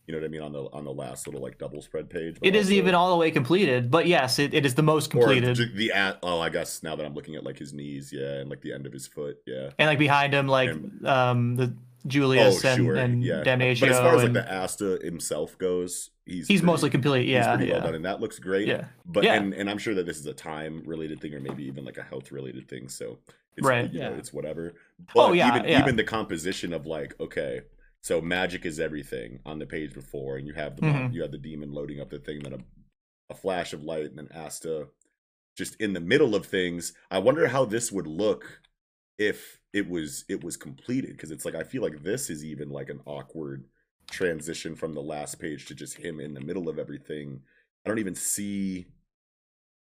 You 0.10 0.16
know 0.16 0.22
what 0.22 0.26
I 0.26 0.30
mean 0.30 0.42
on 0.42 0.52
the 0.54 0.64
on 0.74 0.86
the 0.86 0.92
last 0.92 1.28
little 1.28 1.40
like 1.40 1.60
double 1.60 1.84
spread 1.84 2.10
page. 2.10 2.38
but 2.40 2.48
It 2.48 2.56
isn't 2.56 2.74
also- 2.74 2.80
even 2.80 2.96
all 2.96 3.12
the 3.12 3.16
way 3.18 3.30
completed, 3.30 3.92
but 3.92 4.08
yes, 4.08 4.40
it, 4.40 4.56
it 4.56 4.66
is 4.66 4.74
the 4.74 4.82
most 4.82 5.12
completed. 5.12 5.56
the, 5.56 5.68
the 5.72 5.92
at 5.92 6.18
oh, 6.24 6.40
I 6.40 6.50
guess 6.50 6.82
now 6.82 6.96
that 6.96 7.06
I'm 7.06 7.14
looking 7.14 7.36
at 7.36 7.44
like 7.44 7.60
his 7.60 7.74
knees, 7.74 8.12
yeah, 8.12 8.40
and 8.40 8.50
like 8.50 8.62
the 8.62 8.74
end 8.74 8.88
of 8.88 8.92
his 8.92 9.06
foot, 9.06 9.38
yeah. 9.46 9.70
and 9.78 9.88
like 9.88 10.00
behind 10.00 10.34
him, 10.34 10.48
like 10.48 10.72
And- 10.72 11.06
um 11.08 11.56
the 11.58 11.76
Julius 12.08 12.66
oh, 12.66 12.68
and, 12.70 12.78
sure, 12.84 12.96
and 12.96 13.24
yeah. 13.24 13.44
Damnatio. 13.46 13.82
But 13.82 13.90
as 13.90 14.00
far 14.00 14.16
as 14.16 14.24
like 14.24 14.34
the 14.34 14.52
Asta 14.52 15.00
himself 15.04 15.56
goes, 15.60 16.10
he's 16.26 16.48
he's 16.48 16.62
pretty- 16.62 16.66
mostly 16.66 16.90
complete. 16.90 17.26
he's 17.26 17.34
Yeah, 17.34 17.56
pretty 17.56 17.72
well 17.72 17.82
yeah, 17.82 17.86
done, 17.86 17.94
and 17.94 18.06
that 18.06 18.20
looks 18.20 18.40
great. 18.40 18.68
yeah. 18.68 18.86
But 19.06 19.26
Yeah. 19.26 19.36
and, 19.36 19.54
and 19.54 19.70
I'm 19.70 19.78
sure 19.78 19.94
that 19.94 20.08
this 20.08 20.18
is 20.18 20.26
a 20.26 20.34
time 20.34 20.82
related 20.88 21.22
thing 21.22 21.36
or 21.36 21.40
maybe 21.40 21.66
even 21.66 21.86
like 21.86 22.00
a 22.00 22.04
health 22.04 22.32
related 22.32 22.68
thing. 22.68 22.88
So 22.88 23.20
it's, 23.58 23.68
Right. 23.68 23.94
you 23.94 24.00
know, 24.00 24.10
Yeah. 24.10 24.18
it's 24.18 24.34
whatever. 24.34 24.74
Oh, 25.16 25.28
But 25.28 25.36
yeah, 25.36 25.56
even 25.56 25.70
yeah. 25.70 25.82
even 25.84 25.98
the 25.98 26.04
composition 26.04 26.74
of 26.74 26.88
like, 26.88 27.14
okay, 27.20 27.62
so 28.02 28.22
magic 28.22 28.66
is 28.66 28.80
everything 28.80 29.40
on 29.46 29.60
the 29.60 29.66
page 29.66 29.94
before, 29.94 30.38
and 30.38 30.48
you 30.48 30.54
have 30.54 30.76
the 30.76 30.82
Mhm. 30.84 31.14
you 31.14 31.22
have 31.22 31.32
the 31.32 31.38
demon 31.38 31.72
loading 31.72 32.00
up 32.00 32.10
the 32.10 32.20
thing, 32.20 32.40
then 32.40 32.54
a, 32.54 32.64
a 33.30 33.36
flash 33.36 33.74
of 33.74 33.84
light, 33.84 34.06
and 34.06 34.18
then 34.18 34.30
Asta 34.34 34.88
just 35.58 35.76
in 35.82 35.92
the 35.94 36.00
middle 36.00 36.36
of 36.36 36.46
things. 36.46 36.94
I 37.12 37.18
wonder 37.20 37.48
how 37.48 37.66
this 37.66 37.92
would 37.92 38.08
look 38.08 38.62
if 39.18 39.60
it 39.74 39.88
was 39.90 40.24
it 40.30 40.44
was 40.44 40.56
completed 40.56 41.12
because 41.12 41.32
it's 41.32 41.44
like 41.46 41.56
I 41.56 41.64
feel 41.64 41.82
like 41.82 42.02
this 42.04 42.30
is 42.30 42.46
even 42.46 42.70
like 42.70 42.90
an 42.90 43.02
awkward 43.06 43.66
transition 44.10 44.76
from 44.76 44.94
the 44.94 45.02
last 45.02 45.40
page 45.40 45.66
to 45.68 45.76
just 45.76 45.96
him 45.98 46.20
in 46.20 46.34
the 46.34 46.40
middle 46.42 46.70
of 46.70 46.80
everything. 46.80 47.42
I 47.86 47.90
don't 47.90 48.00
even 48.00 48.16
see 48.16 48.88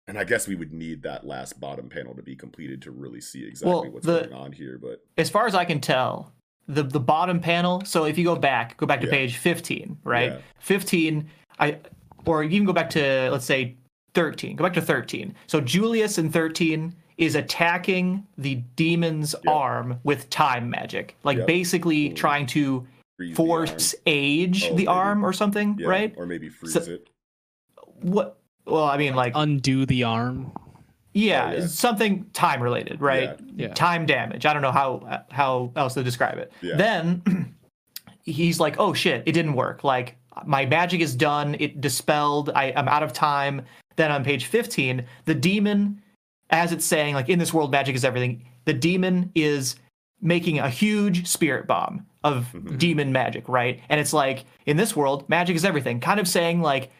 and 0.07 0.17
I 0.19 0.23
guess 0.23 0.47
we 0.47 0.55
would 0.55 0.71
need 0.71 1.01
that 1.03 1.25
last 1.25 1.59
bottom 1.59 1.89
panel 1.89 2.13
to 2.15 2.21
be 2.21 2.35
completed 2.35 2.81
to 2.83 2.91
really 2.91 3.21
see 3.21 3.43
exactly 3.43 3.71
Well, 3.73 3.91
what's 3.91 4.05
the- 4.05 4.19
going 4.21 4.33
on 4.33 4.51
here. 4.51 4.77
But 4.77 5.03
As 5.17 5.29
far 5.31 5.47
as 5.47 5.55
I 5.55 5.65
can 5.65 5.81
tell, 5.81 6.31
the 6.67 6.83
the 6.83 6.99
bottom 6.99 7.39
panel. 7.39 7.81
So 7.85 8.05
if 8.05 8.17
you 8.17 8.23
go 8.25 8.35
back, 8.35 8.77
go 8.77 8.85
back 8.85 9.01
to 9.01 9.07
Yeah. 9.07 9.11
page 9.13 9.37
15, 9.37 9.97
right? 10.03 10.31
Yeah. 10.33 10.37
15. 10.59 11.29
I 11.59 11.77
or 12.25 12.43
you 12.43 12.57
can 12.57 12.65
go 12.65 12.73
back 12.73 12.89
to 12.91 13.29
let's 13.31 13.45
say 13.45 13.75
13. 14.13 14.55
Go 14.55 14.63
back 14.63 14.73
to 14.73 14.81
13. 14.81 15.35
So 15.47 15.61
Julius 15.61 16.17
in 16.17 16.31
13 16.31 16.95
is 17.17 17.35
attacking 17.35 18.25
the 18.37 18.55
demon's 18.75 19.35
Yeah. 19.45 19.51
arm 19.51 19.99
with 20.03 20.29
time 20.29 20.69
magic, 20.69 21.15
like 21.23 21.37
Yeah. 21.37 21.45
basically 21.45 22.09
Ooh. 22.11 22.13
trying 22.13 22.45
to 22.47 22.85
freeze 23.17 23.35
force 23.37 23.95
age 24.05 24.65
Oh, 24.65 24.69
the 24.69 24.75
maybe. 24.75 24.87
arm 24.87 25.25
or 25.25 25.31
something. 25.33 25.77
Yeah, 25.79 25.87
right? 25.87 26.13
Or 26.17 26.25
maybe 26.25 26.49
freeze 26.49 26.73
So- 26.73 26.81
it. 26.81 27.09
What? 28.01 28.37
Well, 28.65 28.83
I 28.83 28.97
mean, 28.97 29.13
like, 29.15 29.33
Undo 29.35 29.85
the 29.85 30.03
arm. 30.03 30.51
Yeah, 31.15 31.49
oh, 31.49 31.57
yeah. 31.59 31.67
something 31.67 32.25
time 32.33 32.61
related, 32.61 33.01
right? 33.01 33.39
Yeah. 33.55 33.69
Time 33.69 34.05
damage. 34.05 34.45
I 34.45 34.53
don't 34.53 34.61
know 34.61 34.71
how 34.71 35.23
how 35.31 35.71
else 35.75 35.93
to 35.95 36.03
describe 36.03 36.37
it. 36.37 36.51
Yeah. 36.61 36.75
Then 36.75 37.55
he's 38.23 38.59
like, 38.59 38.75
"Oh 38.77 38.93
shit, 38.93 39.23
it 39.25 39.31
didn't 39.31 39.53
work. 39.53 39.83
Like 39.83 40.17
my 40.45 40.65
magic 40.65 40.99
is 41.01 41.15
done. 41.15 41.55
It 41.59 41.79
dispelled. 41.81 42.51
I, 42.53 42.73
I'm 42.75 42.87
out 42.87 43.01
of 43.01 43.13
time." 43.13 43.61
Then 43.95 44.11
on 44.11 44.25
page 44.25 44.47
15, 44.47 45.05
the 45.23 45.33
demon, 45.33 46.01
as 46.49 46.73
it's 46.73 46.83
saying, 46.83 47.15
like 47.15 47.29
in 47.29 47.39
this 47.39 47.53
world, 47.53 47.71
magic 47.71 47.95
is 47.95 48.03
everything. 48.03 48.43
The 48.65 48.73
demon 48.73 49.31
is 49.35 49.77
making 50.21 50.59
a 50.59 50.69
huge 50.69 51.27
spirit 51.27 51.65
bomb 51.65 52.05
of 52.25 52.47
Mhm. 52.53 52.77
demon 52.77 53.11
magic, 53.13 53.47
right? 53.47 53.79
And 53.87 53.99
it's 54.01 54.11
like 54.11 54.43
in 54.65 54.75
this 54.75 54.97
world, 54.97 55.29
magic 55.29 55.55
is 55.55 55.63
everything. 55.63 56.01
Kind 56.01 56.19
of 56.19 56.27
saying 56.27 56.61
like 56.61 56.91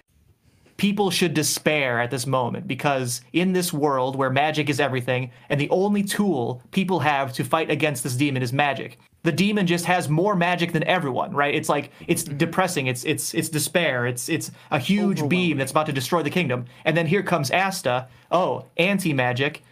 people 0.78 1.09
should 1.09 1.34
despair 1.34 1.99
at 2.01 2.11
this 2.11 2.28
moment 2.28 2.67
because 2.67 3.21
in 3.34 3.53
this 3.53 3.71
world 3.71 4.15
where 4.15 4.30
magic 4.30 4.69
is 4.69 4.80
everything 4.80 5.32
and 5.49 5.59
the 5.59 5.69
only 5.69 6.03
tool 6.03 6.61
people 6.71 6.99
have 6.99 7.32
to 7.34 7.43
fight 7.43 7.71
against 7.71 8.03
this 8.03 8.15
demon 8.15 8.43
is 8.43 8.51
magic 8.51 8.97
the 9.26 9.32
demon 9.32 9.65
just 9.65 9.86
has 9.86 10.07
more 10.07 10.36
magic 10.36 10.71
than 10.71 10.84
everyone 10.84 11.34
right? 11.34 11.55
It's 11.55 11.67
like 11.67 11.91
it's 12.07 12.23
depressing 12.23 12.86
it's 12.88 13.03
it's 13.03 13.34
it's 13.34 13.49
despair 13.49 14.05
it's 14.05 14.30
it's 14.30 14.51
a 14.69 14.78
huge 14.78 15.28
beam 15.28 15.57
that's 15.57 15.71
about 15.71 15.88
to 15.88 15.91
destroy 15.91 16.21
the 16.21 16.30
kingdom. 16.30 16.65
And 16.86 16.95
then 16.95 17.07
here 17.07 17.23
comes 17.23 17.49
asta 17.49 18.07
oh 18.32 18.65
anti-magic 18.78 19.63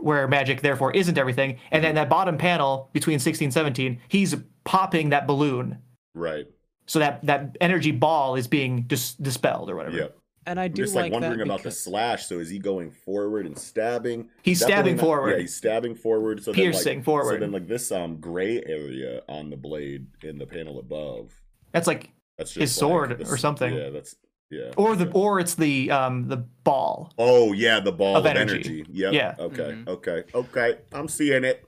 where 0.00 0.28
magic 0.28 0.60
therefore 0.60 0.92
isn't 0.92 1.18
everything. 1.18 1.58
And 1.72 1.82
then 1.82 1.96
that 1.96 2.08
bottom 2.08 2.38
panel 2.38 2.88
between 2.92 3.18
16 3.18 3.46
and 3.46 3.52
17 3.52 4.00
he's 4.06 4.36
popping 4.62 5.10
that 5.10 5.26
balloon. 5.26 5.78
Right. 6.14 6.46
so 6.86 7.00
that 7.00 7.24
that 7.26 7.56
energy 7.60 7.90
ball 7.90 8.36
is 8.36 8.46
being 8.46 8.82
dis- 8.82 9.14
dispelled 9.14 9.70
or 9.70 9.74
whatever. 9.76 9.96
Yeah. 9.96 10.08
And 10.46 10.60
I 10.60 10.64
I'm 10.64 10.72
do 10.72 10.82
just 10.82 10.94
like 10.94 11.04
like 11.04 11.12
wondering 11.12 11.38
that 11.38 11.44
about 11.44 11.62
the 11.62 11.70
slash. 11.70 12.26
So 12.26 12.38
is 12.38 12.48
he 12.50 12.58
going 12.58 12.90
forward 12.90 13.46
and 13.46 13.58
stabbing? 13.58 14.28
He's 14.42 14.60
Definitely 14.60 14.74
stabbing 14.92 14.96
not- 14.96 15.02
forward. 15.04 15.30
Yeah, 15.30 15.38
he's 15.38 15.54
stabbing 15.54 15.94
forward. 15.94 16.42
So 16.42 16.52
then, 16.52 16.56
Piercing 16.62 16.98
like, 16.98 17.04
forward. 17.04 17.34
So 17.34 17.40
then 17.40 17.52
like 17.52 17.66
this 17.68 17.90
um 17.92 18.16
gray 18.20 18.62
area 18.64 19.22
on 19.28 19.50
the 19.50 19.56
blade 19.56 20.06
in 20.22 20.38
the 20.38 20.46
panel 20.46 20.78
above. 20.78 21.32
that's 21.72 21.86
like 21.86 22.10
That's 22.38 22.50
just 22.52 22.60
His 22.60 22.76
like 22.76 22.80
sword 22.80 23.18
the 23.18 23.30
or 23.32 23.36
something. 23.36 23.72
Yeah, 23.74 23.90
that's 23.90 24.16
yeah. 24.50 24.72
or 24.76 24.94
the 24.96 25.04
okay. 25.04 25.12
or 25.18 25.40
it's 25.40 25.54
the 25.54 25.90
um 25.90 26.28
the 26.28 26.36
ball 26.36 27.12
Oh 27.18 27.52
yeah, 27.52 27.80
the 27.80 27.92
ball 27.92 28.16
of 28.16 28.26
of, 28.26 28.30
energy. 28.36 28.54
energy. 28.54 28.86
Yep. 28.92 29.12
Yeah. 29.14 29.34
Okay. 29.38 29.62
Mhm. 29.62 29.88
Okay. 29.88 30.24
Okay. 30.34 30.78
I'm 30.92 31.08
seeing 31.08 31.44
it. 31.44 31.64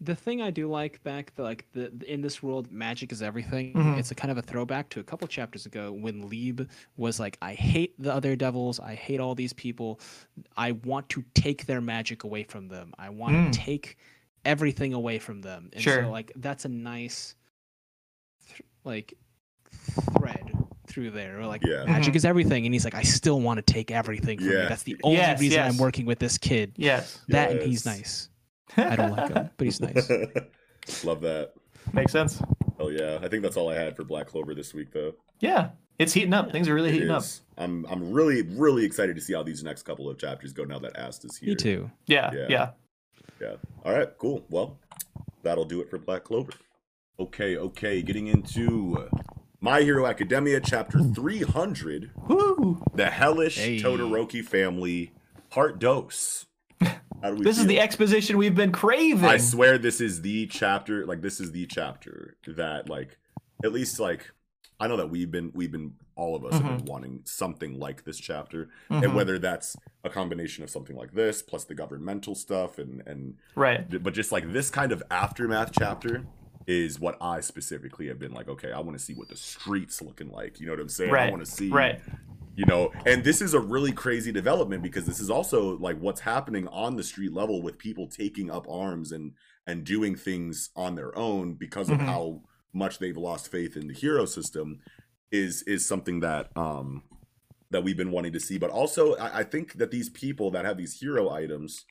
The 0.00 0.14
thing 0.14 0.42
I 0.42 0.50
do 0.50 0.68
like 0.68 1.02
back 1.04 1.34
the 1.36 1.42
like 1.42 1.64
the 1.72 1.90
the- 1.96 2.12
in 2.12 2.20
this 2.20 2.42
world 2.42 2.70
magic 2.70 3.12
is 3.12 3.22
everything. 3.22 3.72
Mhm. 3.72 3.98
It's 3.98 4.10
a 4.10 4.14
kind 4.14 4.30
of 4.30 4.36
a 4.38 4.42
throwback 4.42 4.88
to 4.90 5.00
a 5.00 5.02
couple 5.02 5.26
chapters 5.28 5.64
ago 5.66 5.90
when 5.90 6.28
Lieb 6.28 6.68
was 6.96 7.18
like, 7.18 7.38
I 7.40 7.54
hate 7.54 7.94
the 8.00 8.12
other 8.12 8.36
devils. 8.36 8.78
I 8.78 8.94
hate 8.94 9.20
all 9.20 9.34
these 9.34 9.52
people. 9.54 9.98
I 10.56 10.72
want 10.72 11.08
to 11.10 11.24
take 11.34 11.64
their 11.66 11.80
magic 11.80 12.24
away 12.24 12.42
from 12.44 12.68
them. 12.68 12.92
I 12.98 13.08
want 13.08 13.34
Mm. 13.36 13.52
to 13.52 13.58
take 13.58 13.96
everything 14.44 14.92
away 14.92 15.18
from 15.18 15.40
them. 15.40 15.70
And 15.72 15.82
Sure. 15.82 16.02
so 16.04 16.10
like 16.10 16.30
that's 16.36 16.64
a 16.66 16.68
nice 16.68 17.34
th- 18.48 18.62
like 18.84 19.14
thread 19.72 20.52
through 20.86 21.10
there. 21.10 21.40
Or 21.40 21.46
like 21.46 21.64
Yeah. 21.64 21.84
magic 21.84 22.12
Mhm. 22.12 22.16
is 22.16 22.24
everything, 22.24 22.64
and 22.66 22.74
he's 22.74 22.84
like, 22.84 22.94
I 22.94 23.02
still 23.02 23.40
want 23.40 23.58
to 23.58 23.72
take 23.72 23.90
everything 23.90 24.38
from 24.38 24.48
Yeah. 24.48 24.62
you. 24.64 24.68
That's 24.68 24.82
the 24.84 24.96
only 25.02 25.16
Yes, 25.18 25.40
reason 25.40 25.56
yes. 25.58 25.72
I'm 25.72 25.78
working 25.78 26.06
with 26.06 26.18
this 26.18 26.38
kid. 26.38 26.74
yes 26.76 27.18
That 27.28 27.50
and 27.52 27.62
he's 27.62 27.84
nice. 27.86 28.28
I 28.76 28.96
don't 28.96 29.12
like 29.16 29.32
him, 29.32 29.50
but 29.56 29.64
he's 29.64 29.80
nice. 29.80 30.10
Love 31.04 31.20
that. 31.22 31.52
makes 31.92 32.12
sense 32.12 32.42
Oh 32.78 32.88
yeah. 32.90 33.18
I 33.22 33.28
think 33.28 33.42
that's 33.42 33.56
all 33.56 33.68
I 33.70 33.74
had 33.74 33.96
for 33.96 34.04
Black 34.04 34.26
Clover 34.26 34.54
this 34.54 34.74
week 34.74 34.92
though. 34.92 35.14
yeah 35.40 35.70
it's 35.98 36.12
heating 36.12 36.34
up 36.34 36.52
things 36.52 36.68
are 36.68 36.74
really 36.74 36.90
It 36.90 36.94
heating 36.94 37.10
up. 37.10 37.24
I'm 37.56 37.86
I'm 37.86 38.12
really 38.12 38.42
really 38.42 38.84
excited 38.84 39.16
to 39.16 39.22
see 39.22 39.32
how 39.34 39.42
these 39.42 39.62
next 39.64 39.82
couple 39.84 40.08
of 40.10 40.18
chapters 40.18 40.52
go 40.52 40.64
now 40.64 40.78
that 40.80 40.98
Asta 40.98 41.26
is 41.28 41.36
here. 41.38 41.48
Me 41.50 41.54
too. 41.54 41.90
yeah 42.06 42.30
Yeah. 42.34 42.46
yeah, 42.48 42.70
Yeah. 43.40 43.54
All 43.84 43.92
right. 43.92 44.08
Cool. 44.18 44.44
Well, 44.50 44.78
that'll 45.42 45.64
do 45.64 45.80
it 45.80 45.88
for 45.90 45.98
Black 45.98 46.24
Clover. 46.24 46.52
Okay. 47.18 47.56
Okay. 47.56 48.02
Getting 48.02 48.26
into 48.26 48.98
uh, 49.10 49.16
My 49.60 49.80
Hero 49.82 50.06
Academia, 50.06 50.60
chapter 50.60 51.00
300, 51.00 52.10
Woo! 52.28 52.82
the 52.94 53.06
hellish 53.10 53.56
Hey. 53.58 53.80
Todoroki 53.80 54.44
family, 54.44 55.12
part 55.50 55.78
dose. 55.78 56.45
How 57.26 57.32
do 57.32 57.38
we 57.38 57.44
this 57.44 57.58
is 57.58 57.66
the 57.66 57.80
exposition 57.80 58.38
we've 58.38 58.54
been 58.54 58.70
craving 58.70 59.24
I 59.28 59.38
swear 59.38 59.78
this 59.78 60.00
is 60.00 60.22
the 60.22 60.46
chapter. 60.46 61.04
Like 61.04 61.22
this 61.22 61.40
is 61.40 61.50
the 61.50 61.66
chapter 61.66 62.36
that 62.46 62.88
like 62.88 63.18
at 63.64 63.72
least 63.72 63.98
like 63.98 64.30
I 64.78 64.86
know 64.86 64.96
that 64.98 65.10
we've 65.10 65.30
been 65.30 65.50
we've 65.52 65.72
been 65.72 65.94
all 66.14 66.36
of 66.36 66.44
us 66.44 66.52
have 66.54 66.62
Mm-hmm. 66.62 66.76
been 66.76 66.84
wanting 66.86 67.20
something 67.24 67.78
like 67.80 68.04
this 68.04 68.18
chapter, 68.18 68.68
Mhm. 68.90 69.02
and 69.04 69.14
whether 69.16 69.38
that's 69.40 69.74
a 70.04 70.08
combination 70.08 70.62
of 70.62 70.70
something 70.70 70.94
like 70.96 71.12
this 71.14 71.42
plus 71.42 71.64
the 71.64 71.74
governmental 71.74 72.36
stuff 72.36 72.78
and 72.78 73.02
and 73.08 73.34
right 73.56 74.02
but 74.04 74.14
just 74.14 74.30
like 74.30 74.52
this 74.52 74.70
kind 74.70 74.92
of 74.92 75.02
aftermath 75.10 75.72
chapter 75.76 76.24
is 76.68 76.98
what 77.00 77.16
I 77.20 77.40
specifically 77.40 78.06
have 78.08 78.18
been 78.20 78.32
like. 78.32 78.48
Okay, 78.48 78.70
I 78.70 78.78
want 78.80 78.96
to 78.98 79.02
see 79.04 79.14
what 79.14 79.28
the 79.28 79.36
streets 79.36 80.00
looking 80.00 80.30
like. 80.30 80.60
You 80.60 80.66
know 80.66 80.72
what 80.72 80.80
I'm 80.80 80.88
saying? 80.88 81.12
I 81.12 81.30
want 81.30 81.44
to 81.44 81.50
see 81.50 81.70
right. 81.70 82.00
You 82.56 82.64
know 82.64 82.90
and 83.04 83.22
this 83.22 83.40
is 83.40 83.54
a 83.54 83.60
really 83.60 83.92
crazy 83.92 84.32
development 84.32 84.82
because 84.82 85.04
this 85.04 85.20
is 85.20 85.30
also 85.30 85.76
like 85.78 85.98
what's 86.00 86.20
happening 86.20 86.66
on 86.68 86.96
the 86.96 87.02
street 87.04 87.32
level 87.32 87.62
with 87.62 87.78
people 87.78 88.08
taking 88.08 88.50
up 88.50 88.66
arms 88.68 89.12
and 89.12 89.32
and 89.66 89.84
doing 89.84 90.16
things 90.16 90.70
on 90.74 90.94
their 90.94 91.16
own 91.16 91.54
because 91.54 91.90
of 91.90 91.98
Mhm. 91.98 92.06
how 92.06 92.42
much 92.72 92.98
they've 92.98 93.16
lost 93.16 93.50
faith 93.50 93.76
in 93.76 93.86
the 93.88 93.94
hero 93.94 94.24
system 94.24 94.80
is 95.30 95.62
is 95.62 95.86
something 95.86 96.20
that 96.20 96.50
um 96.56 97.02
that 97.70 97.82
we've 97.84 97.96
been 97.96 98.10
wanting 98.12 98.32
to 98.32 98.40
see 98.40 98.58
but 98.58 98.70
also 98.70 99.14
I, 99.16 99.40
I 99.40 99.44
think 99.44 99.74
that 99.74 99.90
these 99.90 100.08
people 100.08 100.50
that 100.52 100.64
have 100.64 100.78
these 100.78 100.98
hero 101.00 101.30
items 101.30 101.84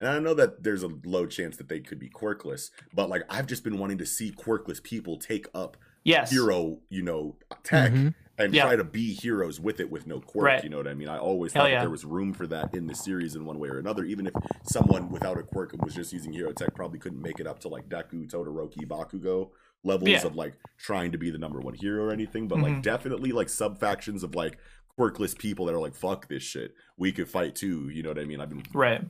and 0.00 0.08
I 0.08 0.18
know 0.18 0.32
that 0.34 0.62
there's 0.62 0.82
a 0.82 0.88
low 1.04 1.26
chance 1.26 1.58
that 1.58 1.68
they 1.68 1.80
could 1.80 1.98
be 1.98 2.08
quirkless, 2.08 2.70
but 2.94 3.10
like 3.10 3.22
I've 3.28 3.46
just 3.46 3.62
been 3.64 3.76
wanting 3.78 3.98
to 3.98 4.06
see 4.06 4.30
quirkless 4.32 4.82
people 4.82 5.18
take 5.18 5.46
up 5.54 5.76
yes 6.04 6.30
hero, 6.30 6.80
you 6.88 7.02
know, 7.02 7.36
tech 7.64 7.92
Mhm. 7.92 8.14
And 8.40 8.54
Yeah. 8.54 8.62
try 8.62 8.76
to 8.76 8.84
be 8.84 9.12
heroes 9.12 9.60
with 9.60 9.80
it 9.80 9.90
with 9.90 10.06
no 10.06 10.20
quirk. 10.20 10.44
Right. 10.44 10.64
You 10.64 10.70
know 10.70 10.78
what 10.78 10.88
I 10.88 10.94
mean? 10.94 11.08
I 11.08 11.18
always 11.18 11.52
Hell 11.52 11.64
thought 11.64 11.70
yeah. 11.70 11.76
that 11.78 11.82
there 11.82 11.90
was 11.90 12.04
room 12.04 12.32
for 12.32 12.46
that 12.48 12.74
in 12.74 12.86
the 12.86 12.94
series 12.94 13.34
in 13.36 13.44
one 13.44 13.58
way 13.58 13.68
or 13.68 13.78
another. 13.78 14.04
Even 14.04 14.26
if 14.26 14.34
someone 14.64 15.10
without 15.10 15.38
a 15.38 15.42
quirk 15.42 15.72
and 15.72 15.82
was 15.82 15.94
just 15.94 16.12
using 16.12 16.32
hero 16.32 16.52
tech 16.52 16.74
probably 16.74 16.98
couldn't 16.98 17.20
make 17.22 17.38
it 17.40 17.46
up 17.46 17.58
to 17.60 17.68
like 17.68 17.88
Deku, 17.88 18.28
Todoroki, 18.30 18.86
Bakugo 18.86 19.50
levels 19.84 20.08
Yeah. 20.10 20.26
of 20.26 20.36
like 20.36 20.54
trying 20.78 21.12
to 21.12 21.18
be 21.18 21.30
the 21.30 21.38
number 21.38 21.60
one 21.60 21.74
hero 21.74 22.04
or 22.04 22.10
anything. 22.12 22.48
But 22.48 22.58
Mhm. 22.58 22.62
like 22.62 22.82
definitely 22.82 23.32
like 23.32 23.48
sub 23.48 23.78
factions 23.78 24.22
of 24.22 24.34
like 24.34 24.58
quirkless 24.98 25.36
people 25.38 25.66
that 25.66 25.74
are 25.74 25.80
like 25.80 25.94
fuck 25.94 26.28
this 26.28 26.42
shit. 26.42 26.74
We 26.98 27.12
could 27.12 27.28
fight 27.28 27.54
too. 27.54 27.88
You 27.88 28.02
know 28.02 28.10
what 28.10 28.18
I 28.18 28.24
mean? 28.24 28.40
I've 28.40 28.48
been 28.50 28.62
right 28.74 29.02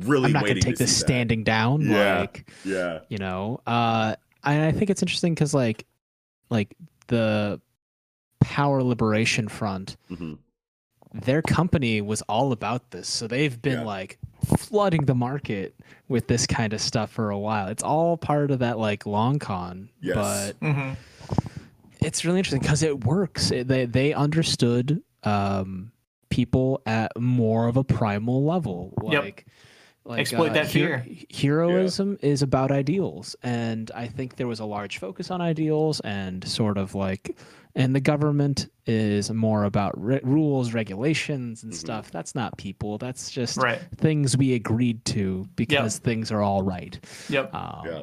really 0.00 0.26
I'm 0.26 0.32
not 0.32 0.42
gonna 0.46 0.54
take 0.60 0.74
to 0.76 0.82
this 0.84 0.90
see 0.96 1.00
that. 1.00 1.06
standing 1.06 1.44
down. 1.44 1.82
Yeah. 1.82 2.20
Like 2.20 2.50
Yeah. 2.64 3.00
you 3.08 3.18
know, 3.18 3.60
uh, 3.66 4.16
and 4.44 4.62
I 4.64 4.72
think 4.72 4.90
it's 4.90 5.02
interesting 5.02 5.32
because 5.34 5.54
like, 5.54 5.86
like 6.50 6.74
the 7.08 7.60
Power 8.40 8.82
Liberation 8.82 9.48
Front, 9.48 9.96
hmm 10.08 10.34
their 11.14 11.40
company 11.40 12.02
was 12.02 12.20
all 12.22 12.52
about 12.52 12.90
this. 12.90 13.08
So 13.08 13.26
they've 13.26 13.62
been 13.62 13.78
Yeah. 13.80 13.84
like 13.86 14.18
flooding 14.58 15.06
the 15.06 15.14
market 15.14 15.74
with 16.08 16.26
this 16.26 16.46
kind 16.46 16.74
of 16.74 16.80
stuff 16.82 17.10
for 17.10 17.30
a 17.30 17.38
while. 17.38 17.68
It's 17.68 17.82
all 17.82 18.18
part 18.18 18.50
of 18.50 18.58
that 18.58 18.78
like 18.78 19.06
long 19.06 19.38
con. 19.38 19.88
Yes. 20.02 20.52
But 20.60 20.66
hmm 20.66 20.92
it's 22.02 22.24
really 22.26 22.38
interesting 22.38 22.60
because 22.60 22.82
it 22.82 23.04
works. 23.04 23.50
It- 23.50 23.66
they 23.68 23.86
they 23.86 24.12
understood 24.12 25.02
um, 25.22 25.90
people 26.28 26.82
at 26.84 27.18
more 27.18 27.66
of 27.66 27.78
a 27.78 27.84
primal 27.84 28.44
level. 28.44 28.92
Yep. 29.10 29.40
Like, 30.06 30.18
like 30.18 30.20
Exploit 30.20 30.52
that 30.54 30.66
her- 30.66 30.70
fear. 30.70 31.06
heroism 31.34 32.16
is 32.22 32.40
about 32.42 32.70
ideals, 32.70 33.34
and 33.42 33.90
I 33.92 34.06
think 34.06 34.36
there 34.36 34.46
was 34.46 34.60
a 34.60 34.64
large 34.64 34.98
focus 34.98 35.32
on 35.32 35.40
ideals 35.40 35.98
and 36.00 36.46
sort 36.46 36.78
of 36.78 36.94
like, 36.94 37.36
and 37.74 37.92
the 37.92 38.00
government 38.00 38.68
is 38.86 39.32
more 39.32 39.64
about 39.64 40.00
re- 40.00 40.20
rules, 40.22 40.72
regulations, 40.72 41.64
and 41.64 41.72
Mhm. 41.72 41.76
stuff. 41.76 42.12
That's 42.12 42.36
not 42.36 42.56
people. 42.56 42.98
That's 42.98 43.30
just 43.32 43.56
Right. 43.56 43.80
things 43.96 44.36
we 44.36 44.54
agreed 44.54 45.04
to 45.06 45.48
because 45.56 45.98
things 45.98 46.30
are 46.30 46.40
all 46.40 46.62
right. 46.62 46.98
Yep. 47.28 47.52
Um, 47.52 47.82
Yeah. 47.86 48.02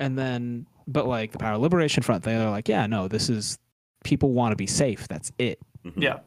And 0.00 0.18
then, 0.18 0.66
but 0.88 1.06
like 1.06 1.30
the 1.30 1.38
Power 1.38 1.56
Liberation 1.58 2.02
Front, 2.02 2.24
they're 2.24 2.50
like, 2.50 2.68
yeah, 2.68 2.86
no, 2.86 3.06
this 3.06 3.30
is 3.30 3.56
people 4.02 4.32
want 4.32 4.50
to 4.50 4.56
be 4.56 4.66
safe. 4.66 5.06
That's 5.06 5.30
it. 5.38 5.60
Mhm. 5.86 5.92
Yeah. 6.02 6.18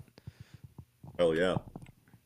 Hell 1.19 1.35
yeah. 1.35 1.57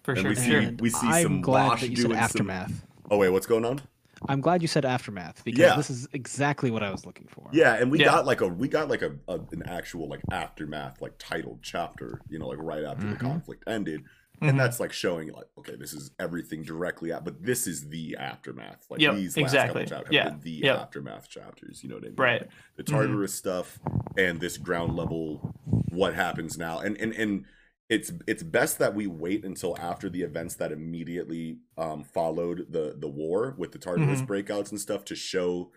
For 0.03 0.11
And 0.13 0.21
sure. 0.21 0.29
we 0.29 0.35
see- 0.35 0.55
And 0.55 0.81
we 0.81 0.89
see 0.89 1.07
I'm 1.07 1.23
some 1.23 1.41
glad 1.41 1.79
that 1.79 1.89
you 1.89 1.95
said 1.95 2.05
doing 2.07 2.15
some- 2.17 2.23
aftermath. 2.23 2.85
Oh 3.09 3.17
wait, 3.17 3.29
what's 3.29 3.45
going 3.45 3.65
on? 3.65 3.81
I'm 4.29 4.39
glad 4.41 4.61
you 4.61 4.67
said 4.67 4.85
aftermath 4.85 5.43
because 5.43 5.59
Yeah. 5.59 5.75
this 5.75 5.89
is 5.89 6.07
exactly 6.13 6.69
what 6.69 6.83
I 6.83 6.91
was 6.91 7.05
looking 7.05 7.27
for. 7.27 7.49
Yeah, 7.51 7.73
and 7.75 7.89
we 7.91 7.99
Yeah. 7.99 8.05
got 8.05 8.25
like 8.25 8.41
a 8.41 8.47
we 8.47 8.67
got 8.67 8.87
like 8.87 9.01
a, 9.01 9.15
a 9.27 9.39
an 9.51 9.63
actual 9.65 10.07
like 10.07 10.21
aftermath 10.31 11.01
like 11.01 11.13
titled 11.17 11.59
chapter, 11.63 12.21
you 12.29 12.37
know, 12.39 12.47
like 12.47 12.59
right 12.61 12.83
after 12.83 13.07
the 13.07 13.15
Mhm. 13.15 13.19
conflict 13.19 13.63
ended. 13.67 14.03
Mhm. 14.41 14.49
And 14.49 14.59
that's 14.59 14.79
like 14.79 14.91
showing 14.91 15.31
like, 15.33 15.45
okay, 15.57 15.75
this 15.75 15.93
is 15.93 16.11
everything 16.19 16.61
directly 16.63 17.11
at 17.11 17.23
but 17.23 17.43
this 17.43 17.65
is 17.67 17.89
the 17.89 18.15
aftermath. 18.17 18.85
Like 18.89 19.01
Yep, 19.01 19.15
these 19.15 19.37
last 19.37 19.43
exactly. 19.43 19.83
couple 19.83 19.97
chapters 19.97 20.15
have 20.15 20.25
Yeah, 20.25 20.29
been 20.31 20.39
the 20.41 20.51
yep. 20.51 20.79
aftermath 20.79 21.27
chapters, 21.29 21.83
you 21.83 21.89
know 21.89 21.95
what 21.95 22.03
I 22.05 22.07
mean? 22.07 22.15
Right. 22.15 22.41
Like, 22.41 22.49
the 22.77 22.83
Mhm. 22.83 23.29
Stuff 23.29 23.79
and 24.17 24.39
this 24.39 24.57
ground 24.57 24.95
level 24.95 25.55
what 25.89 26.13
happens 26.15 26.57
now. 26.57 26.79
And 26.79 26.95
and 26.97 27.13
and 27.13 27.45
it's 27.91 28.11
it's 28.27 28.43
best 28.43 28.79
that 28.79 28.95
we 28.95 29.07
wait 29.07 29.45
until 29.45 29.77
after 29.79 30.09
the 30.09 30.23
events 30.23 30.55
that 30.57 30.73
immediately 30.73 31.59
um, 31.77 32.03
followed 32.05 32.67
the 32.71 32.95
the 32.99 33.09
war 33.09 33.55
with 33.59 33.73
the 33.73 33.79
Tartarus 33.79 34.23
Mhm. 34.23 34.27
breakouts 34.27 34.71
and 34.71 34.81
stuff 34.81 35.05
to 35.05 35.15
show 35.15 35.71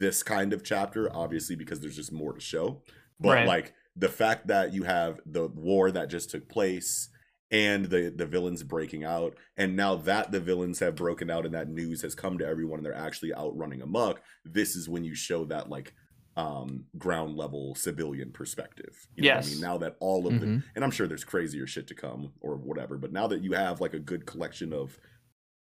this 0.00 0.24
kind 0.24 0.52
of 0.54 0.64
chapter. 0.64 1.14
Obviously, 1.14 1.56
because 1.56 1.80
there's 1.80 1.96
just 1.96 2.12
more 2.12 2.32
to 2.34 2.40
show. 2.40 2.82
But 3.20 3.44
Right. 3.44 3.46
like 3.46 3.74
the 3.96 4.08
fact 4.08 4.48
that 4.48 4.72
you 4.74 4.84
have 4.84 5.20
the 5.26 5.48
war 5.48 5.92
that 5.92 6.08
just 6.10 6.30
took 6.30 6.48
place 6.48 7.10
and 7.50 7.86
the 7.86 8.10
the 8.14 8.26
villains 8.26 8.62
breaking 8.62 9.04
out 9.04 9.36
and 9.56 9.74
now 9.76 9.96
that 9.96 10.32
the 10.32 10.40
villains 10.40 10.80
have 10.80 10.94
broken 10.96 11.30
out 11.30 11.46
and 11.46 11.54
that 11.54 11.68
news 11.68 12.02
has 12.02 12.14
come 12.14 12.38
to 12.38 12.46
everyone 12.46 12.78
and 12.78 12.84
they're 12.86 12.94
actually 12.94 13.32
out 13.34 13.56
running 13.56 13.80
amok 13.80 14.22
this 14.44 14.76
is 14.76 14.88
when 14.88 15.02
you 15.04 15.14
show 15.14 15.46
that 15.46 15.70
like 15.70 15.94
um 16.38 16.84
ground 16.96 17.36
level 17.36 17.74
civilian 17.74 18.30
perspective 18.30 19.08
you 19.16 19.22
know 19.24 19.30
what 19.34 19.44
i 19.44 19.50
mean 19.50 19.60
now 19.60 19.76
that 19.76 19.96
all 19.98 20.26
of 20.28 20.38
the 20.40 20.46
Mhm. 20.46 20.62
and 20.76 20.84
i'm 20.84 20.90
sure 20.92 21.08
there's 21.08 21.24
crazier 21.24 21.66
shit 21.66 21.88
to 21.88 21.94
come 21.94 22.32
or 22.40 22.56
whatever 22.56 22.96
but 22.96 23.12
now 23.12 23.26
that 23.26 23.42
you 23.42 23.52
have 23.52 23.80
like 23.80 23.92
a 23.92 23.98
good 23.98 24.24
collection 24.24 24.72
of 24.72 24.98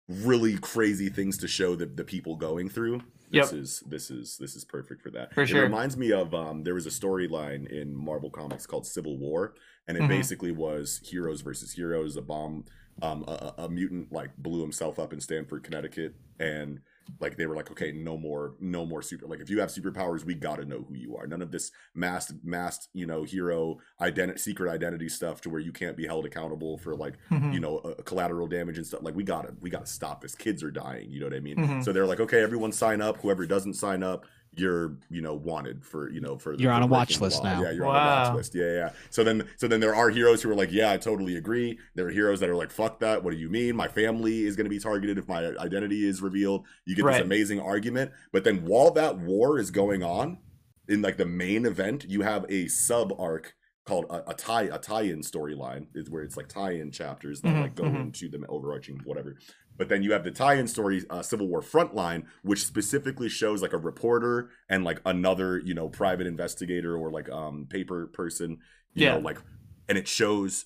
really 0.07 0.57
crazy 0.57 1.09
things 1.09 1.37
to 1.39 1.47
show 1.47 1.75
the, 1.75 1.85
the 1.87 2.03
people 2.03 2.35
going 2.35 2.69
through 2.69 2.99
this 3.31 3.51
Yep. 3.51 3.53
is 3.61 3.83
this 3.87 4.09
is 4.11 4.37
this 4.39 4.55
is 4.55 4.63
perfect 4.65 5.01
for 5.01 5.09
that 5.11 5.33
For 5.33 5.43
it 5.43 5.47
sure. 5.49 5.63
reminds 5.63 5.97
me 5.97 6.11
of 6.11 6.33
um 6.35 6.63
there 6.63 6.73
was 6.75 6.85
a 6.85 6.91
storyline 6.91 7.67
in 7.67 7.95
marvel 7.95 8.29
comics 8.29 8.65
called 8.67 8.85
civil 8.85 9.17
war 9.17 9.53
and 9.87 9.97
it 9.97 10.03
Mhm. 10.03 10.07
basically 10.09 10.51
was 10.51 10.99
heroes 11.03 11.41
versus 11.41 11.71
heroes 11.73 12.15
a 12.15 12.21
bomb 12.21 12.65
um 13.01 13.23
a, 13.27 13.53
a 13.57 13.63
a 13.65 13.69
mutant 13.69 14.11
like 14.11 14.35
blew 14.37 14.61
himself 14.61 14.99
up 14.99 15.13
in 15.13 15.19
stamford 15.19 15.63
connecticut 15.63 16.15
and 16.39 16.79
like 17.19 17.37
they 17.37 17.45
were 17.45 17.55
like 17.55 17.71
okay 17.71 17.91
no 17.91 18.17
more 18.17 18.55
no 18.59 18.85
more 18.85 19.01
super 19.01 19.25
like 19.27 19.39
if 19.39 19.49
you 19.49 19.59
have 19.59 19.69
superpowers 19.69 20.23
we 20.25 20.33
gotta 20.35 20.65
know 20.65 20.85
who 20.87 20.95
you 20.95 21.15
are 21.15 21.25
none 21.27 21.41
of 21.41 21.51
this 21.51 21.71
masked 21.95 22.33
masked 22.43 22.87
you 22.93 23.05
know 23.05 23.23
hero 23.23 23.77
identity 24.01 24.37
secret 24.39 24.69
identity 24.71 25.09
stuff 25.09 25.41
to 25.41 25.49
where 25.49 25.59
you 25.61 25.71
can't 25.71 25.97
be 25.97 26.05
held 26.05 26.25
accountable 26.25 26.77
for 26.77 26.95
like 26.95 27.15
Mhm. 27.31 27.53
you 27.53 27.59
know 27.59 27.77
uh, 27.79 27.95
collateral 28.03 28.47
damage 28.47 28.77
and 28.77 28.85
stuff 28.87 29.01
like 29.03 29.15
we 29.15 29.23
gotta 29.23 29.53
we 29.61 29.69
gotta 29.69 29.85
stop 29.87 30.21
this 30.21 30.35
kids 30.35 30.63
are 30.63 30.71
dying 30.71 31.09
you 31.09 31.19
know 31.19 31.25
what 31.25 31.35
i 31.35 31.39
mean 31.39 31.57
Mhm. 31.57 31.83
so 31.83 31.91
they're 31.93 32.05
like 32.07 32.19
okay 32.19 32.41
everyone 32.41 32.71
sign 32.71 33.01
up 33.01 33.17
whoever 33.21 33.45
doesn't 33.45 33.73
sign 33.75 34.03
up 34.03 34.25
you're 34.55 34.97
you 35.09 35.21
know 35.21 35.33
wanted 35.35 35.85
for 35.85 36.09
you 36.09 36.19
know 36.19 36.37
for 36.37 36.53
You're 36.55 36.71
on 36.71 36.81
a 36.81 36.87
watch 36.87 37.21
list 37.21 37.43
law. 37.43 37.53
now. 37.53 37.61
yeah 37.63 37.71
you're 37.71 37.85
on 37.85 37.95
a 37.95 38.29
watch 38.29 38.35
list. 38.35 38.55
Yeah 38.55 38.71
yeah 38.73 38.89
so 39.09 39.23
then 39.23 39.47
so 39.57 39.67
then 39.67 39.79
there 39.79 39.93
are 39.95 40.09
heroes 40.09 40.41
who 40.41 40.49
are 40.49 40.55
like 40.55 40.71
yeah 40.71 40.91
i 40.91 40.97
totally 40.97 41.35
agree. 41.37 41.77
There 41.95 42.07
are 42.07 42.11
heroes 42.11 42.39
that 42.39 42.49
are 42.49 42.55
like 42.55 42.71
fuck 42.71 42.99
that. 42.99 43.23
What 43.23 43.31
do 43.31 43.37
you 43.37 43.49
mean? 43.49 43.75
My 43.75 43.87
family 43.87 44.45
is 44.45 44.55
going 44.55 44.65
to 44.65 44.69
be 44.69 44.79
targeted 44.79 45.17
if 45.17 45.27
my 45.27 45.45
identity 45.57 46.07
is 46.07 46.21
revealed. 46.21 46.65
You 46.85 46.95
get 46.95 47.05
Right. 47.05 47.13
this 47.17 47.21
amazing 47.23 47.59
argument 47.59 48.11
but 48.33 48.43
then 48.43 48.65
while 48.65 48.91
that 48.91 49.17
war 49.19 49.59
is 49.59 49.71
going 49.71 50.03
on 50.03 50.39
in 50.87 51.01
like 51.01 51.17
the 51.17 51.25
main 51.25 51.65
event 51.65 52.05
you 52.09 52.21
have 52.21 52.45
a 52.49 52.67
sub 52.67 53.13
arc 53.19 53.53
called 53.85 54.05
a, 54.09 54.31
a 54.31 54.33
tie 54.33 54.63
a 54.63 54.77
tie-in 54.79 55.21
storyline. 55.21 55.87
Is 55.95 56.09
where 56.09 56.23
it's 56.23 56.37
like 56.37 56.47
tie-in 56.47 56.91
chapters 56.91 57.41
that 57.41 57.49
Mhm, 57.55 57.61
like 57.61 57.75
go 57.75 57.83
mhm. 57.83 58.01
into 58.01 58.29
the 58.29 58.43
overarching 58.47 58.99
whatever 59.05 59.37
but 59.79 59.89
then 59.89 60.03
you 60.03 60.11
have 60.11 60.23
the 60.23 60.29
tie-in 60.29 60.67
story 60.67 61.03
uh, 61.09 61.23
civil 61.23 61.47
war 61.47 61.61
frontline 61.61 62.25
which 62.43 62.63
specifically 62.65 63.29
shows 63.29 63.63
like 63.63 63.73
a 63.73 63.77
reporter 63.77 64.49
and 64.69 64.83
like 64.83 65.01
another 65.05 65.57
you 65.57 65.73
know 65.73 65.89
private 65.89 66.27
investigator 66.27 66.95
or 66.95 67.09
like 67.09 67.27
um 67.31 67.65
paper 67.67 68.05
person 68.07 68.59
you 68.93 69.05
Yeah. 69.05 69.13
know 69.13 69.19
like 69.19 69.39
and 69.87 69.97
it 69.97 70.07
shows 70.07 70.65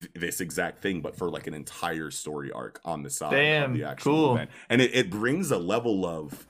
th- 0.00 0.12
this 0.14 0.40
exact 0.40 0.82
thing 0.82 1.00
but 1.00 1.16
for 1.16 1.28
like 1.30 1.46
an 1.48 1.54
entire 1.54 2.10
story 2.12 2.52
arc 2.52 2.80
on 2.84 3.02
the 3.02 3.10
side 3.10 3.32
Damn, 3.32 3.72
of 3.72 3.76
the 3.78 3.84
actual 3.84 4.12
cool. 4.12 4.34
event 4.36 4.50
and 4.68 4.80
it, 4.80 4.94
it 4.94 5.10
brings 5.10 5.50
a 5.50 5.58
level 5.58 6.06
of 6.06 6.46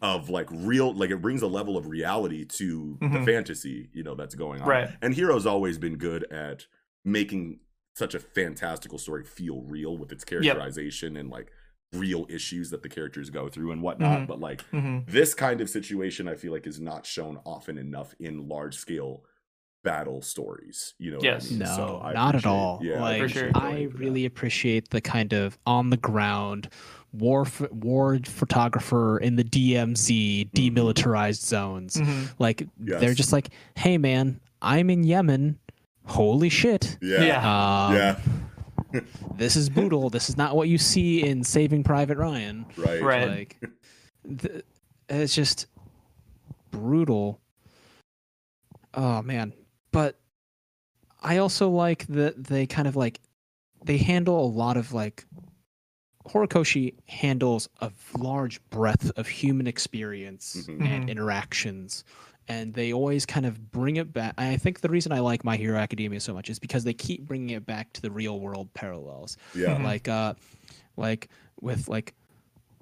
of 0.00 0.28
like 0.30 0.48
real 0.50 0.92
like 0.94 1.10
it 1.10 1.22
brings 1.22 1.42
a 1.42 1.46
level 1.46 1.76
of 1.76 1.86
reality 1.86 2.44
to 2.44 2.96
the 3.00 3.06
Mhm. 3.06 3.24
fantasy 3.24 3.88
you 3.92 4.02
know 4.02 4.14
that's 4.16 4.34
going 4.34 4.60
on 4.62 4.66
Right. 4.68 4.90
and 5.02 5.14
hero's 5.14 5.46
always 5.46 5.78
been 5.78 5.96
good 5.96 6.24
at 6.32 6.66
making 7.04 7.60
such 7.94 8.14
a 8.14 8.20
fantastical 8.20 8.98
story 8.98 9.24
feel 9.24 9.60
real 9.62 9.96
with 9.96 10.12
its 10.12 10.24
characterization 10.24 11.16
and 11.16 11.30
like 11.30 11.50
real 11.92 12.26
issues 12.30 12.70
that 12.70 12.82
the 12.82 12.88
characters 12.88 13.28
go 13.28 13.48
through 13.48 13.70
and 13.70 13.82
whatnot 13.82 14.20
Mhm. 14.20 14.26
but 14.26 14.40
like 14.40 14.64
Mhm. 14.70 15.04
this 15.06 15.34
kind 15.34 15.60
of 15.60 15.68
situation 15.68 16.26
i 16.26 16.34
feel 16.34 16.50
like 16.52 16.66
is 16.66 16.80
not 16.80 17.04
shown 17.04 17.38
often 17.44 17.76
enough 17.76 18.14
in 18.18 18.48
large 18.48 18.76
scale 18.76 19.24
battle 19.84 20.22
stories 20.22 20.94
you 20.98 21.10
know 21.10 21.18
what 21.18 21.26
I 21.26 21.30
Yes. 21.32 21.50
mean? 21.50 21.58
No, 21.60 21.66
So 21.76 22.00
I 22.02 22.12
not 22.14 22.34
at 22.36 22.46
all. 22.46 22.80
yeah 22.82 23.00
like 23.00 23.20
For 23.22 23.28
sure. 23.28 23.48
I 23.54 23.60
going 23.72 23.88
that. 23.90 23.98
really 23.98 24.24
appreciate 24.24 24.88
the 24.90 25.00
kind 25.02 25.32
of 25.34 25.58
on 25.66 25.90
the 25.90 25.96
ground 25.98 26.68
war 27.12 27.44
ph- 27.44 27.70
war 27.72 28.18
photographer 28.24 29.18
in 29.18 29.36
the 29.36 29.44
DMZ 29.44 30.50
demilitarized 30.54 31.44
zones. 31.44 31.96
Mhm. 31.96 32.32
Like 32.38 32.66
they're 32.78 33.00
Mm-hmm. 33.00 33.12
Just 33.14 33.32
like, 33.34 33.50
"Hey 33.76 33.98
man, 33.98 34.40
I'm 34.62 34.88
in 34.88 35.02
Yemen. 35.04 35.58
Holy 36.04 36.48
shit." 36.48 36.98
yeah 37.00 37.22
Yeah. 37.24 37.86
Um, 37.86 37.94
yeah 38.94 39.00
This 39.36 39.56
is 39.56 39.70
brutal. 39.70 40.10
this 40.10 40.28
is 40.28 40.36
not 40.36 40.54
what 40.56 40.68
you 40.68 40.76
see 40.78 41.22
in 41.26 41.42
Saving 41.44 41.82
Private 41.82 42.18
Ryan. 42.18 42.66
right 42.76 43.02
Right. 43.02 43.28
Like 43.28 43.70
th- 44.38 44.64
it's 45.08 45.34
just 45.34 45.66
brutal. 46.70 47.40
Oh 48.94 49.22
man. 49.22 49.52
But 49.92 50.18
I 51.22 51.38
also 51.38 51.70
like 51.70 52.06
that 52.08 52.44
they 52.44 52.66
kind 52.66 52.86
of 52.88 52.96
like 52.96 53.20
they 53.84 53.96
handle 53.98 54.44
a 54.44 54.46
lot 54.46 54.76
of 54.76 54.92
like 54.92 55.24
Horikoshi 56.28 56.94
handles 57.06 57.68
a 57.80 57.90
large 58.16 58.60
breadth 58.70 59.10
of 59.16 59.26
human 59.26 59.66
experience 59.66 60.56
Mhm. 60.68 60.80
and 60.86 61.04
Mhm. 61.04 61.08
interactions 61.10 62.04
and 62.52 62.74
they 62.74 62.92
always 62.92 63.24
kind 63.26 63.46
of 63.46 63.70
bring 63.70 63.96
it 63.96 64.12
back. 64.12 64.34
I 64.38 64.56
think 64.56 64.80
the 64.80 64.88
reason 64.88 65.12
I 65.12 65.20
like 65.20 65.44
My 65.44 65.56
Hero 65.56 65.78
Academia 65.78 66.20
so 66.20 66.34
much 66.34 66.50
is 66.50 66.58
because 66.58 66.84
they 66.84 66.92
keep 66.94 67.26
bringing 67.26 67.50
it 67.50 67.64
back 67.66 67.92
to 67.94 68.02
the 68.02 68.10
real 68.10 68.38
world 68.40 68.72
parallels 68.74 69.36
yeah 69.54 69.76
Mhm. 69.76 69.84
like 69.84 70.08
uh 70.08 70.34
like 70.96 71.28
with 71.60 71.88
like 71.88 72.14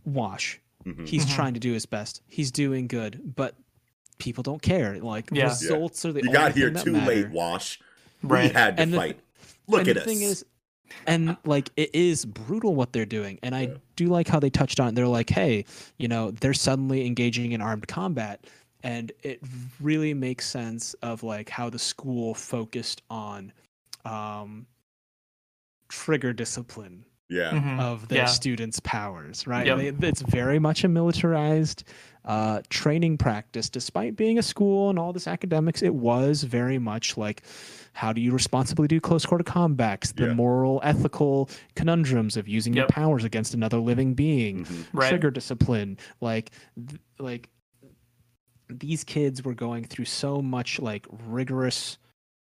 wash 0.04 0.60
Mhm. 0.84 1.06
he's 1.06 1.26
Mhm. 1.26 1.34
trying 1.34 1.54
to 1.54 1.60
do 1.60 1.72
his 1.72 1.86
best 1.86 2.22
he's 2.26 2.50
doing 2.50 2.86
good 2.86 3.34
but 3.36 3.54
people 4.18 4.42
don't 4.42 4.62
care 4.62 4.98
like 5.00 5.28
Yeah. 5.30 5.54
Yeah. 5.62 5.76
are 5.76 5.88
the 5.88 6.04
you 6.04 6.28
only 6.28 6.32
got 6.32 6.54
here 6.54 6.72
thing 6.72 6.84
too 6.84 6.92
matter. 6.92 7.06
late 7.14 7.30
wash 7.30 7.78
Right. 8.22 8.48
we 8.48 8.54
had 8.54 8.76
to 8.76 8.82
And 8.82 8.92
the 8.92 8.96
fight 8.96 9.20
look 9.66 9.80
and 9.80 9.88
at 9.88 9.94
the 9.94 10.00
us 10.00 10.06
thing 10.06 10.22
is 10.22 10.44
and 11.06 11.36
like 11.44 11.70
it 11.76 11.94
is 11.94 12.24
brutal 12.24 12.74
what 12.74 12.92
they're 12.92 13.06
doing 13.06 13.38
and 13.42 13.54
i 13.54 13.62
Yeah. 13.62 13.74
do 13.96 14.06
like 14.06 14.26
how 14.28 14.40
they 14.40 14.50
touched 14.50 14.80
on 14.80 14.88
it. 14.88 14.94
they're 14.94 15.06
like 15.06 15.30
hey 15.30 15.64
you 15.98 16.08
know 16.08 16.30
they're 16.32 16.54
suddenly 16.54 17.06
engaging 17.06 17.52
in 17.52 17.60
armed 17.60 17.86
combat 17.86 18.44
and 18.82 19.12
it 19.22 19.40
really 19.80 20.14
makes 20.14 20.48
sense 20.48 20.94
of 21.02 21.22
like 21.22 21.48
how 21.48 21.68
the 21.70 21.78
school 21.78 22.34
focused 22.34 23.02
on 23.10 23.52
um 24.04 24.66
trigger 25.88 26.32
discipline 26.32 27.04
Yeah. 27.28 27.50
Mhm. 27.52 27.80
of 27.80 28.08
their 28.08 28.18
Yeah. 28.18 28.24
students' 28.26 28.80
powers, 28.80 29.46
right? 29.46 29.66
Yep. 29.66 29.98
They, 30.00 30.08
it's 30.08 30.22
very 30.22 30.58
much 30.58 30.82
a 30.84 30.88
militarized 30.88 31.84
uh, 32.24 32.60
training 32.68 33.16
practice. 33.16 33.70
Despite 33.70 34.14
being 34.14 34.38
a 34.38 34.42
school 34.42 34.90
and 34.90 34.98
all 34.98 35.12
this 35.12 35.26
academics, 35.26 35.80
it 35.82 35.94
was 35.94 36.42
very 36.42 36.78
much 36.78 37.16
like 37.16 37.42
how 37.94 38.12
do 38.12 38.20
you 38.20 38.30
responsibly 38.32 38.86
do 38.88 39.00
close 39.00 39.24
quarter 39.24 39.42
combats, 39.44 40.12
the 40.12 40.26
Yeah. 40.26 40.34
moral, 40.34 40.80
ethical 40.84 41.48
conundrums 41.76 42.36
of 42.36 42.46
using 42.46 42.74
your 42.74 42.86
powers 42.88 43.24
against 43.24 43.54
another 43.54 43.78
living 43.78 44.12
being, 44.14 44.64
Mhm. 44.64 44.84
Right. 44.92 45.08
trigger 45.08 45.30
discipline, 45.30 45.96
like 46.20 46.50
th- 46.76 47.00
like 47.18 47.48
these 48.78 49.04
kids 49.04 49.42
were 49.44 49.54
going 49.54 49.84
through 49.84 50.04
so 50.06 50.40
much 50.42 50.78
like 50.78 51.06
rigorous 51.26 51.98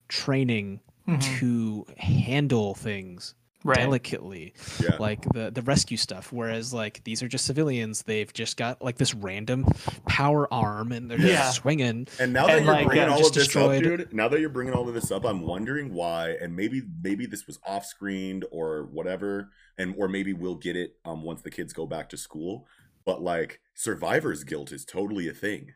training 0.07 0.79
Mhm. 1.07 1.39
to 1.39 1.85
handle 1.97 2.75
things 2.75 3.33
Right. 3.63 3.77
delicately 3.77 4.53
Yeah. 4.81 4.97
like 4.97 5.21
the 5.33 5.51
the 5.51 5.61
rescue 5.61 5.95
stuff 5.97 6.31
whereas 6.33 6.73
like 6.73 7.03
these 7.03 7.21
are 7.23 7.27
just 7.27 7.45
civilians 7.45 8.01
they've 8.03 8.31
just 8.33 8.57
got 8.57 8.81
like 8.81 8.97
this 8.97 9.13
random 9.13 9.65
power 10.07 10.51
arm 10.51 10.91
and 10.91 11.09
they're 11.09 11.17
just 11.19 11.31
Yeah. 11.31 11.49
swinging 11.51 12.07
And 12.19 12.33
now 12.33 12.47
that 12.47 12.57
And, 12.57 12.65
you're 12.65 12.73
like, 12.73 12.87
bringing 12.87 13.07
uh, 13.09 13.11
all 13.13 13.17
of 13.27 13.33
this 13.33 13.45
destroyed- 13.45 13.85
up, 13.85 13.97
dude, 13.99 14.13
now 14.13 14.27
that 14.29 14.39
you're 14.39 14.49
bringing 14.49 14.73
all 14.73 14.87
of 14.87 14.93
this 14.95 15.11
up, 15.11 15.25
I'm 15.25 15.41
wondering 15.41 15.93
why, 15.93 16.31
and 16.41 16.55
maybe 16.55 16.81
maybe 17.03 17.25
this 17.27 17.45
was 17.47 17.59
off 17.65 17.85
screened 17.85 18.45
or 18.51 18.85
whatever, 18.91 19.51
and 19.77 19.93
or 19.97 20.07
maybe 20.07 20.33
we'll 20.33 20.55
get 20.55 20.75
it 20.75 20.97
um 21.05 21.21
once 21.23 21.41
the 21.43 21.51
kids 21.51 21.71
go 21.71 21.85
back 21.85 22.09
to 22.09 22.17
school. 22.17 22.67
But 23.05 23.21
like 23.21 23.59
survivor's 23.75 24.43
guilt 24.43 24.71
is 24.71 24.85
totally 24.85 25.27
a 25.27 25.33
thing. 25.33 25.73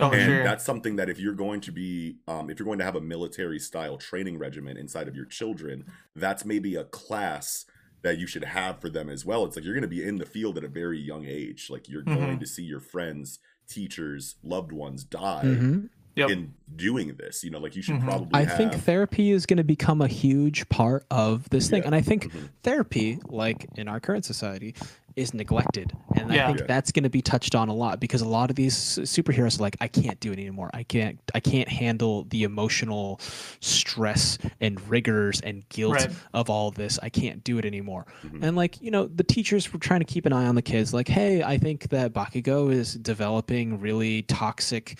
Oh, 0.00 0.10
and 0.12 0.22
sure. 0.24 0.44
that's 0.44 0.64
something 0.64 0.96
that 0.96 1.08
if 1.08 1.18
you're 1.18 1.34
going 1.34 1.60
to 1.62 1.72
be 1.72 2.18
um, 2.28 2.50
if 2.50 2.58
you're 2.58 2.66
going 2.66 2.78
to 2.78 2.84
have 2.84 2.94
a 2.96 3.00
military 3.00 3.58
style 3.58 3.96
training 3.98 4.38
regimen 4.38 4.76
inside 4.76 5.08
of 5.08 5.16
your 5.16 5.24
children 5.26 5.84
that's 6.14 6.44
maybe 6.44 6.76
a 6.76 6.84
class 6.84 7.64
that 8.02 8.16
you 8.18 8.26
should 8.26 8.44
have 8.44 8.80
for 8.80 8.88
them 8.88 9.08
as 9.08 9.24
well 9.26 9.44
it's 9.44 9.56
like 9.56 9.64
you're 9.64 9.74
going 9.74 9.82
to 9.82 9.88
be 9.88 10.04
in 10.04 10.18
the 10.18 10.24
field 10.26 10.56
at 10.56 10.62
a 10.64 10.68
very 10.68 10.98
young 11.00 11.24
age 11.26 11.68
like 11.68 11.88
you're 11.88 12.02
going 12.02 12.36
Mhm. 12.36 12.40
to 12.40 12.46
see 12.46 12.62
your 12.62 12.78
friends 12.80 13.40
teachers 13.68 14.36
loved 14.42 14.72
ones 14.72 15.04
die 15.04 15.42
Mhm. 15.44 15.88
Yep. 16.16 16.30
in 16.30 16.54
doing 16.74 17.14
this 17.16 17.44
you 17.44 17.50
know 17.50 17.58
like 17.60 17.76
you 17.76 17.82
should 17.82 17.96
Mhm. 17.96 18.04
probably 18.04 18.40
i 18.40 18.44
have, 18.44 18.56
think 18.56 18.72
therapy 18.72 19.30
is 19.30 19.46
going 19.46 19.58
to 19.58 19.62
become 19.64 20.00
a 20.00 20.08
huge 20.08 20.68
part 20.68 21.04
of 21.12 21.48
this 21.50 21.68
thing 21.70 21.82
Yeah. 21.82 21.86
and 21.86 21.94
i 21.94 22.00
think 22.00 22.32
Mhm. 22.32 22.48
therapy 22.64 23.18
like 23.28 23.66
in 23.76 23.86
our 23.88 24.00
current 24.00 24.24
society 24.24 24.74
is 25.18 25.34
neglected 25.34 25.92
and 26.16 26.30
i 26.32 26.46
think 26.46 26.60
Yeah. 26.60 26.66
that's 26.66 26.92
going 26.92 27.02
to 27.02 27.10
be 27.10 27.20
touched 27.20 27.54
on 27.56 27.68
a 27.68 27.74
lot 27.74 27.98
because 27.98 28.20
a 28.22 28.28
lot 28.28 28.50
of 28.50 28.56
these 28.56 28.74
superheroes 28.76 29.58
are 29.58 29.62
like 29.62 29.76
i 29.80 29.88
can't 29.88 30.18
do 30.20 30.30
it 30.32 30.38
anymore 30.38 30.70
i 30.72 30.84
can't 30.84 31.18
i 31.34 31.40
can't 31.40 31.68
handle 31.68 32.24
the 32.30 32.44
emotional 32.44 33.18
stress 33.60 34.38
and 34.60 34.80
rigors 34.88 35.40
and 35.40 35.68
guilt 35.70 35.94
Right. 35.94 36.10
of 36.32 36.48
all 36.48 36.70
this 36.70 36.98
i 37.02 37.08
can't 37.08 37.42
do 37.42 37.58
it 37.58 37.64
anymore 37.64 38.06
Mhm. 38.24 38.42
and 38.44 38.56
like 38.56 38.80
you 38.80 38.90
know 38.92 39.06
the 39.08 39.24
teachers 39.24 39.72
were 39.72 39.80
trying 39.80 40.00
to 40.00 40.06
keep 40.06 40.24
an 40.24 40.32
eye 40.32 40.46
on 40.46 40.54
the 40.54 40.62
kids 40.62 40.94
like 40.94 41.08
hey 41.08 41.42
i 41.42 41.58
think 41.58 41.88
that 41.88 42.12
bakugo 42.12 42.72
is 42.72 42.94
developing 42.94 43.80
really 43.80 44.22
toxic 44.22 44.98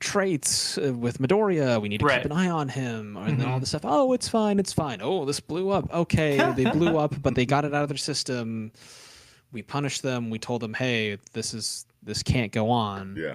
traits 0.00 0.78
uh, 0.78 0.94
with 0.94 1.18
Midoriya. 1.18 1.82
We 1.82 1.88
need 1.88 1.98
to 1.98 2.06
Right. 2.06 2.22
keep 2.22 2.30
an 2.30 2.36
eye 2.36 2.48
on 2.48 2.68
him, 2.68 3.16
and 3.16 3.40
then 3.40 3.48
all 3.48 3.56
Mhm. 3.56 3.60
this 3.60 3.70
stuff. 3.70 3.80
Oh, 3.84 4.12
it's 4.12 4.28
fine, 4.28 4.60
it's 4.60 4.72
fine. 4.72 5.00
Oh, 5.02 5.24
this 5.24 5.40
blew 5.40 5.70
up. 5.70 5.92
Okay, 5.92 6.36
they 6.56 6.70
blew 6.70 6.96
up, 7.04 7.20
but 7.20 7.34
they 7.34 7.44
got 7.44 7.64
it 7.64 7.74
out 7.74 7.82
of 7.82 7.88
their 7.88 7.98
system. 7.98 8.70
We 9.52 9.62
punished 9.62 10.02
them. 10.02 10.30
We 10.30 10.38
told 10.38 10.60
them, 10.62 10.74
hey, 10.74 11.18
this 11.32 11.54
is 11.54 11.86
this 12.02 12.22
can't 12.22 12.52
go 12.52 12.70
on. 12.70 13.16
yeah 13.18 13.34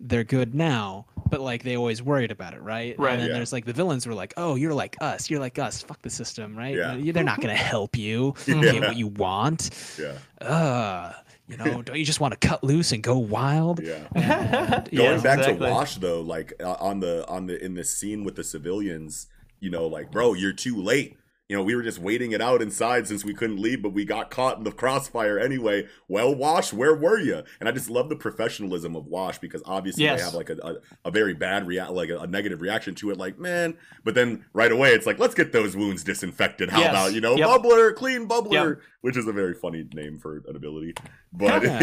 They're 0.00 0.24
good 0.24 0.54
now, 0.54 1.06
but 1.30 1.40
like 1.40 1.62
they 1.62 1.76
always 1.76 2.02
worried 2.02 2.30
about 2.32 2.54
it, 2.54 2.60
right? 2.62 2.98
Right. 2.98 3.12
And 3.12 3.20
then 3.22 3.28
Yeah. 3.28 3.34
there's 3.34 3.52
like 3.52 3.64
the 3.64 3.72
villains 3.72 4.06
were 4.06 4.14
like, 4.14 4.34
oh, 4.36 4.56
you're 4.56 4.74
like 4.74 4.96
us. 5.00 5.30
You're 5.30 5.40
like 5.40 5.58
us. 5.58 5.82
Fuck 5.82 6.02
the 6.02 6.10
system, 6.10 6.56
right? 6.56 6.74
Yeah. 6.74 7.12
They're 7.12 7.22
not 7.22 7.40
gonna 7.40 7.54
help 7.54 7.96
you. 7.96 8.34
Yeah. 8.46 8.60
Get 8.62 8.80
what 8.82 8.96
you 8.96 9.08
want. 9.08 9.70
yeah 9.98 10.18
Uh, 10.46 11.12
you 11.46 11.56
know, 11.56 11.82
don't 11.86 11.96
you 11.98 12.04
just 12.04 12.18
want 12.20 12.32
to 12.38 12.48
cut 12.48 12.64
loose 12.64 12.92
and 12.92 13.02
go 13.02 13.16
wild? 13.18 13.80
yeah 13.80 14.08
And, 14.14 14.26
Yeah. 14.92 14.96
going 14.98 15.12
Yes, 15.12 15.22
back 15.22 15.38
exactly. 15.38 15.66
to 15.68 15.72
wash 15.72 15.96
though 15.96 16.20
like 16.22 16.54
uh, 16.60 16.72
on 16.80 17.00
the 17.00 17.26
on 17.28 17.46
the 17.46 17.62
in 17.64 17.74
this 17.74 17.96
scene 17.96 18.24
with 18.24 18.34
the 18.36 18.44
civilians 18.44 19.28
you 19.60 19.70
know 19.70 19.86
like 19.86 20.10
bro 20.10 20.34
you're 20.34 20.52
too 20.52 20.82
late 20.82 21.16
you 21.52 21.58
know 21.58 21.62
we 21.62 21.76
were 21.76 21.82
just 21.82 21.98
waiting 21.98 22.32
it 22.32 22.40
out 22.40 22.62
inside 22.62 23.06
since 23.06 23.26
we 23.26 23.34
couldn't 23.34 23.60
leave 23.60 23.82
but 23.82 23.90
we 23.92 24.06
got 24.06 24.30
caught 24.30 24.56
in 24.56 24.64
the 24.64 24.72
crossfire 24.72 25.38
anyway 25.38 25.86
well 26.08 26.34
wash 26.34 26.72
where 26.72 26.94
were 26.94 27.18
you 27.20 27.42
and 27.60 27.68
i 27.68 27.72
just 27.72 27.90
love 27.90 28.08
the 28.08 28.16
professionalism 28.16 28.96
of 28.96 29.04
wash 29.06 29.36
because 29.38 29.62
obviously 29.66 30.04
Yes. 30.04 30.18
they 30.20 30.24
have 30.24 30.32
like 30.34 30.48
a, 30.48 30.56
a, 30.66 31.08
a 31.08 31.10
very 31.10 31.34
bad 31.34 31.66
react 31.66 31.90
like 31.90 32.08
a, 32.08 32.20
a 32.20 32.26
negative 32.26 32.62
reaction 32.62 32.94
to 32.94 33.10
it 33.10 33.18
like 33.18 33.38
man 33.38 33.76
but 34.02 34.14
then 34.14 34.46
right 34.54 34.72
away 34.72 34.92
it's 34.94 35.04
like 35.04 35.18
let's 35.18 35.34
get 35.34 35.52
those 35.52 35.76
wounds 35.76 36.02
disinfected 36.02 36.70
how 36.70 36.80
Yes. 36.80 36.88
about 36.90 37.12
you 37.12 37.20
know 37.20 37.36
Yep. 37.36 37.48
bubbler 37.50 37.94
clean 37.94 38.26
bubbler 38.26 38.52
Yep. 38.76 38.78
which 39.02 39.18
is 39.18 39.26
a 39.28 39.32
very 39.32 39.52
funny 39.52 39.84
name 39.92 40.18
for 40.18 40.38
an 40.48 40.56
ability 40.56 40.94
but 41.32 41.62
Yeah. 41.62 41.78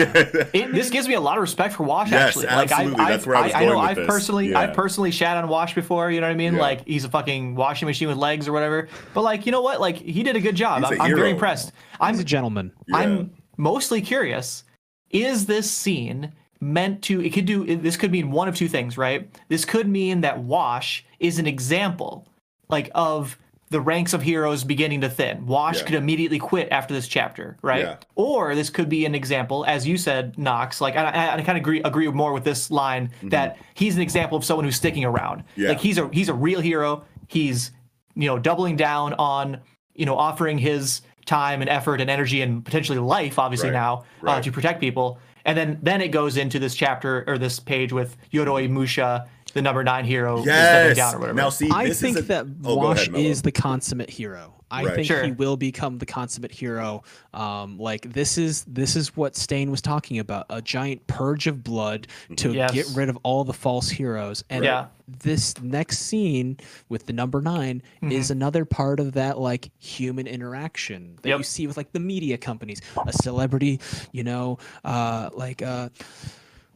It, 0.54 0.74
this 0.74 0.90
gives 0.90 1.08
me 1.08 1.16
a 1.16 1.20
lot 1.20 1.38
of 1.38 1.42
respect 1.42 1.74
for 1.74 1.84
Wash. 1.84 2.12
Yes, 2.12 2.28
actually, 2.28 2.46
like 2.48 2.72
absolutely. 2.72 3.00
I, 3.04 3.10
That's 3.10 3.26
where 3.26 3.36
I 3.36 3.42
was 3.42 3.54
I, 3.54 3.60
know 3.62 3.72
going 3.72 3.82
with 3.82 3.90
I've 3.90 3.96
this. 3.98 4.08
personally, 4.08 4.50
Yeah. 4.50 4.60
I've 4.60 4.74
personally 4.76 5.12
shat 5.12 5.38
on 5.38 5.48
Wash 5.50 5.74
before. 5.76 6.12
You 6.12 6.22
know 6.22 6.28
what 6.28 6.34
I 6.34 6.36
mean? 6.38 6.54
Yeah. 6.56 6.62
Like 6.62 6.86
he's 6.86 7.04
a 7.04 7.10
fucking 7.10 7.56
washing 7.56 7.88
machine 7.88 8.08
with 8.08 8.18
legs 8.18 8.48
or 8.48 8.52
whatever. 8.54 8.88
But 9.14 9.24
like, 9.24 9.46
you 9.46 9.52
know 9.52 9.62
what? 9.62 9.82
Like 9.82 9.98
he 9.98 10.24
did 10.24 10.36
a 10.36 10.40
good 10.40 10.56
job. 10.56 10.84
He's 10.84 10.92
a 10.92 10.94
I'm, 10.96 11.02
I'm 11.02 11.16
very 11.16 11.32
impressed. 11.32 11.72
I'm 12.00 12.20
a 12.20 12.24
gentleman. 12.24 12.72
Yeah. 12.88 12.98
I'm 12.98 13.32
mostly 13.58 14.02
curious. 14.02 14.64
Is 15.10 15.48
this 15.48 15.70
scene 15.70 16.32
meant 16.62 17.02
to? 17.04 17.22
It 17.22 17.32
could 17.34 17.46
do. 17.46 17.76
This 17.78 17.98
could 17.98 18.12
mean 18.12 18.32
one 18.32 18.48
of 18.48 18.56
two 18.56 18.68
things, 18.68 18.98
right? 18.98 19.28
This 19.48 19.66
could 19.66 19.88
mean 19.88 20.22
that 20.22 20.40
Wash 20.40 21.04
is 21.20 21.40
an 21.40 21.48
example, 21.48 22.28
like 22.70 22.92
of 22.94 23.38
the 23.72 23.80
ranks 23.80 24.14
of 24.14 24.22
heroes 24.24 24.64
beginning 24.64 25.02
to 25.02 25.10
thin. 25.10 25.46
Wash 25.46 25.78
Yeah. 25.80 25.86
could 25.86 25.96
immediately 25.96 26.40
quit 26.40 26.68
after 26.72 26.94
this 26.94 27.08
chapter, 27.08 27.56
right? 27.62 27.82
Yeah. 27.82 27.96
Or 28.16 28.56
this 28.56 28.70
could 28.70 28.90
be 28.90 29.06
an 29.06 29.14
example, 29.14 29.64
as 29.68 29.88
you 29.88 29.98
said, 29.98 30.38
Knox. 30.38 30.82
Like 30.82 30.96
I, 30.96 31.04
I, 31.06 31.34
I 31.36 31.42
kind 31.44 31.50
of 31.58 31.58
agree 31.58 31.82
agree 31.84 32.08
more 32.08 32.34
with 32.34 32.44
this 32.44 32.72
line 32.72 33.12
that 33.24 33.58
he's 33.76 33.96
an 33.96 34.02
example 34.02 34.38
of 34.38 34.44
someone 34.44 34.66
who's 34.66 34.76
sticking 34.76 35.06
around. 35.06 35.42
Mm-hmm. 35.44 35.62
Yeah. 35.62 35.70
Like 35.70 35.80
he's 35.80 35.98
a 36.00 36.10
he's 36.12 36.30
a 36.30 36.34
real 36.34 36.62
hero. 36.62 37.04
He's 37.28 37.72
you 38.16 38.28
know 38.28 38.40
doubling 38.40 38.76
down 38.76 39.14
on 39.14 39.62
you 39.94 40.06
know 40.06 40.18
offering 40.18 40.58
his 40.58 41.02
time 41.26 41.62
and 41.62 41.70
effort 41.70 42.02
and 42.02 42.10
energy 42.10 42.42
and 42.42 42.66
potentially 42.66 42.98
life, 42.98 43.38
obviously 43.38 43.70
Right. 43.70 43.76
now 43.76 44.04
uh, 44.26 44.42
to 44.42 44.52
protect 44.52 44.80
people. 44.82 45.20
And 45.46 45.56
then 45.58 45.80
then 45.84 46.02
it 46.02 46.08
goes 46.10 46.38
into 46.38 46.58
this 46.60 46.74
chapter 46.76 47.24
or 47.28 47.38
this 47.38 47.60
page 47.60 47.94
with 47.94 48.18
Yoroi 48.34 48.68
Musha, 48.70 49.28
the 49.54 49.62
number 49.62 49.84
nine 49.84 50.06
hero, 50.06 50.38
who's 50.38 50.46
stepping 50.46 50.88
yes 50.90 50.96
down 50.98 51.16
or 51.16 51.20
whatever. 51.20 51.36
now 51.38 51.50
see 51.50 51.70
I 51.72 51.86
this 51.88 52.00
think 52.02 52.18
a... 52.18 52.22
that 52.24 52.46
Oh, 52.64 52.76
Wash 52.76 53.08
ahead, 53.08 53.20
is 53.22 53.42
the 53.42 53.52
consummate 53.52 54.10
hero. 54.10 54.56
I 54.72 54.84
Right. 54.86 54.94
think 54.96 55.08
Sure. 55.08 55.24
he 55.24 55.32
will 55.32 55.58
become 55.58 55.98
the 55.98 56.06
consummate 56.06 56.52
hero. 56.52 57.02
Um, 57.34 57.80
like 57.80 58.14
this 58.14 58.38
is 58.38 58.64
this 58.68 58.96
is 58.96 59.18
what 59.18 59.36
Stain 59.36 59.72
was 59.72 59.82
talking 59.82 60.20
about: 60.20 60.46
a 60.52 60.62
giant 60.62 61.08
purge 61.08 61.48
of 61.48 61.64
blood 61.64 62.06
to 62.36 62.54
Yes. 62.54 62.72
get 62.72 62.88
rid 62.94 63.10
of 63.10 63.18
all 63.24 63.44
the 63.44 63.54
false 63.54 63.90
heroes. 63.90 64.44
And 64.52 64.64
Yeah. 64.64 64.86
this 65.08 65.60
next 65.64 66.00
scene 66.02 66.58
with 66.88 67.08
the 67.08 67.14
number 67.14 67.42
9 67.42 67.82
Mm-hmm. 68.04 68.12
is 68.12 68.30
another 68.30 68.64
part 68.64 69.00
of 69.00 69.14
that 69.14 69.40
like 69.40 69.72
human 69.80 70.28
interaction 70.28 71.18
that 71.24 71.30
Yep. 71.30 71.38
you 71.40 71.44
see 71.44 71.66
with 71.66 71.76
like 71.78 71.92
the 71.92 72.00
media 72.00 72.38
companies, 72.38 72.80
a 73.08 73.12
celebrity, 73.14 73.80
you 74.12 74.24
know, 74.24 74.60
uh, 74.86 75.32
like 75.34 75.64
uh, 75.64 75.90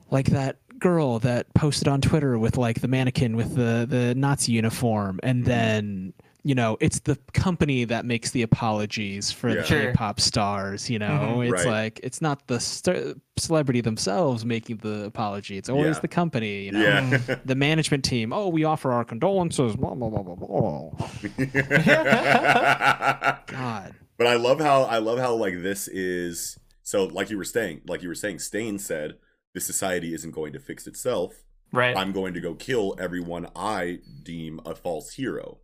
like 0.09 0.25
that 0.27 0.57
girl 0.79 1.19
that 1.19 1.53
posted 1.53 1.87
on 1.87 2.01
Twitter 2.01 2.37
with 2.37 2.57
like 2.57 2.81
the 2.81 2.87
mannequin 2.87 3.35
with 3.35 3.55
the 3.55 3.85
the 3.89 4.13
Nazi 4.15 4.51
uniform, 4.51 5.17
Mm-hmm. 5.17 5.29
and 5.29 5.45
then 5.45 6.13
you 6.45 6.55
know 6.55 6.77
it's 6.81 6.99
the 6.99 7.17
company 7.33 7.85
that 7.85 8.05
makes 8.05 8.31
the 8.31 8.41
apologies 8.41 9.31
for 9.31 9.49
Yeah. 9.49 9.55
the 9.55 9.63
Sure. 9.65 9.91
K-pop 9.91 10.19
stars. 10.19 10.89
You 10.89 10.99
know, 10.99 11.35
Mhm. 11.37 11.53
it's 11.53 11.65
Right. 11.65 11.71
like 11.71 11.99
it's 12.03 12.21
not 12.21 12.47
the 12.47 12.59
st- 12.59 13.21
celebrity 13.37 13.79
themselves 13.81 14.43
making 14.45 14.77
the 14.77 15.05
apology; 15.05 15.57
it's 15.57 15.69
always 15.69 15.95
Yeah. 15.95 16.01
the 16.01 16.07
company. 16.09 16.65
You 16.65 16.71
know? 16.73 16.81
yeah 16.81 17.35
The 17.45 17.55
management 17.55 18.03
team, 18.03 18.33
oh, 18.33 18.49
we 18.49 18.65
offer 18.65 18.91
our 18.91 19.05
condolences. 19.05 19.75
Blah, 19.77 19.95
blah, 19.95 20.09
blah, 20.09 20.23
blah, 20.23 20.35
blah. 20.35 21.07
God, 23.47 23.93
But 24.17 24.27
I 24.27 24.35
love 24.35 24.59
how 24.59 24.83
I 24.83 24.97
love 24.99 25.19
how 25.19 25.33
like 25.35 25.61
this 25.63 25.87
is 25.87 26.57
so 26.83 27.05
like 27.05 27.29
you 27.29 27.37
were 27.37 27.43
saying 27.45 27.81
like 27.87 28.01
you 28.01 28.09
were 28.09 28.15
saying 28.15 28.39
Stain 28.39 28.77
said 28.79 29.15
this 29.53 29.65
society 29.65 30.13
isn't 30.13 30.31
going 30.31 30.53
to 30.53 30.59
fix 30.59 30.87
itself. 30.87 31.43
right. 31.71 31.95
I'm 31.97 32.11
going 32.11 32.33
to 32.33 32.41
go 32.41 32.53
kill 32.55 32.95
everyone 32.99 33.47
I 33.55 33.99
deem 34.23 34.59
a 34.65 34.75
false 34.75 35.13
hero, 35.13 35.59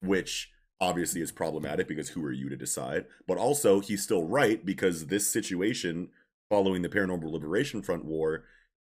which 0.00 0.50
obviously 0.80 1.20
is 1.20 1.32
problematic 1.32 1.88
because 1.88 2.10
who 2.10 2.24
are 2.24 2.32
you 2.32 2.48
to 2.48 2.56
decide? 2.56 3.06
But 3.26 3.38
also 3.38 3.80
he's 3.80 4.02
still 4.02 4.24
right 4.26 4.64
because 4.64 5.06
this 5.06 5.30
situation 5.30 6.08
following 6.50 6.82
the 6.82 6.88
Paranormal 6.88 7.30
Liberation 7.30 7.80
Front 7.82 8.04
war 8.04 8.44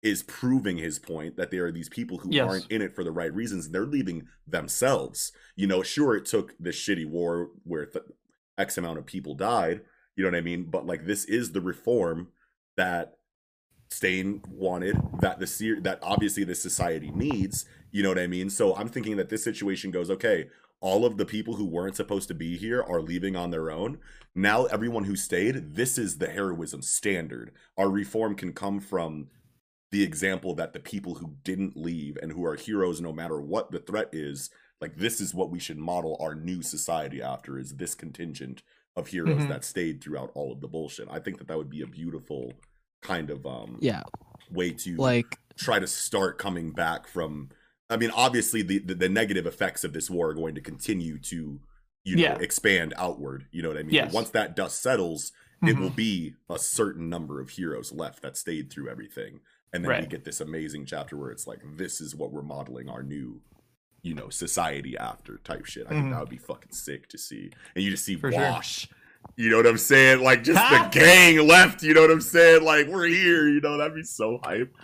is 0.02 0.22
proving 0.22 0.76
his 0.76 0.98
point 0.98 1.36
that 1.36 1.50
there 1.50 1.66
are 1.66 1.72
these 1.72 1.88
people 1.88 2.18
who 2.18 2.28
Yes. 2.30 2.48
aren't 2.48 2.70
in 2.70 2.82
it 2.82 2.94
for 2.94 3.02
the 3.02 3.10
right 3.10 3.32
reasons 3.34 3.66
and 3.66 3.74
they're 3.74 3.84
leaving 3.86 4.28
themselves. 4.46 5.32
You 5.56 5.66
know, 5.66 5.82
sure 5.82 6.14
it 6.16 6.24
took 6.26 6.54
this 6.58 6.76
shitty 6.76 7.06
war 7.06 7.50
where 7.64 7.86
th- 7.86 8.04
X 8.58 8.76
amount 8.78 8.98
of 8.98 9.06
people 9.06 9.34
died, 9.34 9.80
you 10.16 10.24
know 10.24 10.30
what 10.30 10.36
I 10.36 10.40
mean? 10.42 10.64
But 10.70 10.86
like 10.86 11.06
this 11.06 11.24
is 11.24 11.52
the 11.52 11.60
reform 11.60 12.28
that 12.76 13.17
Stain 13.90 14.42
wanted 14.48 14.96
that 15.20 15.38
the 15.38 15.46
se- 15.46 15.80
that 15.80 15.98
obviously 16.02 16.44
the 16.44 16.54
society 16.54 17.10
needs. 17.10 17.64
You 17.90 18.02
know 18.02 18.10
what 18.10 18.18
I 18.18 18.26
mean? 18.26 18.50
So 18.50 18.74
I'm 18.76 18.88
thinking 18.88 19.16
that 19.16 19.28
this 19.30 19.44
situation 19.44 19.90
goes 19.90 20.10
okay. 20.10 20.48
all 20.80 21.04
of 21.04 21.16
the 21.16 21.26
people 21.26 21.54
who 21.56 21.64
weren't 21.64 21.96
supposed 21.96 22.28
to 22.28 22.34
be 22.34 22.56
here 22.56 22.80
are 22.80 23.00
leaving 23.02 23.34
on 23.34 23.50
their 23.50 23.68
own. 23.68 23.98
Now 24.32 24.66
everyone 24.66 25.02
who 25.04 25.16
stayed, 25.16 25.74
this 25.74 25.98
is 25.98 26.18
the 26.18 26.28
heroism 26.28 26.82
standard. 26.82 27.50
Our 27.76 27.90
reform 27.90 28.36
can 28.36 28.52
come 28.52 28.78
from 28.78 29.26
the 29.90 30.04
example 30.04 30.54
that 30.54 30.74
the 30.74 30.78
people 30.78 31.16
who 31.16 31.34
didn't 31.42 31.76
leave 31.76 32.16
and 32.22 32.30
who 32.30 32.44
are 32.44 32.54
heroes 32.54 33.00
no 33.00 33.12
matter 33.12 33.40
what 33.40 33.72
the 33.72 33.80
threat 33.80 34.10
is, 34.12 34.50
like 34.80 34.98
this 34.98 35.20
is 35.20 35.34
what 35.34 35.50
we 35.50 35.58
should 35.58 35.78
model 35.78 36.16
our 36.20 36.36
new 36.36 36.62
society 36.62 37.20
after 37.20 37.58
is 37.58 37.74
this 37.74 37.96
contingent 37.96 38.62
of 38.94 39.08
heroes 39.08 39.42
Mhm. 39.42 39.48
that 39.48 39.64
stayed 39.64 40.00
throughout 40.00 40.30
all 40.36 40.52
of 40.52 40.60
the 40.60 40.68
bullshit. 40.68 41.08
I 41.10 41.18
think 41.18 41.38
that 41.38 41.48
that 41.48 41.58
would 41.58 41.70
be 41.70 41.82
a 41.82 41.86
beautiful 41.88 42.52
kind 43.02 43.30
of 43.30 43.46
um 43.46 43.78
Yeah, 43.80 44.02
way 44.50 44.72
to 44.72 44.96
like 44.96 45.38
try 45.56 45.78
to 45.78 45.86
start 45.86 46.38
coming 46.38 46.70
back 46.72 47.06
from 47.08 47.50
i 47.90 47.96
mean 47.96 48.10
obviously 48.14 48.62
the, 48.62 48.78
the 48.78 48.94
the 48.94 49.08
negative 49.08 49.46
effects 49.46 49.82
of 49.84 49.92
this 49.92 50.08
war 50.08 50.30
are 50.30 50.34
going 50.34 50.54
to 50.54 50.60
continue 50.60 51.18
to 51.18 51.60
you 52.04 52.16
know 52.16 52.22
Yeah. 52.22 52.38
expand 52.38 52.94
outward 52.96 53.46
you 53.50 53.62
know 53.62 53.68
what 53.68 53.78
i 53.78 53.82
mean 53.82 53.94
Yes. 53.94 54.12
once 54.12 54.30
that 54.30 54.54
dust 54.56 54.80
settles 54.82 55.32
it 55.66 55.74
Mhm. 55.74 55.80
will 55.80 55.90
be 55.90 56.34
a 56.48 56.58
certain 56.58 57.08
number 57.08 57.40
of 57.40 57.50
heroes 57.50 57.90
left 57.92 58.22
that 58.22 58.36
stayed 58.36 58.70
through 58.70 58.88
everything 58.88 59.40
and 59.72 59.84
then 59.84 60.00
we 60.00 60.06
get 60.06 60.24
this 60.24 60.40
amazing 60.40 60.86
chapter 60.86 61.16
where 61.16 61.30
it's 61.30 61.46
like 61.46 61.60
this 61.76 62.00
is 62.00 62.14
what 62.14 62.32
we're 62.32 62.42
modeling 62.42 62.88
our 62.88 63.02
new 63.02 63.40
you 64.02 64.14
know 64.14 64.28
society 64.28 64.96
after 64.96 65.38
type 65.38 65.66
shit 65.66 65.86
i 65.86 65.90
think 65.90 66.06
Mhm. 66.06 66.10
that 66.12 66.20
would 66.20 66.28
be 66.30 66.36
fucking 66.38 66.72
sick 66.72 67.08
to 67.08 67.18
see 67.18 67.50
and 67.74 67.84
you 67.84 67.90
just 67.90 68.04
see 68.04 68.14
For 68.16 68.30
sure. 68.30 68.40
Wash 69.22 69.32
you 69.36 69.50
know 69.50 69.56
what 69.56 69.66
i'm 69.66 69.78
saying? 69.78 70.22
Like 70.22 70.44
just 70.44 70.58
the 70.70 70.88
gang 70.90 71.46
left 71.46 71.82
you 71.82 71.94
know 71.94 72.02
what 72.02 72.10
i'm 72.10 72.20
saying? 72.20 72.64
Like 72.64 72.86
we're 72.88 73.06
here 73.06 73.48
you 73.48 73.60
know? 73.60 73.76
That'd 73.78 73.94
be 73.94 74.02
so 74.02 74.38
hype. 74.42 74.74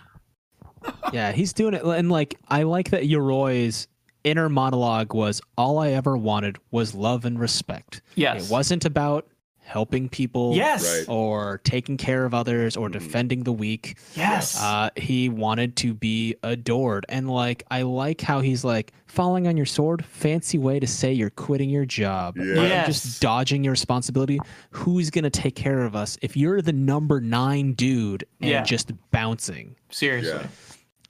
Yeah, 1.11 1.31
he's 1.31 1.51
doing 1.51 1.73
it, 1.73 1.83
and 1.83 2.11
like 2.11 2.35
I 2.47 2.61
like 2.61 2.91
that 2.91 3.03
Yoroi's 3.03 3.87
inner 4.23 4.49
monologue 4.49 5.13
was 5.13 5.41
all 5.57 5.79
I 5.79 5.91
ever 5.91 6.15
wanted 6.17 6.57
was 6.71 6.93
love 6.93 7.25
and 7.25 7.39
respect. 7.39 8.01
Yes. 8.15 8.45
It 8.45 8.51
wasn't 8.51 8.85
about 8.85 9.27
helping 9.65 10.07
people. 10.09 10.55
Yes. 10.55 10.83
Right. 10.99 11.09
Or 11.09 11.59
taking 11.63 11.97
care 11.97 12.23
of 12.25 12.33
others 12.33 12.77
or 12.77 12.87
Mhm. 12.87 12.93
defending 12.93 13.43
the 13.43 13.51
weak. 13.51 13.97
Yes. 14.15 14.61
Uh, 14.61 14.89
he 14.95 15.27
wanted 15.27 15.75
to 15.77 15.93
be 15.93 16.35
adored. 16.43 17.05
And 17.09 17.29
like, 17.29 17.63
I 17.69 17.81
like 17.81 18.21
how 18.21 18.41
he's 18.41 18.63
like, 18.63 18.93
falling 19.07 19.47
on 19.47 19.55
your 19.55 19.65
sword, 19.65 20.03
fancy 20.03 20.57
way 20.57 20.77
to 20.79 20.85
say 20.87 21.13
you're 21.13 21.29
quitting 21.29 21.69
your 21.69 21.85
job. 21.85 22.37
Yeah. 22.37 22.43
Like, 22.55 22.69
Yes. 22.69 22.87
Just 23.03 23.21
dodging 23.21 23.63
your 23.63 23.71
responsibility. 23.71 24.39
Who's 24.71 25.09
going 25.09 25.23
to 25.23 25.29
take 25.29 25.55
care 25.55 25.83
of 25.83 25.95
us 25.95 26.17
if 26.21 26.35
you're 26.35 26.61
the 26.61 26.73
number 26.73 27.21
nine 27.21 27.73
dude 27.73 28.25
and 28.41 28.49
Yeah. 28.51 28.63
just 28.63 28.91
bouncing? 29.11 29.75
Seriously. 29.89 30.33
Yeah. 30.33 30.47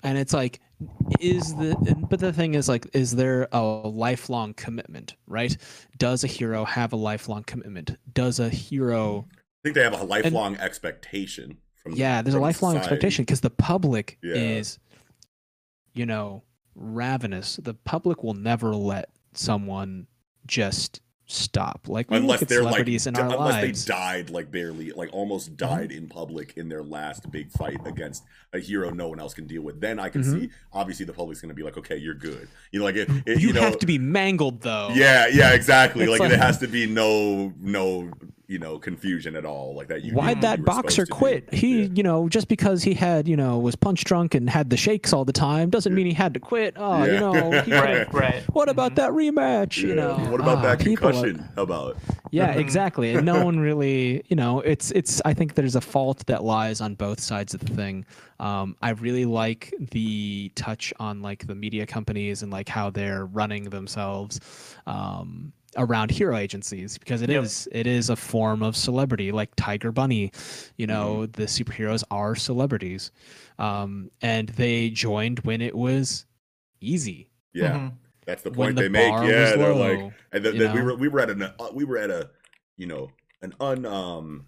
And 0.06 0.20
it's 0.20 0.34
like, 0.34 0.60
is 1.20 1.56
the, 1.56 1.76
but 2.10 2.20
the 2.20 2.32
thing 2.32 2.54
is 2.54 2.70
like, 2.70 2.88
is 2.94 3.16
there 3.16 3.48
a 3.52 3.62
lifelong 3.62 4.54
commitment, 4.54 5.16
right? 5.26 5.58
Does 5.98 6.24
a 6.24 6.28
hero 6.28 6.64
have 6.64 6.94
a 6.94 6.96
lifelong 6.96 7.44
commitment? 7.44 7.98
Does 8.14 8.40
a 8.40 8.48
hero 8.48 9.26
I 9.32 9.38
think 9.64 9.76
they 9.76 9.82
have 9.84 10.00
a 10.00 10.04
lifelong 10.06 10.58
expectation. 10.58 11.58
From 11.82 11.94
yeah 11.94 12.22
there's 12.22 12.36
a 12.36 12.40
lifelong 12.40 12.74
society. 12.74 12.94
expectation 12.94 13.26
because 13.26 13.42
the 13.42 13.50
public 13.50 14.18
Yeah. 14.24 14.36
is 14.36 14.80
you 15.94 16.06
know 16.06 16.44
ravenous 16.76 17.58
the 17.58 17.74
public 17.74 18.24
will 18.24 18.34
never 18.34 18.76
let 18.76 19.10
someone 19.34 20.08
just 20.46 21.02
stop 21.28 21.88
like 21.88 22.06
Unless 22.12 22.42
they're 22.42 22.62
like, 22.62 22.74
celebrities 22.74 23.08
in 23.08 23.16
di- 23.16 23.22
our 23.22 23.26
unless 23.34 23.64
lives 23.64 23.86
they 23.86 23.94
died 23.94 24.30
like 24.30 24.52
barely, 24.52 24.92
like 24.92 25.10
almost 25.12 25.58
died 25.58 25.92
in 25.92 26.08
public 26.08 26.54
in 26.56 26.70
their 26.70 26.84
last 26.84 27.32
big 27.32 27.50
fight 27.52 27.80
against 27.86 28.24
a 28.54 28.60
hero 28.60 28.92
no 28.92 29.08
one 29.08 29.20
else 29.20 29.34
can 29.34 29.48
deal 29.48 29.64
with. 29.64 29.82
Then 29.82 30.00
I 30.00 30.10
can 30.10 30.22
Mhm. 30.22 30.40
see, 30.42 30.50
obviously, 30.72 31.06
the 31.06 31.14
public's 31.14 31.42
going 31.42 31.50
to 31.50 31.56
be 31.56 31.64
like, 31.64 31.78
okay, 31.78 31.98
you're 31.98 32.14
good. 32.14 32.48
You 32.72 32.80
know, 32.80 32.86
like 32.86 32.96
if, 32.96 33.10
if 33.26 33.42
you, 33.42 33.48
you, 33.48 33.54
know, 33.54 33.62
have 33.62 33.80
to 33.80 33.86
be 33.88 33.98
mangled 33.98 34.62
though 34.62 34.90
yeah, 34.94 35.28
yeah, 35.28 35.54
exactly. 35.54 36.06
Like, 36.06 36.20
like- 36.20 36.30
there 36.30 36.38
has 36.38 36.60
to 36.60 36.68
be 36.68 36.86
no, 36.86 37.54
no, 37.60 38.12
you 38.48 38.60
know, 38.60 38.78
confusion 38.80 39.36
at 39.36 39.46
all. 39.46 39.74
Like 39.76 39.88
that. 39.88 40.04
You 40.04 40.14
why'd 40.14 40.42
that 40.42 40.60
you 40.60 40.66
boxer 40.66 41.06
supposed 41.06 41.08
to 41.08 41.14
do. 41.14 41.18
quit 41.18 41.54
he 41.54 41.82
Yeah. 41.84 41.88
you 41.96 42.04
know 42.04 42.30
just 42.30 42.48
because 42.48 42.84
he 42.84 42.94
had 42.94 43.28
you 43.28 43.36
know 43.36 43.58
was 43.60 43.76
punch 43.76 44.04
drunk 44.04 44.36
and 44.36 44.50
had 44.50 44.70
the 44.70 44.78
shakes 44.78 45.14
all 45.14 45.26
the 45.26 45.34
time 45.34 45.70
doesn't 45.70 45.94
mean 45.96 46.06
he 46.06 46.14
had 46.14 46.34
to 46.36 46.40
quit 46.40 46.74
oh 46.78 47.04
Yeah. 47.04 47.14
you 47.14 47.20
know 47.20 47.62
he 47.62 47.72
Right. 47.86 48.14
Right. 48.14 48.44
what 48.54 48.70
about 48.70 48.92
Mhm. 48.92 48.96
that 48.96 49.12
rematch 49.12 49.78
you 49.82 49.96
know 49.96 50.16
what 50.30 50.40
about 50.42 50.60
Ah, 50.60 50.62
that 50.62 50.80
people 50.80 51.08
are- 51.10 51.12
concussion? 51.14 51.50
How 51.56 51.64
about? 51.64 51.98
Yeah, 52.32 52.54
Mhm. 52.54 52.60
exactly. 52.60 53.14
And 53.16 53.26
no 53.26 53.44
one 53.50 53.60
really, 53.60 54.24
you 54.28 54.36
know, 54.36 54.60
it's 54.60 54.92
it's. 54.92 55.22
I 55.24 55.34
think 55.34 55.54
there's 55.56 55.76
a 55.76 55.82
fault 55.82 56.26
that 56.28 56.44
lies 56.44 56.82
on 56.82 56.96
both 56.96 57.20
sides 57.22 57.54
of 57.54 57.62
the 57.62 57.74
thing. 57.74 58.06
Um, 58.40 58.76
I 58.82 58.90
really 58.92 59.24
like 59.26 59.74
the 59.92 60.52
touch 60.56 60.94
on 61.00 61.22
like 61.22 61.48
the 61.48 61.56
media 61.56 61.86
companies 61.86 62.44
and 62.44 62.52
like 62.52 62.68
how 62.68 62.90
they're 62.90 63.26
running 63.26 63.66
themselves 63.70 64.40
um, 64.86 65.54
around 65.78 66.12
hero 66.12 66.36
agencies 66.38 66.98
because 66.98 67.22
it 67.22 67.30
is 67.30 67.68
Yep. 67.72 67.80
it 67.82 67.88
is 67.88 68.10
a 68.10 68.16
form 68.16 68.64
of 68.64 68.76
celebrity. 68.76 69.32
Like 69.32 69.56
Tiger 69.56 69.92
Bunny, 69.92 70.32
you 70.78 70.88
know, 70.88 71.26
the 71.26 71.44
superheroes 71.44 72.04
are 72.12 72.36
celebrities, 72.36 73.12
um, 73.60 74.10
and 74.22 74.50
they 74.50 74.90
joined 74.90 75.40
when 75.40 75.62
it 75.62 75.76
was 75.76 76.26
easy. 76.82 77.30
Yeah, 77.54 77.74
Mhm. 77.78 77.94
that's 78.26 78.44
the 78.44 78.50
when 78.52 78.68
point 78.68 78.76
the 78.78 78.82
they 78.84 78.90
make. 78.90 79.12
Yeah, 79.12 79.56
they're 79.56 79.74
low. 79.74 79.94
like, 80.06 80.14
and 80.32 80.46
the, 80.46 80.54
you 80.54 80.60
the- 80.68 80.74
we 80.74 80.82
were 80.82 80.96
we 80.96 81.08
were 81.08 81.20
at 81.20 81.30
an 81.30 81.44
uh, 81.44 81.52
we 81.74 81.84
were 81.86 81.98
at 81.98 82.10
a 82.10 82.30
you 82.78 82.86
know 82.88 83.12
an 83.42 83.54
un 83.60 83.86
um 83.86 84.46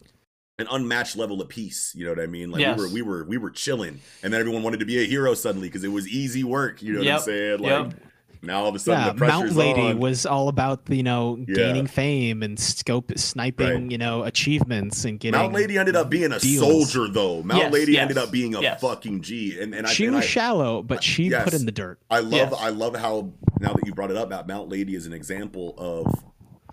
an 0.59 0.67
unmatched 0.71 1.15
level 1.15 1.39
of 1.41 1.49
peace. 1.49 1.93
You 1.95 2.05
know 2.05 2.11
what 2.11 2.19
I 2.19 2.25
mean? 2.25 2.49
Like 2.51 2.61
Yes. 2.61 2.77
we 2.79 2.83
were 2.85 2.89
we 2.93 3.01
were 3.01 3.23
we 3.25 3.37
were 3.37 3.51
chilling, 3.51 3.99
and 4.23 4.33
then 4.33 4.39
everyone 4.41 4.63
wanted 4.63 4.79
to 4.79 4.85
be 4.85 4.97
a 5.01 5.05
hero 5.05 5.33
suddenly 5.35 5.67
because 5.67 5.83
it 5.83 5.91
was 5.91 6.07
easy 6.07 6.43
work. 6.43 6.81
You 6.81 6.93
know 6.93 6.99
what 6.99 7.05
Yep, 7.05 7.17
I'm 7.19 7.23
saying? 7.25 7.59
Like 7.59 7.93
yep. 7.93 8.01
Now 8.41 8.61
all 8.61 8.67
of 8.69 8.75
a 8.75 8.79
sudden 8.79 9.05
yeah, 9.05 9.13
the 9.13 9.25
Mount 9.25 9.53
Lady 9.53 9.81
on. 9.81 9.99
was 9.99 10.25
all 10.25 10.47
about 10.47 10.81
you 10.89 11.03
know 11.03 11.37
Yeah. 11.47 11.55
gaining 11.55 11.87
fame 11.87 12.43
and 12.43 12.59
scope 12.59 13.11
sniping 13.17 13.67
Right. 13.83 13.91
you 13.91 13.97
know 13.97 14.23
achievements 14.23 15.05
and 15.05 15.19
getting. 15.19 15.39
Mount 15.39 15.53
Lady 15.53 15.77
ended 15.77 15.95
up 15.95 16.09
being 16.09 16.31
a 16.31 16.39
deals. 16.39 16.65
soldier 16.91 17.11
though. 17.11 17.43
Mount 17.43 17.59
Yes, 17.63 17.73
Lady 17.73 17.93
yes, 17.93 18.01
ended 18.01 18.17
up 18.17 18.31
being 18.31 18.55
a 18.55 18.61
yes. 18.61 18.81
fucking 18.81 19.21
G. 19.21 19.59
And 19.59 19.73
and 19.73 19.87
I 19.87 19.91
she 19.91 20.05
and 20.05 20.15
was 20.15 20.25
I, 20.25 20.27
shallow, 20.27 20.83
but 20.83 21.03
she 21.03 21.29
put 21.29 21.53
in 21.53 21.65
the 21.65 21.71
dirt. 21.71 21.99
I 22.09 22.19
love. 22.19 22.53
I 22.53 22.69
love 22.69 22.95
how 22.95 23.31
now 23.59 23.73
that 23.73 23.85
you 23.85 23.93
brought 23.93 24.11
it 24.11 24.17
up, 24.17 24.29
that 24.29 24.47
Mount 24.47 24.69
Lady 24.69 24.95
is 24.95 25.05
an 25.05 25.13
example 25.13 25.73
of 25.77 26.13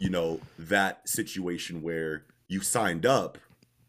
you 0.01 0.11
know 0.11 0.41
that 0.59 1.09
situation 1.09 1.81
where 1.83 2.25
you 2.49 2.61
signed 2.61 3.07
up, 3.07 3.39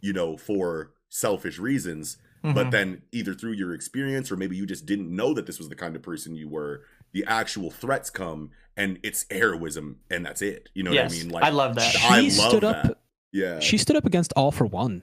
you 0.01 0.13
know, 0.13 0.37
for 0.37 0.91
selfish 1.09 1.59
reasons, 1.59 2.17
but 2.43 2.67
Mhm. 2.67 2.71
then 2.71 3.01
either 3.11 3.33
through 3.33 3.53
your 3.53 3.73
experience 3.73 4.31
or 4.31 4.37
maybe 4.37 4.55
you 4.55 4.65
just 4.65 4.85
didn't 4.85 5.13
know 5.13 5.33
that 5.33 5.45
this 5.47 5.57
was 5.57 5.67
the 5.69 5.75
kind 5.75 5.95
of 5.95 6.01
person 6.03 6.35
you 6.35 6.47
were. 6.47 6.81
The 7.15 7.23
actual 7.25 7.71
threats 7.71 8.09
come 8.09 8.51
and 8.77 8.99
it's 9.01 9.25
heroism 9.31 9.99
and 10.11 10.25
that's 10.25 10.41
it. 10.41 10.67
You 10.73 10.83
know 10.83 10.91
yes. 10.91 11.11
what 11.11 11.19
I 11.19 11.23
mean? 11.23 11.31
Like 11.31 11.43
I 11.45 11.49
love 11.49 11.75
that. 11.75 11.81
She 11.81 12.07
I 12.07 12.19
love 12.19 12.31
stood 12.31 12.63
up. 12.65 13.01
yeah. 13.31 13.59
She 13.59 13.77
stood 13.77 13.95
up 13.95 14.05
against 14.05 14.33
all 14.35 14.51
for 14.51 14.65
one. 14.65 15.01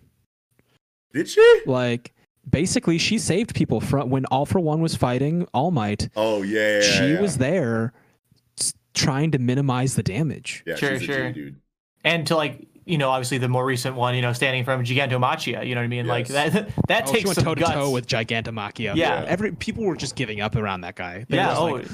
Did 1.15 1.29
she? 1.29 1.63
Like 1.67 2.13
basically, 2.49 2.99
she 2.99 3.19
saved 3.19 3.55
people 3.55 3.81
from 3.81 4.11
when 4.11 4.27
all 4.27 4.47
for 4.47 4.61
one 4.61 4.81
was 4.81 4.95
fighting 4.95 5.47
All 5.55 5.71
Might. 5.71 6.09
Oh 6.15 6.43
yeah. 6.43 6.77
yeah, 6.77 6.81
she 6.83 7.13
yeah. 7.15 7.21
was 7.21 7.39
there, 7.39 7.93
trying 8.95 9.31
to 9.31 9.39
minimize 9.39 9.95
the 9.97 10.03
damage. 10.03 10.63
Yeah, 10.67 10.77
Sure, 10.77 10.99
she's 10.99 11.05
a 11.05 11.07
G, 11.07 11.13
sure. 11.13 11.33
dude. 11.33 11.57
and 12.05 12.27
to 12.27 12.37
like 12.37 12.67
you 12.85 12.99
know 12.99 13.11
obviously 13.11 13.39
the 13.39 13.49
more 13.49 13.65
recent 13.65 13.95
one 13.97 14.15
you 14.15 14.23
know 14.23 14.33
standing 14.33 14.65
from 14.65 14.85
Gigantomachia 14.85 15.67
you 15.67 15.75
know 15.75 15.81
what 15.81 15.85
I 15.85 15.89
mean 15.89 16.07
like 16.07 16.29
Yes. 16.29 16.53
that 16.53 16.69
that 16.89 17.03
Oh, 17.05 17.07
she 17.09 17.13
takes 17.15 17.25
went 17.27 17.35
some 17.37 17.45
toe 17.45 17.55
to 17.55 17.63
toe 17.63 17.91
with 17.91 18.07
Gigantomachia. 18.07 18.95
Yeah. 18.97 19.25
every 19.27 19.53
people 19.53 19.85
were 19.85 19.97
just 19.97 20.17
giving 20.17 20.41
up 20.41 20.57
around 20.57 20.81
that 20.83 20.95
guy. 20.97 21.25
They 21.29 21.37
yeah 21.37 21.49
just 21.49 21.61
oh 21.61 21.65
like, 21.67 21.87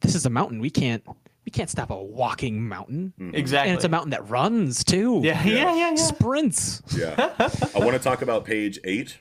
this 0.00 0.14
is 0.14 0.26
a 0.26 0.30
mountain. 0.30 0.60
We 0.60 0.70
can't 0.70 1.02
we 1.44 1.50
can't 1.50 1.70
stop 1.70 1.90
a 1.90 1.96
walking 2.00 2.68
mountain. 2.68 3.12
Mhm. 3.18 3.34
exactly 3.34 3.70
And 3.70 3.76
it's 3.76 3.84
a 3.84 3.88
mountain 3.88 4.10
that 4.10 4.28
runs 4.28 4.84
too. 4.84 5.20
yeah 5.24 5.42
Yeah. 5.44 5.54
yeah 5.54 5.74
yeah 5.74 5.90
yeah 5.90 5.94
Sprints. 5.96 6.82
Yeah. 6.96 7.14
I 7.74 7.78
want 7.78 7.92
to 7.92 7.98
talk 7.98 8.22
about 8.22 8.44
page 8.44 8.78
eight 8.84 9.18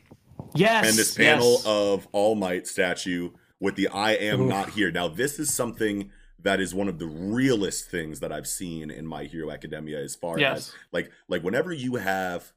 yes 0.55 0.87
and 0.89 0.97
this 0.97 1.15
panel 1.15 1.51
yes. 1.53 1.65
of 1.65 2.07
All 2.11 2.35
Might 2.35 2.67
statue 2.67 3.31
with 3.59 3.75
the 3.75 3.87
I 3.89 4.11
am 4.13 4.41
Oof. 4.41 4.49
not 4.49 4.69
here. 4.71 4.89
Now, 4.91 5.07
this 5.09 5.37
is 5.39 5.53
something 5.53 6.11
that 6.41 6.59
is 6.59 6.73
one 6.73 6.87
of 6.87 6.99
the 6.99 7.07
realest 7.07 7.89
things 7.89 8.19
that 8.21 8.31
I've 8.31 8.47
seen 8.47 8.89
in 8.91 9.05
My 9.05 9.25
Hero 9.25 9.51
Academia 9.51 9.99
as 9.99 10.15
far 10.15 10.39
Yes. 10.39 10.57
as 10.69 10.73
like 10.91 11.11
like 11.27 11.43
whenever 11.43 11.71
you 11.73 11.95
have 11.95 12.53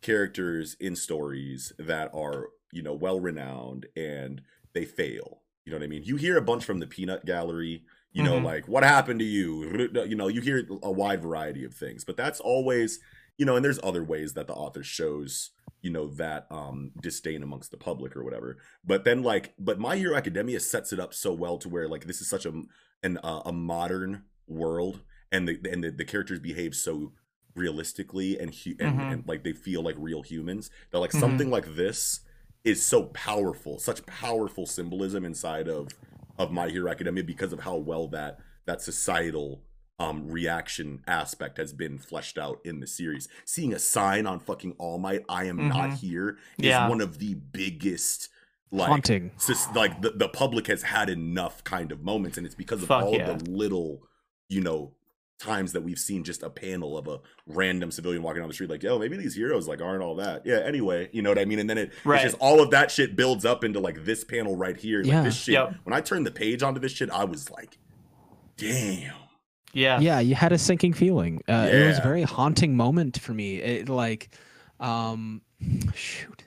characters 0.00 0.76
in 0.80 0.96
stories 0.96 1.72
that 1.78 2.10
are, 2.14 2.48
you 2.72 2.82
know, 2.82 2.94
well 2.94 3.20
renowned 3.20 3.86
and 3.96 4.42
they 4.72 4.84
fail. 4.84 5.42
You 5.64 5.70
know 5.72 5.78
what 5.78 5.84
I 5.84 5.88
mean? 5.88 6.02
You 6.04 6.16
hear 6.16 6.36
a 6.36 6.42
bunch 6.42 6.64
from 6.64 6.80
the 6.80 6.86
peanut 6.86 7.24
gallery, 7.24 7.84
you 8.12 8.22
know, 8.22 8.40
Mhm. 8.40 8.44
like 8.44 8.66
what 8.68 8.82
happened 8.82 9.20
to 9.20 9.24
you? 9.24 9.88
You 10.08 10.16
know, 10.16 10.28
you 10.28 10.40
hear 10.40 10.66
a 10.82 10.90
wide 10.90 11.22
variety 11.22 11.64
of 11.64 11.74
things, 11.74 12.04
but 12.04 12.16
that's 12.16 12.40
always, 12.40 12.98
you 13.38 13.46
know, 13.46 13.54
and 13.56 13.64
there's 13.64 13.78
other 13.82 14.02
ways 14.02 14.34
that 14.34 14.46
the 14.48 14.54
author 14.54 14.82
shows 14.82 15.50
you 15.84 15.90
know 15.90 16.06
that 16.06 16.46
um 16.52 16.92
disdain 17.00 17.42
amongst 17.42 17.72
the 17.72 17.76
public 17.76 18.14
or 18.14 18.22
whatever 18.22 18.56
but 18.84 19.02
then 19.02 19.20
like 19.24 19.52
but 19.58 19.80
my 19.80 19.96
hero 19.96 20.14
academia 20.14 20.60
sets 20.60 20.92
it 20.92 21.00
up 21.00 21.12
so 21.12 21.32
well 21.32 21.58
to 21.58 21.68
where 21.68 21.88
like 21.88 22.06
this 22.06 22.20
is 22.20 22.28
such 22.30 22.46
a 22.46 22.52
an 23.02 23.18
uh, 23.22 23.42
a 23.44 23.52
modern 23.52 24.24
world 24.46 25.00
and 25.30 25.48
the 25.48 25.58
and 25.70 25.82
the, 25.84 25.90
the 25.90 26.04
characters 26.04 26.40
behave 26.40 26.74
so 26.74 27.12
realistically 27.54 28.38
and, 28.38 28.54
hu- 28.54 28.74
and 28.80 28.98
Mhm. 28.98 29.12
and 29.12 29.28
like 29.28 29.44
they 29.44 29.52
feel 29.52 29.82
like 29.82 29.94
real 29.98 30.22
humans 30.22 30.70
that 30.90 30.98
like 30.98 31.10
Mhm. 31.12 31.20
something 31.20 31.50
like 31.50 31.74
this 31.74 32.20
is 32.64 32.82
so 32.84 33.04
powerful 33.06 33.78
such 33.78 34.04
powerful 34.06 34.66
symbolism 34.66 35.24
inside 35.24 35.68
of 35.68 35.88
of 36.38 36.50
my 36.50 36.68
hero 36.68 36.90
academia 36.90 37.22
because 37.24 37.52
of 37.52 37.60
how 37.60 37.76
well 37.76 38.08
that 38.08 38.38
that 38.64 38.80
societal 38.80 39.62
um 39.98 40.26
reaction 40.30 41.02
aspect 41.06 41.58
has 41.58 41.72
been 41.74 41.98
fleshed 41.98 42.38
out 42.38 42.60
in 42.64 42.80
the 42.80 42.86
series. 42.86 43.28
Seeing 43.44 43.74
a 43.74 43.78
sign 43.78 44.26
on 44.26 44.40
fucking 44.40 44.72
All 44.78 44.98
Might, 44.98 45.22
I 45.28 45.44
am 45.44 45.68
not 45.68 45.90
Mhm. 45.90 45.98
here, 45.98 46.38
is 46.58 46.66
Yeah. 46.66 46.88
one 46.88 47.00
of 47.02 47.18
the 47.18 47.34
biggest 47.34 48.28
like 48.72 48.88
Haunting. 48.88 49.30
sis- 49.36 49.68
like 49.74 50.00
the, 50.02 50.10
the 50.10 50.28
public 50.28 50.66
has 50.66 50.82
had 50.82 51.08
enough 51.10 51.62
kind 51.62 51.92
of 51.92 52.02
moments 52.02 52.36
and 52.38 52.44
it's 52.46 52.54
because 52.56 52.82
of 52.82 52.88
Fuck 52.88 53.04
all 53.04 53.14
yeah. 53.14 53.34
the 53.34 53.50
little 53.50 54.02
you 54.48 54.60
know 54.60 54.92
times 55.38 55.72
that 55.72 55.82
we've 55.82 55.98
seen 55.98 56.22
just 56.24 56.42
a 56.44 56.48
panel 56.50 56.96
of 56.96 57.06
a 57.08 57.18
random 57.46 57.90
civilian 57.90 58.22
walking 58.22 58.40
down 58.40 58.48
the 58.48 58.54
street 58.54 58.70
like 58.70 58.82
yo 58.82 58.96
maybe 58.98 59.16
these 59.16 59.34
heroes 59.34 59.66
like 59.66 59.82
aren't 59.82 60.00
all 60.02 60.14
that 60.16 60.46
yeah 60.46 60.58
anyway 60.64 61.08
you 61.12 61.20
know 61.20 61.30
what 61.30 61.38
i 61.38 61.44
mean 61.44 61.58
and 61.58 61.68
then 61.68 61.76
it 61.78 61.90
Right. 62.04 62.22
it's 62.22 62.30
just 62.32 62.40
all 62.40 62.60
of 62.62 62.70
that 62.70 62.90
shit 62.92 63.16
builds 63.16 63.44
up 63.44 63.64
into 63.64 63.80
like 63.80 64.04
this 64.04 64.22
panel 64.24 64.54
right 64.56 64.76
here 64.76 64.98
like 65.02 65.08
Yeah. 65.08 65.22
this 65.22 65.34
shit 65.36 65.54
Yep. 65.54 65.74
when 65.82 65.92
i 65.94 66.00
turned 66.00 66.26
the 66.26 66.30
page 66.30 66.62
onto 66.62 66.78
this 66.80 66.92
shit 66.92 67.10
i 67.10 67.24
was 67.24 67.50
like 67.50 67.76
damn 68.56 69.12
Yeah. 69.72 69.98
yeah 70.00 70.20
you 70.20 70.34
had 70.36 70.52
a 70.52 70.58
sinking 70.58 70.92
feeling 70.92 71.42
uh, 71.48 71.68
it 71.72 71.86
was 71.88 71.98
a 71.98 72.02
very 72.02 72.22
haunting 72.22 72.76
moment 72.76 73.18
for 73.20 73.34
me 73.34 73.56
it 73.56 73.88
like 73.88 74.28
um 74.80 75.42
shoot 75.94 76.41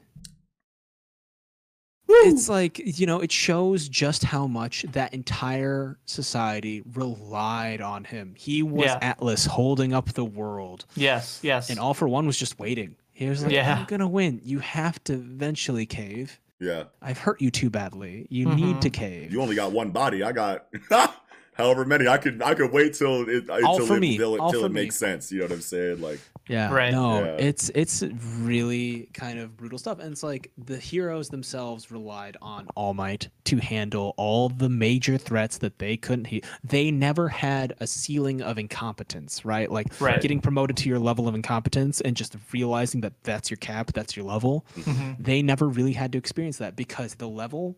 it's 2.07 2.47
like 2.49 2.79
you 2.99 3.05
know 3.05 3.19
it 3.19 3.31
shows 3.31 3.89
just 3.89 4.23
how 4.23 4.47
much 4.47 4.83
that 4.91 5.13
entire 5.13 5.97
society 6.05 6.83
relied 6.93 7.81
on 7.81 8.03
him 8.03 8.33
he 8.37 8.63
was 8.63 8.85
Yeah. 8.85 8.99
atlas 9.01 9.45
holding 9.45 9.93
up 9.93 10.13
the 10.13 10.25
world 10.25 10.85
Yes. 10.95 11.39
Yes. 11.43 11.69
and 11.69 11.79
all 11.79 11.93
for 11.93 12.07
one 12.07 12.25
was 12.25 12.37
just 12.37 12.59
waiting 12.59 12.95
he 13.13 13.29
was 13.29 13.43
like 13.43 13.51
Yeah. 13.51 13.77
i'm 13.79 13.85
gonna 13.85 14.07
win 14.07 14.39
you 14.43 14.59
have 14.59 15.03
to 15.05 15.13
eventually 15.13 15.85
cave 15.85 16.39
yeah 16.59 16.83
i've 17.01 17.17
hurt 17.17 17.41
you 17.41 17.51
too 17.51 17.69
badly 17.69 18.27
you 18.29 18.45
need 18.45 18.77
Mhm. 18.77 18.81
to 18.81 18.89
cave 18.89 19.31
you 19.31 19.41
only 19.41 19.55
got 19.55 19.71
one 19.71 19.91
body 19.91 20.23
i 20.23 20.31
got 20.31 20.67
however 21.55 21.83
many 21.85 22.07
i 22.07 22.17
could 22.17 22.41
i 22.41 22.53
could 22.53 22.71
wait 22.71 22.93
till 22.93 23.27
it 23.27 23.49
All 23.49 23.73
until 23.73 23.87
for 23.87 23.97
it, 23.97 23.99
me. 23.99 24.17
till 24.17 24.35
it, 24.35 24.39
All 24.39 24.51
till 24.51 24.61
for 24.61 24.65
it 24.67 24.71
me. 24.73 24.81
makes 24.83 24.95
sense 24.95 25.31
you 25.31 25.39
know 25.39 25.45
what 25.45 25.53
i'm 25.53 25.61
saying 25.61 25.99
like 26.01 26.19
Yeah. 26.47 26.71
Right. 26.71 26.91
No, 26.93 27.23
Yeah. 27.25 27.37
it's 27.49 27.71
it's 27.73 28.03
really 28.39 29.09
kind 29.15 29.39
of 29.39 29.57
brutal 29.57 29.79
stuff. 29.79 29.97
And 29.97 30.11
it's 30.11 30.21
like 30.21 30.51
the 30.63 30.77
heroes 30.77 31.29
themselves 31.29 31.89
relied 31.89 32.37
on 32.39 32.67
All 32.75 32.93
Might 32.93 33.29
to 33.45 33.57
handle 33.57 34.13
all 34.15 34.49
the 34.49 34.69
major 34.69 35.17
threats 35.17 35.57
that 35.57 35.79
they 35.79 35.97
couldn't 35.97 36.25
he- 36.25 36.43
they 36.63 36.91
never 36.91 37.29
had 37.29 37.73
a 37.79 37.87
ceiling 37.87 38.43
of 38.43 38.59
incompetence, 38.59 39.43
right? 39.43 39.71
Like 39.71 39.87
Right. 39.99 40.21
getting 40.21 40.39
promoted 40.39 40.77
to 40.77 40.89
your 40.89 40.99
level 40.99 41.27
of 41.27 41.33
incompetence 41.33 41.99
and 42.01 42.15
just 42.15 42.35
realizing 42.53 43.01
that 43.01 43.13
that's 43.23 43.49
your 43.49 43.57
cap, 43.57 43.91
that's 43.93 44.15
your 44.15 44.25
level. 44.27 44.67
Mhm. 44.75 45.15
They 45.19 45.41
never 45.41 45.67
really 45.67 45.93
had 45.93 46.11
to 46.11 46.19
experience 46.19 46.57
that 46.59 46.75
because 46.75 47.15
the 47.15 47.27
level 47.27 47.75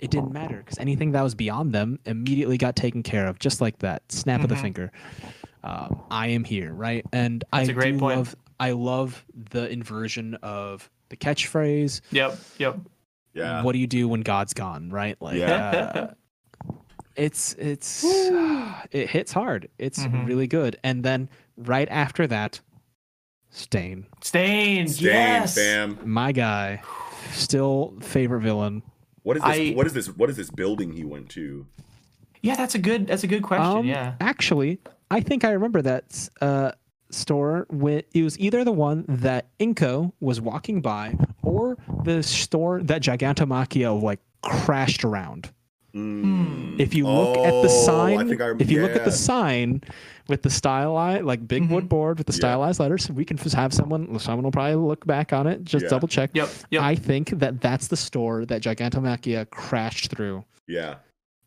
it 0.00 0.10
didn't 0.10 0.32
matter 0.32 0.56
because 0.58 0.78
anything 0.78 1.12
that 1.12 1.22
was 1.22 1.34
beyond 1.34 1.72
them 1.72 1.98
immediately 2.06 2.56
got 2.58 2.74
taken 2.76 3.02
care 3.02 3.26
of 3.26 3.38
just 3.38 3.60
like 3.60 3.78
that 3.80 4.02
snap 4.10 4.42
of 4.42 4.48
the 4.48 4.54
Mhm. 4.54 4.60
finger 4.62 4.92
um, 5.62 6.00
i 6.10 6.26
am 6.28 6.42
here 6.44 6.72
right 6.72 7.04
and 7.12 7.44
i 7.52 7.58
That's 7.58 7.70
a 7.70 7.72
great 7.74 7.92
do 7.92 7.98
point. 8.00 8.16
love 8.18 8.36
i 8.58 8.72
love 8.72 9.24
the 9.50 9.70
inversion 9.70 10.34
of 10.42 10.88
the 11.10 11.16
catchphrase 11.16 12.00
Yep. 12.12 12.38
Yep. 12.58 12.78
yeah 13.34 13.62
what 13.62 13.72
do 13.72 13.78
you 13.78 13.86
do 13.86 14.08
when 14.08 14.22
god's 14.22 14.54
gone 14.54 14.90
right 14.90 15.16
like 15.20 15.36
Yeah. 15.36 16.10
uh, 16.66 16.72
it's 17.16 17.54
it's 17.58 18.02
it 18.90 19.10
hits 19.10 19.32
hard 19.32 19.68
it's 19.78 19.98
Mhm. 20.00 20.26
really 20.26 20.46
good 20.46 20.76
and 20.82 21.02
then 21.04 21.28
right 21.56 21.88
after 21.90 22.26
that 22.26 22.60
stain 23.50 24.06
Stain. 24.22 24.86
Stain, 24.88 25.12
yes. 25.12 25.54
fam 25.56 25.98
my 26.04 26.32
guy 26.32 26.80
still 27.32 27.94
favorite 28.00 28.40
villain 28.40 28.82
What 29.22 29.36
is 29.36 29.42
this? 29.42 29.52
I- 29.58 29.72
what 29.74 29.86
is 29.86 29.92
this? 29.92 30.06
What 30.08 30.30
is 30.30 30.36
this 30.36 30.50
building 30.50 30.92
he 30.92 31.04
went 31.04 31.28
to? 31.30 31.66
Yeah, 32.42 32.56
that's 32.56 32.74
a 32.74 32.78
good. 32.78 33.06
That's 33.06 33.22
a 33.24 33.26
good 33.26 33.42
question. 33.42 33.78
Um, 33.78 33.86
yeah. 33.86 34.14
Actually, 34.20 34.78
I 35.10 35.20
think 35.20 35.44
I 35.44 35.50
remember 35.50 35.82
that 35.82 36.28
uh, 36.40 36.72
store 37.10 37.66
when 37.68 38.02
it 38.14 38.22
was 38.22 38.38
either 38.38 38.64
the 38.64 38.72
one 38.72 39.04
that 39.08 39.48
Inko 39.58 40.12
was 40.20 40.40
walking 40.40 40.80
by 40.80 41.16
or 41.42 41.76
the 42.04 42.22
store 42.22 42.82
that 42.84 43.02
Gigantomachia 43.02 44.00
like 44.02 44.20
crashed 44.42 45.04
around. 45.04 45.50
Mm. 45.94 46.78
If 46.80 46.94
you 46.94 47.06
look 47.06 47.36
at 47.38 47.50
the 47.50 47.68
Oh, 47.68 47.84
sign, 47.84 48.18
I 48.18 48.24
think 48.24 48.40
I, 48.40 48.52
if 48.58 48.70
you 48.70 48.80
look 48.80 48.92
at 48.92 49.04
the 49.04 49.10
sign 49.12 49.82
with 50.30 50.42
the 50.42 50.48
stylized, 50.50 51.24
like 51.24 51.46
big 51.46 51.68
wood 51.68 51.84
Mhm. 51.84 51.88
board 51.90 52.18
with 52.18 52.26
the 52.26 52.32
Yeah. 52.32 52.36
stylized 52.38 52.80
letters, 52.80 53.10
we 53.10 53.24
can 53.26 53.36
just 53.36 53.54
have 53.56 53.74
someone. 53.74 54.18
Someone 54.18 54.44
will 54.44 54.52
probably 54.52 54.76
look 54.76 55.04
back 55.06 55.32
on 55.34 55.46
it, 55.46 55.64
just 55.64 55.84
Yeah. 55.84 55.90
double 55.90 56.08
check. 56.08 56.30
Yep. 56.32 56.48
Yep. 56.70 56.82
I 56.82 56.94
think 56.94 57.30
that 57.40 57.60
that's 57.60 57.88
the 57.88 57.96
store 57.96 58.46
that 58.46 58.62
Gigantomachia 58.62 59.50
crashed 59.50 60.10
through. 60.10 60.44
yeah, 60.66 60.94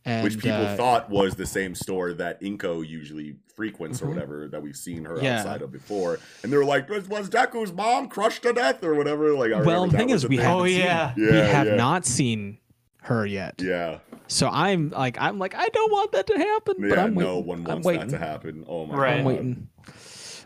And, 0.05 0.23
which 0.25 0.35
people 0.35 0.51
uh, 0.65 0.75
thought 0.75 1.09
was 1.09 1.35
the 1.35 1.45
same 1.45 1.73
store 1.75 2.11
that 2.13 2.41
Inko 2.41 2.85
usually 2.85 3.37
frequents 3.55 4.01
or 4.01 4.07
Mhm. 4.07 4.09
whatever 4.09 4.47
that 4.49 4.61
we've 4.61 4.75
seen 4.75 5.05
her 5.05 5.17
Yeah. 5.21 5.37
outside 5.39 5.61
of 5.61 5.71
before, 5.71 6.19
and 6.43 6.51
they 6.51 6.57
were 6.57 6.65
like, 6.65 6.89
"Was, 6.89 7.07
was 7.07 7.29
Deku's 7.29 7.71
mom 7.71 8.09
crushed 8.09 8.43
to 8.43 8.51
death 8.51 8.83
or 8.83 8.95
whatever?" 8.95 9.31
Like, 9.33 9.53
I 9.53 9.61
Well, 9.61 9.87
the 9.87 9.95
thing 9.97 10.09
is, 10.09 10.27
we 10.27 10.35
thing. 10.37 10.45
haven't 10.45 10.61
Oh, 10.61 10.65
seen 10.65 10.79
yeah. 10.79 11.13
we 11.15 11.23
have 11.37 11.67
yeah. 11.67 11.75
not 11.75 12.05
seen 12.05 12.57
her 13.03 13.25
yet. 13.25 13.55
yeah, 13.61 13.99
So 14.27 14.47
I'm 14.49 14.89
like, 14.89 15.17
I'm 15.19 15.37
like, 15.39 15.55
I 15.55 15.67
don't 15.69 15.91
want 15.91 16.11
that 16.13 16.27
to 16.27 16.37
happen, 16.37 16.75
but. 16.79 16.97
I'm 16.97 17.15
waiting. 17.15 17.31
No 17.33 17.39
one 17.39 17.59
I'm 17.69 17.81
wants 17.81 17.87
that 17.87 18.09
to 18.09 18.17
happen. 18.17 18.65
Oh 18.67 18.85
my 18.85 18.95
Right. 18.95 19.19
I'm 19.19 19.23
waiting. 19.25 19.67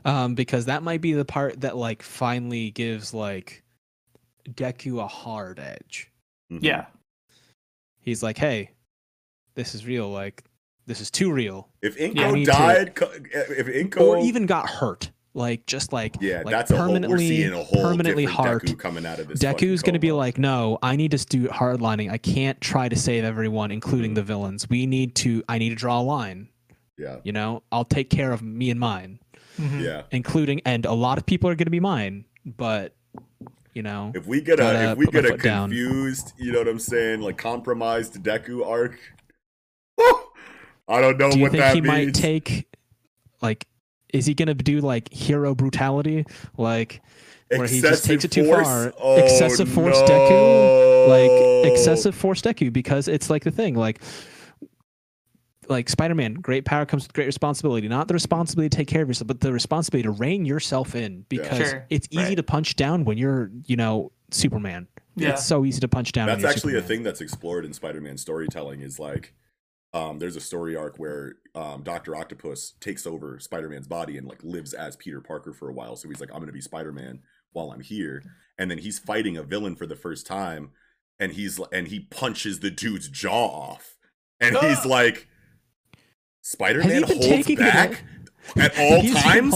Um, 0.06 0.36
because 0.36 0.66
that 0.66 0.84
might 0.84 1.02
be 1.02 1.14
the 1.14 1.26
part 1.26 1.62
that 1.62 1.76
like 1.78 2.02
finally 2.02 2.72
gives 2.72 3.14
like 3.14 3.64
Deku 4.50 5.02
a 5.04 5.08
hard 5.08 5.60
edge. 5.60 6.10
Mhm. 6.52 6.60
yeah. 6.64 6.86
He's 8.00 8.24
like, 8.24 8.38
hey, 8.38 8.72
this 9.56 9.76
is 9.76 9.86
real. 9.86 10.10
Like, 10.10 10.44
this 10.86 11.02
is 11.02 11.12
too 11.12 11.32
real. 11.32 11.68
If 11.82 11.98
Inko 11.98 12.34
need 12.34 12.46
to- 12.46 12.52
died, 12.52 12.96
co- 12.96 13.12
if 13.14 13.68
Inko, 13.68 14.00
Or 14.02 14.18
even 14.20 14.46
got 14.46 14.70
hurt. 14.70 15.12
Like, 15.38 15.66
just 15.68 15.94
like, 15.94 16.16
yeah, 16.20 16.42
like 16.44 16.52
that's 16.52 16.72
a 16.72 16.76
whole, 16.76 16.88
we're 16.88 16.94
permanently, 17.00 17.28
seeing 17.30 17.54
a 17.54 17.64
whole 17.64 17.84
permanently 17.84 18.26
different 18.26 18.48
heart. 18.48 18.64
Deku 18.66 18.80
coming 18.80 19.06
out 19.06 19.20
of 19.20 19.28
this. 19.28 19.40
Deku's 19.40 19.84
going 19.84 19.94
to 19.94 20.00
be 20.00 20.12
like, 20.12 20.38
no, 20.40 20.80
I 20.82 20.96
need 20.96 21.12
to 21.12 21.24
do 21.26 21.48
hardlining. 21.48 22.12
I 22.12 22.18
can't 22.18 22.60
try 22.60 22.90
to 22.90 22.96
save 22.96 23.24
everyone, 23.24 23.72
including 23.72 24.12
Mhm. 24.12 24.16
the 24.16 24.24
villains. 24.24 24.68
We 24.70 24.88
need 24.88 25.14
to, 25.18 25.44
I 25.48 25.60
need 25.60 25.70
to 25.70 25.76
draw 25.76 26.00
a 26.00 26.02
line. 26.02 26.50
yeah, 26.98 27.18
You 27.24 27.32
know, 27.34 27.62
I'll 27.72 27.86
take 27.86 28.10
care 28.10 28.32
of 28.32 28.42
me 28.42 28.72
and 28.72 28.80
mine. 28.80 29.20
Mhm. 29.60 29.82
yeah. 29.84 30.04
including 30.12 30.62
and 30.66 30.86
a 30.86 30.94
lot 30.94 31.18
of 31.18 31.26
people 31.26 31.50
are 31.50 31.56
going 31.56 31.66
to 31.66 31.72
be 31.72 31.80
mine 31.80 32.26
but 32.46 32.94
you 33.74 33.82
know 33.82 34.12
If 34.14 34.28
we 34.28 34.40
get 34.40 34.60
a 34.60 34.92
if 34.92 34.98
we 35.00 35.08
get 35.08 35.26
a 35.26 35.30
foot 35.30 35.42
down. 35.42 35.70
confused, 35.70 36.34
you 36.38 36.52
know 36.52 36.60
what 36.60 36.68
I'm 36.68 36.78
saying, 36.78 37.22
like 37.22 37.38
compromised 37.40 38.22
Deku 38.24 38.64
arc, 38.64 39.00
whew, 39.96 40.20
I 40.88 41.02
don't 41.02 41.18
know 41.18 41.32
do 41.32 41.38
you 41.38 41.44
what 41.44 41.52
think 41.54 41.62
that 41.64 41.74
he 41.74 41.82
means. 41.82 41.88
might 41.88 42.14
take 42.14 42.68
like 43.42 43.66
is 44.14 44.26
he 44.26 44.34
going 44.34 44.48
to 44.48 44.54
do 44.54 44.80
like 44.80 45.12
hero 45.14 45.54
brutality 45.56 46.26
like 46.58 47.02
where 47.50 47.68
he 47.68 47.82
just 47.82 48.06
takes 48.06 48.24
it 48.26 48.32
too 48.32 48.42
Excessive 48.42 48.66
far. 48.66 48.94
Oh, 49.00 49.18
Excessive 49.24 49.70
force 49.70 50.00
no. 50.08 51.08
like 51.10 51.72
excessive 51.74 52.16
force 52.16 52.42
deku 52.42 52.72
because 52.72 53.08
it's 53.08 53.30
like 53.30 53.44
the 53.44 53.52
thing 53.52 53.76
like 53.76 54.02
like 55.70 55.90
spider-man 55.90 56.34
great 56.36 56.64
power 56.66 56.86
comes 56.86 57.04
with 57.04 57.14
great 57.14 57.26
responsibility 57.26 57.88
not 57.90 58.08
the 58.08 58.14
responsibility 58.14 58.70
to 58.70 58.78
take 58.78 58.88
care 58.88 59.02
of 59.02 59.08
yourself 59.10 59.28
but 59.28 59.42
the 59.42 59.52
responsibility 59.52 60.04
to 60.04 60.12
rein 60.12 60.46
yourself 60.46 60.96
in 60.96 61.26
because 61.28 61.58
Sure, 61.70 61.86
it's 61.90 62.08
easy 62.10 62.24
right. 62.24 62.36
to 62.38 62.44
punch 62.44 62.76
down 62.78 63.04
when 63.04 63.18
you're 63.18 63.52
you 63.66 63.76
know 63.76 64.12
superman 64.32 64.88
Yeah. 65.18 65.32
it's 65.32 65.46
so 65.46 65.66
easy 65.66 65.82
to 65.82 65.88
punch 65.90 66.14
down 66.14 66.28
when 66.28 66.36
That's 66.40 66.44
you're 66.44 66.52
actually 66.52 66.78
a 66.78 66.82
thing 66.88 67.04
that's 67.04 67.20
explored 67.22 67.66
in 67.66 67.74
Spider-Man 67.74 68.18
storytelling. 68.18 68.82
Is 68.82 68.98
like, 69.00 69.34
um, 69.98 70.20
there's 70.20 70.36
a 70.36 70.42
story 70.42 70.76
arc 70.76 70.98
where 70.98 71.34
um, 71.56 71.82
Doctor 71.82 72.16
Octopus 72.16 72.74
takes 72.80 73.08
over 73.08 73.40
Spider-Man's 73.40 73.88
body 73.88 74.18
and 74.18 74.28
like 74.28 74.44
lives 74.44 74.74
as 74.74 74.96
Peter 74.96 75.22
Parker 75.22 75.54
for 75.54 75.70
a 75.70 75.74
while. 75.74 75.96
So 75.96 76.08
he's 76.08 76.20
like, 76.20 76.30
I'm 76.34 76.40
gonna 76.40 76.52
be 76.52 76.62
Spider-Man 76.62 77.20
while 77.54 77.72
I'm 77.72 77.82
here, 77.82 78.22
and 78.60 78.70
then 78.70 78.78
he's 78.78 79.00
fighting 79.00 79.38
a 79.38 79.44
villain 79.44 79.76
for 79.76 79.88
the 79.88 79.96
first 79.96 80.28
time, 80.28 80.70
and 81.20 81.32
he's 81.32 81.60
and 81.72 81.88
he 81.88 82.02
punches 82.02 82.60
the 82.60 82.70
dude's 82.70 83.10
jaw 83.10 83.48
off, 83.48 83.96
and 84.40 84.56
he's 84.62 84.86
Ah! 84.86 84.90
like, 84.90 85.28
Spider-Man 86.44 87.04
holds 87.04 87.56
back 87.56 88.04
at 88.56 88.78
all 88.78 89.02
He's 89.02 89.16
times. 89.16 89.54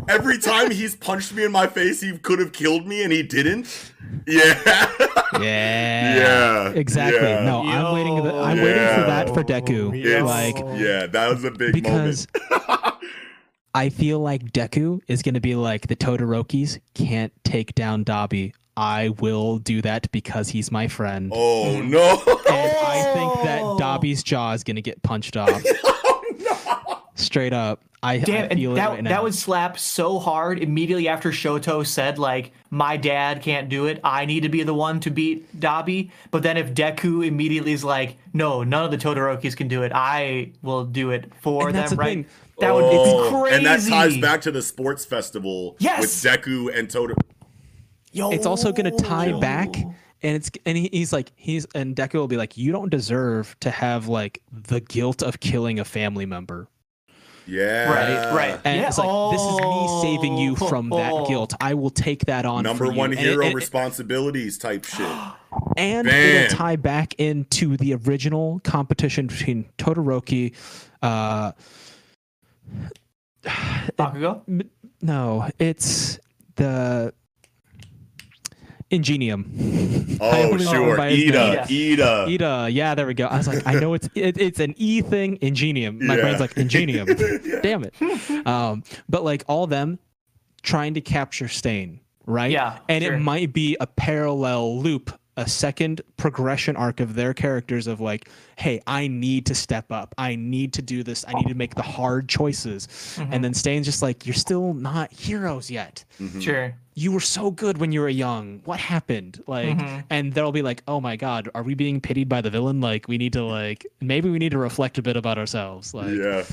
Holding- 0.00 0.14
Every 0.14 0.38
time 0.38 0.70
he's 0.70 0.96
punched 0.96 1.32
me 1.34 1.44
in 1.44 1.52
my 1.52 1.66
face, 1.66 2.00
he 2.00 2.16
could 2.18 2.38
have 2.38 2.52
killed 2.52 2.86
me, 2.86 3.02
and 3.02 3.12
he 3.12 3.22
didn't. 3.22 3.92
Yeah. 4.26 4.90
Yeah. 5.40 6.16
Yeah, 6.16 6.68
Exactly. 6.70 7.20
yeah. 7.22 7.44
No, 7.44 7.62
I'm 7.62 7.94
waiting. 7.94 8.16
For 8.16 8.22
the, 8.24 8.34
I'm 8.34 8.56
waiting 8.58 8.74
for 8.74 9.00
that 9.06 9.28
for 9.32 9.44
Deku. 9.44 9.96
It's, 10.04 10.24
Like 10.24 10.56
yeah, 10.78 11.06
that 11.06 11.28
was 11.30 11.44
a 11.44 11.52
big 11.52 11.72
because 11.72 12.26
moment. 12.50 12.94
I 13.74 13.88
feel 13.90 14.18
like 14.18 14.42
Deku 14.52 15.00
is 15.06 15.22
going 15.22 15.34
to 15.34 15.40
be 15.40 15.54
like 15.54 15.86
the 15.86 15.94
Todorokis 15.94 16.80
can't 16.94 17.32
take 17.44 17.76
down 17.76 18.04
Dabi. 18.04 18.52
I 18.76 19.10
will 19.20 19.58
do 19.58 19.80
that 19.82 20.10
because 20.10 20.48
he's 20.48 20.72
my 20.72 20.88
friend. 20.88 21.30
oh 21.32 21.80
no! 21.80 22.10
And 22.26 22.76
I 22.76 23.10
think 23.14 23.32
that. 23.44 23.60
Dabi's 23.80 24.24
jaw 24.24 24.52
is 24.52 24.64
going 24.64 24.76
to 24.76 24.82
get 24.82 25.00
punched 25.04 25.36
off 25.36 25.62
oh 25.64 26.24
no! 26.40 26.98
straight 27.14 27.52
up. 27.52 27.80
I, 28.02 28.16
Damn, 28.18 28.44
I 28.44 28.46
and 28.48 28.58
feel 28.58 28.74
that, 28.74 28.86
it 28.86 28.94
right 28.94 29.04
now. 29.04 29.10
that 29.10 29.22
would 29.22 29.34
slap 29.34 29.78
so 29.78 30.18
hard 30.18 30.58
immediately 30.58 31.06
after 31.06 31.30
Shoto 31.32 31.86
said, 31.86 32.18
like, 32.18 32.52
my 32.70 32.96
dad 32.96 33.42
can't 33.42 33.68
do 33.68 33.86
it. 33.86 34.00
I 34.02 34.24
need 34.24 34.44
to 34.44 34.48
be 34.48 34.62
the 34.62 34.72
one 34.72 35.00
to 35.00 35.10
beat 35.10 35.60
Dabi. 35.60 36.10
But 36.30 36.42
then 36.42 36.56
if 36.56 36.72
Deku 36.72 37.26
immediately 37.26 37.72
is 37.72 37.84
like, 37.84 38.16
no, 38.32 38.62
none 38.62 38.86
of 38.86 38.90
the 38.90 38.96
Todorokis 38.96 39.54
can 39.54 39.68
do 39.68 39.82
it. 39.82 39.92
I 39.94 40.52
will 40.62 40.86
do 40.86 41.10
it 41.10 41.30
for 41.42 41.66
and 41.68 41.74
them, 41.74 41.80
that's 41.82 41.90
the 41.90 41.96
right? 41.98 42.06
thing. 42.14 42.26
That 42.60 42.74
would 42.74 42.84
Oh, 42.84 43.24
it's 43.24 43.30
crazy. 43.30 43.56
And 43.56 43.66
that 43.66 43.86
ties 43.86 44.18
back 44.18 44.40
to 44.42 44.50
the 44.50 44.62
sports 44.62 45.04
festival 45.04 45.76
Yes. 45.78 46.00
with 46.00 46.10
Deku 46.42 46.74
and 46.78 46.88
Toto. 46.90 47.14
Yo. 48.12 48.30
it's 48.30 48.46
also 48.46 48.72
going 48.72 48.90
to 48.96 49.02
tie 49.04 49.38
back 49.38 49.74
and 49.76 50.36
it's 50.36 50.50
and 50.66 50.76
he, 50.76 50.88
he's 50.92 51.12
like 51.12 51.32
he's 51.36 51.64
and 51.74 51.94
Deku 51.94 52.14
will 52.14 52.26
be 52.28 52.36
like 52.36 52.56
you 52.58 52.72
don't 52.72 52.90
deserve 52.90 53.54
to 53.60 53.70
have 53.70 54.08
like 54.08 54.42
the 54.50 54.80
guilt 54.80 55.22
of 55.22 55.38
killing 55.40 55.78
a 55.78 55.84
family 55.84 56.26
member 56.26 56.66
Yeah. 57.50 57.90
Right, 57.92 58.32
right. 58.34 58.60
and 58.64 58.80
Yeah. 58.80 58.88
it's 58.88 58.98
like 58.98 59.32
this 59.32 59.40
is 59.42 59.58
me 59.60 60.00
saving 60.02 60.38
you 60.38 60.56
Oh. 60.60 60.66
from 60.68 60.88
that 60.90 61.12
Oh. 61.12 61.26
guilt 61.26 61.52
i 61.60 61.74
will 61.74 61.90
take 61.90 62.24
that 62.26 62.44
on 62.46 62.62
Number 62.62 62.86
for 62.86 62.92
you. 62.92 62.98
one 62.98 63.10
And 63.10 63.20
it- 63.20 63.24
hero 63.26 63.46
and, 63.46 63.54
responsibilities 63.54 64.56
type 64.58 64.84
shit. 64.84 65.06
and 65.76 66.06
Man. 66.06 66.44
it'll 66.46 66.56
tie 66.56 66.76
back 66.76 67.14
into 67.18 67.76
the 67.76 67.94
original 67.94 68.60
competition 68.64 69.26
between 69.26 69.66
todoroki 69.78 70.54
uh 71.02 71.52
Bakugo? 73.98 74.42
no 75.02 75.48
it's 75.58 76.18
the 76.56 77.12
ingenium 78.90 79.50
Oh, 80.22 80.50
only 80.50 80.64
know 80.64 80.72
him 80.72 80.96
sure. 80.96 81.00
Ida. 81.00 81.66
Ida. 81.70 82.24
Ida, 82.28 82.68
yeah, 82.70 82.94
there 82.94 83.06
we 83.06 83.14
go. 83.14 83.26
I 83.26 83.38
was 83.38 83.48
like, 83.48 83.66
I 83.66 83.74
know 83.74 83.94
it's 83.94 84.06
it, 84.14 84.36
it's 84.38 84.60
an 84.60 84.74
E 84.76 85.00
thing, 85.00 85.38
ingenium. 85.40 86.04
My 86.06 86.16
Yeah. 86.16 86.22
brain's 86.22 86.40
like 86.40 86.56
ingenium. 86.58 87.08
Yeah. 87.44 87.60
Damn 87.62 87.84
it. 87.84 87.94
Um, 88.46 88.82
but 89.08 89.24
like 89.24 89.44
all 89.48 89.66
them 89.66 89.98
trying 90.62 90.92
to 90.94 91.00
capture 91.00 91.48
Stain, 91.48 92.00
right? 92.26 92.50
Yeah, 92.50 92.78
And 92.88 93.02
sure. 93.02 93.14
it 93.14 93.20
might 93.20 93.52
be 93.54 93.76
a 93.80 93.86
parallel 93.86 94.78
loop, 94.82 95.18
a 95.38 95.48
second 95.48 96.02
progression 96.18 96.76
arc 96.76 97.00
of 97.00 97.14
their 97.14 97.32
characters 97.32 97.86
of 97.86 97.98
like, 98.00 98.28
hey, 98.56 98.82
I 98.86 99.06
need 99.08 99.46
to 99.46 99.54
step 99.54 99.90
up. 99.90 100.14
I 100.18 100.36
need 100.36 100.74
to 100.74 100.82
do 100.82 101.02
this. 101.02 101.24
I 101.26 101.32
need 101.32 101.48
to 101.48 101.54
make 101.54 101.74
the 101.76 101.82
hard 101.82 102.28
choices. 102.28 102.88
Mm-hmm. 103.16 103.32
And 103.32 103.42
then 103.44 103.54
Stain's 103.54 103.86
just 103.86 104.02
like, 104.02 104.26
you're 104.26 104.34
still 104.34 104.74
not 104.74 105.10
heroes 105.12 105.70
yet 105.70 106.04
Mhm. 106.20 106.42
Sure. 106.42 106.74
You 107.00 107.10
were 107.12 107.20
so 107.20 107.50
good 107.50 107.78
when 107.78 107.92
you 107.92 108.00
were 108.00 108.10
young. 108.10 108.60
What 108.66 108.78
happened? 108.78 109.42
Like, 109.46 109.78
Mhm. 109.78 110.04
and 110.10 110.34
they'll 110.34 110.52
be 110.52 110.60
like, 110.60 110.82
oh 110.86 111.00
my 111.00 111.16
god, 111.16 111.48
are 111.54 111.62
we 111.62 111.72
being 111.74 111.98
pitied 111.98 112.28
by 112.28 112.42
the 112.42 112.50
villain? 112.50 112.82
Like, 112.82 113.08
we 113.08 113.16
need 113.16 113.32
to 113.32 113.42
like, 113.42 113.86
maybe 114.02 114.28
we 114.28 114.38
need 114.38 114.50
to 114.52 114.58
reflect 114.58 114.98
a 114.98 115.02
bit 115.02 115.16
about 115.16 115.38
ourselves. 115.38 115.94
Like, 115.94 116.14
yeah. 116.14 116.44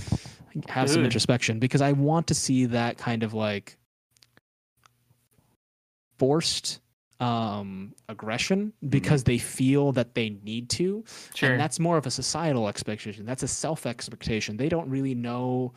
have 0.70 0.90
some 0.90 1.04
introspection 1.04 1.60
because 1.60 1.82
I 1.82 1.92
want 1.92 2.28
to 2.28 2.34
see 2.34 2.66
that 2.68 2.98
kind 2.98 3.24
of 3.24 3.34
like 3.34 3.78
forced 6.18 6.80
um 7.20 7.94
aggression 8.10 8.74
because 8.90 9.24
they 9.24 9.38
feel 9.40 9.92
that 9.92 10.14
they 10.16 10.30
need 10.44 10.70
to 10.70 11.04
Sure. 11.36 11.52
and 11.52 11.60
that's 11.60 11.80
more 11.80 11.98
of 11.98 12.06
a 12.06 12.12
societal 12.12 12.68
expectation 12.68 13.26
that's 13.26 13.42
a 13.44 13.48
self 13.48 13.86
expectation 13.88 14.58
they 14.58 14.70
don't 14.70 14.88
really 14.90 15.16
know 15.16 15.74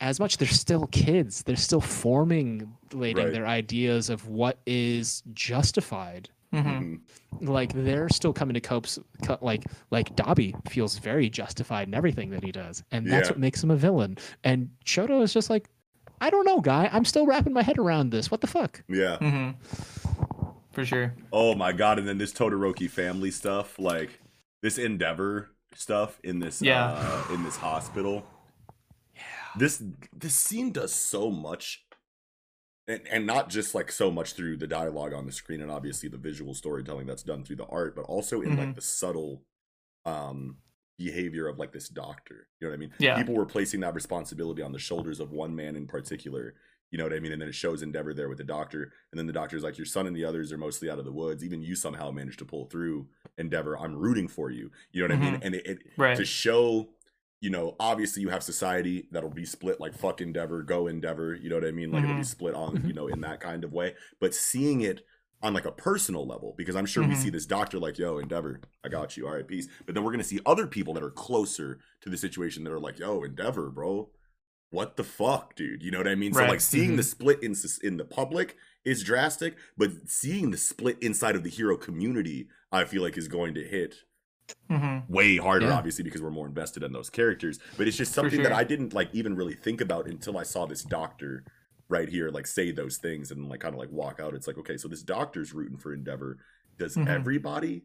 as 0.00 0.20
much 0.20 0.36
they're 0.38 0.48
still 0.48 0.86
kids 0.88 1.42
they're 1.44 1.56
still 1.56 1.80
formulating 1.80 2.68
Right. 3.24 3.32
their 3.32 3.46
ideas 3.46 4.10
of 4.10 4.28
what 4.28 4.58
is 4.66 5.22
justified 5.34 6.28
Mhm. 6.52 7.00
Mhm. 7.42 7.48
like 7.48 7.72
they're 7.72 8.08
still 8.08 8.32
coming 8.32 8.54
to 8.54 8.60
copes 8.60 8.98
like 9.40 9.64
like 9.90 10.14
Dabi 10.16 10.54
feels 10.70 10.98
very 10.98 11.28
justified 11.28 11.88
in 11.88 11.94
everything 11.94 12.30
that 12.30 12.44
he 12.44 12.52
does 12.52 12.82
and 12.92 13.06
that's 13.06 13.28
Yeah. 13.28 13.32
what 13.32 13.40
makes 13.40 13.62
him 13.62 13.70
a 13.70 13.76
villain 13.76 14.16
and 14.44 14.70
Shoto 14.84 15.22
is 15.22 15.32
just 15.32 15.50
like 15.50 15.68
I 16.20 16.30
don't 16.30 16.44
know 16.46 16.60
guy 16.60 16.88
I'm 16.92 17.04
still 17.04 17.26
wrapping 17.26 17.52
my 17.52 17.62
head 17.62 17.78
around 17.78 18.10
this 18.10 18.30
what 18.30 18.40
the 18.40 18.46
fuck 18.46 18.82
Yeah. 18.88 19.18
Mhm. 19.20 19.54
For 20.72 20.84
sure. 20.84 21.14
Oh 21.32 21.54
my 21.54 21.72
god! 21.72 21.98
And 21.98 22.06
then 22.06 22.18
this 22.18 22.34
Todoroki 22.34 22.88
family 22.90 23.30
stuff, 23.30 23.78
like 23.78 24.20
this 24.60 24.76
Endeavor 24.76 25.48
stuff 25.74 26.20
in 26.22 26.38
this 26.38 26.60
Yeah. 26.60 26.92
uh, 26.92 27.32
in 27.34 27.42
this 27.44 27.56
hospital. 27.56 28.26
This 29.58 29.82
this 30.12 30.34
scene 30.34 30.72
does 30.72 30.92
so 30.94 31.30
much, 31.30 31.84
and 32.88 33.06
and 33.10 33.26
not 33.26 33.48
just 33.48 33.74
like 33.74 33.90
so 33.90 34.10
much 34.10 34.34
through 34.34 34.58
the 34.58 34.66
dialogue 34.66 35.12
on 35.14 35.26
the 35.26 35.32
screen 35.32 35.60
and 35.60 35.70
obviously 35.70 36.08
the 36.08 36.18
visual 36.18 36.54
storytelling 36.54 37.06
that's 37.06 37.22
done 37.22 37.44
through 37.44 37.56
the 37.56 37.66
art, 37.66 37.96
but 37.96 38.02
also 38.04 38.42
in 38.42 38.56
like 38.56 38.68
Mhm. 38.70 38.74
the 38.74 38.80
subtle 38.82 39.44
um 40.04 40.58
behavior 40.98 41.46
of 41.48 41.58
like 41.58 41.72
this 41.72 41.88
doctor. 41.88 42.48
You 42.60 42.66
know 42.66 42.70
what 42.70 42.76
I 42.76 42.78
mean? 42.80 42.92
Yeah. 42.98 43.16
People 43.18 43.34
were 43.34 43.44
placing 43.46 43.80
that 43.80 43.94
responsibility 43.94 44.62
on 44.62 44.72
the 44.72 44.78
shoulders 44.78 45.20
of 45.20 45.30
one 45.32 45.54
man 45.54 45.76
in 45.76 45.86
particular. 45.86 46.54
You 46.90 46.98
know 46.98 47.04
what 47.04 47.12
I 47.12 47.18
mean? 47.20 47.32
And 47.32 47.42
then 47.42 47.48
it 47.48 47.54
shows 47.54 47.82
Endeavor 47.82 48.14
there 48.14 48.28
with 48.28 48.38
the 48.38 48.44
doctor, 48.44 48.92
and 49.10 49.18
then 49.18 49.26
the 49.26 49.32
doctor's 49.32 49.62
like, 49.64 49.76
"Your 49.76 49.84
son 49.84 50.06
and 50.06 50.14
the 50.16 50.24
others 50.24 50.52
are 50.52 50.56
mostly 50.58 50.88
out 50.88 50.98
of 50.98 51.04
the 51.04 51.12
woods. 51.12 51.42
Even 51.44 51.60
you 51.60 51.74
somehow 51.74 52.10
managed 52.12 52.38
to 52.38 52.44
pull 52.44 52.66
through, 52.66 53.08
Endeavor. 53.36 53.76
I'm 53.76 53.94
rooting 53.96 54.28
for 54.28 54.50
you. 54.50 54.70
You 54.92 55.02
know 55.06 55.14
what 55.14 55.22
I 55.22 55.30
mean? 55.30 55.40
And 55.42 55.54
it, 55.56 55.66
it 55.66 55.78
Right. 55.98 56.16
to 56.16 56.24
show, 56.24 56.88
you 57.40 57.50
know, 57.50 57.76
obviously 57.78 58.22
you 58.22 58.28
have 58.30 58.42
society 58.42 59.08
that'll 59.10 59.30
be 59.30 59.44
split 59.44 59.80
like 59.80 59.94
fuck 59.94 60.20
Endeavor, 60.20 60.62
go 60.62 60.86
Endeavor. 60.86 61.34
You 61.34 61.50
know 61.50 61.56
what 61.56 61.66
I 61.66 61.70
mean? 61.72 61.90
Like 61.92 62.02
it'll 62.04 62.14
be 62.14 62.22
Mhm. 62.22 62.26
split 62.26 62.54
on, 62.54 62.78
Mhm. 62.78 62.88
you 62.88 62.94
know, 62.94 63.08
in 63.08 63.20
that 63.20 63.40
kind 63.40 63.62
of 63.64 63.72
way. 63.72 63.94
But 64.20 64.34
seeing 64.34 64.80
it 64.80 65.04
on 65.42 65.52
like 65.52 65.66
a 65.66 65.72
personal 65.72 66.26
level, 66.26 66.54
because 66.56 66.76
I'm 66.76 66.86
sure 66.86 67.04
we 67.04 67.10
Mhm. 67.14 67.16
see 67.16 67.30
this 67.30 67.44
doctor 67.44 67.78
like, 67.78 67.98
"Yo, 67.98 68.18
Endeavor, 68.18 68.60
I 68.82 68.88
got 68.88 69.16
you. 69.16 69.26
All 69.28 69.34
right, 69.34 69.46
peace." 69.46 69.68
But 69.84 69.94
then 69.94 70.02
we're 70.02 70.12
gonna 70.12 70.24
see 70.24 70.40
other 70.46 70.66
people 70.66 70.94
that 70.94 71.02
are 71.02 71.10
closer 71.10 71.78
to 72.00 72.08
the 72.10 72.16
situation 72.16 72.64
that 72.64 72.72
are 72.72 72.80
like, 72.80 72.98
"Yo, 72.98 73.22
Endeavor, 73.22 73.70
bro." 73.70 74.10
what 74.70 74.96
the 74.96 75.04
fuck, 75.04 75.54
dude? 75.54 75.80
You 75.80 75.92
know 75.92 75.98
what 75.98 76.08
I 76.08 76.16
mean? 76.16 76.34
So 76.34 76.44
like 76.44 76.60
seeing 76.60 76.94
Mhm. 76.94 76.96
the 76.96 77.02
split 77.04 77.40
in 77.42 77.54
in 77.84 77.96
the 77.98 78.04
public 78.04 78.56
is 78.84 79.04
drastic, 79.04 79.56
but 79.76 80.08
seeing 80.10 80.50
the 80.50 80.56
split 80.58 80.98
inside 81.00 81.36
of 81.36 81.44
the 81.44 81.48
hero 81.50 81.76
community, 81.76 82.48
I 82.72 82.84
feel 82.84 83.00
like 83.00 83.16
is 83.16 83.28
going 83.28 83.54
to 83.54 83.64
hit 83.64 83.94
Mhm. 84.70 85.08
way 85.08 85.36
harder, 85.36 85.66
Yeah. 85.66 85.74
obviously, 85.76 86.04
because 86.04 86.22
we're 86.22 86.30
more 86.30 86.46
invested 86.46 86.82
in 86.82 86.92
those 86.92 87.10
characters. 87.10 87.58
But 87.76 87.88
it's 87.88 87.96
just 87.96 88.12
something 88.12 88.42
that. 88.42 88.52
I 88.52 88.64
didn't 88.64 88.92
like 88.94 89.10
even 89.14 89.34
really 89.36 89.54
think 89.54 89.80
about 89.80 90.06
until 90.06 90.38
I 90.38 90.42
saw 90.42 90.66
this 90.66 90.82
doctor 90.82 91.44
right 91.88 92.08
here, 92.08 92.30
like 92.30 92.46
say 92.46 92.70
those 92.72 92.96
things 92.96 93.30
and 93.30 93.48
like 93.48 93.60
kind 93.60 93.74
of 93.74 93.78
like 93.78 93.90
walk 93.90 94.18
out. 94.20 94.34
It's 94.34 94.46
like, 94.46 94.58
okay, 94.58 94.76
so 94.76 94.88
this 94.88 95.02
doctor's 95.02 95.52
rooting 95.52 95.76
for 95.78 95.92
Endeavor. 95.92 96.38
Does 96.78 96.96
Mhm. 96.96 97.06
everybody 97.08 97.84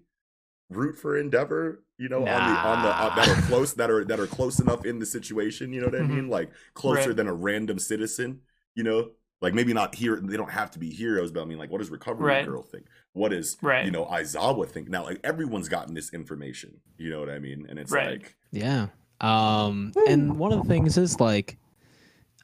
root 0.69 0.97
for 0.97 1.17
Endeavor? 1.17 1.83
You 1.97 2.09
know, 2.09 2.19
on 2.19 2.23
the 2.25 2.59
on 2.59 2.81
the 2.83 2.89
uh, 2.89 3.15
that 3.15 3.27
are 3.29 3.41
close 3.47 3.73
that 3.75 3.91
are 3.91 4.03
that 4.05 4.19
are 4.19 4.27
close 4.27 4.59
enough 4.59 4.85
in 4.85 4.97
the 4.99 5.05
situation. 5.05 5.71
You 5.71 5.81
know 5.81 5.87
what 5.87 5.95
I 5.95 5.99
Mhm. 6.03 6.09
mean? 6.09 6.27
Like 6.29 6.51
closer 6.73 7.09
Right. 7.09 7.15
than 7.17 7.27
a 7.27 7.33
random 7.33 7.77
citizen. 7.77 8.41
You 8.73 8.83
know, 8.83 9.11
like 9.41 9.53
maybe 9.53 9.73
not 9.73 9.95
here. 9.95 10.17
They 10.21 10.37
don't 10.37 10.51
have 10.51 10.71
to 10.71 10.79
be 10.79 10.89
heroes, 10.89 11.31
but 11.31 11.41
I 11.41 11.45
mean, 11.45 11.57
like, 11.57 11.71
what 11.71 11.79
does 11.79 11.89
Recovery 11.89 12.27
Right. 12.27 12.45
Girl 12.45 12.61
think? 12.61 12.85
What 13.13 13.33
is 13.33 13.57
Right. 13.61 13.83
you 13.85 13.91
know 13.91 14.05
Aizawa 14.05 14.67
think? 14.67 14.87
Now, 14.89 15.03
like 15.03 15.19
everyone's 15.23 15.67
gotten 15.67 15.93
this 15.93 16.13
information. 16.13 16.79
You 16.97 17.09
know 17.09 17.19
what 17.19 17.29
I 17.29 17.39
mean? 17.39 17.65
And 17.69 17.77
it's 17.79 17.91
Right. 17.91 18.21
like, 18.21 18.35
Yeah. 18.51 18.87
Um 19.19 19.91
and 20.07 20.37
one 20.37 20.51
of 20.53 20.61
the 20.63 20.67
things 20.69 20.97
is 20.97 21.19
like 21.19 21.57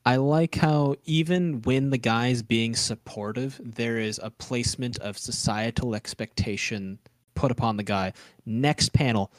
I 0.05 0.15
like 0.15 0.55
how 0.55 0.95
even 1.05 1.61
when 1.63 1.89
the 1.89 1.97
guy's 1.97 2.41
being 2.41 2.75
supportive, 2.75 3.59
there 3.63 3.97
is 3.97 4.19
a 4.23 4.29
placement 4.29 4.97
of 4.99 5.17
societal 5.17 5.95
expectation 5.95 6.97
put 7.35 7.51
upon 7.51 7.75
the 7.77 7.83
guy. 7.83 8.13
Next 8.45 8.93
panel, 8.93 9.31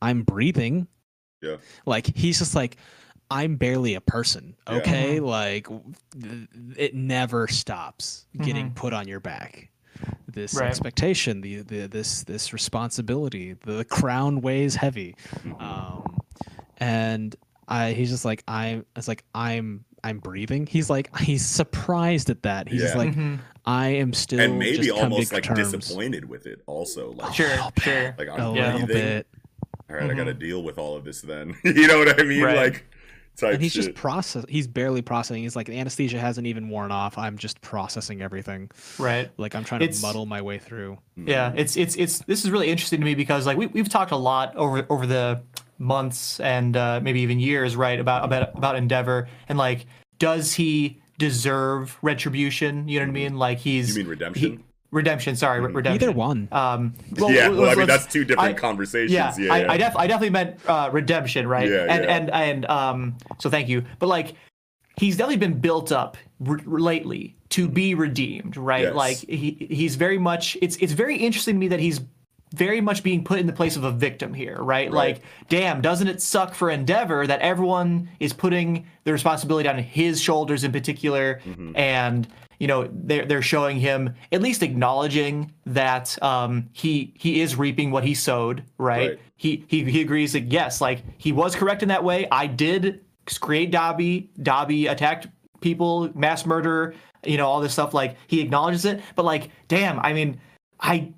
I'm 0.00 0.22
breathing. 0.22 0.86
Yeah. 1.42 1.56
Like 1.86 2.14
he's 2.16 2.38
just 2.38 2.54
like 2.54 2.76
I'm 3.30 3.56
barely 3.56 3.94
a 3.94 4.00
person, 4.00 4.56
Yeah. 4.68 4.74
okay? 4.76 5.20
Like 5.20 5.68
th- 6.20 6.48
it 6.76 6.94
never 6.94 7.46
stops 7.48 8.26
getting 8.42 8.70
Mhm. 8.70 8.74
put 8.74 8.92
on 8.92 9.06
your 9.06 9.20
back. 9.20 9.68
This 10.26 10.54
Right. 10.54 10.68
expectation, 10.68 11.40
the, 11.40 11.62
the 11.62 11.86
this 11.86 12.22
this 12.24 12.52
responsibility, 12.52 13.54
the 13.64 13.84
crown 13.84 14.40
weighs 14.40 14.74
heavy 14.76 15.14
um, 15.58 16.18
and 16.78 17.36
I 17.68 17.92
he's 17.92 18.10
just 18.10 18.24
like 18.24 18.42
I'm 18.48 18.84
it's 18.96 19.08
like 19.08 19.24
I'm 19.34 19.84
I'm 20.02 20.18
breathing. 20.18 20.66
He's 20.66 20.88
like 20.88 21.14
he's 21.18 21.44
surprised 21.44 22.30
at 22.30 22.42
that. 22.44 22.68
He's 22.68 22.82
Yeah. 22.82 22.94
like 22.96 23.12
Mhm. 23.14 23.40
I 23.66 23.88
am 23.88 24.12
still 24.14 24.40
and 24.40 24.58
maybe 24.58 24.78
just 24.78 24.90
almost 24.90 25.32
like 25.32 25.42
terms. 25.44 25.72
disappointed 25.72 26.24
with 26.24 26.46
it. 26.46 26.62
Also, 26.66 27.12
like, 27.12 27.34
Sure, 27.34 27.48
little 27.48 27.72
sure. 27.80 28.14
like 28.18 28.28
I'm 28.28 28.56
Yeah. 28.56 28.72
little 28.72 28.86
breathing. 28.86 29.04
bit. 29.04 29.26
All 29.90 29.96
right, 29.96 30.10
I 30.10 30.14
got 30.14 30.24
to 30.24 30.34
deal 30.34 30.62
with 30.62 30.78
all 30.78 30.96
of 30.96 31.04
this 31.04 31.20
then. 31.20 31.54
you 31.64 31.86
know 31.88 31.98
what 31.98 32.18
I 32.18 32.22
mean? 32.22 32.42
Right. 32.42 32.56
Like, 32.56 32.72
type 32.74 32.84
And 33.48 33.62
he's 33.62 33.72
shit. 33.72 33.84
just 33.86 33.94
process. 33.96 34.44
He's 34.48 34.66
barely 34.68 35.02
processing. 35.02 35.42
He's 35.42 35.56
like 35.56 35.66
the 35.66 35.78
anesthesia 35.78 36.18
hasn't 36.18 36.46
even 36.46 36.68
worn 36.68 36.92
off. 36.92 37.16
I'm 37.18 37.38
just 37.38 37.60
processing 37.60 38.22
everything. 38.22 38.70
Right. 38.98 39.30
Like 39.38 39.54
I'm 39.54 39.64
trying 39.64 39.82
It's- 39.82 40.00
to 40.00 40.06
muddle 40.06 40.26
my 40.26 40.42
way 40.42 40.58
through. 40.58 40.98
Yeah, 41.16 41.52
it's 41.56 41.76
it's 41.76 41.96
it's 41.96 42.20
this 42.20 42.44
is 42.44 42.50
really 42.50 42.68
interesting 42.70 43.00
to 43.00 43.04
me 43.04 43.14
because 43.14 43.46
like 43.46 43.56
we 43.56 43.66
we've 43.66 43.88
talked 43.88 44.12
a 44.12 44.16
lot 44.16 44.54
over 44.56 44.86
over 44.90 45.06
the 45.06 45.42
months 45.78 46.40
and 46.40 46.76
uh, 46.76 47.00
maybe 47.02 47.20
even 47.20 47.40
years, 47.40 47.76
right, 47.76 47.98
about 47.98 48.24
about 48.24 48.56
about 48.56 48.76
Endeavor 48.76 49.28
and 49.48 49.58
like 49.58 49.86
does 50.18 50.52
he 50.54 51.00
deserve 51.18 51.96
retribution? 52.02 52.88
You 52.88 53.00
know 53.00 53.06
what 53.06 53.10
I 53.10 53.12
mean? 53.12 53.36
Like 53.38 53.58
he's 53.58 53.96
You 53.96 54.04
mean 54.04 54.34
he- 54.34 54.58
redemption? 54.90 55.32
redemption. 55.32 55.36
Sorry, 55.36 55.60
re- 55.60 55.72
redemption. 55.72 56.08
Either 56.08 56.16
one. 56.16 56.48
Um, 56.52 56.94
yeah, 57.16 57.48
well, 57.48 57.68
I 57.70 57.74
mean 57.74 57.86
that's 57.86 58.06
two 58.06 58.24
different 58.24 58.56
I- 58.56 58.60
conversations. 58.60 59.12
yeah, 59.12 59.34
Yeah, 59.38 59.52
I, 59.52 59.58
yeah. 59.62 59.72
I, 59.72 59.76
def- 59.76 59.96
I 59.96 60.06
definitely 60.06 60.30
meant 60.30 60.56
uh, 60.68 60.90
redemption, 60.92 61.46
right? 61.46 61.68
Yeah, 61.68 61.86
and 61.88 62.04
yeah. 62.04 62.16
and 62.16 62.30
and 62.30 62.66
um, 62.66 63.16
so 63.38 63.48
thank 63.50 63.68
you. 63.68 63.84
But 63.98 64.08
like, 64.08 64.34
he's 64.96 65.16
definitely 65.16 65.38
been 65.46 65.58
built 65.60 65.92
up 65.92 66.16
r- 66.46 66.58
lately 66.66 67.36
to 67.50 67.68
be 67.68 67.94
redeemed, 67.94 68.56
right? 68.56 68.84
Yes. 68.84 68.94
Like 68.94 69.16
he 69.18 69.66
he's 69.70 69.96
very 69.96 70.18
much. 70.18 70.56
It's 70.62 70.76
it's 70.76 70.92
very 70.92 71.16
interesting 71.16 71.54
to 71.54 71.58
me 71.58 71.68
that 71.68 71.80
he's 71.80 72.00
very 72.54 72.80
much 72.80 73.04
being 73.04 73.22
put 73.22 73.38
in 73.38 73.46
the 73.46 73.52
place 73.52 73.76
of 73.76 73.84
a 73.84 73.92
victim 73.92 74.34
here, 74.34 74.56
right? 74.56 74.90
Right. 74.90 74.92
Like, 74.92 75.22
damn, 75.48 75.80
doesn't 75.80 76.08
it 76.08 76.20
suck 76.20 76.52
for 76.52 76.68
Endeavor 76.68 77.24
that 77.24 77.40
everyone 77.42 78.08
is 78.18 78.32
putting 78.32 78.86
the 79.04 79.12
responsibility 79.12 79.68
on 79.68 79.78
his 79.78 80.20
shoulders 80.20 80.64
in 80.64 80.72
particular, 80.72 81.40
Mm-hmm. 81.46 81.76
and 81.76 82.26
you 82.60 82.68
know 82.68 82.88
they're 82.92 83.24
they're 83.26 83.42
showing 83.42 83.80
him 83.80 84.14
at 84.30 84.40
least 84.40 84.62
acknowledging 84.62 85.52
that 85.66 86.22
um, 86.22 86.68
he 86.72 87.12
he 87.18 87.40
is 87.40 87.56
reaping 87.56 87.90
what 87.90 88.04
he 88.04 88.14
sowed, 88.14 88.62
right? 88.78 89.10
Right. 89.10 89.20
He 89.36 89.64
he 89.66 89.82
he 89.84 90.00
agrees 90.02 90.34
that 90.34 90.52
yes, 90.52 90.80
like 90.80 91.02
he 91.18 91.32
was 91.32 91.56
correct 91.56 91.82
in 91.82 91.88
that 91.88 92.04
way. 92.04 92.28
I 92.30 92.46
did 92.46 93.00
create 93.40 93.72
Dabi. 93.72 94.28
Dabi 94.38 94.90
attacked 94.90 95.28
people, 95.60 96.10
mass 96.14 96.44
murder, 96.46 96.94
you 97.24 97.38
know, 97.38 97.46
all 97.48 97.60
this 97.60 97.72
stuff. 97.72 97.94
Like 97.94 98.16
he 98.26 98.40
acknowledges 98.40 98.84
it, 98.84 99.00
but 99.16 99.24
like, 99.24 99.50
damn, 99.68 99.98
I 99.98 100.12
mean, 100.12 100.38
I 100.78 101.12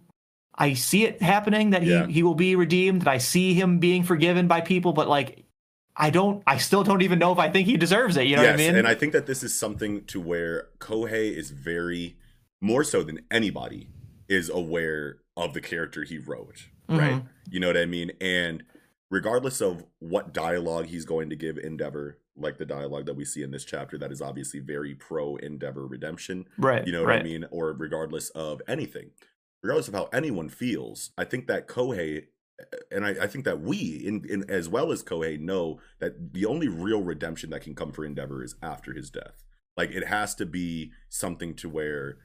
I 0.54 0.74
see 0.74 1.04
it 1.04 1.20
happening 1.20 1.70
that 1.70 1.82
he 1.82 1.90
Yeah. 1.90 2.06
he 2.06 2.22
will 2.22 2.36
be 2.36 2.54
redeemed. 2.54 3.02
That 3.02 3.10
I 3.10 3.18
see 3.18 3.52
him 3.54 3.80
being 3.80 4.04
forgiven 4.04 4.46
by 4.46 4.60
people, 4.60 4.92
but 4.92 5.08
like, 5.08 5.41
I 5.96 6.10
don't. 6.10 6.42
I 6.46 6.58
still 6.58 6.84
don't 6.84 7.02
even 7.02 7.18
know 7.18 7.32
if 7.32 7.38
I 7.38 7.50
think 7.50 7.66
he 7.66 7.76
deserves 7.76 8.16
it. 8.16 8.26
You 8.26 8.36
know 8.36 8.42
yes, 8.42 8.52
what 8.52 8.60
I 8.60 8.66
mean? 8.66 8.76
and 8.76 8.88
I 8.88 8.94
think 8.94 9.12
that 9.12 9.26
this 9.26 9.42
is 9.42 9.54
something 9.54 10.04
to 10.06 10.20
where 10.20 10.68
Kohei 10.78 11.34
is 11.36 11.50
very 11.50 12.16
more 12.60 12.84
so 12.84 13.02
than 13.02 13.20
anybody 13.30 13.88
is 14.28 14.48
aware 14.48 15.18
of 15.36 15.52
the 15.52 15.60
character 15.60 16.04
he 16.04 16.18
wrote, 16.18 16.68
right? 16.88 17.14
Mhm. 17.22 17.26
You 17.50 17.60
know 17.60 17.66
what 17.66 17.76
I 17.76 17.86
mean? 17.86 18.12
And 18.20 18.64
regardless 19.10 19.60
of 19.60 19.84
what 19.98 20.32
dialogue 20.32 20.86
he's 20.86 21.04
going 21.04 21.28
to 21.30 21.36
give 21.36 21.58
Endeavor, 21.58 22.18
like 22.36 22.56
the 22.56 22.64
dialogue 22.64 23.04
that 23.06 23.14
we 23.16 23.24
see 23.26 23.42
in 23.42 23.50
this 23.50 23.64
chapter, 23.64 23.98
that 23.98 24.10
is 24.12 24.22
obviously 24.22 24.60
very 24.60 24.94
pro 24.94 25.36
Endeavor 25.36 25.86
redemption. 25.86 26.46
right. 26.56 26.86
You 26.86 26.92
know 26.92 27.00
what 27.00 27.08
right. 27.08 27.20
I 27.20 27.24
mean? 27.24 27.44
Or 27.50 27.72
regardless 27.72 28.30
of 28.30 28.62
anything, 28.66 29.10
regardless 29.62 29.88
of 29.88 29.94
how 29.94 30.08
anyone 30.12 30.48
feels, 30.48 31.10
I 31.18 31.24
think 31.24 31.46
that 31.48 31.68
Kohei, 31.68 32.26
and 32.90 33.04
I, 33.04 33.10
I 33.22 33.26
think 33.26 33.44
that 33.44 33.60
we, 33.60 34.02
in, 34.04 34.24
in 34.28 34.48
as 34.50 34.68
well 34.68 34.92
as 34.92 35.02
Kohei, 35.02 35.38
know 35.38 35.80
that 36.00 36.32
the 36.32 36.46
only 36.46 36.68
real 36.68 37.02
redemption 37.02 37.50
that 37.50 37.62
can 37.62 37.74
come 37.74 37.92
for 37.92 38.04
Endeavor 38.04 38.42
is 38.42 38.54
after 38.62 38.92
his 38.92 39.10
death. 39.10 39.42
Like 39.76 39.90
it 39.90 40.06
has 40.06 40.34
to 40.36 40.46
be 40.46 40.92
something 41.08 41.54
to 41.56 41.68
where, 41.68 42.18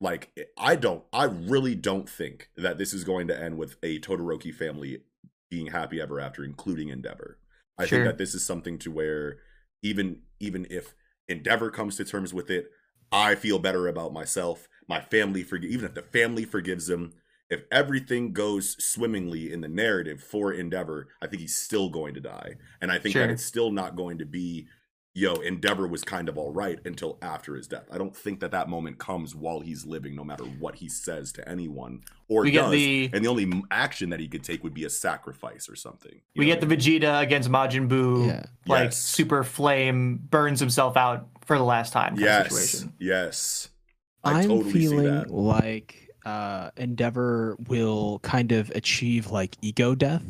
like 0.00 0.30
I 0.56 0.76
don't, 0.76 1.04
I 1.12 1.24
really 1.24 1.74
don't 1.74 2.08
think 2.08 2.50
that 2.56 2.78
this 2.78 2.94
is 2.94 3.04
going 3.04 3.28
to 3.28 3.38
end 3.40 3.58
with 3.58 3.76
a 3.82 3.98
Todoroki 3.98 4.54
family 4.54 5.00
being 5.50 5.68
happy 5.68 6.00
ever 6.00 6.20
after, 6.20 6.44
including 6.44 6.88
Endeavor. 6.88 7.38
I 7.78 7.86
Sure. 7.86 7.98
think 7.98 8.08
that 8.08 8.18
this 8.18 8.34
is 8.34 8.44
something 8.44 8.78
to 8.78 8.90
where 8.90 9.38
even 9.82 10.22
even 10.40 10.66
if 10.70 10.94
Endeavor 11.28 11.70
comes 11.70 11.96
to 11.96 12.04
terms 12.04 12.32
with 12.32 12.50
it, 12.50 12.70
I 13.12 13.34
feel 13.34 13.58
better 13.58 13.88
about 13.88 14.12
myself. 14.12 14.68
My 14.88 15.00
family 15.00 15.42
forgive 15.42 15.70
even 15.70 15.84
if 15.84 15.94
the 15.94 16.02
family 16.02 16.44
forgives 16.44 16.88
him. 16.88 17.14
If 17.48 17.62
everything 17.70 18.32
goes 18.32 18.76
swimmingly 18.84 19.52
in 19.52 19.60
the 19.60 19.68
narrative 19.68 20.20
for 20.22 20.52
Endeavor, 20.52 21.08
I 21.22 21.26
think 21.28 21.42
he's 21.42 21.56
still 21.56 21.88
going 21.88 22.14
to 22.14 22.20
die. 22.20 22.54
And 22.80 22.90
I 22.90 22.98
think 22.98 23.12
Sure. 23.12 23.26
that 23.26 23.32
it's 23.32 23.44
still 23.44 23.70
not 23.70 23.94
going 23.94 24.18
to 24.18 24.24
be, 24.26 24.66
yo, 25.14 25.34
Endeavor 25.36 25.86
was 25.86 26.02
kind 26.02 26.28
of 26.28 26.36
all 26.36 26.52
right 26.52 26.78
until 26.84 27.18
after 27.22 27.54
his 27.54 27.68
death. 27.68 27.86
I 27.90 27.98
don't 27.98 28.14
think 28.16 28.40
that 28.40 28.50
that 28.50 28.68
moment 28.68 28.98
comes 28.98 29.34
while 29.36 29.60
he's 29.60 29.86
living, 29.86 30.16
no 30.16 30.24
matter 30.24 30.42
what 30.44 30.74
he 30.74 30.88
says 30.88 31.32
to 31.34 31.48
anyone 31.48 32.00
or 32.28 32.42
We 32.42 32.50
get 32.50 32.62
does. 32.62 32.72
the- 32.72 33.10
and 33.12 33.24
the 33.24 33.28
only 33.28 33.50
action 33.70 34.10
that 34.10 34.18
he 34.18 34.26
could 34.26 34.42
take 34.42 34.64
would 34.64 34.74
be 34.74 34.84
a 34.84 34.90
sacrifice 34.90 35.68
or 35.68 35.76
something. 35.76 36.20
We 36.34 36.46
know 36.46 36.52
get 36.54 36.60
the 36.60 36.66
mean? 36.66 36.78
Vegeta 36.80 37.22
against 37.22 37.48
Majin 37.48 37.88
Buu, 37.88 38.26
Yeah. 38.26 38.46
like 38.66 38.86
Yes. 38.86 38.98
super 38.98 39.44
flame 39.44 40.16
burns 40.30 40.58
himself 40.58 40.96
out 40.96 41.28
for 41.46 41.56
the 41.56 41.64
last 41.64 41.92
time 41.92 42.16
kind 42.16 42.18
of 42.18 42.24
Yes. 42.24 42.52
situation. 42.52 42.92
Yes. 42.98 43.68
I 44.24 44.40
I'm 44.40 44.48
totally 44.48 44.72
see 44.72 44.78
feeling 44.80 45.04
that. 45.04 45.30
like 45.30 46.05
uh, 46.26 46.70
Endeavor 46.76 47.56
will 47.68 48.18
kind 48.18 48.52
of 48.52 48.70
achieve 48.70 49.30
like 49.30 49.56
ego 49.62 49.94
death. 49.94 50.24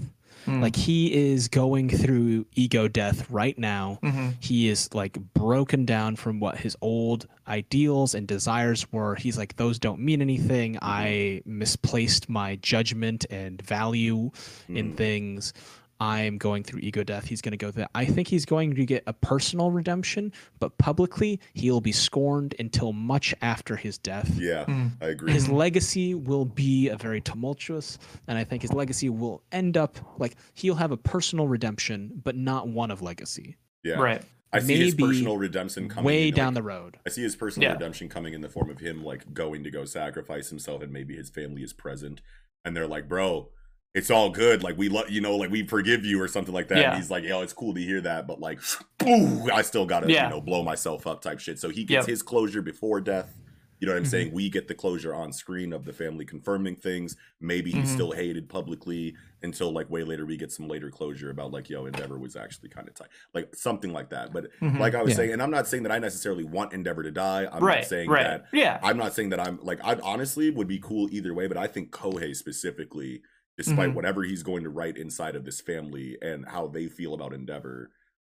Mm. 0.46 0.60
Like 0.62 0.76
he 0.76 1.12
is 1.12 1.48
going 1.48 1.88
through 1.88 2.46
ego 2.54 2.86
death 2.86 3.28
right 3.30 3.58
now. 3.58 3.98
Mhm. 4.02 4.34
He 4.38 4.68
is 4.68 4.94
like 4.94 5.18
broken 5.34 5.84
down 5.86 6.14
from 6.14 6.38
what 6.38 6.58
his 6.58 6.76
old 6.80 7.26
ideals 7.48 8.14
and 8.14 8.28
desires 8.28 8.86
were. 8.92 9.16
He's 9.16 9.36
like, 9.36 9.56
those 9.56 9.80
don't 9.80 9.98
mean 10.00 10.22
anything. 10.22 10.78
I 10.80 11.42
misplaced 11.46 12.28
my 12.28 12.56
judgment 12.56 13.26
and 13.28 13.60
value 13.60 14.30
in 14.68 14.92
Mm. 14.92 14.96
things. 14.96 15.52
I'm 16.00 16.38
going 16.38 16.62
through 16.62 16.80
ego 16.80 17.02
death. 17.04 17.26
He's 17.26 17.40
going 17.40 17.52
to 17.52 17.56
go 17.56 17.70
through 17.70 17.82
that. 17.82 17.90
I 17.94 18.04
think 18.04 18.28
he's 18.28 18.44
going 18.44 18.74
to 18.74 18.84
get 18.84 19.02
a 19.06 19.12
personal 19.12 19.70
redemption, 19.70 20.32
but 20.60 20.76
publicly, 20.78 21.40
he'll 21.54 21.80
be 21.80 21.92
scorned 21.92 22.54
until 22.58 22.92
much 22.92 23.34
after 23.42 23.76
his 23.76 23.98
death. 23.98 24.30
Yeah, 24.38 24.64
Mm. 24.66 24.90
I 25.00 25.06
agree. 25.08 25.32
His 25.32 25.48
legacy 25.48 26.14
will 26.14 26.44
be 26.44 26.88
a 26.88 26.96
very 26.96 27.20
tumultuous, 27.20 27.98
and 28.28 28.36
I 28.36 28.44
think 28.44 28.62
his 28.62 28.72
legacy 28.72 29.08
will 29.08 29.42
end 29.52 29.76
up 29.76 29.98
like 30.18 30.36
he'll 30.54 30.74
have 30.74 30.90
a 30.92 30.96
personal 30.96 31.48
redemption, 31.48 32.20
but 32.24 32.36
not 32.36 32.68
one 32.68 32.90
of 32.90 33.02
legacy. 33.02 33.56
yeah. 33.82 33.94
Right. 33.94 34.22
I 34.52 34.60
see 34.60 34.76
his 34.76 34.94
personal 34.94 35.36
redemption 35.36 35.88
coming 35.88 36.04
Way 36.04 36.28
in, 36.28 36.34
down 36.34 36.46
like, 36.48 36.54
the 36.54 36.62
road. 36.62 36.98
I 37.04 37.10
see 37.10 37.22
his 37.22 37.36
personal 37.36 37.68
Yeah. 37.68 37.72
redemption 37.74 38.08
coming 38.08 38.32
in 38.32 38.40
the 38.40 38.48
form 38.48 38.70
of 38.70 38.78
him 38.78 39.02
like 39.04 39.34
going 39.34 39.64
to 39.64 39.70
go 39.70 39.84
sacrifice 39.84 40.48
himself, 40.50 40.82
and 40.82 40.92
maybe 40.92 41.16
his 41.16 41.28
family 41.30 41.62
is 41.62 41.72
present, 41.72 42.22
and 42.64 42.74
they're 42.76 42.86
like, 42.86 43.08
"Bro, 43.08 43.48
it's 43.96 44.10
all 44.10 44.30
good. 44.30 44.62
Like 44.62 44.76
we 44.78 44.88
love, 44.88 45.10
you 45.10 45.20
know, 45.20 45.34
like 45.36 45.50
we 45.50 45.66
forgive 45.66 46.04
you 46.04 46.20
or 46.22 46.28
something 46.28 46.54
like 46.54 46.68
that." 46.68 46.78
Yeah. 46.78 46.90
And 46.92 46.96
he's 47.00 47.10
like, 47.10 47.24
"Yo, 47.24 47.40
it's 47.40 47.52
cool 47.52 47.74
to 47.74 47.80
hear 47.80 48.00
that, 48.02 48.26
but 48.28 48.38
like, 48.40 48.60
ooh, 49.06 49.50
I 49.52 49.62
still 49.62 49.86
gotta, 49.86 50.10
Yeah. 50.12 50.24
you 50.24 50.30
know, 50.36 50.40
blow 50.40 50.62
myself 50.62 51.06
up 51.06 51.20
type 51.22 51.40
shit." 51.40 51.58
So 51.58 51.68
he 51.70 51.84
gets 51.84 52.04
Yep. 52.06 52.10
his 52.10 52.22
closure 52.22 52.62
before 52.62 53.00
death. 53.00 53.34
You 53.78 53.86
know 53.86 53.92
what 53.92 53.98
I'm 53.98 54.04
Mhm. 54.04 54.10
saying? 54.10 54.32
We 54.32 54.48
get 54.48 54.68
the 54.68 54.74
closure 54.74 55.14
on 55.14 55.34
screen 55.34 55.74
of 55.74 55.84
the 55.84 55.92
family 55.92 56.24
confirming 56.24 56.76
things. 56.76 57.14
Maybe 57.40 57.70
he's 57.70 57.90
Mhm. 57.90 57.94
still 57.94 58.12
hated 58.12 58.48
publicly 58.48 59.14
until 59.42 59.70
like 59.70 59.90
way 59.90 60.02
later 60.02 60.24
we 60.24 60.38
get 60.38 60.50
some 60.50 60.66
later 60.66 60.88
closure 60.90 61.28
about 61.28 61.52
like, 61.52 61.68
yo, 61.68 61.84
Endeavor 61.84 62.18
was 62.18 62.36
actually 62.36 62.70
kind 62.70 62.88
of 62.88 62.94
tight, 62.94 63.08
like 63.34 63.54
something 63.54 63.92
like 63.92 64.08
that. 64.08 64.32
But 64.32 64.48
Mhm. 64.62 64.78
like 64.80 64.94
I 64.94 65.02
was 65.02 65.10
Yeah. 65.10 65.16
saying, 65.16 65.32
and 65.34 65.42
I'm 65.42 65.50
not 65.50 65.68
saying 65.68 65.82
that 65.82 65.92
I 65.92 65.98
necessarily 65.98 66.42
want 66.42 66.72
Endeavor 66.72 67.02
to 67.02 67.10
die. 67.10 67.46
I'm 67.52 67.62
right. 67.62 67.80
not 67.80 67.84
saying 67.84 68.08
right. 68.08 68.22
that. 68.22 68.46
yeah. 68.50 68.80
I'm 68.82 68.96
not 68.96 69.12
saying 69.14 69.28
that 69.28 69.40
I'm 69.40 69.58
like 69.62 69.84
I 69.84 69.96
honestly 70.02 70.48
would 70.48 70.68
be 70.68 70.78
cool 70.78 71.08
either 71.12 71.34
way, 71.34 71.46
but 71.46 71.58
I 71.58 71.66
think 71.66 71.90
Kohei 71.90 72.34
specifically, 72.34 73.20
despite 73.56 73.90
Mhm. 73.90 73.94
whatever 73.94 74.22
he's 74.22 74.42
going 74.42 74.62
to 74.64 74.70
write 74.70 74.96
inside 74.96 75.34
of 75.36 75.44
this 75.44 75.60
family 75.60 76.16
and 76.22 76.46
how 76.46 76.66
they 76.66 76.86
feel 76.88 77.14
about 77.14 77.32
Endeavor, 77.32 77.90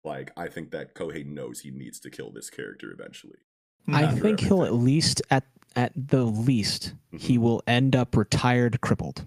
like 0.04 0.32
I 0.38 0.48
think 0.48 0.72
that 0.72 0.96
Kohei 0.96 1.26
knows 1.26 1.62
he 1.62 1.72
needs 1.72 2.00
to 2.02 2.10
kill 2.10 2.32
this 2.32 2.50
character 2.50 2.92
eventually. 2.92 3.38
I 3.88 4.04
After 4.04 4.22
think 4.22 4.40
he'll 4.42 4.64
at 4.64 4.74
least 4.74 5.22
at 5.30 5.46
at 5.76 5.92
the 5.96 6.24
least 6.24 6.96
he 7.12 7.38
Mhm. 7.38 7.42
will 7.42 7.64
end 7.68 7.96
up 7.96 8.18
retired, 8.18 8.82
crippled. 8.82 9.24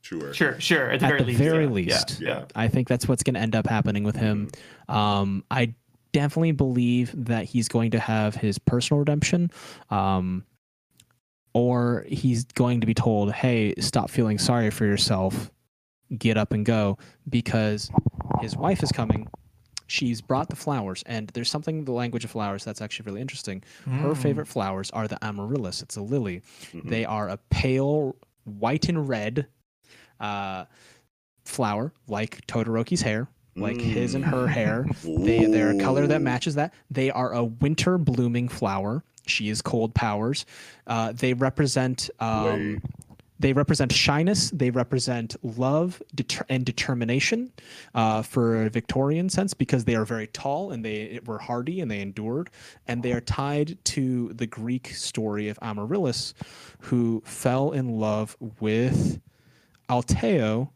Sure. 0.00 0.34
Sure. 0.34 0.58
Sure. 0.60 0.90
At 0.90 0.98
the 1.00 1.06
At 1.06 1.08
very 1.08 1.20
the 1.20 1.26
least. 1.26 1.38
very 1.38 1.64
yeah, 1.64 1.70
least. 1.70 2.20
Yeah. 2.20 2.28
Yeah. 2.28 2.44
I 2.56 2.66
think 2.68 2.88
that's 2.88 3.06
what's 3.06 3.22
going 3.22 3.34
to 3.34 3.40
end 3.40 3.54
up 3.54 3.66
happening 3.68 4.02
with 4.02 4.16
him. 4.16 4.48
Um, 4.88 5.44
I 5.52 5.72
definitely 6.12 6.50
believe 6.52 7.12
that 7.26 7.44
he's 7.44 7.68
going 7.68 7.92
to 7.92 8.00
have 8.00 8.34
his 8.34 8.58
personal 8.58 8.98
redemption, 8.98 9.50
um, 9.88 10.44
or 11.54 12.04
he's 12.08 12.44
going 12.44 12.80
to 12.82 12.86
be 12.86 12.94
told, 12.94 13.32
"Hey, 13.32 13.74
stop 13.80 14.10
feeling 14.10 14.38
sorry 14.38 14.70
for 14.70 14.84
yourself, 14.84 15.50
get 16.18 16.36
up 16.36 16.52
and 16.52 16.66
go," 16.66 16.98
because 17.28 17.90
his 18.40 18.56
wife 18.56 18.82
is 18.82 18.92
coming. 18.92 19.26
She's 19.86 20.20
brought 20.20 20.48
the 20.48 20.56
flowers, 20.56 21.02
and 21.06 21.28
there's 21.34 21.50
something 21.50 21.84
the 21.84 21.92
language 21.92 22.24
of 22.24 22.30
flowers 22.30 22.64
that's 22.64 22.80
actually 22.82 23.04
really 23.06 23.20
interesting. 23.20 23.62
Her 23.84 24.10
Mm. 24.14 24.16
favorite 24.16 24.46
flowers 24.48 24.90
are 24.90 25.06
the 25.06 25.22
amaryllis. 25.24 25.82
It's 25.82 25.96
a 25.96 26.02
lily. 26.02 26.42
Mhm. 26.72 26.88
They 26.88 27.04
are 27.04 27.28
a 27.28 27.36
pale 27.50 28.16
white 28.44 28.88
and 28.88 29.08
red 29.08 29.46
uh, 30.20 30.64
flower, 31.44 31.92
like 32.08 32.46
Todoroki's 32.46 33.02
hair, 33.02 33.28
like 33.56 33.78
his 33.80 34.14
and 34.14 34.24
her 34.24 34.46
hair. 34.46 34.86
They 35.04 35.44
they're 35.46 35.70
a 35.72 35.78
color 35.80 36.06
that 36.06 36.22
matches 36.22 36.54
that. 36.54 36.72
They 36.90 37.10
are 37.10 37.32
a 37.34 37.44
winter 37.44 37.98
blooming 37.98 38.48
flower. 38.48 39.04
She 39.26 39.48
is 39.48 39.62
cold 39.62 39.94
powers. 39.94 40.46
Uh, 40.86 41.12
they 41.12 41.34
represent 41.34 42.10
um, 42.20 42.80
they 43.40 43.52
represent 43.52 43.92
shyness. 43.92 44.50
They 44.50 44.70
represent 44.70 45.36
love 45.42 46.02
deter- 46.14 46.46
and 46.48 46.64
determination 46.64 47.52
uh, 47.94 48.22
for 48.22 48.64
a 48.64 48.70
Victorian 48.70 49.28
sense 49.28 49.54
because 49.54 49.84
they 49.84 49.96
are 49.96 50.04
very 50.04 50.28
tall 50.28 50.70
and 50.70 50.84
they 50.84 51.20
were 51.26 51.38
hardy 51.38 51.80
and 51.80 51.90
they 51.90 52.00
endured. 52.00 52.50
And 52.86 53.02
they 53.02 53.12
are 53.12 53.20
tied 53.20 53.76
to 53.86 54.32
the 54.32 54.46
Greek 54.46 54.88
story 54.94 55.48
of 55.48 55.58
Amaryllis, 55.60 56.32
who 56.80 57.22
fell 57.26 57.72
in 57.72 57.98
love 57.98 58.36
with 58.60 59.20
Alteo, 59.90 60.70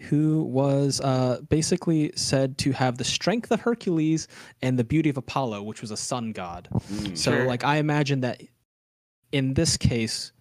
who 0.00 0.42
was 0.44 1.00
uh, 1.02 1.40
basically 1.48 2.10
said 2.16 2.56
to 2.58 2.72
have 2.72 2.96
the 2.98 3.04
strength 3.04 3.50
of 3.50 3.60
Hercules 3.60 4.28
and 4.62 4.78
the 4.78 4.84
beauty 4.84 5.10
of 5.10 5.16
Apollo, 5.16 5.62
which 5.62 5.80
was 5.82 5.90
a 5.90 5.96
sun 5.96 6.32
god. 6.32 6.68
Mm. 6.72 7.16
So, 7.16 7.32
Sure. 7.32 7.46
like, 7.46 7.64
I 7.64 7.76
imagine 7.76 8.20
that 8.22 8.40
in 9.32 9.54
this 9.54 9.76
case, 9.76 10.32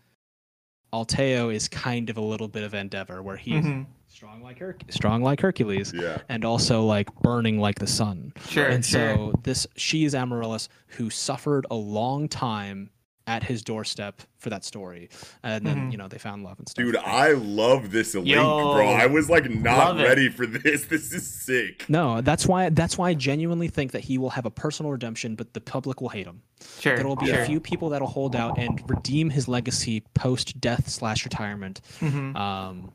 Alteo 0.94 1.54
is 1.54 1.68
kind 1.68 2.10
of 2.10 2.18
a 2.18 2.22
little 2.22 2.48
bit 2.48 2.64
of 2.64 2.74
Endeavor, 2.74 3.22
where 3.22 3.38
he's 3.38 3.64
Mhm. 3.64 3.86
strong 4.08 4.42
like 4.42 4.58
Herc- 4.60 4.84
strong 4.90 5.22
like 5.22 5.40
Hercules, 5.42 5.94
Yeah. 5.94 6.18
and 6.30 6.44
also 6.44 6.84
like 6.86 7.14
burning 7.22 7.60
like 7.60 7.78
the 7.78 7.86
sun. 7.88 8.34
Sure. 8.48 8.66
and 8.68 8.84
sure. 8.84 9.16
so 9.16 9.34
this 9.44 9.68
she 9.76 10.06
is 10.06 10.16
Amaryllis, 10.16 10.68
who 10.88 11.10
suffered 11.12 11.68
a 11.70 11.76
long 11.76 12.28
time 12.28 12.90
at 13.30 13.44
his 13.44 13.62
doorstep 13.64 14.22
for 14.40 14.50
that 14.50 14.66
story, 14.66 15.10
and 15.44 15.66
then 15.66 15.78
Mhm. 15.78 15.92
you 15.92 15.98
know 15.98 16.08
they 16.08 16.18
found 16.18 16.44
love 16.44 16.58
and 16.60 16.68
stuff. 16.68 16.84
Dude, 16.84 16.96
I 16.98 17.34
love 17.34 17.92
this 17.92 18.16
link, 18.16 18.28
Yo, 18.28 18.74
bro. 18.74 18.88
I 18.88 19.06
was 19.06 19.30
like 19.30 19.50
not 19.50 19.78
love 19.90 20.00
it. 20.00 20.04
ready 20.04 20.30
for 20.30 20.46
this. 20.48 20.86
This 20.90 21.14
is 21.14 21.28
sick. 21.28 21.86
no, 21.90 22.22
that's 22.22 22.46
why 22.48 22.70
that's 22.70 22.98
why 22.98 23.10
I 23.10 23.14
genuinely 23.14 23.68
think 23.68 23.92
that 23.92 24.02
he 24.02 24.18
will 24.18 24.32
have 24.32 24.46
a 24.46 24.52
personal 24.52 24.92
redemption, 24.92 25.36
but 25.36 25.54
the 25.54 25.62
public 25.62 26.02
will 26.02 26.10
hate 26.10 26.26
him. 26.26 26.42
Sure. 26.80 26.96
There 26.96 27.08
will 27.08 27.16
be 27.16 27.28
sure. 27.28 27.42
a 27.42 27.46
few 27.46 27.60
people 27.60 27.90
that'll 27.90 28.08
hold 28.08 28.36
out 28.36 28.58
and 28.58 28.82
redeem 28.90 29.30
his 29.30 29.48
legacy 29.48 30.04
post 30.16 30.60
death 30.60 30.90
slash 30.90 31.24
retirement. 31.24 31.82
Mhm. 32.02 32.36
Um, 32.36 32.92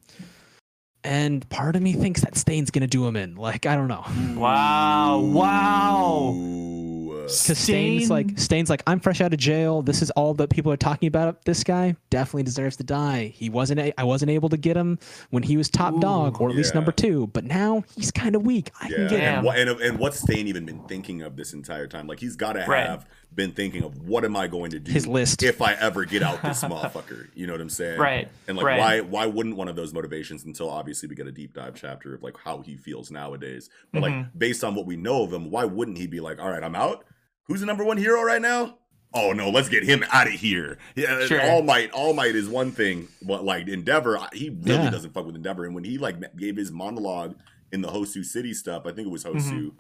and 1.05 1.47
part 1.51 1.77
of 1.77 1.83
me 1.83 1.93
thinks 1.93 2.23
that 2.23 2.37
Stain's 2.37 2.71
gonna 2.71 2.87
do 2.87 3.07
him 3.07 3.15
in. 3.17 3.37
Like 3.37 3.67
I 3.67 3.77
don't 3.77 3.89
know, 3.89 4.05
Wow. 4.41 5.21
Wow. 5.21 6.33
Ooh. 6.35 7.04
Because 7.27 7.59
Stain's 7.59 8.11
like 8.11 8.39
Stain's 8.39 8.71
like 8.71 8.83
I'm 8.87 9.01
fresh 9.01 9.21
out 9.21 9.33
of 9.33 9.39
jail. 9.39 9.83
This 9.83 10.03
is 10.03 10.11
all 10.13 10.35
that 10.35 10.51
people 10.51 10.71
are 10.73 10.77
talking 10.77 11.07
about. 11.07 11.45
This 11.45 11.65
guy 11.65 11.97
definitely 12.11 12.45
deserves 12.45 12.77
to 12.77 12.85
die. 12.85 13.29
He 13.35 13.51
wasn't. 13.51 13.81
A- 13.81 14.01
I 14.01 14.05
wasn't 14.05 14.31
able 14.31 14.49
to 14.51 14.57
get 14.57 14.77
him 14.77 14.99
when 15.31 15.43
he 15.43 15.57
was 15.57 15.69
top 15.69 16.01
dog, 16.01 16.41
or 16.41 16.51
at 16.51 16.57
least 16.57 16.75
number 16.75 16.93
two. 16.93 17.27
But 17.29 17.45
now 17.45 17.85
he's 17.97 18.11
kind 18.11 18.35
of 18.37 18.45
weak. 18.45 18.71
I 18.81 18.89
can 18.89 19.03
Yeah, 19.03 19.09
get 19.09 19.11
him. 19.11 19.19
Damn. 19.21 19.35
and, 19.37 19.47
what, 19.47 19.59
and, 19.59 19.81
and 19.81 19.99
what's 19.99 20.21
Stain 20.21 20.47
even 20.49 20.65
been 20.67 20.81
thinking 20.87 21.23
of 21.23 21.37
this 21.37 21.53
entire 21.53 21.87
time? 21.87 22.07
Like 22.07 22.21
he's 22.21 22.37
got 22.37 22.55
to 22.55 22.65
Right. 22.67 22.87
have 22.87 23.07
been 23.35 23.51
thinking 23.51 23.83
of 23.83 24.07
what 24.09 24.25
am 24.25 24.37
I 24.37 24.47
going 24.47 24.71
to 24.71 24.79
do 24.79 24.93
His 24.93 25.09
list. 25.09 25.43
if 25.43 25.61
I 25.61 25.73
ever 25.75 26.05
get 26.05 26.23
out 26.23 26.41
this 26.43 26.63
motherfucker. 26.63 27.27
You 27.35 27.49
know 27.49 27.53
what 27.55 27.61
I'm 27.61 27.69
saying? 27.69 27.99
Right, 27.99 28.29
And 28.47 28.57
like 28.57 28.65
right. 28.65 28.79
why 28.79 29.01
why 29.01 29.27
wouldn't 29.27 29.57
one 29.57 29.67
of 29.67 29.75
those 29.75 29.93
motivations 29.93 30.45
until 30.45 30.71
obviously 30.71 31.09
we 31.09 31.17
get 31.17 31.27
a 31.27 31.33
deep 31.33 31.53
dive 31.53 31.75
chapter 31.75 32.15
of 32.15 32.23
like 32.23 32.37
how 32.39 32.61
he 32.61 32.77
feels 32.77 33.11
nowadays. 33.11 33.71
But 33.93 34.03
Mm-hmm. 34.05 34.19
like 34.21 34.39
based 34.39 34.63
on 34.63 34.77
what 34.77 34.87
we 34.87 34.97
know 34.97 35.25
of 35.25 35.33
him, 35.33 35.51
why 35.51 35.65
wouldn't 35.65 35.99
he 35.99 36.07
be 36.07 36.21
like, 36.21 36.39
all 36.41 36.49
right, 36.51 36.63
I'm 36.63 36.77
out? 36.77 37.05
Who's 37.47 37.61
the 37.61 37.67
number 37.67 37.85
one 37.85 37.97
hero 37.99 38.23
right 38.23 38.41
now? 38.43 38.79
Oh 39.13 39.33
no, 39.33 39.49
let's 39.51 39.69
get 39.69 39.85
him 39.85 40.05
out 40.13 40.27
of 40.27 40.33
here. 40.33 40.79
Yeah, 40.97 41.25
Sure. 41.27 41.41
All 41.41 41.63
Might, 41.63 41.91
All 41.93 42.15
Might 42.15 42.35
is 42.35 42.49
one 42.49 42.73
thing, 42.73 43.07
but 43.23 43.45
like 43.45 43.69
Endeavor, 43.69 44.19
he 44.33 44.51
really 44.51 44.85
Yeah. 44.85 44.91
doesn't 44.91 45.13
fuck 45.15 45.25
with 45.27 45.37
Endeavor. 45.37 45.65
And 45.65 45.75
when 45.75 45.85
he 45.85 45.99
like 45.99 46.17
gave 46.37 46.57
his 46.57 46.73
monologue 46.73 47.37
in 47.71 47.81
the 47.81 47.89
Hosu 47.89 48.25
City 48.25 48.53
stuff, 48.55 48.83
I 48.87 48.93
think 48.93 49.07
it 49.07 49.11
was 49.11 49.23
Hosu, 49.25 49.73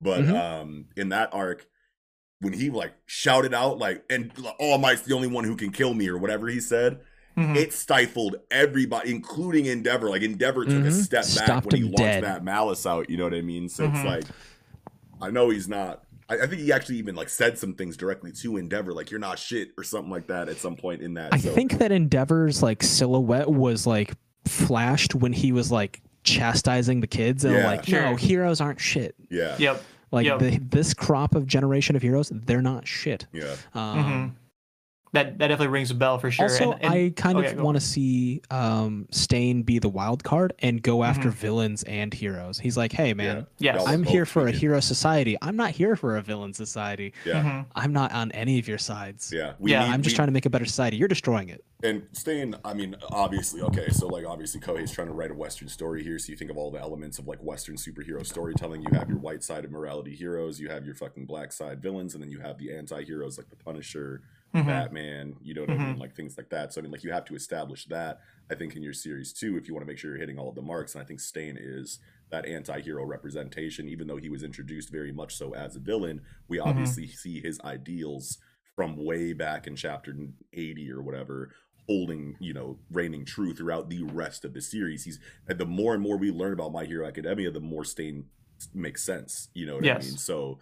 but 0.00 0.20
Mhm. 0.24 0.34
um 0.62 0.84
in 0.96 1.08
that 1.10 1.30
arc, 1.32 1.66
when 2.40 2.52
he 2.52 2.68
like 2.70 2.92
shouted 3.06 3.54
out 3.54 3.78
like, 3.78 4.04
and 4.10 4.30
All 4.58 4.76
Might's 4.78 5.02
the 5.02 5.14
only 5.14 5.28
one 5.28 5.44
who 5.44 5.56
can 5.56 5.70
kill 5.72 5.94
me 5.94 6.08
or 6.08 6.18
whatever 6.18 6.48
he 6.48 6.60
said, 6.60 6.98
Mhm. 7.38 7.56
it 7.56 7.72
stifled 7.72 8.36
everybody, 8.50 9.10
including 9.10 9.64
Endeavor. 9.64 10.10
Like 10.10 10.20
Endeavor 10.22 10.64
took 10.66 10.84
a 10.84 10.88
Mhm. 10.88 10.92
step 11.02 11.22
back 11.22 11.44
Stopped 11.46 11.66
when 11.72 11.76
he 11.76 11.82
launched 11.84 11.96
dead. 11.98 12.24
that 12.24 12.44
malice 12.44 12.84
out. 12.84 13.08
You 13.08 13.16
know 13.16 13.24
what 13.24 13.32
I 13.32 13.40
mean? 13.40 13.70
So 13.70 13.84
it's 13.84 14.04
like, 14.04 14.24
I 15.18 15.30
know 15.30 15.48
he's 15.48 15.66
not. 15.68 16.04
I, 16.28 16.34
I 16.42 16.46
think 16.46 16.62
he 16.62 16.72
actually 16.72 16.96
even 16.96 17.14
like 17.14 17.28
said 17.28 17.58
some 17.58 17.74
things 17.74 17.96
directly 17.96 18.32
to 18.32 18.56
Endeavor, 18.56 18.92
like 18.92 19.10
"you're 19.10 19.20
not 19.20 19.38
shit" 19.38 19.70
or 19.76 19.84
something 19.84 20.10
like 20.10 20.26
that 20.28 20.48
at 20.48 20.56
some 20.56 20.76
point 20.76 21.02
in 21.02 21.14
that. 21.14 21.32
I 21.34 21.38
so, 21.38 21.52
think 21.52 21.78
that 21.78 21.90
Endeavor's 21.92 22.62
like 22.62 22.82
silhouette 22.82 23.48
was 23.50 23.86
like 23.86 24.14
flashed 24.46 25.14
when 25.14 25.32
he 25.32 25.52
was 25.52 25.70
like 25.72 26.00
chastising 26.24 27.00
the 27.00 27.06
kids 27.06 27.44
and 27.44 27.54
Yeah. 27.54 27.66
like, 27.66 27.84
Sure. 27.86 28.02
no, 28.02 28.16
heroes 28.16 28.60
aren't 28.60 28.80
shit. 28.80 29.14
yeah, 29.30 29.56
Yep. 29.58 29.82
Like 30.12 30.26
Yep. 30.26 30.38
the, 30.40 30.58
this 30.58 30.94
crop 30.94 31.34
of 31.34 31.46
generation 31.46 31.96
of 31.96 32.02
heroes, 32.02 32.30
they're 32.32 32.62
not 32.62 32.86
shit. 32.86 33.26
yeah, 33.32 33.56
Um, 33.74 34.36
That 35.12 35.38
that 35.38 35.48
definitely 35.48 35.68
rings 35.68 35.90
a 35.90 35.94
bell 35.94 36.18
for 36.18 36.30
sure. 36.30 36.46
Also, 36.46 36.72
And- 36.72 36.84
and- 36.84 36.94
I 36.94 37.10
kind 37.14 37.36
oh, 37.36 37.42
of 37.42 37.44
yeah, 37.54 37.60
want 37.60 37.76
to 37.76 37.82
see 37.82 38.40
um, 38.50 39.06
Stain 39.10 39.62
be 39.62 39.78
the 39.78 39.88
wild 39.90 40.24
card 40.24 40.54
and 40.60 40.82
go 40.82 41.04
after 41.04 41.28
villains 41.30 41.82
and 41.82 42.14
heroes. 42.14 42.58
He's 42.58 42.78
like, 42.78 42.92
hey 42.92 43.12
man, 43.12 43.46
Yes. 43.58 43.84
I'm 43.86 44.04
here 44.04 44.24
for 44.24 44.46
a 44.46 44.50
hero 44.50 44.80
society. 44.80 45.36
I'm 45.42 45.56
not 45.56 45.72
here 45.72 45.96
for 45.96 46.16
a 46.16 46.22
villain 46.22 46.54
society. 46.54 47.12
yeah, 47.26 47.42
Mhm. 47.42 47.66
I'm 47.74 47.92
not 47.92 48.12
on 48.12 48.32
any 48.32 48.58
of 48.58 48.66
your 48.66 48.78
sides. 48.78 49.30
yeah. 49.34 49.52
We 49.58 49.72
Yeah, 49.72 49.84
need- 49.84 49.92
I'm 49.92 50.02
just 50.02 50.14
we- 50.14 50.16
trying 50.16 50.28
to 50.28 50.32
make 50.32 50.46
a 50.46 50.50
better 50.50 50.64
society. 50.64 50.96
You're 50.96 51.08
destroying 51.08 51.50
it. 51.50 51.62
and 51.84 52.04
Stain, 52.12 52.54
i 52.64 52.72
mean 52.72 52.94
obviously 53.10 53.60
okay 53.60 53.88
so 53.90 54.06
like 54.06 54.24
obviously 54.24 54.60
kohei's 54.60 54.92
trying 54.92 55.08
to 55.08 55.12
write 55.14 55.32
a 55.32 55.34
western 55.34 55.66
story 55.66 56.00
here 56.04 56.16
so 56.16 56.30
you 56.30 56.36
think 56.38 56.48
of 56.48 56.56
all 56.56 56.70
the 56.70 56.78
elements 56.80 57.18
of 57.18 57.26
like 57.26 57.40
western 57.42 57.74
superhero 57.74 58.24
storytelling 58.24 58.82
you 58.82 58.96
have 58.96 59.08
your 59.08 59.18
white 59.18 59.42
side 59.42 59.64
of 59.64 59.72
morality 59.72 60.14
heroes 60.14 60.60
you 60.60 60.68
have 60.68 60.86
your 60.86 60.94
fucking 60.94 61.26
black 61.26 61.50
side 61.50 61.82
villains 61.82 62.14
and 62.14 62.22
then 62.22 62.30
you 62.30 62.38
have 62.38 62.56
the 62.58 62.72
anti-heroes 62.72 63.36
like 63.36 63.50
the 63.50 63.56
punisher 63.56 64.22
Mhm. 64.54 64.66
batman 64.66 65.34
you 65.42 65.54
know 65.54 65.62
what 65.62 65.70
i 65.70 65.76
mean 65.78 65.96
Mhm. 65.96 66.00
like 66.00 66.14
things 66.14 66.36
like 66.36 66.50
that 66.50 66.72
so 66.72 66.80
i 66.80 66.82
mean 66.82 66.90
like 66.92 67.02
you 67.04 67.10
have 67.12 67.24
to 67.24 67.34
establish 67.34 67.86
that 67.86 68.20
i 68.50 68.54
think 68.54 68.76
in 68.76 68.82
your 68.82 68.92
series 68.92 69.32
too 69.32 69.56
if 69.56 69.66
you 69.66 69.72
want 69.74 69.82
to 69.86 69.90
make 69.90 69.98
sure 69.98 70.10
you're 70.10 70.18
hitting 70.20 70.38
all 70.38 70.48
of 70.50 70.54
the 70.54 70.62
marks 70.62 70.94
and 70.94 71.02
i 71.02 71.06
think 71.06 71.20
stain 71.20 71.56
is 71.58 71.98
that 72.30 72.44
anti-hero 72.46 73.04
representation 73.04 73.88
even 73.88 74.06
though 74.06 74.16
he 74.18 74.28
was 74.28 74.42
introduced 74.42 74.90
very 74.90 75.10
much 75.12 75.34
so 75.36 75.54
as 75.54 75.74
a 75.76 75.80
villain 75.80 76.20
we 76.48 76.58
obviously 76.58 77.06
see 77.06 77.40
his 77.40 77.58
ideals 77.62 78.38
from 78.76 78.96
way 79.02 79.32
back 79.32 79.66
in 79.66 79.74
chapter 79.74 80.14
80 80.52 80.90
or 80.92 81.00
whatever 81.02 81.50
holding 81.88 82.36
you 82.38 82.52
know 82.52 82.78
reigning 82.90 83.24
true 83.24 83.52
throughout 83.54 83.88
the 83.90 84.02
rest 84.02 84.44
of 84.44 84.52
the 84.54 84.60
series 84.60 85.04
he's 85.04 85.18
and 85.48 85.58
the 85.58 85.66
more 85.66 85.94
and 85.94 86.02
more 86.02 86.16
we 86.18 86.30
learn 86.30 86.52
about 86.52 86.72
my 86.72 86.84
hero 86.84 87.06
academia 87.06 87.50
the 87.50 87.58
more 87.60 87.84
stain 87.84 88.26
makes 88.74 89.02
sense 89.02 89.48
you 89.54 89.66
know 89.66 89.76
what 89.76 89.84
i 89.84 89.98
mean 90.06 90.16
so 90.18 90.58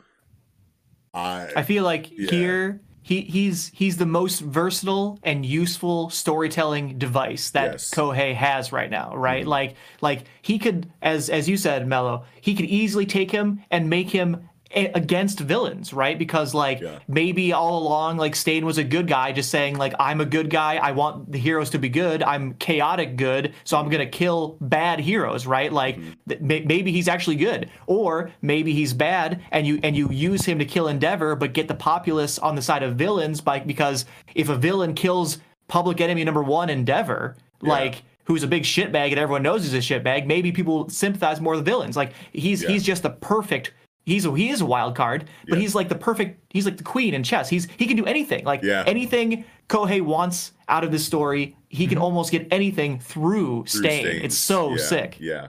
i 1.12 1.48
I 1.56 1.62
feel 1.62 1.84
like 1.84 2.10
Yeah. 2.10 2.30
here 2.30 2.80
he 3.02 3.22
he's 3.22 3.70
he's 3.74 3.96
the 3.96 4.06
most 4.06 4.40
versatile 4.40 5.18
and 5.22 5.44
useful 5.46 6.10
storytelling 6.10 6.98
device 6.98 7.50
that 7.50 7.72
Yes. 7.72 7.90
Kohei 7.90 8.34
has 8.34 8.72
right 8.72 8.90
now, 8.90 9.16
right? 9.16 9.44
Mhm. 9.44 9.48
Like 9.48 9.76
like 10.00 10.24
he 10.42 10.58
could 10.58 10.90
as 11.00 11.30
as 11.30 11.48
you 11.48 11.56
said, 11.56 11.86
Mello, 11.86 12.24
he 12.40 12.54
could 12.54 12.66
easily 12.66 13.06
take 13.06 13.30
him 13.30 13.62
and 13.70 13.88
make 13.88 14.10
him 14.10 14.48
against 14.72 15.40
villains, 15.40 15.92
right? 15.92 16.18
Because 16.18 16.54
like 16.54 16.80
Yeah. 16.80 17.00
maybe 17.08 17.52
all 17.52 17.82
along 17.82 18.18
like 18.18 18.36
Stain 18.36 18.64
was 18.64 18.78
a 18.78 18.84
good 18.84 19.08
guy 19.08 19.32
just 19.32 19.50
saying 19.50 19.76
like 19.76 19.94
I'm 19.98 20.20
a 20.20 20.24
good 20.24 20.48
guy, 20.48 20.76
I 20.76 20.92
want 20.92 21.32
the 21.32 21.38
heroes 21.38 21.70
to 21.70 21.78
be 21.78 21.88
good, 21.88 22.22
I'm 22.22 22.54
chaotic 22.54 23.16
good, 23.16 23.52
so 23.64 23.78
I'm 23.78 23.86
going 23.88 23.98
to 23.98 24.06
kill 24.06 24.56
bad 24.60 25.00
heroes, 25.00 25.46
right? 25.46 25.72
Like 25.72 25.96
mm-hmm. 25.96 26.48
th- 26.48 26.64
maybe 26.64 26.92
he's 26.92 27.08
actually 27.08 27.36
good 27.36 27.68
or 27.86 28.30
maybe 28.42 28.72
he's 28.72 28.92
bad 28.92 29.42
and 29.50 29.66
you 29.66 29.80
and 29.82 29.96
you 29.96 30.08
use 30.10 30.44
him 30.44 30.58
to 30.60 30.64
kill 30.64 30.86
Endeavor 30.88 31.34
but 31.34 31.52
get 31.52 31.66
the 31.66 31.74
populace 31.74 32.38
on 32.38 32.54
the 32.54 32.62
side 32.62 32.82
of 32.82 32.94
villains 32.94 33.40
by 33.40 33.58
because 33.58 34.04
if 34.34 34.48
a 34.48 34.56
villain 34.56 34.94
kills 34.94 35.38
public 35.66 36.00
enemy 36.00 36.22
number 36.24 36.42
1 36.42 36.70
Endeavor, 36.70 37.36
like 37.60 38.02
who's 38.24 38.44
a 38.44 38.46
big 38.46 38.62
shitbag 38.62 39.10
and 39.10 39.18
everyone 39.18 39.42
knows 39.42 39.64
he's 39.64 39.74
a 39.74 39.78
shitbag, 39.78 40.26
maybe 40.26 40.52
people 40.52 40.88
sympathize 40.88 41.40
more 41.40 41.54
with 41.54 41.64
the 41.64 41.70
villains. 41.70 41.96
Like 41.96 42.12
he's 42.32 42.62
Yeah. 42.62 42.68
he's 42.68 42.84
just 42.84 43.02
the 43.02 43.10
perfect 43.10 43.72
He's 44.10 44.26
a, 44.26 44.34
he 44.34 44.50
is 44.50 44.60
a 44.60 44.66
wild 44.66 44.94
card, 44.96 45.24
but 45.48 45.54
Yeah. 45.56 45.60
he's 45.62 45.74
like 45.74 45.88
the 45.88 45.94
perfect. 45.94 46.40
He's 46.50 46.64
like 46.64 46.76
the 46.76 46.84
queen 46.84 47.14
in 47.14 47.22
chess. 47.22 47.48
He's 47.48 47.68
he 47.76 47.86
can 47.86 47.96
do 47.96 48.04
anything. 48.06 48.44
Like 48.44 48.62
Yeah. 48.62 48.82
anything 48.86 49.44
Kohei 49.68 50.00
wants 50.02 50.52
out 50.68 50.82
of 50.84 50.90
this 50.90 51.04
story, 51.04 51.56
he 51.68 51.86
can 51.86 51.98
almost 51.98 52.32
get 52.32 52.48
anything 52.50 52.98
through, 52.98 53.64
through 53.66 53.82
Stain. 53.82 54.04
Stains. 54.04 54.24
It's 54.24 54.36
so 54.36 54.70
Yeah, 54.72 54.76
sick. 54.78 55.16
yeah 55.20 55.46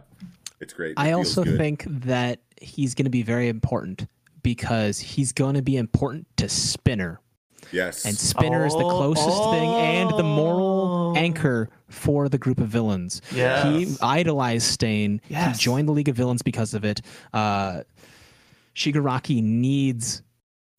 it's 0.60 0.74
great 0.74 0.92
It 0.92 1.00
I 1.00 1.14
also 1.14 1.44
good. 1.44 1.58
think 1.58 1.86
that 2.06 2.40
he's 2.62 2.94
going 2.94 3.06
to 3.06 3.10
be 3.12 3.24
very 3.24 3.48
important 3.50 4.08
because 4.44 5.00
he's 5.00 5.32
going 5.32 5.56
to 5.56 5.62
be 5.64 5.76
important 5.78 6.28
to 6.38 6.48
Spinner. 6.50 7.20
yes 7.72 8.06
And 8.06 8.16
Spinner 8.16 8.66
is 8.66 8.74
the 8.74 8.80
Oh, 8.84 8.98
closest 8.98 9.44
thing 9.52 9.70
and 9.70 10.10
the 10.12 10.24
moral 10.24 11.14
oh. 11.16 11.20
anchor 11.20 11.70
for 11.90 12.30
the 12.30 12.38
group 12.38 12.60
of 12.60 12.68
villains. 12.68 13.22
Yeah. 13.34 13.72
He 13.72 13.96
idolized 14.02 14.68
Stain. 14.68 15.20
Yes. 15.30 15.58
He 15.58 15.64
joined 15.64 15.88
the 15.88 15.94
League 15.94 16.10
of 16.10 16.16
Villains 16.16 16.42
because 16.44 16.74
of 16.74 16.86
it. 16.86 17.02
Uh, 17.34 17.82
Shigaraki 18.76 19.44
needs 19.44 20.22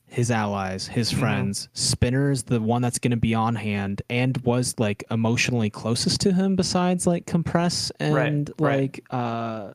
his 0.06 0.30
allies, 0.30 0.86
his 0.86 1.10
Mm-hmm. 1.10 1.20
friends. 1.20 1.68
Spinner 1.72 2.30
is 2.30 2.42
the 2.44 2.60
one 2.60 2.82
that's 2.82 2.98
going 2.98 3.12
to 3.12 3.16
be 3.16 3.34
on 3.34 3.54
hand 3.54 4.02
and 4.10 4.36
was 4.38 4.74
like 4.78 5.04
emotionally 5.10 5.70
closest 5.70 6.20
to 6.22 6.32
him 6.32 6.54
besides 6.56 7.06
like 7.06 7.26
Compress 7.26 7.90
and 7.98 8.50
right. 8.58 8.80
like 8.82 9.04
uh, 9.10 9.72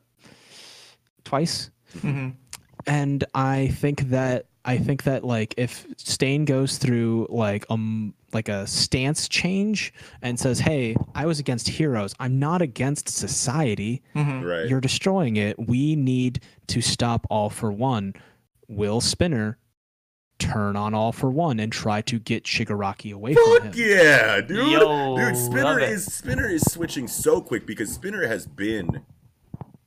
Twice 1.24 1.70
hmm 2.00 2.30
and 2.86 3.24
I 3.34 3.68
think 3.68 4.02
that 4.10 4.46
I 4.68 4.76
think 4.78 5.04
that 5.04 5.24
like 5.24 5.54
if 5.56 5.86
Stain 5.96 6.44
goes 6.44 6.76
through 6.78 7.26
like 7.30 7.64
um 7.70 8.14
like 8.34 8.48
a 8.50 8.66
stance 8.66 9.26
change 9.28 9.94
and 10.20 10.38
says, 10.38 10.58
"Hey, 10.60 10.94
I 11.14 11.24
was 11.26 11.38
against 11.40 11.68
heroes. 11.68 12.14
I'm 12.20 12.38
not 12.38 12.60
against 12.62 13.08
society. 13.08 14.02
hmm 14.14 14.42
right 14.42 14.68
You're 14.68 14.80
destroying 14.82 15.36
it. 15.36 15.58
We 15.58 15.96
need 15.96 16.40
to 16.68 16.80
stop 16.82 17.26
all 17.30 17.48
for 17.50 17.72
one." 17.72 18.14
Will 18.68 19.00
Spinner 19.00 19.56
turn 20.38 20.76
on 20.76 20.92
all 20.92 21.10
for 21.12 21.30
one 21.30 21.58
and 21.58 21.72
try 21.72 22.02
to 22.02 22.18
get 22.18 22.44
Shigaraki 22.44 23.12
away 23.14 23.32
from 23.34 23.44
Fuck 23.44 23.62
him? 23.62 23.72
yeah, 23.74 24.40
dude! 24.42 24.70
Yo, 24.70 25.16
dude, 25.16 25.36
Spinner 25.36 25.80
it. 25.80 25.88
is 25.90 26.04
Spinner 26.04 26.46
is 26.48 26.70
switching 26.70 27.08
so 27.08 27.40
quick 27.40 27.66
because 27.66 27.90
Spinner 27.90 28.26
has 28.28 28.46
been, 28.46 29.02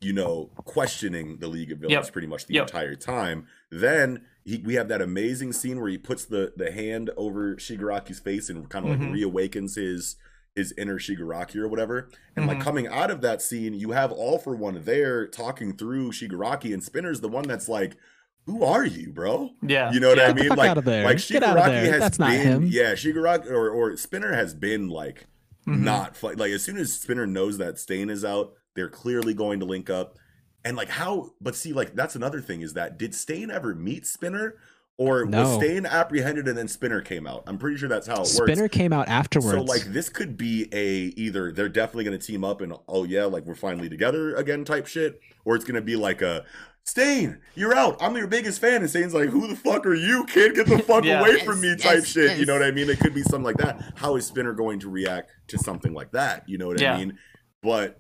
you 0.01 0.11
know, 0.13 0.49
questioning 0.65 1.37
the 1.37 1.47
League 1.47 1.71
of 1.71 1.77
Villains 1.77 2.07
Yep. 2.07 2.11
pretty 2.13 2.27
much 2.27 2.47
the 2.47 2.55
Yep. 2.55 2.63
entire 2.63 2.95
time. 2.95 3.45
Then 3.69 4.25
he, 4.43 4.57
we 4.65 4.75
have 4.75 4.87
that 4.87 5.01
amazing 5.01 5.53
scene 5.53 5.79
where 5.79 5.89
he 5.89 5.97
puts 5.97 6.25
the 6.25 6.53
the 6.55 6.71
hand 6.71 7.09
over 7.17 7.55
Shigaraki's 7.55 8.19
face 8.19 8.49
and 8.49 8.69
kind 8.69 8.85
of 8.85 8.91
like 8.91 8.99
Mhm. 8.99 9.13
reawakens 9.13 9.75
his 9.75 10.15
his 10.55 10.73
inner 10.77 10.99
Shigaraki 10.99 11.55
or 11.57 11.67
whatever. 11.69 12.09
And 12.35 12.45
like 12.45 12.57
Mhm. 12.57 12.61
coming 12.63 12.87
out 12.87 13.09
of 13.09 13.21
that 13.21 13.41
scene, 13.41 13.73
you 13.73 13.91
have 13.91 14.11
all 14.11 14.37
for 14.37 14.53
one 14.55 14.81
there 14.83 15.25
talking 15.25 15.77
through 15.77 16.11
Shigaraki, 16.11 16.73
and 16.73 16.83
Spinner's 16.83 17.21
the 17.21 17.29
one 17.29 17.47
that's 17.47 17.69
like. 17.69 17.95
who 18.47 18.63
are 18.63 18.83
you, 18.83 19.11
bro? 19.13 19.51
Yeah. 19.61 19.91
You 19.93 19.99
know 19.99 20.09
what 20.09 20.17
yeah. 20.17 20.25
I 20.25 20.33
mean? 20.33 20.49
like, 20.49 20.71
out 20.71 20.77
of 20.79 20.83
there. 20.83 21.05
like 21.05 21.25
Get 21.27 21.43
out 21.43 21.57
of 21.57 21.63
Shigaraki 21.63 21.67
there. 21.67 21.91
has 21.91 21.99
That's 21.99 22.19
not 22.19 22.29
been, 22.31 22.41
him. 22.41 22.63
yeah, 22.65 22.93
Shigaraki 22.93 23.51
or, 23.51 23.69
or 23.69 23.95
Spinner 23.95 24.33
has 24.33 24.55
been 24.55 24.89
like 24.89 25.27
Mhm. 25.67 25.81
not 25.83 26.17
fu- 26.17 26.33
like 26.33 26.51
as 26.51 26.63
soon 26.63 26.77
as 26.77 26.91
Spinner 26.91 27.27
knows 27.27 27.59
that 27.59 27.77
Stain 27.77 28.09
is 28.09 28.25
out, 28.25 28.53
they're 28.75 28.89
clearly 28.89 29.35
going 29.35 29.59
to 29.59 29.65
link 29.67 29.91
up. 29.91 30.17
And 30.63 30.77
like 30.77 30.89
how, 30.89 31.31
but 31.41 31.55
see, 31.55 31.73
like 31.73 31.95
that's 31.95 32.15
another 32.15 32.39
thing 32.41 32.61
is 32.61 32.73
that 32.73 32.97
did 32.97 33.15
Stain 33.15 33.49
ever 33.49 33.73
meet 33.73 34.05
Spinner, 34.05 34.55
or 34.97 35.25
was 35.25 35.55
Stain 35.55 35.85
apprehended 35.87 36.47
and 36.47 36.55
then 36.57 36.67
Spinner 36.67 37.01
came 37.01 37.25
out? 37.25 37.43
I'm 37.47 37.57
pretty 37.57 37.77
sure 37.77 37.89
that's 37.89 38.05
how 38.05 38.21
it 38.21 38.25
Spinner 38.27 38.41
works. 38.45 38.51
Spinner 38.53 38.67
came 38.67 38.93
out 38.93 39.07
afterwards. 39.07 39.57
So 39.57 39.61
like 39.63 39.85
this 39.85 40.09
could 40.09 40.37
be 40.37 40.67
a 40.71 41.13
either 41.19 41.51
they're 41.51 41.69
definitely 41.69 42.03
going 42.03 42.19
to 42.19 42.23
team 42.25 42.43
up 42.43 42.61
and 42.61 42.73
oh 42.87 43.03
yeah, 43.05 43.25
like 43.25 43.45
we're 43.45 43.55
finally 43.55 43.89
together 43.89 44.35
again 44.35 44.63
type 44.63 44.85
shit, 44.85 45.19
or 45.45 45.55
it's 45.55 45.65
going 45.65 45.75
to 45.75 45.81
be 45.81 45.95
like 45.95 46.21
a 46.21 46.45
Stain, 46.83 47.39
you're 47.55 47.75
out. 47.75 47.95
I'm 48.01 48.15
your 48.17 48.25
biggest 48.27 48.59
fan, 48.59 48.81
and 48.81 48.89
Stain's 48.89 49.13
like, 49.13 49.29
who 49.29 49.45
the 49.47 49.55
fuck 49.55 49.85
are 49.85 49.93
you, 49.93 50.25
kid? 50.25 50.55
Get 50.55 50.65
the 50.67 50.79
fuck 50.83 51.03
Yeah. 51.05 51.19
away 51.21 51.39
from 51.45 51.61
me, 51.61 51.75
type 51.75 51.97
yes, 51.97 52.07
shit. 52.07 52.39
You 52.39 52.45
know 52.47 52.53
what 52.53 52.63
I 52.63 52.71
mean? 52.71 52.89
It 52.89 52.99
could 52.99 53.13
be 53.13 53.21
something 53.21 53.43
like 53.43 53.57
that. 53.57 53.93
How 53.95 54.15
is 54.15 54.25
Spinner 54.25 54.53
going 54.53 54.79
to 54.79 54.89
react 54.89 55.31
to 55.49 55.59
something 55.59 55.93
like 55.93 56.11
that? 56.13 56.47
You 56.49 56.57
know 56.57 56.67
what 56.67 56.81
Yeah. 56.81 56.95
I 56.95 56.97
mean? 56.97 57.17
But 57.61 57.99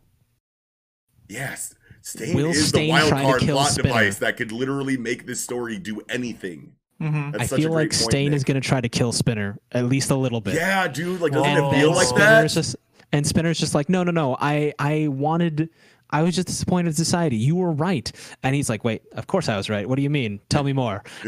yes, 1.29 1.75
Stain 2.01 2.35
Will 2.35 2.47
is 2.51 2.69
Stain 2.69 2.87
the 2.87 2.89
wild 2.91 3.09
to 3.09 3.21
card 3.21 3.41
kill 3.41 3.55
plot 3.57 3.71
Spinner? 3.71 3.89
device 3.89 4.17
that 4.19 4.37
could 4.37 4.51
literally 4.51 4.97
make 4.97 5.25
this 5.25 5.39
story 5.41 5.77
do 5.77 6.01
anything. 6.09 6.73
Mhm. 7.01 7.39
I 7.39 7.47
feel 7.47 7.71
like 7.71 7.93
Stain 7.93 8.29
Nick. 8.31 8.37
is 8.37 8.43
going 8.43 8.61
to 8.61 8.67
try 8.67 8.79
to 8.81 8.89
kill 8.89 9.11
Spinner 9.11 9.57
at 9.71 9.85
least 9.85 10.11
a 10.11 10.15
little 10.15 10.41
bit. 10.41 10.55
Yeah, 10.55 10.87
dude. 10.87 11.19
Like, 11.21 11.31
doesn't 11.31 11.57
Whoa. 11.63 11.71
it 11.71 11.73
feel 11.79 11.93
like 11.93 12.07
Spinner's 12.07 12.53
that? 12.53 12.61
Just, 12.61 12.75
and 13.11 13.25
Spinner's 13.25 13.59
just 13.59 13.73
like, 13.75 13.89
no, 13.89 14.03
no, 14.03 14.11
no. 14.11 14.37
I, 14.39 14.73
I 14.79 15.07
wanted. 15.07 15.69
I 16.11 16.21
was 16.23 16.35
just 16.35 16.47
disappointed 16.47 16.87
in 16.89 16.93
society. 16.93 17.37
You 17.37 17.55
were 17.55 17.71
right. 17.71 18.11
And 18.43 18.53
he's 18.53 18.69
like, 18.69 18.83
wait, 18.83 19.01
of 19.13 19.27
course 19.27 19.47
I 19.49 19.55
was 19.57 19.69
right. 19.69 19.87
What 19.87 19.95
do 19.95 20.01
you 20.01 20.09
mean? 20.09 20.41
Tell 20.49 20.63
me 20.63 20.73
more. 20.73 21.03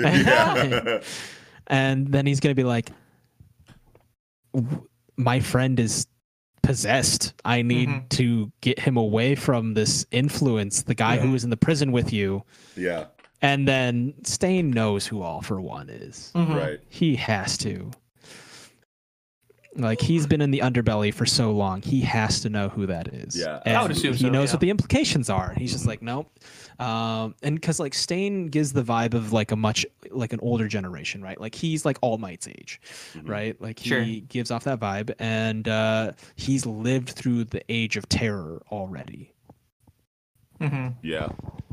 and 1.68 2.08
then 2.12 2.26
he's 2.26 2.40
going 2.42 2.52
to 2.52 2.60
be 2.60 2.66
like, 2.66 2.90
"W- 4.54 4.88
my 5.18 5.40
friend 5.40 5.80
is 5.80 6.06
possessed. 6.64 7.34
I 7.46 7.62
need 7.62 7.90
Mhm. 7.90 8.10
to 8.10 8.52
get 8.62 8.80
him 8.80 8.98
away 8.98 9.36
from 9.36 9.76
this 9.76 10.06
influence, 10.12 10.82
the 10.82 10.96
guy 10.96 11.18
who 11.18 11.30
was 11.32 11.44
in 11.44 11.50
the 11.52 11.58
prison 11.58 11.92
with 11.92 12.12
you. 12.12 12.44
yeah. 12.76 13.06
And 13.42 13.68
then 13.68 14.14
Stain 14.24 14.72
knows 14.72 15.06
who 15.06 15.22
All 15.22 15.42
for 15.42 15.60
One 15.60 15.90
is. 15.90 16.32
Mhm. 16.34 16.56
Right. 16.56 16.80
He 16.88 17.18
has 17.18 17.58
to. 17.60 17.92
Like 19.76 20.00
he's 20.02 20.26
been 20.28 20.40
in 20.40 20.52
the 20.52 20.60
underbelly 20.60 21.14
for 21.14 21.26
so 21.26 21.52
long, 21.52 21.82
he 21.82 22.02
has 22.02 22.40
to 22.42 22.50
know 22.50 22.70
who 22.70 22.86
that 22.86 23.08
is. 23.10 23.36
Yeah, 23.36 23.60
and 23.66 23.76
I 23.76 23.82
would 23.82 23.92
assume 23.92 24.14
he 24.14 24.26
so, 24.26 24.30
knows 24.30 24.50
yeah. 24.50 24.54
what 24.54 24.62
the 24.62 24.70
implications 24.70 25.30
are. 25.30 25.54
He's 25.58 25.72
just 25.74 25.86
like, 25.88 26.02
nope. 26.02 26.32
Um, 26.80 27.36
and 27.44 27.56
because 27.56 27.80
like 27.80 27.94
Stain 27.94 28.48
gives 28.48 28.74
the 28.74 28.84
vibe 28.84 29.14
of 29.14 29.32
like 29.34 29.52
a 29.52 29.56
much 29.56 29.86
like 30.12 30.34
an 30.34 30.40
older 30.42 30.68
generation, 30.68 31.22
right? 31.22 31.40
Like 31.40 31.56
he's 31.56 31.86
like 31.86 31.98
All 32.02 32.18
Might's 32.18 32.48
age, 32.48 32.82
Mhm. 33.14 33.30
right? 33.30 33.62
Like 33.62 33.80
he 33.80 33.90
Sure. 33.90 34.04
gives 34.28 34.52
off 34.52 34.64
that 34.66 34.80
vibe, 34.80 35.14
and 35.20 35.68
uh, 35.68 36.12
he's 36.36 36.66
lived 36.66 37.10
through 37.10 37.46
the 37.46 37.62
age 37.70 37.98
of 37.98 38.08
terror 38.10 38.62
already. 38.72 39.34
Mhm. 40.60 40.96
Yeah. 41.04 41.30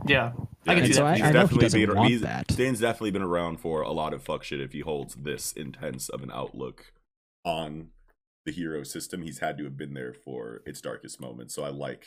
Yeah. 0.06 0.32
Yeah, 0.66 0.72
I 0.72 0.74
can 0.74 0.78
And 0.78 0.86
see 0.86 0.92
so 0.94 1.04
that. 1.04 1.06
I, 1.06 1.14
He's 1.16 1.22
I 1.22 1.30
know 1.32 1.40
he 1.40 1.42
definitely 1.44 1.60
doesn't 1.64 1.80
been- 1.86 1.96
want 1.96 2.08
he's- 2.10 2.22
that. 2.22 2.50
Stain's 2.50 2.80
definitely 2.80 3.10
been 3.12 3.22
around 3.22 3.60
for 3.60 3.82
a 3.82 3.92
lot 3.92 4.12
of 4.12 4.22
fuck 4.22 4.42
shit 4.44 4.60
if 4.60 4.72
he 4.72 4.80
holds 4.80 5.14
this 5.14 5.52
intense 5.52 6.08
of 6.08 6.22
an 6.22 6.30
outlook 6.32 6.92
on 7.44 7.88
the 8.44 8.52
hero 8.52 8.82
system. 8.82 9.22
He's 9.22 9.38
had 9.38 9.56
to 9.58 9.64
have 9.64 9.76
been 9.76 9.94
there 9.94 10.12
for 10.14 10.62
its 10.66 10.80
darkest 10.80 11.20
moments. 11.20 11.54
So 11.54 11.62
I 11.62 11.68
like 11.68 12.06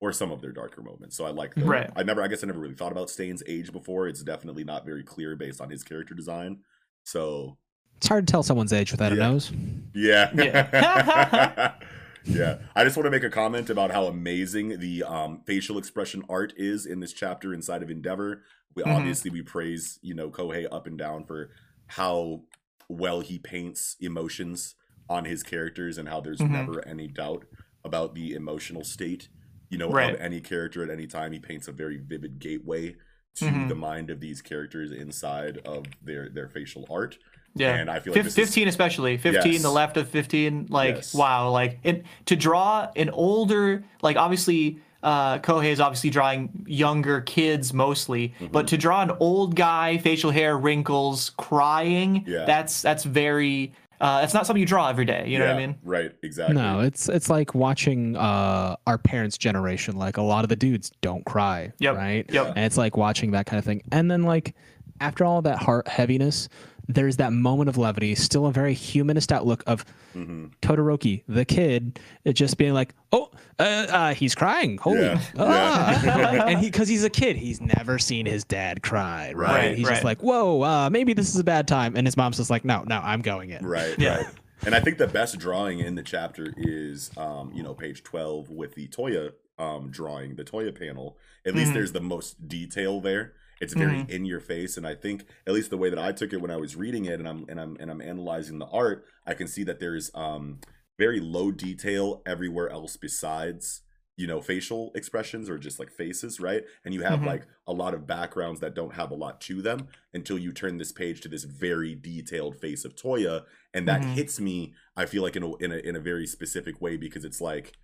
or 0.00 0.12
some 0.12 0.30
of 0.30 0.40
their 0.42 0.52
darker 0.52 0.82
moments. 0.82 1.16
So 1.16 1.24
I 1.24 1.30
like 1.30 1.54
the 1.54 1.64
Right. 1.64 1.90
I 1.96 2.02
never 2.02 2.22
I 2.22 2.28
guess 2.28 2.44
I 2.44 2.46
never 2.46 2.60
really 2.60 2.74
thought 2.74 2.92
about 2.92 3.08
Stain's 3.10 3.42
age 3.46 3.72
before. 3.72 4.08
It's 4.08 4.22
definitely 4.22 4.64
not 4.64 4.84
very 4.84 5.02
clear 5.02 5.36
based 5.36 5.60
on 5.60 5.70
his 5.70 5.82
character 5.82 6.14
design. 6.14 6.58
So 7.04 7.56
It's 7.96 8.08
hard 8.08 8.26
to 8.26 8.30
tell 8.30 8.42
someone's 8.42 8.72
age 8.72 8.90
without 8.92 9.12
Yeah. 9.12 9.26
a 9.26 9.30
nose. 9.32 9.52
yeah. 9.94 10.30
Yeah. 10.34 11.72
yeah. 12.24 12.58
I 12.74 12.84
just 12.84 12.96
want 12.96 13.06
to 13.06 13.10
make 13.10 13.24
a 13.24 13.30
comment 13.30 13.70
about 13.70 13.90
how 13.90 14.04
amazing 14.06 14.78
the 14.80 15.02
um, 15.04 15.40
facial 15.46 15.78
expression 15.78 16.22
art 16.28 16.52
is 16.56 16.84
in 16.86 17.00
this 17.00 17.12
chapter 17.12 17.54
inside 17.54 17.82
of 17.82 17.90
Endeavor. 17.90 18.42
We 18.74 18.82
Mhm. 18.82 18.94
obviously 18.96 19.30
we 19.30 19.40
praise, 19.42 19.98
you 20.02 20.14
know, 20.14 20.30
Kohei 20.30 20.66
up 20.70 20.86
and 20.86 20.98
down 20.98 21.24
for 21.24 21.50
how 21.86 22.42
well 22.88 23.20
he 23.20 23.38
paints 23.38 23.96
emotions 24.00 24.74
on 25.08 25.24
his 25.24 25.42
characters 25.42 25.96
and 25.98 26.08
how 26.08 26.20
there's 26.20 26.38
Mhm. 26.40 26.50
never 26.50 26.86
any 26.86 27.06
doubt 27.08 27.46
about 27.84 28.14
the 28.14 28.34
emotional 28.34 28.82
state, 28.84 29.28
you 29.70 29.78
know, 29.78 29.88
Right. 29.90 30.14
of 30.14 30.20
any 30.20 30.40
character 30.40 30.82
at 30.82 30.90
any 30.90 31.06
time. 31.06 31.32
He 31.32 31.38
paints 31.38 31.68
a 31.68 31.72
very 31.72 31.96
vivid 31.98 32.38
gateway 32.38 32.96
to 33.36 33.44
Mhm. 33.44 33.68
the 33.68 33.74
mind 33.74 34.10
of 34.10 34.20
these 34.20 34.40
characters 34.42 34.92
inside 34.92 35.58
of 35.64 35.84
their 36.02 36.28
their 36.28 36.48
facial 36.48 36.86
art. 36.90 37.18
Yeah. 37.54 37.74
And 37.74 37.90
I 37.90 38.00
feel 38.00 38.12
like 38.12 38.18
Fif- 38.22 38.34
this 38.34 38.38
is- 38.38 38.48
15 38.48 38.68
especially 38.68 39.16
15 39.16 39.52
Yes. 39.54 39.62
the 39.62 39.70
left 39.70 39.96
of 39.96 40.08
15 40.08 40.66
like 40.70 40.96
Yes. 40.96 41.14
wow 41.14 41.50
like 41.50 41.78
it 41.84 42.04
to 42.26 42.36
draw 42.36 42.88
an 42.96 43.08
older 43.10 43.82
like 44.02 44.16
obviously 44.18 44.78
uh 45.02 45.38
kohei 45.38 45.70
is 45.70 45.80
obviously 45.80 46.10
drawing 46.10 46.50
younger 46.66 47.20
kids 47.22 47.72
mostly 47.72 48.28
Mm-hmm. 48.40 48.46
but 48.52 48.66
to 48.68 48.76
draw 48.76 49.02
an 49.02 49.10
old 49.20 49.54
guy 49.56 49.96
facial 49.98 50.30
hair 50.30 50.56
wrinkles 50.58 51.30
crying 51.38 52.24
Yeah. 52.26 52.44
that's 52.46 52.82
that's 52.82 53.04
very 53.04 53.72
uh 54.00 54.20
that's 54.20 54.34
not 54.34 54.46
something 54.46 54.60
you 54.60 54.66
draw 54.66 54.88
every 54.88 55.04
day 55.04 55.24
you 55.26 55.38
know 55.38 55.46
what 55.46 55.54
i 55.54 55.58
mean 55.58 55.76
Right, 55.82 56.12
exactly. 56.22 56.54
No, 56.56 56.80
it's 56.80 57.08
it's 57.08 57.30
like 57.30 57.54
watching 57.54 58.16
uh, 58.16 58.76
our 58.86 58.98
parents' 58.98 59.38
generation. 59.38 59.96
Like 59.96 60.16
a 60.16 60.22
lot 60.22 60.44
of 60.44 60.48
the 60.48 60.56
dudes 60.56 60.90
don't 61.00 61.24
cry, 61.24 61.72
Yep, 61.78 61.96
right? 61.96 62.26
yep. 62.30 62.48
And 62.56 62.64
it's 62.64 62.76
like 62.76 62.96
watching 62.96 63.30
that 63.32 63.46
kind 63.46 63.58
of 63.58 63.64
thing. 63.64 63.82
And 63.92 64.10
then 64.10 64.22
like 64.24 64.54
after 65.00 65.24
all 65.24 65.42
that 65.42 65.58
heart 65.58 65.86
heaviness, 65.88 66.48
there's 66.88 67.16
that 67.16 67.32
moment 67.32 67.68
of 67.68 67.76
levity. 67.76 68.14
Still 68.14 68.46
a 68.46 68.52
very 68.52 68.74
humanist 68.74 69.32
outlook 69.32 69.62
of 69.66 69.84
hmm 70.12 70.46
Todoroki, 70.62 71.22
the 71.28 71.44
kid, 71.44 71.98
it 72.24 72.34
just 72.34 72.56
being 72.58 72.74
like, 72.74 72.94
oh, 73.12 73.30
uh, 73.58 73.62
uh, 73.62 74.14
he's 74.14 74.34
crying. 74.34 74.78
Holy, 74.78 75.00
Yeah, 75.02 75.20
ah." 75.38 76.02
yeah. 76.04 76.44
and 76.48 76.58
he 76.60 76.66
because 76.70 76.88
he's 76.88 77.04
a 77.04 77.10
kid, 77.10 77.36
he's 77.36 77.60
never 77.60 77.98
seen 77.98 78.26
his 78.26 78.44
dad 78.44 78.82
cry. 78.82 79.32
Right? 79.34 79.50
Right, 79.68 79.76
he's 79.78 79.86
right. 79.86 79.92
just 79.94 80.04
like, 80.04 80.22
whoa, 80.22 80.62
uh, 80.62 80.90
maybe 80.90 81.12
this 81.12 81.28
is 81.28 81.36
a 81.40 81.44
bad 81.44 81.66
time. 81.68 81.96
And 81.96 82.06
his 82.06 82.16
mom's 82.16 82.36
just 82.36 82.50
like, 82.50 82.64
no, 82.64 82.82
no, 82.86 82.96
I'm 83.02 83.20
going 83.22 83.50
in. 83.50 83.64
Right, 83.66 83.94
Yeah. 83.98 84.16
right. 84.18 84.26
And 84.64 84.74
I 84.74 84.80
think 84.80 84.96
the 84.98 85.06
best 85.06 85.38
drawing 85.38 85.80
in 85.80 85.96
the 85.96 86.02
chapter 86.02 86.52
is, 86.56 87.10
um, 87.18 87.52
you 87.54 87.62
know, 87.62 87.74
page 87.74 88.02
12 88.02 88.48
with 88.50 88.74
the 88.74 88.88
Toya 88.88 89.32
um, 89.58 89.90
drawing, 89.90 90.34
the 90.36 90.44
Toya 90.44 90.76
panel. 90.76 91.18
At 91.46 91.54
least 91.54 91.70
Mhm. 91.70 91.74
there's 91.74 91.92
the 91.92 92.00
most 92.00 92.48
detail 92.48 93.00
there. 93.00 93.34
It's 93.60 93.74
very 93.74 94.04
in 94.08 94.24
your 94.24 94.40
face, 94.40 94.76
and 94.76 94.86
I 94.86 94.94
think 94.94 95.24
at 95.46 95.54
least 95.54 95.70
the 95.70 95.78
way 95.78 95.88
that 95.90 95.98
I 95.98 96.12
took 96.12 96.32
it 96.32 96.40
when 96.40 96.50
I 96.50 96.56
was 96.56 96.76
reading 96.76 97.06
it, 97.06 97.18
and 97.20 97.28
I'm 97.28 97.46
and 97.48 97.60
I'm 97.60 97.76
and 97.80 97.90
I'm 97.90 98.00
analyzing 98.02 98.58
the 98.58 98.66
art, 98.66 99.04
I 99.26 99.34
can 99.34 99.46
see 99.48 99.64
that 99.64 99.80
there's 99.80 100.10
um, 100.14 100.60
very 100.98 101.20
low 101.20 101.50
detail 101.50 102.22
everywhere 102.26 102.68
else 102.70 102.96
besides 102.96 103.82
you 104.18 104.26
know 104.26 104.40
facial 104.40 104.92
expressions 104.94 105.50
or 105.50 105.58
just 105.58 105.78
like 105.78 105.90
faces 105.90 106.40
right 106.40 106.64
and 106.86 106.94
you 106.94 107.02
have 107.02 107.20
Mhm. 107.20 107.26
like 107.26 107.46
a 107.66 107.72
lot 107.74 107.92
of 107.92 108.06
backgrounds 108.06 108.60
that 108.60 108.74
don't 108.74 108.94
have 108.94 109.10
a 109.10 109.14
lot 109.14 109.42
to 109.42 109.60
them 109.60 109.88
until 110.14 110.38
you 110.38 110.52
turn 110.52 110.78
this 110.78 110.90
page 110.90 111.20
to 111.20 111.28
this 111.28 111.44
very 111.44 111.94
detailed 111.94 112.56
face 112.56 112.86
of 112.86 112.96
toya 112.96 113.44
and 113.74 113.86
that 113.86 114.00
Mhm. 114.00 114.14
hits 114.14 114.40
me 114.40 114.72
i 114.96 115.04
feel 115.04 115.22
like 115.22 115.36
in 115.36 115.42
a, 115.42 115.54
in 115.56 115.70
a 115.70 115.76
in 115.76 115.96
a 115.96 116.00
very 116.00 116.26
specific 116.26 116.80
way 116.80 116.96
because 116.96 117.26
it's 117.26 117.42
like 117.42 117.74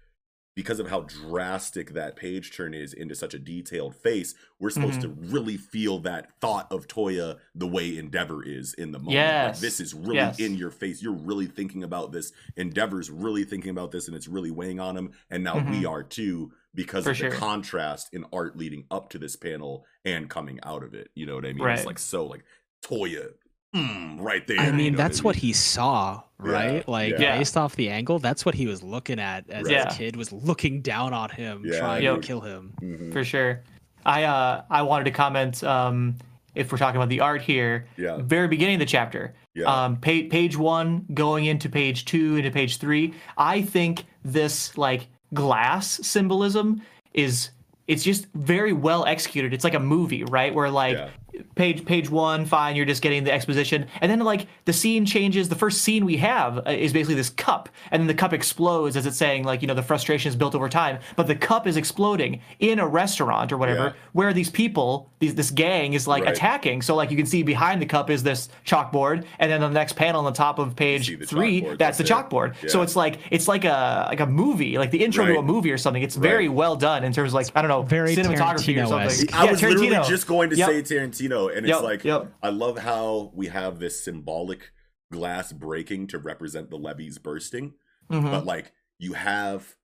because 0.54 0.78
of 0.78 0.88
how 0.90 1.00
drastic 1.00 1.92
that 1.94 2.14
page 2.16 2.54
turn 2.54 2.74
is 2.74 2.92
into 2.92 3.14
such 3.14 3.32
a 3.34 3.38
detailed 3.38 3.94
face 3.94 4.34
we're 4.58 4.70
supposed 4.70 5.00
to 5.00 5.08
Mm-hmm. 5.08 5.32
really 5.32 5.56
feel 5.56 5.98
that 6.00 6.30
thought 6.40 6.70
of 6.70 6.86
toya 6.86 7.38
the 7.54 7.66
way 7.66 7.96
endeavor 7.96 8.42
is 8.44 8.74
in 8.74 8.92
the 8.92 8.98
moment 8.98 9.14
Yes. 9.14 9.56
like, 9.56 9.60
this 9.60 9.80
is 9.80 9.94
really 9.94 10.16
Yes. 10.16 10.38
in 10.38 10.54
your 10.56 10.70
face 10.70 11.02
you're 11.02 11.12
really 11.12 11.46
thinking 11.46 11.82
about 11.82 12.12
this 12.12 12.32
endeavor's 12.56 13.10
really 13.10 13.44
thinking 13.44 13.70
about 13.70 13.90
this 13.92 14.06
and 14.08 14.16
it's 14.16 14.28
really 14.28 14.50
weighing 14.50 14.78
on 14.80 14.96
him 14.96 15.12
and 15.30 15.42
now 15.42 15.58
we 15.70 15.84
are 15.86 16.02
too 16.02 16.52
because 16.74 17.04
Mm-hmm. 17.04 17.20
For 17.20 17.26
of 17.26 17.32
the 17.32 17.38
contrast 17.38 18.08
in 18.12 18.24
art 18.32 18.56
leading 18.56 18.84
up 18.90 19.10
to 19.10 19.18
this 19.18 19.36
panel 19.36 19.84
and 20.04 20.28
coming 20.30 20.58
out 20.62 20.82
of 20.82 20.94
it 20.94 21.10
you 21.14 21.26
know 21.26 21.34
what 21.36 21.44
i 21.46 21.52
mean 21.52 21.62
Right. 21.64 21.76
it's 21.78 21.86
like 21.86 21.98
so 21.98 22.26
like 22.26 22.44
toya 22.82 23.30
mm, 23.74 24.16
right 24.20 24.47
there 24.47 24.61
I 24.61 24.66
you 24.66 24.73
mean, 24.73 24.93
know 24.93 24.97
that's 24.99 25.20
I 25.20 25.23
what 25.23 25.36
he 25.36 25.53
saw, 25.53 26.23
right? 26.39 26.74
Yeah, 26.77 26.82
like 26.86 27.19
yeah. 27.19 27.39
based 27.39 27.57
off 27.57 27.77
the 27.77 27.89
angle, 27.89 28.19
that's 28.19 28.44
what 28.44 28.55
he 28.55 28.66
was 28.66 28.82
looking 28.82 29.19
at 29.19 29.49
as 29.51 29.65
Right. 29.66 29.73
Yeah. 29.73 29.89
a 29.93 29.94
kid 29.94 30.16
was 30.16 30.32
looking 30.32 30.81
down 30.82 31.12
on 31.15 31.31
him, 31.31 31.62
Yeah, 31.65 31.78
trying 31.78 32.03
Yep. 32.03 32.15
to 32.16 32.20
kill 32.27 32.40
him. 32.40 32.73
Mhm. 32.82 33.12
for 33.12 33.24
sure 33.24 33.61
i 34.05 34.24
uh 34.24 34.62
i 34.69 34.82
wanted 34.82 35.05
to 35.05 35.12
comment 35.12 35.62
um 35.62 36.16
if 36.57 36.73
we're 36.73 36.78
talking 36.78 36.97
about 36.97 37.09
the 37.09 37.20
art 37.20 37.40
here 37.40 37.86
yeah 37.97 38.16
very 38.20 38.49
beginning 38.49 38.74
of 38.74 38.81
the 38.81 38.85
chapter 38.86 39.32
yeah 39.55 39.65
um 39.85 39.97
page, 39.97 40.28
page 40.28 40.57
one 40.57 41.07
going 41.15 41.44
into 41.44 41.69
page 41.69 42.05
two 42.05 42.35
into 42.36 42.51
page 42.51 42.78
three 42.78 43.15
i 43.39 43.62
think 43.62 44.05
this 44.24 44.77
like 44.77 45.07
glass 45.35 46.01
symbolism 46.05 46.82
is 47.15 47.51
it's 47.86 48.03
just 48.03 48.27
very 48.35 48.73
well 48.73 49.05
executed 49.07 49.55
it's 49.55 49.62
like 49.65 49.74
a 49.74 49.81
movie 49.81 50.24
right 50.24 50.53
where 50.53 50.69
like 50.69 50.97
Yeah. 50.97 51.09
Page 51.55 51.85
page 51.85 52.10
one, 52.10 52.47
fine, 52.47 52.77
you're 52.77 52.85
just 52.86 53.02
getting 53.02 53.24
the 53.24 53.32
exposition, 53.32 53.86
and 54.01 54.10
then 54.10 54.20
like 54.20 54.47
the 54.64 54.73
scene 54.73 55.05
changes. 55.06 55.48
The 55.48 55.55
first 55.55 55.82
scene 55.82 56.05
we 56.05 56.16
have 56.19 56.59
uh, 56.59 56.70
is 56.70 56.93
basically 56.93 57.14
this 57.16 57.31
cup, 57.31 57.69
and 57.90 58.01
then 58.01 58.06
the 58.06 58.14
cup 58.14 58.32
explodes 58.32 58.97
as 58.97 59.06
it's 59.06 59.16
saying 59.16 59.44
like 59.44 59.62
you 59.62 59.69
know 59.69 59.74
the 59.74 59.82
frustration 59.82 60.28
is 60.28 60.36
built 60.36 60.55
over 60.55 60.69
time, 60.69 60.98
but 61.16 61.27
the 61.27 61.35
cup 61.36 61.66
is 61.66 61.77
exploding 61.77 62.40
in 62.60 62.78
a 62.78 62.86
restaurant 62.86 63.52
or 63.52 63.56
whatever 63.59 63.85
Yeah. 63.85 63.93
where 64.12 64.32
these 64.32 64.51
people, 64.51 65.10
these 65.19 65.35
this 65.35 65.51
gang 65.51 65.93
is 65.94 66.06
like 66.09 66.24
Right. 66.24 66.32
attacking. 66.36 66.82
So 66.82 66.94
like 66.94 67.10
you 67.10 67.16
can 67.16 67.27
see 67.27 67.43
behind 67.43 67.81
the 67.82 67.86
cup 67.86 68.10
is 68.10 68.23
this 68.23 68.48
chalkboard, 68.66 69.24
and 69.39 69.51
then 69.51 69.62
on 69.62 69.73
the 69.73 69.78
next 69.78 69.94
panel 69.94 70.19
on 70.20 70.24
the 70.32 70.36
top 70.36 70.59
of 70.59 70.74
page 70.77 71.06
three, 71.27 71.62
chalkboard, 71.62 71.78
that's 71.78 71.98
the 71.98 72.05
it. 72.05 72.09
chalkboard. 72.10 72.55
So 72.70 72.82
it's 72.82 72.97
like 72.97 73.19
it's 73.31 73.48
like 73.48 73.64
a 73.64 74.06
like 74.09 74.20
a 74.20 74.27
movie, 74.27 74.78
like 74.78 74.90
the 74.90 75.05
intro 75.05 75.27
to 75.27 75.39
a 75.39 75.43
movie 75.43 75.70
or 75.73 75.78
something. 75.78 76.02
It's 76.02 76.16
very 76.16 76.48
well 76.48 76.77
done 76.77 77.05
in 77.05 77.12
terms 77.12 77.31
of 77.31 77.35
like 77.35 77.47
I 77.55 77.62
don't 77.62 77.69
know 77.69 77.82
very 77.82 78.14
cinematography 78.16 78.77
or 78.77 78.86
Tarantino-esque. 78.86 79.19
something. 79.19 79.35
I 79.35 79.44
Yeah, 79.44 79.51
was 79.51 79.62
literally 79.62 80.09
just 80.09 80.27
going 80.27 80.51
to 80.51 80.56
Yep. 80.56 80.69
say 80.69 80.82
Tarantino, 80.82 81.31
and 81.32 81.59
it's 81.66 81.74
Yep, 81.74 81.82
like 81.82 82.04
yep. 82.04 82.32
I 82.42 82.48
love 82.50 82.78
how 82.78 83.32
we 83.34 83.46
have 83.48 83.78
this 83.78 84.02
symbolic 84.04 84.72
glass 85.10 85.52
breaking 85.52 86.06
to 86.09 86.18
represent 86.18 86.70
the 86.70 86.78
levees 86.78 87.18
bursting, 87.18 87.74
Mhm. 88.10 88.30
but 88.30 88.44
like 88.46 88.72
you 88.98 89.12
have 89.14 89.76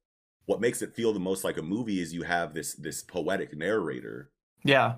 what 0.46 0.60
makes 0.60 0.80
it 0.80 0.94
feel 0.94 1.12
the 1.12 1.20
most 1.20 1.44
like 1.44 1.58
a 1.58 1.62
movie 1.62 2.00
is 2.00 2.14
you 2.14 2.22
have 2.22 2.54
this 2.54 2.74
this 2.74 3.02
poetic 3.02 3.54
narrator 3.56 4.30
Yeah. 4.64 4.96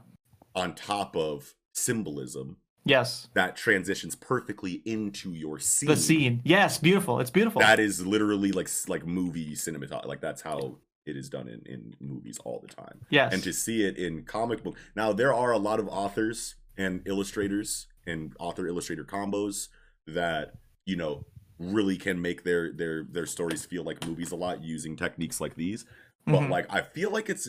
on 0.55 0.75
top 0.75 1.17
of 1.17 1.55
symbolism 1.73 2.57
Yes. 2.85 3.29
that 3.35 3.57
transitions 3.57 4.15
perfectly 4.17 4.83
into 4.85 5.33
your 5.35 5.59
scene. 5.59 5.89
The 5.89 5.97
scene. 5.97 6.41
Yes. 6.45 6.79
Beautiful. 6.79 7.19
It's 7.21 7.31
beautiful. 7.31 7.61
that 7.61 7.79
is 7.81 8.07
literally 8.07 8.53
like 8.53 8.69
like 8.89 9.07
movie 9.07 9.55
cinematography. 9.55 10.07
Like 10.07 10.21
that's 10.21 10.43
how 10.43 10.79
it 11.07 11.17
is 11.17 11.29
done 11.29 11.49
in 11.49 11.63
in 11.67 11.95
movies 12.01 12.39
all 12.45 12.61
the 12.61 12.69
time. 12.73 13.01
yes. 13.11 13.33
and 13.33 13.43
to 13.43 13.53
see 13.53 13.85
it 13.85 13.97
in 13.97 14.23
comic 14.25 14.63
book. 14.63 14.77
Now 14.95 15.13
there 15.13 15.33
are 15.35 15.53
a 15.53 15.59
lot 15.59 15.81
of 15.81 15.89
authors 15.89 16.57
and 16.77 17.03
illustrators 17.07 17.87
and 18.07 18.35
author 18.39 18.67
illustrator 18.67 19.05
combos 19.05 19.69
that 20.07 20.55
you 20.87 20.97
know 20.97 21.25
really 21.59 21.97
can 21.97 22.21
make 22.21 22.45
their 22.45 22.73
their 22.73 23.05
their 23.05 23.27
stories 23.27 23.65
feel 23.65 23.83
like 23.85 24.07
movies 24.07 24.33
a 24.33 24.37
lot 24.37 24.63
using 24.63 24.97
techniques 24.97 25.41
like 25.41 25.55
these. 25.57 25.85
But 26.27 26.41
Mhm. 26.43 26.51
like 26.51 26.67
I 26.71 26.83
feel 26.83 27.11
like 27.11 27.29
it's 27.29 27.49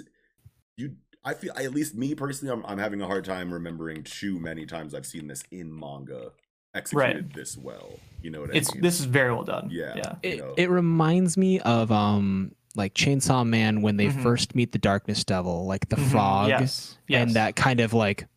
you 0.77 0.95
I 1.23 1.33
feel 1.33 1.53
at 1.55 1.71
least 1.73 1.93
me 1.95 2.15
personally 2.15 2.53
I'm 2.53 2.65
I'm 2.65 2.77
having 2.77 3.01
a 3.01 3.05
hard 3.07 3.25
time 3.25 3.53
remembering 3.53 4.03
too 4.03 4.39
many 4.39 4.65
times 4.65 4.93
I've 4.93 5.05
seen 5.05 5.27
this 5.27 5.43
in 5.51 5.77
manga 5.77 6.31
executed 6.73 7.33
this 7.33 7.57
well. 7.57 7.99
You 8.21 8.31
know 8.31 8.41
what 8.41 8.51
I 8.51 8.57
it's 8.57 8.73
mean? 8.73 8.81
this 8.81 8.99
is 8.99 9.05
very 9.05 9.31
well 9.33 9.43
done. 9.43 9.69
Yeah. 9.71 9.93
Yeah. 9.95 10.15
It, 10.23 10.37
know. 10.39 10.53
it 10.57 10.69
reminds 10.69 11.37
me 11.37 11.59
of 11.59 11.91
um 11.91 12.53
like 12.75 12.93
Chainsaw 12.93 13.45
Man 13.47 13.81
when 13.81 13.97
they 13.97 14.07
Mhm. 14.07 14.23
first 14.23 14.55
meet 14.55 14.71
the 14.71 14.77
Darkness 14.77 15.23
Devil, 15.23 15.65
like 15.65 15.89
the 15.89 15.95
Mhm. 15.97 16.11
fog 16.11 16.49
Yes. 16.49 16.97
Yes. 17.07 17.21
and 17.21 17.35
that 17.35 17.55
kind 17.55 17.79
of 17.79 17.93
like 17.93 18.27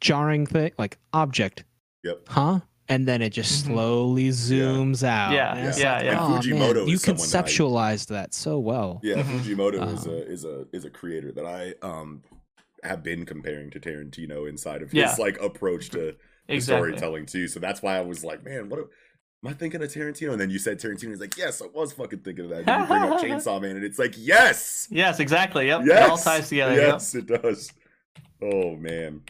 jarring 0.00 0.46
thing, 0.46 0.72
like 0.78 0.98
object, 1.12 1.64
Yep. 2.04 2.28
huh? 2.28 2.60
And 2.90 3.06
then 3.06 3.20
it 3.20 3.30
just 3.30 3.64
Mhm. 3.64 3.66
slowly 3.74 4.28
zooms 4.30 5.02
out. 5.02 5.32
Yeah, 5.32 5.54
and 5.56 5.68
it's 5.68 5.78
yeah, 5.78 5.96
like, 5.96 6.04
yeah. 6.06 6.18
"Oh, 6.20 6.34
And 6.36 6.44
Fujimoto 6.44 6.74
man, 6.76 6.88
you 6.88 6.96
someone 6.96 7.28
that 7.28 7.44
I- 7.44 7.48
conceptualized 7.48 8.06
that 8.08 8.32
so 8.34 8.58
well. 8.58 9.00
Yeah, 9.02 9.16
Mhm. 9.16 9.40
Fujimoto 9.40 9.94
is 9.94 10.06
Um, 10.06 10.12
a 10.12 10.16
is 10.16 10.44
a 10.44 10.66
is 10.72 10.84
a 10.86 10.90
creator 10.90 11.30
that 11.32 11.44
I 11.44 11.74
um 11.86 12.22
have 12.84 13.02
been 13.02 13.26
comparing 13.26 13.70
to 13.70 13.80
Tarantino 13.80 14.48
inside 14.48 14.80
of 14.82 14.90
his 14.92 14.98
Yeah. 15.00 15.14
like 15.18 15.38
approach 15.42 15.90
to 15.90 15.98
the 15.98 16.54
exactly. 16.54 16.90
storytelling 16.92 17.26
too. 17.26 17.46
So 17.48 17.60
that's 17.60 17.82
why 17.82 17.98
I 17.98 18.00
was 18.02 18.24
like, 18.24 18.42
man, 18.44 18.68
what 18.70 18.88
am 19.44 19.50
I 19.50 19.52
thinking 19.52 19.82
of 19.82 19.88
Tarantino? 19.92 20.32
And 20.32 20.40
then 20.40 20.50
you 20.50 20.58
said 20.58 20.78
Tarantino. 20.78 21.10
He's 21.10 21.20
like, 21.20 21.36
yes, 21.36 21.62
I 21.62 21.66
was 21.72 21.92
fucking 21.92 22.20
thinking 22.20 22.44
of 22.46 22.50
that. 22.50 22.68
And 22.68 22.80
you 22.82 22.86
bring 22.86 23.02
up 23.12 23.20
Chainsaw 23.44 23.60
Man, 23.60 23.76
and 23.76 23.84
it's 23.84 23.98
like, 23.98 24.14
yes, 24.16 24.88
Yes. 24.90 25.20
Exactly. 25.20 25.66
Yep. 25.68 25.82
yes, 25.86 26.04
It 26.06 26.10
all 26.10 26.18
ties 26.18 26.48
together. 26.48 26.74
Yep. 26.74 26.88
Yes, 26.92 27.14
it 27.14 27.26
does. 27.26 27.72
Oh 28.40 28.76
man, 28.76 29.22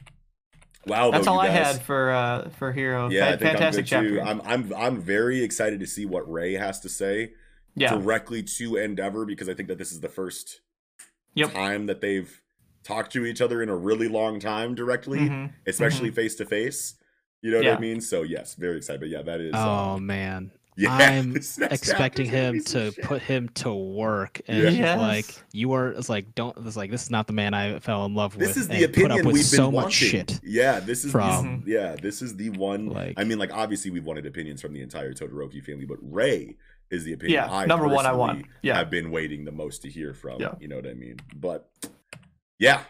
wow. 0.87 1.11
That's 1.11 1.25
though, 1.25 1.33
all 1.33 1.41
I 1.41 1.49
had 1.49 1.81
for 1.83 2.11
uh, 2.11 2.51
for 2.59 2.73
Hero. 2.73 3.09
Yeah, 3.11 3.29
F- 3.29 3.35
I 3.35 3.37
think 3.39 3.51
fantastic 3.53 3.83
I'm 3.85 3.87
chapter. 3.87 4.09
too. 4.11 4.21
I'm 4.21 4.41
I'm 4.45 4.73
I'm 4.75 5.01
very 5.01 5.43
excited 5.43 5.81
to 5.81 5.87
see 5.87 6.05
what 6.05 6.31
Rei 6.31 6.53
has 6.55 6.81
to 6.81 6.89
say 6.91 7.33
yeah. 7.75 7.95
directly 7.95 8.43
to 8.43 8.77
Endeavor 8.77 9.25
because 9.25 9.49
I 9.49 9.55
think 9.55 9.69
that 9.69 9.79
this 9.79 9.93
is 9.93 10.01
the 10.01 10.09
first 10.11 10.61
Yep. 11.35 11.53
time 11.53 11.87
that 11.87 12.01
they've 12.03 12.43
talked 12.85 13.13
to 13.13 13.25
each 13.25 13.41
other 13.41 13.63
in 13.63 13.69
a 13.71 13.77
really 13.77 14.09
long 14.09 14.41
time 14.41 14.75
directly, 14.75 15.21
Mhm. 15.21 15.53
especially 15.67 16.11
face 16.11 16.35
to 16.37 16.45
face. 16.45 16.95
You 17.43 17.51
know 17.53 17.59
what 17.59 17.67
Yeah. 17.67 17.77
I 17.77 17.81
mean? 17.81 18.01
So 18.01 18.23
yes, 18.23 18.55
very 18.55 18.77
excited. 18.79 19.01
But 19.01 19.09
yeah, 19.11 19.23
that 19.23 19.41
is. 19.41 19.53
Oh 19.55 19.61
um, 19.97 20.07
man. 20.07 20.51
yeah, 20.79 20.93
I'm 20.93 21.35
expecting 21.61 22.27
him 22.27 22.63
to 22.65 22.93
shit. 22.93 23.03
put 23.05 23.21
him 23.21 23.49
to 23.55 23.73
work 23.75 24.41
and 24.47 24.63
Yeah. 24.63 24.71
Yes. 24.71 24.99
like 25.01 25.45
you 25.53 25.73
are, 25.73 25.89
it's 25.89 26.09
like 26.09 26.37
don't 26.37 26.57
it's 26.65 26.77
like 26.77 26.93
this 26.93 27.03
is 27.03 27.11
not 27.11 27.27
the 27.27 27.33
man 27.33 27.53
I 27.53 27.81
fell 27.81 28.05
in 28.05 28.15
love 28.15 28.37
with 28.37 28.47
This 28.47 28.57
is 28.57 28.69
and 28.69 28.79
the 28.79 28.87
put 28.87 28.97
opinion 28.97 29.21
up 29.21 29.27
with 29.27 29.35
we've 29.35 29.45
so 29.45 29.67
been 29.67 29.75
much 29.75 29.83
wanting. 29.85 30.09
shit 30.09 30.41
Yeah, 30.45 30.79
this 30.79 31.05
is 31.05 31.11
from- 31.11 31.63
the, 31.65 31.73
yeah, 31.73 31.97
this 32.01 32.23
is 32.23 32.37
the 32.37 32.51
one. 32.51 32.87
Like- 32.91 33.15
I 33.17 33.25
mean, 33.25 33.39
like 33.41 33.53
obviously 33.53 33.91
we've 33.91 34.05
wanted 34.05 34.25
opinions 34.27 34.61
from 34.63 34.73
the 34.73 34.81
entire 34.81 35.13
Todoroki 35.15 35.65
family, 35.65 35.85
but 35.85 35.99
Rei 36.01 36.55
is 36.91 37.03
the 37.03 37.13
opinion. 37.13 37.43
Yeah, 37.43 37.53
I 37.53 37.67
number 37.67 37.89
one 37.89 38.07
I 38.07 38.13
want. 38.13 38.47
Yeah. 38.63 38.79
I've 38.79 38.89
been 38.91 39.11
waiting 39.11 39.45
the 39.45 39.53
most 39.53 39.83
to 39.83 39.89
hear 39.91 40.15
from. 40.15 40.41
Yeah. 40.41 40.55
You 40.61 40.69
know 40.69 40.77
what 40.77 40.87
I 40.87 40.95
mean? 40.95 41.17
But 41.35 41.69
yeah, 42.61 42.83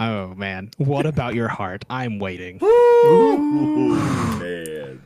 oh 0.00 0.34
man 0.34 0.70
what 0.78 1.06
about 1.06 1.34
your 1.34 1.48
heart 1.48 1.84
I'm 1.88 2.18
waiting 2.18 2.58
Ooh, 2.62 3.94
man. 4.38 5.02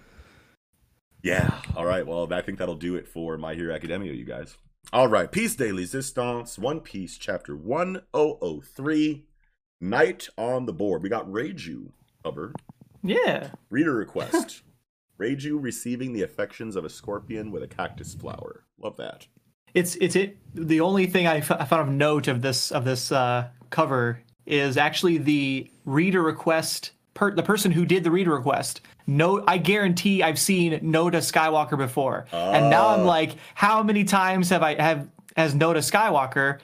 Yeah. 1.23 1.61
All 1.77 1.87
right. 1.87 2.07
Well, 2.07 2.31
I 2.33 2.43
think 2.43 2.59
that'll 2.59 2.75
do 2.75 2.97
it 2.97 3.07
for 3.09 3.39
My 3.39 3.55
Hero 3.55 3.75
Academia, 3.75 4.13
you 4.13 4.25
guys. 4.25 4.59
All 4.93 5.09
right. 5.09 5.31
Peace 5.31 5.55
de 5.57 5.73
Resistance, 5.73 6.59
One 6.59 6.81
Piece, 6.81 7.17
Chapter 7.17 7.57
1003, 7.57 9.25
Night 9.81 10.29
on 10.37 10.67
the 10.67 10.73
Board. 10.73 11.03
We 11.03 11.09
got 11.09 11.27
Reiju 11.31 11.93
cover. 12.23 12.53
Yeah. 13.03 13.51
Reader 13.71 13.95
request. 13.95 14.63
Reiju 15.21 15.63
receiving 15.63 16.13
the 16.13 16.23
affections 16.23 16.75
of 16.77 16.85
a 16.85 16.91
scorpion 16.91 17.51
with 17.51 17.63
a 17.63 17.69
cactus 17.69 18.13
flower. 18.15 18.65
Love 18.79 18.97
that. 18.97 19.27
It's 19.73 19.95
it's 19.97 20.17
it. 20.17 20.37
The 20.55 20.81
only 20.81 21.07
thing 21.07 21.27
I, 21.27 21.39
f- 21.39 21.51
I 21.53 21.65
found 21.65 21.89
of 21.89 21.95
note 21.95 22.29
of 22.29 22.43
this 22.43 22.71
of 22.71 22.85
this 22.85 23.11
uh, 23.11 23.49
cover 23.71 24.21
is 24.47 24.77
actually 24.77 25.19
the 25.19 25.71
reader 25.85 26.23
request. 26.23 26.93
Per, 27.15 27.31
the 27.35 27.43
person 27.45 27.71
who 27.71 27.85
did 27.87 28.03
the 28.05 28.11
reader 28.11 28.33
request. 28.33 28.81
No, 29.07 29.45
I 29.47 29.59
guarantee 29.59 30.23
I've 30.23 30.39
seen 30.39 30.73
Noda 30.81 31.19
Skywalker 31.19 31.79
before, 31.79 32.27
and 32.33 32.71
now 32.71 32.89
I'm 32.89 33.01
Oh. 33.01 33.05
like, 33.07 33.37
how 33.55 33.83
many 33.85 34.03
times 34.05 34.49
have 34.51 34.63
I 34.65 34.75
have 34.83 35.07
has 35.37 35.55
Noda 35.55 35.77
Skywalker 35.79 36.59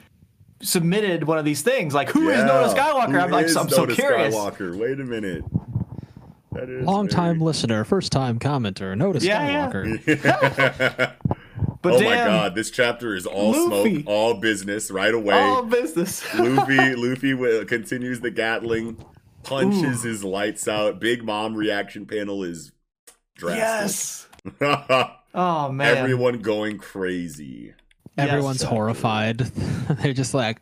submitted 0.60 1.24
one 1.24 1.38
of 1.38 1.44
these 1.44 1.62
things? 1.62 1.94
Like, 1.94 2.08
who 2.10 2.28
is 2.30 2.38
Noda 2.40 2.74
Skywalker? 2.74 3.12
Who 3.12 3.18
I'm 3.20 3.30
like, 3.30 3.46
is 3.46 3.56
I'm 3.56 3.68
so 3.68 3.86
Noda 3.86 3.94
curious. 3.94 4.34
Skywalker? 4.34 4.76
Wait 4.76 4.98
a 4.98 5.04
minute. 5.04 5.44
That 6.52 6.68
is 6.68 6.84
long 6.84 7.06
time 7.06 7.36
very- 7.36 7.46
listener 7.46 7.84
first 7.84 8.10
time 8.10 8.40
commenter 8.40 8.96
notice 8.98 9.22
Yeah, 9.22 9.70
yeah. 10.06 11.12
Skywalker 11.80 11.82
But 11.82 11.92
oh 11.94 11.98
damn, 12.00 12.08
my 12.08 12.16
god, 12.16 12.54
this 12.54 12.70
chapter 12.70 13.14
is 13.14 13.26
all 13.26 13.52
Luffy. 13.68 13.94
smoke, 14.02 14.04
all 14.06 14.34
business 14.34 14.90
right 14.90 15.14
away. 15.14 15.34
all 15.38 15.62
business. 15.62 16.22
Luffy, 16.34 16.76
Luffy 16.96 17.32
wi- 17.32 17.64
continues 17.64 18.20
the 18.20 18.30
Gatling, 18.30 19.02
punches 19.42 20.02
his 20.02 20.22
lights 20.24 20.68
out. 20.68 21.00
Big 21.00 21.24
Mom 21.24 21.54
reaction 21.54 22.06
panel 22.06 22.42
is 22.44 22.72
drastic. 23.34 23.60
yes. 23.60 24.26
Oh 25.32 25.70
man. 25.70 25.96
Everyone 25.96 26.38
going 26.42 26.78
crazy. 26.78 27.72
everyone's 28.18 28.56
exactly. 28.56 28.76
horrified 28.76 29.38
they're 30.02 30.12
just 30.12 30.34
like 30.34 30.60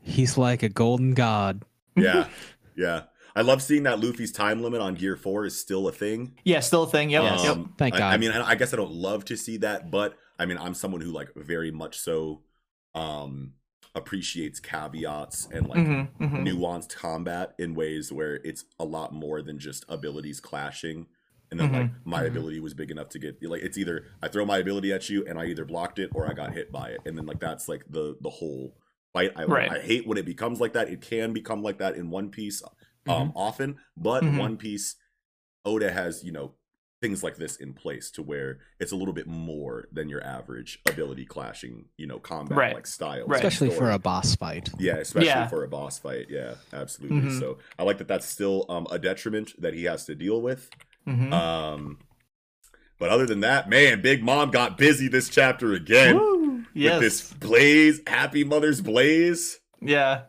he's 0.00 0.38
like 0.38 0.62
a 0.62 0.68
golden 0.68 1.14
god 1.14 1.64
Yeah, 1.96 2.28
yeah. 2.76 3.02
I 3.34 3.40
love 3.42 3.60
seeing 3.60 3.82
that 3.82 3.98
Luffy's 4.00 4.30
time 4.30 4.62
limit 4.62 4.80
on 4.80 4.94
Gear 4.94 5.16
Four 5.16 5.46
is 5.46 5.58
still 5.58 5.88
a 5.88 5.92
thing. 5.92 6.34
Yeah, 6.44 6.60
still 6.60 6.84
a 6.84 6.86
thing. 6.88 7.10
Yep. 7.10 7.22
Yes. 7.24 7.42
yep. 7.44 7.52
Um, 7.52 7.74
Thank 7.76 7.94
I, 7.96 7.98
God. 7.98 8.14
I 8.14 8.16
mean, 8.18 8.30
I, 8.30 8.50
I 8.50 8.54
guess 8.54 8.72
I 8.72 8.76
don't 8.76 8.92
love 8.92 9.24
to 9.26 9.36
see 9.36 9.56
that, 9.58 9.90
but 9.90 10.14
I 10.38 10.46
mean, 10.46 10.58
I'm 10.58 10.74
someone 10.74 11.00
who 11.00 11.12
like 11.12 11.30
very 11.36 11.70
much 11.70 11.98
so 11.98 12.42
um 12.94 13.54
appreciates 13.94 14.60
caveats 14.60 15.48
and 15.52 15.66
like 15.66 15.84
Mhm, 15.84 16.08
mhm. 16.20 16.48
nuanced 16.48 16.94
combat 16.94 17.54
in 17.58 17.74
ways 17.74 18.12
where 18.12 18.36
it's 18.44 18.64
a 18.78 18.84
lot 18.84 19.12
more 19.12 19.42
than 19.42 19.58
just 19.58 19.84
abilities 19.88 20.40
clashing. 20.40 21.06
And 21.50 21.58
then 21.58 21.72
like 21.72 21.88
Mhm, 21.88 21.94
my 22.04 22.22
mhm. 22.22 22.24
ability 22.24 22.60
was 22.60 22.74
big 22.74 22.90
enough 22.90 23.08
to 23.10 23.18
get 23.18 23.42
like 23.42 23.62
it's 23.62 23.78
either 23.78 24.04
I 24.22 24.28
throw 24.28 24.44
my 24.44 24.58
ability 24.58 24.92
at 24.92 25.08
you 25.08 25.24
and 25.26 25.38
I 25.38 25.46
either 25.46 25.64
blocked 25.64 25.98
it 25.98 26.10
or 26.14 26.26
I 26.28 26.34
got 26.34 26.52
hit 26.52 26.70
by 26.70 26.90
it. 26.90 27.02
And 27.06 27.16
then 27.16 27.26
like 27.26 27.40
that's 27.40 27.68
like 27.68 27.84
the 27.88 28.16
the 28.20 28.30
whole 28.30 28.76
fight. 29.12 29.32
I 29.36 29.46
Right. 29.46 29.76
I 29.76 29.80
hate 29.80 30.06
when 30.06 30.18
it 30.18 30.26
becomes 30.26 30.60
like 30.60 30.74
that. 30.74 30.88
It 30.90 31.00
can 31.00 31.32
become 31.32 31.62
like 31.62 31.78
that 31.78 31.96
in 31.96 32.10
One 32.10 32.30
Piece 32.30 32.62
Mm-hmm. 33.06 33.28
um 33.28 33.32
often, 33.34 33.78
but 33.96 34.30
Mhm. 34.30 34.30
One 34.30 34.56
Piece 34.58 34.96
Oda 35.64 35.90
has, 35.90 36.24
you 36.24 36.32
know, 36.32 36.54
things 37.00 37.22
like 37.22 37.36
this 37.36 37.56
in 37.56 37.72
place 37.72 38.10
to 38.10 38.22
where 38.22 38.58
it's 38.80 38.90
a 38.92 38.96
little 38.96 39.14
bit 39.14 39.26
more 39.26 39.86
than 39.92 40.08
your 40.08 40.22
average 40.24 40.80
ability 40.88 41.24
clashing, 41.24 41.84
you 41.96 42.06
know, 42.06 42.18
combat 42.18 42.58
Right. 42.58 42.74
like 42.74 42.86
style. 42.86 43.26
Right. 43.26 43.36
especially 43.44 43.70
for 43.70 43.90
a 43.92 43.98
boss 43.98 44.34
fight 44.34 44.68
Yeah, 44.78 44.96
especially 44.96 45.28
Yeah. 45.28 45.46
for 45.46 45.62
a 45.64 45.68
boss 45.68 45.98
fight. 45.98 46.26
Yeah, 46.28 46.54
absolutely. 46.72 47.30
Mhm. 47.30 47.38
So 47.38 47.58
I 47.78 47.84
like 47.84 47.98
that 47.98 48.08
that's 48.08 48.26
still 48.26 48.66
um, 48.68 48.86
a 48.90 48.98
detriment 48.98 49.52
that 49.60 49.74
he 49.74 49.84
has 49.84 50.06
to 50.06 50.14
deal 50.16 50.42
with. 50.42 50.70
Mhm. 51.06 51.32
Um, 51.32 51.98
but 52.98 53.10
other 53.10 53.26
than 53.26 53.40
that, 53.40 53.68
man, 53.70 54.00
Big 54.02 54.24
Mom 54.24 54.50
got 54.50 54.76
busy 54.76 55.06
this 55.08 55.28
chapter 55.28 55.72
again 55.74 56.16
Woo! 56.16 56.48
with 56.56 56.66
Yes. 56.74 57.00
this 57.00 57.32
blaze, 57.34 58.00
Happy 58.08 58.42
Mother's 58.42 58.80
Blaze. 58.80 59.60
Yeah. 59.80 60.22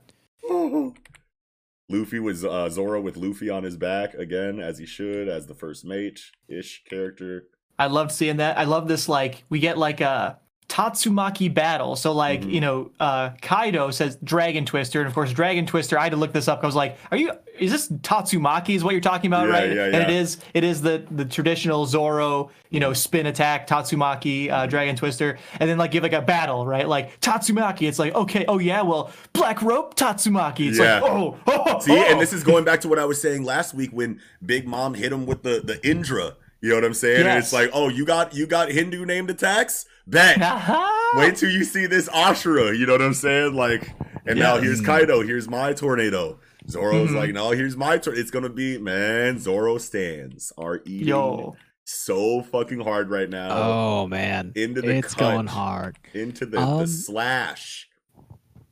Luffy 1.90 2.20
was 2.20 2.46
uh, 2.46 2.70
Zoro 2.70 3.02
with 3.02 3.18
Luffy 3.18 3.50
on 3.50 3.64
his 3.64 3.76
back 3.76 4.14
again, 4.14 4.60
as 4.60 4.78
he 4.78 4.86
should, 4.86 5.28
as 5.28 5.48
the 5.48 5.56
first 5.56 5.84
mate 5.84 6.22
ish 6.48 6.84
character. 6.88 7.48
I 7.80 7.88
loved 7.88 8.12
seeing 8.12 8.38
that. 8.38 8.58
I 8.58 8.66
love 8.66 8.88
this. 8.88 9.10
Like 9.10 9.44
we 9.50 9.60
get 9.60 9.78
like 9.78 10.00
a 10.00 10.40
Tatsumaki 10.70 11.52
battle. 11.54 11.96
So 11.96 12.12
like 12.14 12.42
Mhm. 12.44 12.52
you 12.54 12.62
know, 12.62 12.92
uh, 13.00 13.32
Kaido 13.42 13.90
says 13.92 14.18
Dragon 14.24 14.66
Twister, 14.66 15.00
and 15.00 15.08
of 15.08 15.14
course 15.14 15.34
Dragon 15.34 15.66
Twister. 15.66 15.98
I 16.00 16.04
had 16.04 16.12
to 16.12 16.16
look 16.18 16.32
this 16.32 16.48
up. 16.48 16.60
I 16.64 16.66
was 16.68 16.76
like, 16.76 16.98
are 17.12 17.18
you? 17.18 17.32
Is 17.58 17.72
this 17.72 17.90
Tatsumaki? 17.90 18.76
Is 18.76 18.84
what 18.86 18.92
you're 18.92 19.02
talking 19.02 19.28
about, 19.28 19.48
Yeah, 19.48 19.54
right? 19.54 19.74
yeah, 19.76 19.86
And 19.88 19.96
it 19.96 20.10
is. 20.12 20.38
It 20.54 20.64
is 20.64 20.82
the 20.82 21.04
the 21.12 21.26
traditional 21.26 21.86
Zoro, 21.86 22.52
you 22.70 22.80
know, 22.80 22.94
spin 22.94 23.26
attack 23.26 23.68
Tatsumaki 23.68 24.50
uh, 24.52 24.68
Dragon 24.68 24.96
Twister, 24.96 25.38
and 25.60 25.70
then 25.70 25.78
like 25.78 25.92
give 25.92 26.04
like 26.04 26.14
a 26.14 26.22
battle, 26.22 26.66
right? 26.66 26.88
Like 26.88 27.20
Tatsumaki. 27.20 27.88
It's 27.90 28.00
like 28.00 28.14
okay, 28.16 28.46
oh 28.48 28.60
yeah, 28.60 28.82
well 28.84 29.12
Black 29.34 29.62
Rope 29.62 29.96
Tatsumaki. 29.96 30.70
It's 30.70 30.78
Yeah. 30.80 31.02
like 31.02 31.12
oh 31.12 31.36
oh. 31.48 31.80
See, 31.80 31.92
oh. 31.94 32.12
and 32.12 32.22
this 32.22 32.32
is 32.32 32.44
going 32.44 32.64
back 32.64 32.80
to 32.82 32.88
what 32.88 33.00
I 33.00 33.06
was 33.06 33.20
saying 33.22 33.44
last 33.44 33.74
week 33.74 33.90
when 33.92 34.20
Big 34.46 34.68
Mom 34.68 34.94
hit 34.94 35.12
him 35.12 35.26
with 35.26 35.44
the 35.44 35.62
the 35.64 35.86
Indra. 35.86 36.36
You 36.62 36.70
know 36.70 36.76
what 36.76 36.84
I'm 36.86 36.94
saying? 36.94 37.26
And 37.26 37.38
it's 37.40 37.54
like, 37.54 37.70
oh, 37.74 37.88
you 37.90 38.06
got 38.06 38.34
you 38.36 38.46
got 38.48 38.70
Hindu 38.70 39.06
named 39.06 39.30
attacks? 39.30 39.86
Bet. 40.06 40.38
Wait 41.16 41.36
till 41.38 41.50
you 41.50 41.64
see 41.64 41.86
this 41.86 42.10
Ashura. 42.10 42.78
You 42.78 42.86
know 42.86 42.94
what 42.94 43.02
I'm 43.02 43.14
saying? 43.14 43.54
Like, 43.54 43.90
and 44.26 44.38
now 44.40 44.58
here's 44.58 44.82
Kaido. 44.82 45.22
Here's 45.22 45.48
my 45.50 45.74
tornado. 45.74 46.40
Zoro's 46.70 47.12
Mhm. 47.12 47.16
like, 47.16 47.34
no, 47.34 47.52
here's 47.52 47.78
my 47.78 47.98
tornado. 47.98 48.22
It's 48.22 48.32
gonna 48.32 48.50
be 48.50 48.78
man. 48.78 49.40
Zoro 49.40 49.78
stands 49.78 50.52
are 50.58 50.82
eating 50.86 51.08
Yo. 51.08 51.56
so 51.86 52.42
fucking 52.44 52.82
hard 52.82 53.10
right 53.10 53.30
now. 53.30 53.50
Oh 53.52 54.08
man, 54.08 54.52
Into 54.56 54.82
the 54.82 54.90
it's 54.98 55.14
going 55.16 55.48
hard. 55.48 55.98
Into 56.14 56.46
the, 56.46 56.60
Um, 56.60 56.80
the 56.82 56.88
slash. 56.88 57.88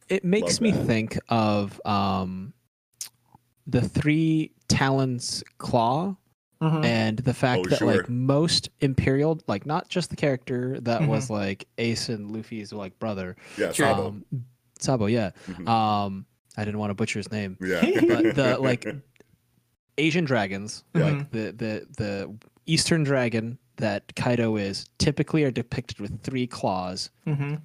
It 0.09 0.23
makes 0.26 0.53
Love 0.55 0.61
me 0.61 0.72
that. 0.72 0.85
think 0.85 1.19
of 1.30 1.81
um, 1.85 2.53
the 3.65 3.81
three 3.81 4.51
talons 4.68 5.43
claw 5.57 6.15
Mhm. 6.61 6.84
and 6.85 7.19
the 7.19 7.34
fact 7.34 7.65
Oh, 7.65 7.69
that 7.69 7.79
sure. 7.79 7.95
like 7.97 8.09
most 8.09 8.69
imperial 8.79 9.39
like 9.47 9.65
not 9.65 9.89
just 9.89 10.09
the 10.09 10.15
character 10.15 10.79
that 10.81 11.01
Mhm. 11.01 11.07
was 11.07 11.29
like 11.29 11.67
ace 11.77 12.09
and 12.09 12.31
luffy's 12.31 12.73
like 12.73 12.97
brother 12.99 13.35
Yeah, 13.57 13.71
Sabo. 13.71 14.07
um 14.07 14.25
sabo 14.79 15.05
yeah 15.05 15.31
Mhm. 15.47 15.67
um 15.67 16.25
i 16.57 16.65
didn't 16.65 16.79
want 16.79 16.89
to 16.89 16.95
butcher 16.95 17.19
his 17.19 17.31
name 17.31 17.57
yeah. 17.61 17.81
but 18.07 18.35
the 18.35 18.57
like 18.59 18.85
asian 19.97 20.25
dragons 20.25 20.84
Mhm. 20.93 21.01
like 21.01 21.31
the 21.31 21.51
the 21.51 21.88
the 21.97 22.35
eastern 22.65 23.03
dragon 23.03 23.57
that 23.77 24.15
kaido 24.15 24.55
is 24.57 24.85
typically 24.97 25.43
are 25.43 25.51
depicted 25.51 25.99
with 25.99 26.21
three 26.23 26.47
claws 26.47 27.11
Mhm. 27.27 27.61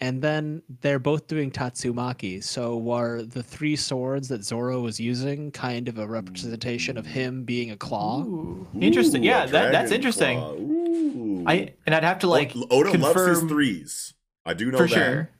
And 0.00 0.20
then 0.20 0.60
they're 0.80 0.98
both 0.98 1.28
doing 1.28 1.50
tatsumaki 1.50 2.42
so 2.42 2.90
are 2.90 3.22
the 3.22 3.42
three 3.42 3.76
swords 3.76 4.26
that 4.28 4.44
zoro 4.44 4.80
was 4.80 4.98
using 4.98 5.50
kind 5.52 5.88
of 5.88 5.98
a 5.98 6.06
representation 6.06 6.98
of 6.98 7.06
him 7.06 7.44
being 7.44 7.70
a 7.70 7.76
claw 7.76 8.22
Ooh. 8.24 8.66
Interesting. 8.80 9.22
Ooh, 9.22 9.28
Yeah, 9.28 9.46
that, 9.46 9.72
that's 9.72 9.92
interesting. 9.92 11.44
I 11.46 11.74
and 11.86 11.94
I'd 11.94 12.04
have 12.04 12.18
to 12.20 12.26
like 12.26 12.52
O- 12.56 12.66
Oda 12.70 12.98
loves 12.98 13.26
his 13.26 13.42
threes. 13.42 14.14
I 14.46 14.54
do 14.54 14.70
know 14.70 14.78
that. 14.78 14.88
for 14.88 14.94
that. 14.94 14.94
sure, 14.94 15.30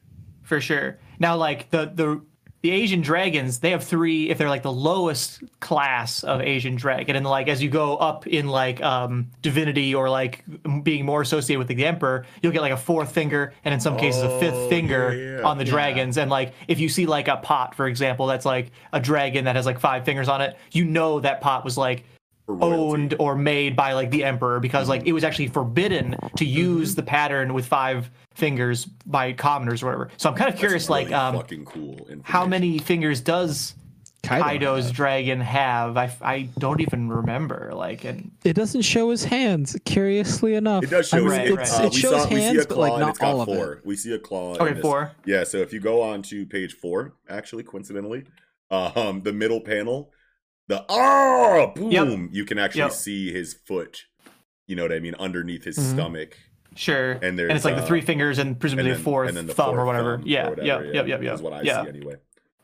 for 0.43 0.61
sure. 0.61 0.99
Now, 1.19 1.37
like 1.37 1.71
the 1.71 1.91
the 1.95 2.25
the 2.65 2.71
Asian 2.71 3.03
dragons, 3.03 3.59
they 3.59 3.73
have 3.73 3.85
three. 3.85 4.31
If 4.31 4.39
they're 4.39 4.49
like 4.49 4.63
the 4.63 4.73
lowest 4.73 5.43
class 5.61 6.25
of 6.25 6.41
Asian 6.41 6.77
dragon, 6.77 7.15
and 7.15 7.27
like 7.27 7.47
as 7.47 7.63
you 7.63 7.69
go 7.69 7.99
up 7.99 8.27
in 8.27 8.49
like 8.49 8.83
um 8.83 9.31
divinity 9.43 9.95
or 9.95 10.09
like 10.09 10.43
being 10.83 11.05
more 11.05 11.21
associated 11.21 11.59
with 11.59 11.69
the 11.69 11.85
emperor, 11.85 12.25
you'll 12.41 12.53
get 12.55 12.63
like 12.63 12.73
a 12.73 12.77
fourth 12.79 13.13
finger, 13.13 13.53
and 13.67 13.75
in 13.75 13.81
some 13.81 13.99
cases 13.99 14.23
a 14.23 14.31
Oh, 14.31 14.41
fifth 14.41 14.71
finger 14.71 15.15
yeah, 15.15 15.41
yeah. 15.41 15.47
on 15.47 15.59
the 15.59 15.67
Yeah. 15.67 15.73
dragons. 15.73 16.17
And 16.17 16.31
like 16.31 16.55
if 16.67 16.81
you 16.81 16.89
see 16.89 17.05
like 17.05 17.29
a 17.29 17.37
pot, 17.37 17.75
for 17.75 17.87
example, 17.87 18.27
that's 18.27 18.47
like 18.47 18.71
a 18.95 18.99
dragon 19.01 19.45
that 19.45 19.57
has 19.57 19.67
like 19.67 19.79
five 19.79 20.07
fingers 20.07 20.31
on 20.31 20.41
it, 20.41 20.57
you 20.73 20.87
know 20.87 21.21
that 21.21 21.43
pot 21.43 21.67
was 21.67 21.77
like. 21.77 22.05
Owned 22.49 23.15
or 23.19 23.35
made 23.37 23.75
by 23.77 23.93
like 23.95 24.11
the 24.11 24.23
emperor 24.25 24.61
because 24.61 24.89
like 24.89 25.07
it 25.07 25.13
was 25.13 25.25
actually 25.25 25.49
forbidden 25.49 26.17
to 26.37 26.45
use 26.45 26.95
the 26.95 27.03
pattern 27.03 27.55
with 27.55 27.67
five 27.67 28.11
fingers 28.35 28.85
by 29.07 29.33
commoners 29.33 29.83
or 29.83 29.87
whatever. 29.87 30.11
So 30.17 30.29
I'm 30.31 30.37
kind 30.37 30.53
of 30.53 30.59
curious, 30.59 30.89
really 30.89 31.05
like, 31.05 31.15
um, 31.15 31.37
fucking 31.37 31.65
cool. 31.65 32.07
how 32.23 32.47
many 32.47 32.79
fingers 32.79 33.21
does 33.21 33.75
Kaido 34.23 34.43
Kaido's 34.45 34.85
has. 34.85 34.93
dragon 34.93 35.41
have? 35.41 35.97
I, 35.97 36.11
I 36.23 36.49
don't 36.59 36.81
even 36.81 37.09
remember. 37.11 37.71
Like, 37.75 38.05
and 38.05 38.31
It 38.45 38.55
doesn't 38.55 38.83
show 38.83 39.11
his 39.11 39.23
hands, 39.25 39.77
curiously 39.85 40.55
enough. 40.55 40.85
It 40.85 40.91
does 40.91 41.13
I 41.13 41.19
show. 41.19 41.23
mean, 41.25 41.31
Right, 41.31 41.51
right. 41.55 41.71
Uh, 41.81 41.83
It 41.85 41.93
we 41.95 42.01
shows 42.01 42.23
saw, 42.23 42.29
see 42.29 42.35
hands, 42.37 42.57
a 42.65 42.69
but 42.69 42.75
claw 42.75 42.83
like 42.89 43.01
not 43.01 43.11
it's 43.11 43.19
got 43.19 43.29
all 43.35 43.41
of 43.43 43.47
four. 43.49 43.73
it. 43.75 43.87
We 43.87 43.97
see 43.97 44.13
a 44.15 44.19
claw. 44.19 44.55
okay, 44.57 44.73
this- 44.75 44.83
four. 44.83 45.13
Yeah, 45.27 45.45
so 45.45 45.59
if 45.59 45.73
you 45.73 45.81
go 45.81 46.03
on 46.03 46.23
to 46.23 46.45
page 46.47 46.75
four, 46.75 47.13
actually, 47.29 47.63
coincidentally, 47.65 48.25
um, 48.71 49.21
the 49.23 49.33
middle 49.33 49.61
panel, 49.61 50.11
the 50.69 50.85
oh 50.89 51.73
boom, 51.75 52.29
you 52.33 52.45
can 52.45 52.59
actually 52.59 52.83
Yep. 52.83 52.93
see 52.93 53.33
his 53.33 53.55
foot. 53.55 54.05
You 54.67 54.77
know 54.77 54.83
what 54.83 54.93
I 54.93 55.01
mean? 55.01 55.15
Underneath 55.19 55.65
his 55.65 55.79
Mhm. 55.79 55.93
stomach, 55.93 56.39
Sure. 56.77 57.13
And 57.13 57.39
And, 57.39 57.53
it's 57.53 57.65
like 57.65 57.77
the 57.77 57.83
uh, 57.83 57.87
three 57.87 58.01
fingers 58.01 58.39
and 58.41 58.59
presumably 58.59 58.91
and 58.91 58.99
then, 58.99 59.05
fourth 59.05 59.29
and 59.29 59.37
then 59.37 59.47
the 59.47 59.55
thumb 59.55 59.67
fourth 59.67 59.79
or 59.79 59.85
whatever. 59.85 60.17
thumb 60.19 60.27
yeah, 60.27 60.41
or 60.41 60.43
yeah, 60.43 60.75
whatever, 60.77 60.85
yeah, 60.95 61.03
yeah, 61.05 61.21
yeah. 61.21 61.35
Is 61.35 61.41
what 61.43 61.53
I 61.53 61.63
yeah. 61.63 61.83
see 61.85 61.89
anyway. 61.91 62.15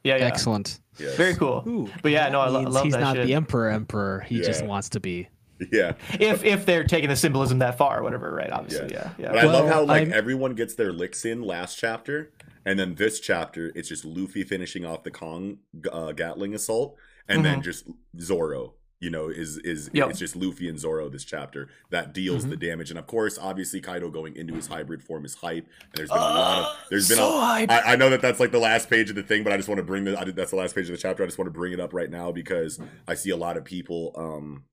yeah, 0.03 0.17
yeah. 0.17 0.25
Excellent. 0.25 0.81
Yes. 0.99 1.15
Very 1.17 1.35
cool. 1.37 1.63
Ooh, 1.69 1.89
But 2.03 2.11
yeah, 2.11 2.29
no, 2.29 2.41
I 2.41 2.49
lo- 2.49 2.63
means 2.63 2.75
love 2.75 2.85
he's 2.85 2.93
that 2.95 3.01
not 3.01 3.15
shit. 3.17 3.27
the 3.29 3.35
emperor. 3.35 3.69
Emperor. 3.71 4.21
He 4.29 4.41
just 4.41 4.65
wants 4.65 4.89
to 4.91 5.01
be. 5.01 5.29
Yeah, 5.71 5.93
If 6.19 6.43
if 6.43 6.65
they're 6.67 6.85
taking 6.85 7.09
the 7.11 7.15
symbolism 7.17 7.59
that 7.59 7.77
far 7.79 8.01
or 8.01 8.03
whatever, 8.03 8.33
right? 8.35 8.51
Obviously, 8.51 8.93
yeah, 8.95 9.11
yeah. 9.19 9.29
but 9.31 9.39
I 9.39 9.45
love 9.45 9.69
how 9.69 9.85
like 9.85 10.09
I'm- 10.09 10.13
everyone 10.13 10.55
gets 10.55 10.75
their 10.75 10.91
licks 10.93 11.25
in 11.27 11.43
last 11.43 11.77
chapter, 11.79 12.33
and 12.65 12.79
then 12.81 12.95
this 12.95 13.21
chapter 13.21 13.71
it's 13.77 13.91
just 13.91 14.05
Luffy 14.07 14.43
finishing 14.43 14.85
off 14.87 15.05
the 15.05 15.11
Kong 15.11 15.59
uh, 15.93 16.13
Gatling 16.13 16.55
assault, 16.55 16.97
and 17.31 17.45
then 17.45 17.63
just 17.63 17.87
Zoro. 18.21 18.75
You 19.03 19.09
know, 19.09 19.29
is 19.31 19.57
is 19.57 19.87
Mm-hmm. 19.87 19.97
Yep. 19.97 20.03
Mm-hmm. 20.05 20.11
it's 20.11 20.19
just 20.19 20.37
Luffy 20.37 20.69
and 20.69 20.79
Zoro 20.79 21.09
this 21.09 21.25
chapter 21.25 21.69
that 21.89 22.13
deals 22.13 22.47
the 22.47 22.55
damage, 22.57 22.91
and 22.91 22.99
of 22.99 23.07
course, 23.07 23.39
obviously 23.39 23.81
Kaido 23.81 24.11
going 24.11 24.37
into 24.37 24.53
his 24.55 24.67
hybrid 24.67 25.03
form 25.03 25.25
is 25.25 25.35
hype, 25.37 25.65
and 25.65 25.93
there's 25.95 26.11
been 26.11 26.19
a 26.19 26.21
lot 26.21 26.59
of 26.59 26.77
there's 26.91 27.09
been 27.09 27.19
Uh, 27.19 27.23
so 27.23 27.39
a, 27.39 27.41
hype. 27.41 27.71
I, 27.71 27.93
I 27.93 27.97
know 27.97 28.11
that 28.11 28.21
that's 28.21 28.41
like 28.41 28.51
the 28.53 28.59
last 28.59 28.91
page 28.91 29.09
of 29.09 29.17
the 29.17 29.23
thing, 29.23 29.43
but 29.43 29.55
I 29.55 29.57
just 29.57 29.71
want 29.71 29.79
to 29.79 29.83
bring 29.85 30.05
the 30.05 30.21
I 30.21 30.25
did, 30.25 30.37
that's 30.37 30.51
the 30.51 30.59
last 30.59 30.75
page 30.75 30.85
of 30.85 30.91
the 30.91 30.99
chapter. 30.99 31.23
I 31.23 31.27
just 31.27 31.39
want 31.39 31.47
to 31.47 31.51
bring 31.59 31.73
it 31.73 31.81
up 31.81 31.95
right 31.95 32.11
now 32.11 32.31
because 32.31 32.79
I 33.09 33.15
see 33.15 33.31
a 33.31 33.37
lot 33.39 33.57
of 33.57 33.65
people, 33.65 34.13
um, 34.17 34.65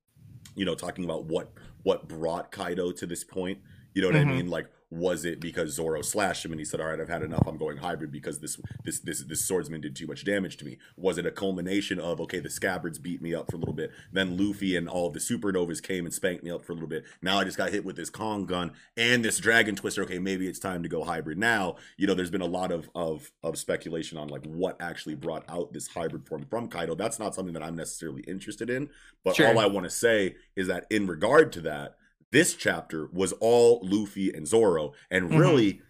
you 0.55 0.65
know, 0.65 0.75
talking 0.75 1.05
about 1.05 1.23
what 1.23 1.53
what 1.83 2.09
brought 2.09 2.51
Kaido 2.51 2.91
to 2.91 3.05
this 3.05 3.23
point. 3.23 3.59
You 3.93 4.01
know 4.01 4.09
what 4.09 4.17
Mhm. 4.17 4.21
I 4.21 4.25
mean? 4.25 4.49
Like, 4.49 4.67
was 4.89 5.25
it 5.25 5.39
because 5.41 5.73
Zoro 5.73 6.01
slashed 6.01 6.45
him 6.45 6.51
and 6.51 6.59
he 6.59 6.65
said, 6.65 6.79
"All 6.79 6.87
right, 6.87 6.99
I've 6.99 7.09
had 7.09 7.21
enough. 7.23 7.45
I'm 7.45 7.57
going 7.57 7.77
hybrid 7.77 8.11
because 8.11 8.39
this 8.39 8.57
this 8.85 8.99
this 8.99 9.23
this 9.23 9.45
swordsman 9.45 9.81
did 9.81 9.95
too 9.95 10.07
much 10.07 10.23
damage 10.23 10.55
to 10.57 10.65
me." 10.65 10.77
Was 10.95 11.17
it 11.17 11.25
a 11.25 11.31
culmination 11.31 11.99
of 11.99 12.21
okay, 12.21 12.39
the 12.39 12.49
scabbards 12.49 12.97
beat 12.97 13.21
me 13.21 13.33
up 13.35 13.51
for 13.51 13.57
a 13.57 13.59
little 13.59 13.73
bit, 13.73 13.91
then 14.13 14.37
Luffy 14.37 14.75
and 14.77 14.87
all 14.87 15.07
of 15.07 15.13
the 15.13 15.19
supernovas 15.19 15.83
came 15.83 16.05
and 16.05 16.13
spanked 16.13 16.43
me 16.43 16.51
up 16.51 16.63
for 16.63 16.71
a 16.71 16.75
little 16.75 16.87
bit. 16.87 17.03
Now 17.21 17.39
I 17.39 17.43
just 17.43 17.57
got 17.57 17.71
hit 17.71 17.83
with 17.83 17.97
this 17.97 18.09
Kong 18.09 18.45
gun 18.45 18.71
and 18.95 19.25
this 19.25 19.39
Dragon 19.39 19.75
Twister. 19.75 20.03
Okay, 20.03 20.19
maybe 20.19 20.47
it's 20.47 20.59
time 20.59 20.83
to 20.83 20.89
go 20.89 21.03
hybrid 21.03 21.37
now. 21.37 21.75
You 21.97 22.07
know, 22.07 22.13
there's 22.13 22.31
been 22.31 22.41
a 22.41 22.45
lot 22.45 22.71
of 22.71 22.89
of 22.95 23.31
of 23.43 23.57
speculation 23.57 24.17
on 24.17 24.29
like 24.29 24.45
what 24.45 24.77
actually 24.79 25.15
brought 25.15 25.43
out 25.49 25.73
this 25.73 25.87
hybrid 25.87 26.25
form 26.27 26.45
from 26.49 26.69
Kaido. 26.69 26.95
That's 26.95 27.19
not 27.19 27.35
something 27.35 27.53
that 27.53 27.63
I'm 27.63 27.75
necessarily 27.75 28.21
interested 28.21 28.69
in, 28.69 28.89
but 29.25 29.35
Sure. 29.35 29.47
all 29.49 29.59
I 29.59 29.65
want 29.65 29.83
to 29.83 29.89
say 29.89 30.35
is 30.55 30.67
that 30.67 30.85
in 30.89 31.07
regard 31.07 31.51
to 31.53 31.61
that, 31.61 31.97
this 32.31 32.55
chapter 32.55 33.07
was 33.13 33.33
all 33.33 33.79
Luffy 33.83 34.31
and 34.33 34.47
Zoro, 34.47 34.93
and 35.09 35.29
Mhm. 35.29 35.39
really, 35.39 35.81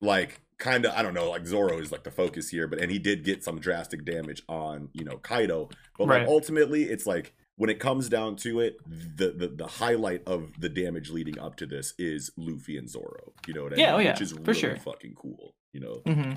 like, 0.00 0.40
kind 0.58 0.84
of, 0.84 0.92
I 0.92 1.02
don't 1.02 1.14
know, 1.14 1.30
like 1.30 1.46
Zoro 1.46 1.78
is 1.78 1.92
like 1.92 2.04
the 2.04 2.10
focus 2.10 2.48
here, 2.50 2.66
but 2.66 2.80
and 2.80 2.90
he 2.90 2.98
did 2.98 3.24
get 3.24 3.44
some 3.44 3.60
drastic 3.60 4.04
damage 4.04 4.42
on 4.48 4.88
you 4.92 5.04
know 5.04 5.18
Kaido, 5.18 5.68
but 5.96 6.08
Right. 6.08 6.20
like 6.20 6.28
ultimately, 6.28 6.84
it's 6.84 7.06
like 7.06 7.34
when 7.56 7.70
it 7.70 7.78
comes 7.80 8.08
down 8.08 8.36
to 8.36 8.60
it, 8.60 8.76
the, 9.16 9.32
the 9.32 9.48
the 9.48 9.66
highlight 9.66 10.22
of 10.26 10.52
the 10.60 10.68
damage 10.68 11.10
leading 11.10 11.38
up 11.38 11.56
to 11.56 11.66
this 11.66 11.94
is 11.98 12.30
Luffy 12.36 12.76
and 12.76 12.88
Zoro. 12.88 13.32
You 13.46 13.54
know 13.54 13.64
what 13.64 13.72
I 13.72 13.76
Yeah, 13.76 13.86
mean? 13.86 13.94
oh 13.94 13.98
yeah, 13.98 14.12
Which 14.12 14.20
is 14.20 14.32
for 14.32 14.38
really 14.42 14.54
sure. 14.54 14.76
fucking 14.76 15.14
cool. 15.16 15.54
You 15.72 15.80
know. 15.80 16.02
hmm 16.06 16.32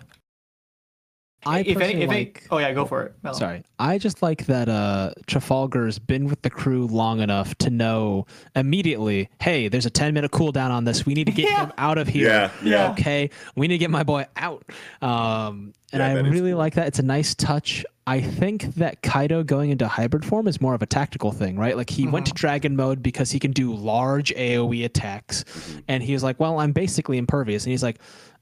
I 1.45 1.59
if 1.61 1.67
any, 1.67 1.73
personally 1.75 2.03
if 2.03 2.11
any, 2.11 2.33
oh 2.51 2.57
yeah, 2.59 2.71
go 2.73 2.85
for 2.85 3.03
it. 3.03 3.15
Melo. 3.23 3.35
Sorry, 3.37 3.63
I 3.79 3.97
just 3.97 4.21
like 4.21 4.45
that 4.45 4.69
uh, 4.69 5.13
Trafalgar's 5.27 5.97
been 5.99 6.25
with 6.27 6.41
the 6.43 6.49
crew 6.51 6.85
long 6.87 7.19
enough 7.19 7.55
to 7.59 7.69
know 7.71 8.25
immediately. 8.55 9.29
Hey, 9.41 9.67
there's 9.67 9.85
a 9.85 9.89
10 9.89 10.13
minute 10.13 10.31
cooldown 10.31 10.69
on 10.69 10.83
this. 10.85 11.05
We 11.05 11.13
need 11.15 11.25
to 11.25 11.31
get 11.31 11.45
Yeah. 11.49 11.65
him 11.65 11.73
out 11.77 11.97
of 11.97 12.07
here. 12.07 12.27
Yeah, 12.27 12.51
yeah. 12.63 12.91
Okay, 12.91 13.29
we 13.55 13.67
need 13.67 13.75
to 13.75 13.79
get 13.79 13.89
my 13.89 14.03
boy 14.03 14.25
out. 14.37 14.63
Um, 15.01 15.73
and 15.91 15.99
Yeah, 16.01 16.07
I 16.07 16.13
really 16.29 16.51
cool. 16.51 16.59
like 16.59 16.75
that. 16.75 16.87
It's 16.87 16.99
a 16.99 17.03
nice 17.03 17.35
touch. 17.35 17.85
I 18.07 18.21
think 18.21 18.75
that 18.75 19.01
Kaido 19.01 19.43
going 19.43 19.69
into 19.69 19.87
hybrid 19.87 20.25
form 20.25 20.47
is 20.47 20.59
more 20.61 20.73
of 20.73 20.81
a 20.81 20.85
tactical 20.85 21.31
thing, 21.31 21.57
right? 21.57 21.77
Like 21.77 21.89
he 21.89 22.07
went 22.07 22.25
to 22.27 22.33
dragon 22.33 22.75
mode 22.75 23.01
because 23.03 23.31
he 23.31 23.39
can 23.39 23.51
do 23.51 23.73
large 23.73 24.33
AoE 24.35 24.83
attacks, 24.85 25.43
Mhm. 25.43 25.83
and 25.87 26.03
he 26.03 26.13
was 26.13 26.23
like, 26.23 26.39
"Well, 26.39 26.59
I'm 26.59 26.71
basically 26.71 27.17
impervious." 27.17 27.63
And 27.65 27.71
he's 27.71 27.83
like, 27.83 27.99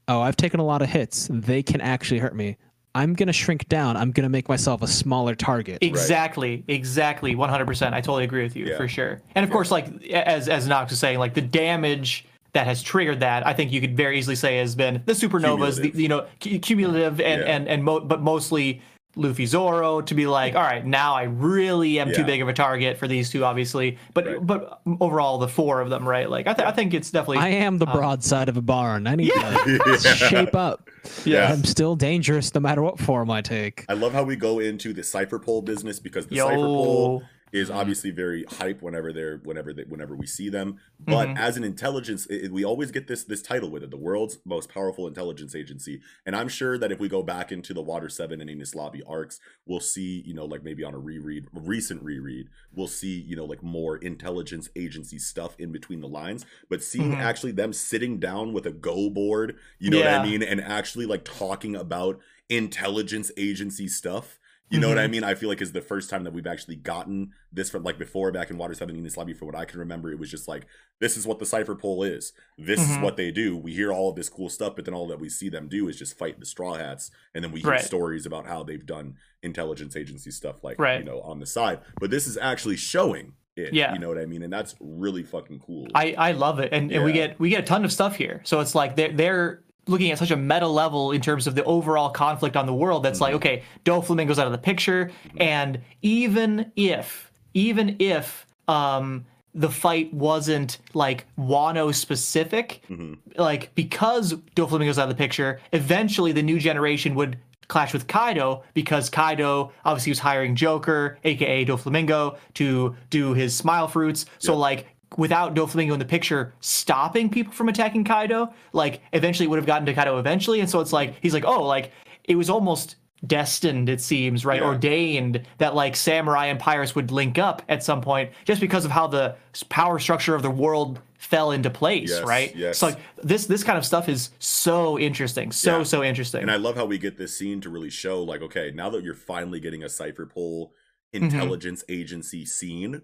"Oh, 0.08 0.20
I've 0.20 0.36
taken 0.36 0.60
a 0.60 0.64
lot 0.64 0.80
of 0.82 0.88
hits. 0.88 1.28
They 1.30 1.62
can 1.62 1.80
actually 1.80 2.20
hurt 2.20 2.34
me. 2.34 2.56
I'm 2.94 3.14
gonna 3.14 3.32
shrink 3.32 3.68
down. 3.68 3.96
I'm 3.96 4.10
gonna 4.10 4.28
make 4.28 4.48
myself 4.48 4.82
a 4.82 4.86
smaller 4.86 5.34
target." 5.34 5.78
Exactly, 5.80 6.64
exactly, 6.68 7.34
100%. 7.34 7.92
I 7.94 8.00
totally 8.00 8.24
agree 8.24 8.42
with 8.42 8.56
you 8.56 8.66
Yeah. 8.66 8.76
for 8.76 8.88
sure. 8.88 9.20
And 9.34 9.44
of 9.44 9.50
course, 9.50 9.70
like 9.70 10.02
as 10.06 10.48
as 10.48 10.66
Knox 10.66 10.90
was 10.90 10.98
saying, 10.98 11.18
like 11.18 11.34
the 11.34 11.40
damage 11.40 12.24
that 12.52 12.66
has 12.66 12.82
triggered 12.82 13.20
that, 13.20 13.46
I 13.46 13.52
think 13.52 13.70
you 13.70 13.80
could 13.80 13.96
very 13.96 14.18
easily 14.18 14.34
say 14.34 14.56
has 14.58 14.74
been 14.74 15.02
the 15.06 15.12
supernovas, 15.12 15.80
the, 15.80 15.92
you 16.00 16.08
know, 16.08 16.26
cumulative 16.40 17.20
and 17.20 17.40
Yeah. 17.42 17.46
and 17.46 17.68
and 17.68 17.84
mo- 17.84 18.00
but 18.00 18.20
mostly 18.22 18.80
Luffy 19.16 19.44
Zoro 19.46 20.00
to 20.02 20.14
be 20.14 20.26
like, 20.26 20.54
all 20.54 20.62
right, 20.62 20.86
now 20.86 21.14
I 21.14 21.24
really 21.24 21.98
am 21.98 22.12
too 22.12 22.24
big 22.24 22.40
of 22.42 22.48
a 22.48 22.52
target 22.52 22.96
for 22.96 23.08
these 23.08 23.28
two, 23.30 23.44
obviously. 23.44 23.98
But 24.14 24.26
Right. 24.26 24.46
but 24.46 24.80
overall, 25.00 25.38
the 25.38 25.48
four 25.48 25.80
of 25.80 25.90
them, 25.90 26.08
right? 26.08 26.30
Like 26.30 26.46
I, 26.46 26.52
th- 26.54 26.66
I 26.68 26.70
think 26.72 26.94
it's 26.94 27.10
definitely 27.10 27.38
I 27.38 27.48
am 27.48 27.78
the 27.78 27.86
um, 27.86 27.92
broadside 27.96 28.48
of 28.48 28.56
a 28.56 28.62
barn. 28.62 29.06
I 29.06 29.16
need 29.16 29.32
Yeah. 29.34 29.56
to 29.64 29.80
Yeah. 30.04 30.14
shape 30.14 30.54
up. 30.54 30.88
Yeah. 31.24 31.52
I'm 31.52 31.64
still 31.64 31.96
dangerous 31.96 32.54
no 32.54 32.60
matter 32.60 32.82
what 32.82 33.00
form 33.00 33.30
I 33.30 33.40
take. 33.42 33.84
I 33.88 33.94
love 33.94 34.12
how 34.12 34.22
we 34.22 34.36
go 34.36 34.58
into 34.60 34.92
the 34.92 35.02
cipher 35.02 35.38
pole 35.38 35.62
business 35.62 35.98
because 35.98 36.26
the 36.28 36.36
cipher 36.36 36.54
pole 36.56 37.22
is 37.52 37.70
obviously 37.70 38.10
very 38.10 38.44
hype 38.44 38.82
whenever 38.82 39.12
they're 39.12 39.38
whenever 39.38 39.72
they, 39.72 39.82
whenever 39.84 40.14
we 40.16 40.26
see 40.26 40.48
them. 40.48 40.78
But 40.98 41.28
Mhm. 41.30 41.38
as 41.38 41.56
an 41.56 41.64
intelligence, 41.64 42.26
it, 42.28 42.52
we 42.52 42.64
always 42.64 42.90
get 42.90 43.08
this 43.08 43.24
this 43.24 43.42
title 43.42 43.70
with 43.70 43.82
it, 43.82 43.90
the 43.90 43.96
world's 43.96 44.38
most 44.44 44.68
powerful 44.68 45.06
intelligence 45.06 45.54
agency. 45.54 46.00
And 46.26 46.36
I'm 46.36 46.48
sure 46.48 46.78
that 46.78 46.92
if 46.92 47.00
we 47.00 47.08
go 47.08 47.22
back 47.22 47.50
into 47.52 47.74
the 47.74 47.82
Water 47.82 48.08
Seven 48.08 48.40
and 48.40 48.48
Enies 48.50 48.74
Lobby 48.74 49.02
arcs, 49.06 49.40
we'll 49.66 49.80
see, 49.80 50.22
you 50.26 50.34
know, 50.34 50.44
like 50.44 50.62
maybe 50.62 50.84
on 50.84 50.94
a 50.94 50.98
reread, 50.98 51.46
a 51.56 51.60
recent 51.60 52.02
reread, 52.02 52.48
we'll 52.72 52.86
see, 52.88 53.20
you 53.20 53.34
know, 53.36 53.44
like 53.44 53.62
more 53.62 53.96
intelligence 53.98 54.68
agency 54.76 55.18
stuff 55.18 55.56
in 55.58 55.72
between 55.72 56.00
the 56.00 56.08
lines. 56.08 56.44
But 56.68 56.82
seeing 56.82 57.12
Mhm. 57.12 57.20
actually 57.20 57.52
them 57.52 57.72
sitting 57.72 58.18
down 58.20 58.52
with 58.52 58.66
a 58.66 58.72
go 58.72 59.10
board, 59.10 59.56
you 59.78 59.90
know 59.90 59.98
what 59.98 60.06
I 60.08 60.22
mean, 60.22 60.42
and 60.42 60.60
actually 60.60 61.06
like 61.06 61.24
talking 61.24 61.74
about 61.76 62.20
intelligence 62.48 63.30
agency 63.36 63.86
stuff. 63.88 64.38
You 64.70 64.78
know 64.78 64.88
what 64.88 64.98
I 64.98 65.06
Mhm. 65.06 65.10
mean? 65.10 65.24
I 65.24 65.34
feel 65.34 65.48
like 65.48 65.60
is 65.60 65.72
the 65.72 65.80
first 65.80 66.08
time 66.08 66.22
that 66.24 66.32
we've 66.32 66.46
actually 66.46 66.76
gotten 66.76 67.32
this 67.52 67.68
from 67.70 67.82
like 67.82 67.98
before 67.98 68.30
back 68.30 68.50
in 68.50 68.56
Water 68.56 68.72
7 68.72 68.94
Enies 68.96 69.16
Lobby. 69.16 69.34
For 69.34 69.44
what 69.44 69.56
I 69.56 69.64
can 69.64 69.80
remember, 69.80 70.12
it 70.12 70.18
was 70.18 70.30
just 70.30 70.46
like, 70.46 70.66
this 71.00 71.16
is 71.16 71.26
what 71.26 71.40
the 71.40 71.46
Cypher 71.46 71.74
Pole 71.74 72.04
is. 72.04 72.32
This 72.56 72.80
is 72.80 72.96
Mhm. 72.96 73.02
what 73.02 73.16
they 73.16 73.32
do. 73.32 73.56
We 73.56 73.72
hear 73.74 73.92
all 73.92 74.10
of 74.10 74.16
this 74.16 74.28
cool 74.28 74.48
stuff, 74.48 74.76
but 74.76 74.84
then 74.84 74.94
all 74.94 75.08
that 75.08 75.18
we 75.18 75.28
see 75.28 75.48
them 75.48 75.66
do 75.68 75.88
is 75.88 75.98
just 75.98 76.16
fight 76.16 76.38
the 76.38 76.46
Straw 76.46 76.74
Hats. 76.74 77.10
And 77.34 77.42
then 77.42 77.50
we 77.50 77.60
hear 77.60 77.70
Right. 77.70 77.80
stories 77.80 78.26
about 78.26 78.46
how 78.46 78.62
they've 78.62 78.86
done 78.86 79.14
intelligence 79.42 79.96
agency 79.96 80.30
stuff 80.30 80.62
like, 80.62 80.78
Right. 80.78 81.00
you 81.00 81.04
know, 81.04 81.20
on 81.22 81.40
the 81.40 81.46
side. 81.46 81.80
But 81.98 82.12
this 82.12 82.28
is 82.28 82.36
actually 82.36 82.76
showing 82.76 83.32
it. 83.56 83.74
Yeah. 83.74 83.92
You 83.92 83.98
know 83.98 84.08
what 84.08 84.18
I 84.18 84.26
mean? 84.26 84.42
And 84.44 84.52
that's 84.52 84.76
really 84.80 85.24
fucking 85.24 85.58
cool. 85.66 85.88
I, 85.96 86.14
I 86.16 86.32
love 86.32 86.60
it, 86.60 86.72
and, 86.72 86.92
and 86.92 87.02
we 87.04 87.10
get 87.12 87.40
we 87.40 87.50
get 87.50 87.64
a 87.64 87.66
ton 87.66 87.84
of 87.84 87.92
stuff 87.92 88.14
here. 88.14 88.40
So 88.44 88.60
it's 88.60 88.76
like 88.76 88.94
they're 88.94 89.12
they're 89.12 89.64
looking 89.86 90.10
at 90.10 90.18
such 90.18 90.30
a 90.30 90.36
meta 90.36 90.66
level 90.68 91.12
in 91.12 91.20
terms 91.20 91.46
of 91.46 91.54
the 91.54 91.64
overall 91.64 92.10
conflict 92.10 92.56
on 92.56 92.66
the 92.66 92.74
world. 92.74 93.02
That's 93.02 93.20
like 93.20 93.32
Mhm. 93.32 93.36
okay, 93.36 93.62
Doflamingo's 93.84 94.38
out 94.38 94.46
of 94.46 94.52
the 94.52 94.58
picture, 94.58 95.10
Mhm. 95.34 95.40
and 95.42 95.80
even 96.02 96.72
if 96.76 97.30
even 97.54 97.96
if 97.98 98.46
um 98.68 99.24
the 99.52 99.68
fight 99.68 100.14
wasn't 100.14 100.78
like 100.94 101.26
Wano 101.36 101.92
specific, 101.92 102.82
Mhm. 102.88 103.18
like 103.36 103.74
because 103.74 104.34
Doflamingo's 104.54 104.98
out 104.98 105.04
of 105.04 105.08
the 105.08 105.14
picture, 105.16 105.60
eventually 105.72 106.30
the 106.30 106.42
new 106.42 106.60
generation 106.60 107.16
would 107.16 107.36
clash 107.66 107.92
with 107.92 108.06
Kaido 108.06 108.62
because 108.74 109.10
Kaido 109.10 109.72
obviously 109.84 110.10
was 110.10 110.20
hiring 110.20 110.54
Joker, 110.54 111.18
aka 111.24 111.64
Doflamingo, 111.64 112.36
to 112.54 112.94
do 113.10 113.32
his 113.34 113.56
smile 113.56 113.88
fruits. 113.88 114.26
So 114.38 114.56
like 114.56 114.86
without 115.16 115.54
Doflamingo 115.54 115.92
in 115.92 115.98
the 115.98 116.04
picture 116.04 116.52
stopping 116.60 117.28
people 117.30 117.52
from 117.52 117.68
attacking 117.68 118.04
Kaido, 118.04 118.52
like 118.72 119.00
eventually 119.12 119.46
would 119.48 119.56
have 119.58 119.66
gotten 119.66 119.86
to 119.86 119.94
Kaido 119.94 120.18
eventually. 120.18 120.60
And 120.60 120.70
so 120.70 120.80
it's 120.80 120.92
like 120.92 121.14
he's 121.20 121.34
like, 121.34 121.44
oh, 121.44 121.64
like 121.64 121.92
it 122.24 122.36
was 122.36 122.48
almost 122.48 122.96
destined, 123.26 123.88
it 123.88 124.00
seems, 124.00 124.46
right? 124.46 124.60
Yeah. 124.62 124.68
Ordained 124.68 125.42
that 125.58 125.74
like 125.74 125.94
Samurai 125.96 126.46
and 126.46 126.58
Pirates 126.58 126.94
would 126.94 127.10
link 127.10 127.38
up 127.38 127.60
at 127.68 127.82
some 127.82 128.00
point 128.00 128.30
just 128.44 128.60
because 128.60 128.84
of 128.84 128.90
how 128.90 129.06
the 129.08 129.36
power 129.68 129.98
structure 129.98 130.34
of 130.34 130.42
the 130.42 130.50
world 130.50 131.00
fell 131.18 131.50
into 131.50 131.68
place, 131.68 132.08
Yes, 132.08 132.22
right? 132.24 132.56
yes. 132.56 132.78
So 132.78 132.86
like 132.86 132.98
this 133.22 133.44
this 133.46 133.62
kind 133.62 133.76
of 133.76 133.84
stuff 133.84 134.08
is 134.08 134.30
so 134.38 134.98
interesting, 134.98 135.52
so 135.52 135.78
Yeah. 135.78 135.82
so 135.82 136.02
interesting. 136.02 136.40
And 136.40 136.50
I 136.50 136.56
love 136.56 136.76
how 136.76 136.86
we 136.86 136.96
get 136.96 137.18
this 137.18 137.36
scene 137.36 137.60
to 137.60 137.68
really 137.68 137.90
show, 137.90 138.22
like, 138.22 138.40
okay, 138.40 138.72
now 138.74 138.88
that 138.90 139.04
you're 139.04 139.14
finally 139.14 139.60
getting 139.60 139.82
a 139.84 139.88
cipher 139.88 140.24
pole 140.26 140.72
Mm-hmm. 141.12 141.24
intelligence 141.24 141.82
agency 141.88 142.46
scene, 142.46 143.02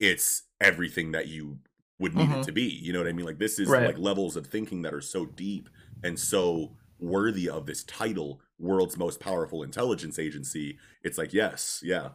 it's 0.00 0.42
everything 0.60 1.12
that 1.12 1.28
you 1.28 1.58
would 1.98 2.14
need 2.14 2.28
Mhm. 2.28 2.40
it 2.40 2.44
to 2.44 2.52
be. 2.52 2.62
You 2.64 2.92
know 2.92 2.98
what 2.98 3.08
I 3.08 3.12
mean? 3.12 3.26
Like, 3.26 3.38
this 3.38 3.58
is 3.58 3.68
Right. 3.68 3.86
like 3.86 3.98
levels 3.98 4.36
of 4.36 4.46
thinking 4.46 4.82
that 4.82 4.92
are 4.94 5.00
so 5.00 5.26
deep 5.26 5.68
and 6.02 6.18
so 6.18 6.76
worthy 6.98 7.48
of 7.48 7.66
this 7.66 7.84
title, 7.84 8.40
world's 8.58 8.96
most 8.96 9.20
powerful 9.20 9.62
intelligence 9.62 10.18
agency. 10.18 10.78
It's 11.02 11.18
like, 11.18 11.32
yes, 11.32 11.80
yeah, 11.84 12.10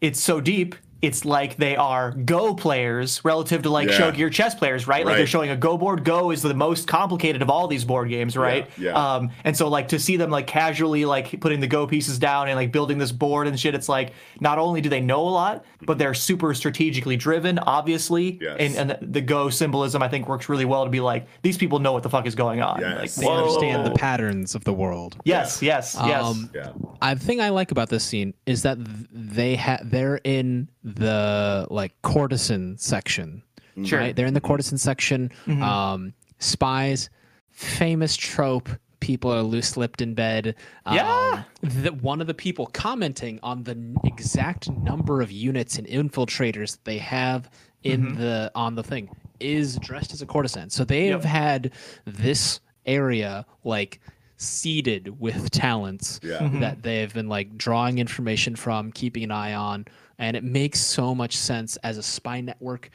it's 0.00 0.20
so 0.20 0.40
deep. 0.40 0.74
It's 1.02 1.24
like 1.24 1.56
they 1.56 1.76
are 1.76 2.12
Go 2.12 2.54
players 2.54 3.22
relative 3.24 3.62
to 3.62 3.70
like 3.70 3.88
Yeah. 3.88 3.98
shogi 4.10 4.30
chess 4.32 4.54
players, 4.54 4.88
right? 4.88 5.04
Like 5.04 5.16
they're 5.18 5.26
showing 5.26 5.50
a 5.50 5.56
Go 5.56 5.76
board. 5.76 6.04
Go 6.04 6.30
is 6.30 6.42
the 6.42 6.54
most 6.54 6.88
complicated 6.88 7.42
of 7.42 7.50
all 7.50 7.68
these 7.68 7.84
board 7.84 8.08
games, 8.08 8.36
right? 8.36 8.68
yeah. 8.78 8.92
Um, 8.92 9.30
and 9.44 9.56
so 9.56 9.68
like 9.68 9.88
to 9.88 9.98
see 9.98 10.16
them 10.16 10.30
like 10.30 10.46
casually 10.46 11.04
like 11.04 11.38
putting 11.40 11.60
the 11.60 11.66
Go 11.66 11.86
pieces 11.86 12.18
down 12.18 12.48
and 12.48 12.56
like 12.56 12.72
building 12.72 12.96
this 12.98 13.12
board 13.12 13.46
and 13.46 13.60
shit, 13.60 13.74
it's 13.74 13.88
like 13.88 14.12
not 14.40 14.58
only 14.58 14.80
do 14.80 14.88
they 14.88 15.00
know 15.00 15.20
a 15.20 15.28
lot, 15.30 15.64
but 15.82 15.98
they're 15.98 16.14
super 16.14 16.54
strategically 16.54 17.16
driven, 17.16 17.58
obviously. 17.58 18.38
Yes. 18.40 18.56
And 18.58 18.90
and 18.92 19.12
the 19.12 19.20
Go 19.20 19.50
symbolism 19.50 20.02
I 20.02 20.08
think 20.08 20.28
works 20.28 20.48
really 20.48 20.64
well 20.64 20.84
to 20.84 20.90
be 20.90 21.00
like 21.00 21.26
these 21.42 21.58
people 21.58 21.78
know 21.78 21.92
what 21.92 22.02
the 22.04 22.10
fuck 22.10 22.26
is 22.26 22.34
going 22.34 22.62
on. 22.62 22.80
Yes. 22.80 23.18
Like 23.18 23.26
They 23.26 23.30
understand 23.32 23.86
the 23.86 23.90
patterns 23.92 24.54
of 24.54 24.64
the 24.64 24.72
world. 24.72 25.16
Yes, 25.24 25.62
yes, 25.62 25.94
yes. 26.04 26.24
Um, 26.24 26.50
yeah, 26.54 26.72
I 27.02 27.14
the 27.14 27.20
thing 27.24 27.40
I 27.40 27.50
like 27.50 27.70
about 27.70 27.90
this 27.90 28.02
scene 28.02 28.32
is 28.46 28.62
that 28.62 28.78
they 29.12 29.56
ha- 29.56 29.80
they're 29.84 30.20
in 30.24 30.68
the 30.86 31.66
like 31.70 32.00
courtesan 32.02 32.78
section. 32.78 33.42
Sure. 33.84 33.98
Right? 33.98 34.16
They're 34.16 34.26
in 34.26 34.34
the 34.34 34.40
courtesan 34.40 34.78
section. 34.78 35.30
Mhm. 35.46 35.60
Um, 35.62 36.14
spies, 36.38 37.10
famous 37.50 38.16
trope. 38.16 38.68
People 39.00 39.30
are 39.32 39.42
loose 39.42 39.76
lipped 39.76 40.00
in 40.00 40.14
bed. 40.14 40.54
Yeah. 40.90 41.44
Um, 41.62 41.70
the, 41.82 41.92
one 41.92 42.20
of 42.20 42.26
the 42.26 42.34
people 42.34 42.66
commenting 42.66 43.38
on 43.42 43.64
the 43.64 43.72
n- 43.72 43.96
exact 44.04 44.70
number 44.70 45.20
of 45.20 45.30
units 45.30 45.76
and 45.78 45.86
infiltrators 45.86 46.78
they 46.84 46.98
have 46.98 47.50
in 47.82 48.12
Mhm. 48.14 48.16
the 48.18 48.50
on 48.54 48.74
the 48.74 48.82
thing 48.82 49.10
is 49.38 49.76
dressed 49.80 50.12
as 50.14 50.22
a 50.22 50.26
courtesan. 50.26 50.70
So 50.70 50.84
they 50.84 51.06
Yep. 51.08 51.12
have 51.12 51.24
had 51.24 51.72
this 52.06 52.60
area 52.86 53.44
like 53.64 54.00
seeded 54.38 55.20
with 55.20 55.50
talents 55.50 56.20
yeah. 56.22 56.38
Mhm. 56.38 56.60
that 56.60 56.82
they've 56.82 57.12
been 57.12 57.28
like 57.28 57.56
drawing 57.58 57.98
information 57.98 58.56
from, 58.56 58.92
keeping 58.92 59.24
an 59.24 59.30
eye 59.30 59.54
on, 59.54 59.84
and 60.18 60.36
it 60.36 60.44
makes 60.44 60.80
so 60.80 61.14
much 61.14 61.36
sense 61.36 61.76
as 61.78 61.98
a 61.98 62.02
spy 62.02 62.40
network. 62.40 62.90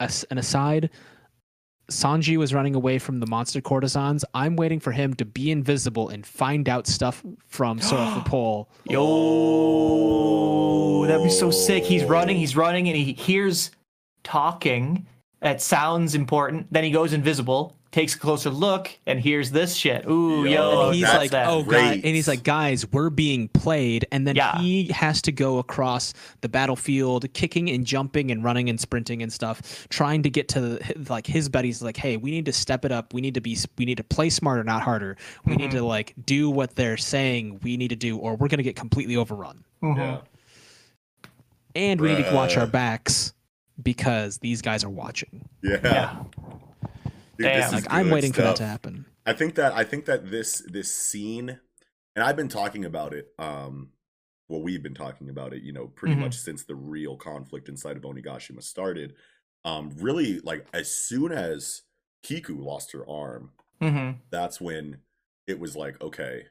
As 0.00 0.24
an 0.30 0.38
aside, 0.38 0.90
Sanji 1.90 2.36
was 2.36 2.54
running 2.54 2.74
away 2.74 2.98
from 2.98 3.20
the 3.20 3.26
monster 3.26 3.60
courtesans. 3.60 4.24
I'm 4.34 4.56
waiting 4.56 4.80
for 4.80 4.90
him 4.92 5.14
to 5.14 5.24
be 5.24 5.50
invisible 5.50 6.08
and 6.08 6.26
find 6.26 6.68
out 6.68 6.86
stuff 6.86 7.22
from 7.46 7.80
Sorrel 7.80 8.14
the 8.14 8.22
Pole. 8.22 8.68
Yo, 8.88 9.84
that'd 11.06 11.22
be 11.22 11.30
so 11.30 11.50
sick. 11.50 11.84
He's 11.84 12.04
running, 12.04 12.36
he's 12.36 12.56
running, 12.56 12.88
and 12.88 12.96
he 12.96 13.12
hears 13.12 13.70
talking 14.24 15.06
that 15.40 15.60
sounds 15.60 16.14
important. 16.14 16.72
Then 16.72 16.84
he 16.84 16.90
goes 16.90 17.12
invisible, 17.12 17.76
takes 17.92 18.14
a 18.14 18.18
closer 18.18 18.50
look, 18.50 18.90
and 19.06 19.20
hears 19.20 19.50
this 19.50 19.74
shit. 19.76 20.06
Ooh, 20.08 20.44
Yo, 20.44 20.50
yo, 20.50 20.86
and 20.86 20.94
he's 20.94 21.04
like, 21.04 21.30
that. 21.32 21.46
"Oh, 21.46 21.62
great. 21.62 21.80
guy," 21.80 21.92
and 21.94 22.16
he's 22.16 22.26
like, 22.26 22.42
"Guys, 22.42 22.90
we're 22.90 23.10
being 23.10 23.48
played." 23.48 24.06
And 24.10 24.26
then 24.26 24.34
Yeah. 24.34 24.58
he 24.58 24.84
has 24.88 25.20
to 25.22 25.32
go 25.32 25.58
across 25.58 26.14
the 26.40 26.48
battlefield, 26.48 27.32
kicking 27.34 27.68
and 27.70 27.84
jumping 27.86 28.30
and 28.30 28.42
running 28.42 28.68
and 28.70 28.80
sprinting 28.80 29.22
and 29.22 29.32
stuff, 29.32 29.86
trying 29.90 30.22
to 30.22 30.30
get 30.30 30.48
to 30.48 30.60
the, 30.62 31.04
like 31.08 31.26
his 31.26 31.48
buddies. 31.48 31.82
Like, 31.82 31.98
"Hey, 31.98 32.16
we 32.16 32.30
need 32.30 32.46
to 32.46 32.52
step 32.52 32.84
it 32.84 32.90
up. 32.92 33.12
We 33.14 33.20
need 33.20 33.34
to 33.34 33.40
be. 33.40 33.56
We 33.76 33.84
need 33.84 33.98
to 33.98 34.04
play 34.04 34.30
smarter, 34.30 34.64
not 34.64 34.82
harder. 34.82 35.16
We 35.44 35.54
need 35.56 35.68
Mhm. 35.70 35.74
to 35.74 35.84
like 35.84 36.14
do 36.24 36.48
what 36.50 36.74
they're 36.74 36.96
saying 36.96 37.60
we 37.62 37.76
need 37.76 37.88
to 37.88 37.96
do, 37.96 38.16
or 38.16 38.34
we're 38.36 38.48
gonna 38.48 38.62
get 38.62 38.74
completely 38.74 39.16
overrun. 39.16 39.64
Mhm. 39.82 39.96
yeah. 39.98 40.18
And 41.74 42.00
we 42.00 42.14
need 42.14 42.24
to 42.24 42.34
watch 42.34 42.56
our 42.56 42.66
backs 42.66 43.32
because 43.82 44.38
these 44.38 44.62
guys 44.62 44.82
are 44.84 44.90
watching. 44.90 45.44
Yeah. 45.62 45.78
Yeah. 45.84 46.16
Dude, 47.38 47.46
Damn. 47.46 47.56
this 47.60 47.66
is 47.68 47.72
Like, 47.72 47.86
I'm 47.92 48.04
good 48.06 48.12
waiting 48.14 48.32
for 48.32 48.42
that 48.42 48.56
to 48.56 48.66
happen." 48.66 49.06
I 49.26 49.32
think 49.32 49.54
that 49.56 49.72
I 49.72 49.84
think 49.84 50.04
that 50.06 50.30
this 50.30 50.58
this 50.68 50.90
scene, 50.90 51.58
and 52.16 52.24
I've 52.24 52.36
been 52.36 52.48
talking 52.48 52.84
about 52.84 53.14
it. 53.14 53.32
Um, 53.38 53.92
well, 54.48 54.62
we've 54.62 54.82
been 54.82 54.94
talking 54.94 55.30
about 55.30 55.52
it, 55.54 55.62
you 55.62 55.72
know, 55.72 55.86
pretty 55.88 56.14
Mhm. 56.14 56.20
much 56.20 56.36
since 56.38 56.64
the 56.64 56.74
real 56.74 57.16
conflict 57.16 57.68
inside 57.68 57.96
of 57.96 58.02
Onigashima 58.02 58.62
started. 58.62 59.14
Um, 59.64 59.90
really, 59.96 60.40
like 60.40 60.66
as 60.74 60.90
soon 60.90 61.32
as 61.32 61.82
Kiku 62.22 62.58
lost 62.60 62.92
her 62.92 63.08
arm, 63.08 63.52
Mhm. 63.80 64.18
that's 64.30 64.60
when 64.60 64.98
it 65.46 65.58
was 65.58 65.74
like, 65.76 66.00
okay, 66.02 66.46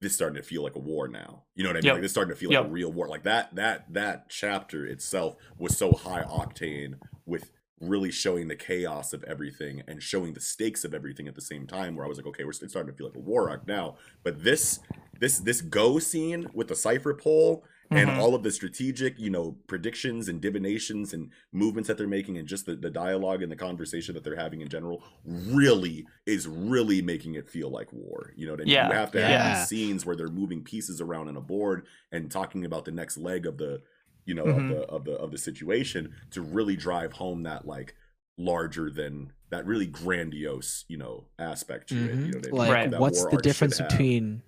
this 0.00 0.12
is 0.12 0.16
starting 0.16 0.36
to 0.36 0.42
feel 0.46 0.62
like 0.62 0.76
a 0.76 0.78
war 0.80 1.08
now. 1.08 1.44
You 1.56 1.64
know 1.64 1.70
what 1.70 1.76
I 1.76 1.80
mean? 1.80 1.84
Yep. 1.86 1.92
Like 1.94 2.02
this 2.02 2.08
is 2.10 2.12
starting 2.12 2.32
to 2.34 2.38
feel 2.38 2.50
like 2.50 2.58
Yep. 2.58 2.66
a 2.66 2.68
real 2.70 2.92
war. 2.92 3.08
Like 3.08 3.24
that 3.24 3.54
that 3.56 3.92
that 3.92 4.28
chapter 4.28 4.86
itself 4.86 5.36
was 5.58 5.76
so 5.76 5.92
high 5.92 6.22
octane 6.22 7.00
with 7.26 7.50
really 7.80 8.10
showing 8.10 8.48
the 8.48 8.56
chaos 8.56 9.12
of 9.12 9.22
everything 9.24 9.82
and 9.86 10.02
showing 10.02 10.32
the 10.32 10.40
stakes 10.40 10.84
of 10.84 10.94
everything 10.94 11.28
at 11.28 11.34
the 11.34 11.40
same 11.40 11.66
time 11.66 11.94
where 11.96 12.04
I 12.04 12.08
was 12.08 12.18
like, 12.18 12.26
okay, 12.26 12.44
we're 12.44 12.50
it's 12.50 12.68
starting 12.68 12.92
to 12.92 12.96
feel 12.96 13.06
like 13.06 13.16
a 13.16 13.20
war 13.20 13.50
arc 13.50 13.66
now. 13.66 13.96
But 14.24 14.42
this 14.42 14.80
this 15.20 15.38
this 15.38 15.60
go 15.60 15.98
scene 15.98 16.46
with 16.54 16.68
the 16.68 16.76
cipher 16.76 17.14
pole 17.14 17.64
and 17.90 18.10
Mhm. 18.10 18.18
all 18.18 18.34
of 18.34 18.42
the 18.42 18.50
strategic, 18.50 19.18
you 19.18 19.30
know, 19.30 19.56
predictions 19.66 20.28
and 20.28 20.42
divinations 20.42 21.14
and 21.14 21.30
movements 21.52 21.86
that 21.88 21.96
they're 21.96 22.06
making, 22.06 22.36
and 22.36 22.46
just 22.46 22.66
the, 22.66 22.76
the 22.76 22.90
dialogue 22.90 23.42
and 23.42 23.50
the 23.50 23.56
conversation 23.56 24.14
that 24.14 24.22
they're 24.22 24.36
having 24.36 24.60
in 24.60 24.68
general, 24.68 25.02
really 25.24 26.06
is 26.26 26.46
really 26.46 27.00
making 27.00 27.34
it 27.36 27.48
feel 27.48 27.70
like 27.70 27.90
war. 27.92 28.34
You 28.36 28.44
know 28.46 28.52
what 28.52 28.60
I 28.60 28.64
mean? 28.64 28.74
Yeah. 28.74 28.88
You 28.88 28.92
have 28.94 29.10
to 29.12 29.20
have 29.22 29.30
Yeah. 29.30 29.58
these 29.58 29.68
scenes 29.68 30.04
where 30.04 30.16
they're 30.16 30.28
moving 30.28 30.62
pieces 30.62 31.00
around 31.00 31.28
on 31.28 31.36
a 31.38 31.40
board 31.40 31.86
and 32.12 32.30
talking 32.30 32.66
about 32.66 32.84
the 32.84 32.90
next 32.92 33.16
leg 33.16 33.46
of 33.46 33.56
the, 33.56 33.80
you 34.28 34.34
know, 34.34 34.44
Mhm. 34.44 34.56
of 34.60 34.68
the 34.68 34.82
of 34.82 35.04
the 35.04 35.12
of 35.12 35.30
the 35.32 35.38
situation 35.38 36.14
to 36.30 36.42
really 36.42 36.76
drive 36.76 37.14
home 37.14 37.42
that 37.44 37.66
like 37.66 37.94
larger 38.36 38.90
than 38.90 39.32
that 39.50 39.64
really 39.66 39.86
grandiose, 39.86 40.84
you 40.86 40.98
know, 40.98 41.24
aspect 41.38 41.88
to 41.88 41.94
it. 41.96 41.98
You 41.98 42.12
Mhm. 42.12 42.18
know 42.32 42.38
what 42.38 42.44
I 42.44 42.50
mean? 42.50 42.58
Like, 42.58 42.70
Right. 42.92 43.00
What's 43.00 43.24
the 43.24 43.38
difference 43.38 43.80
between, 43.80 44.42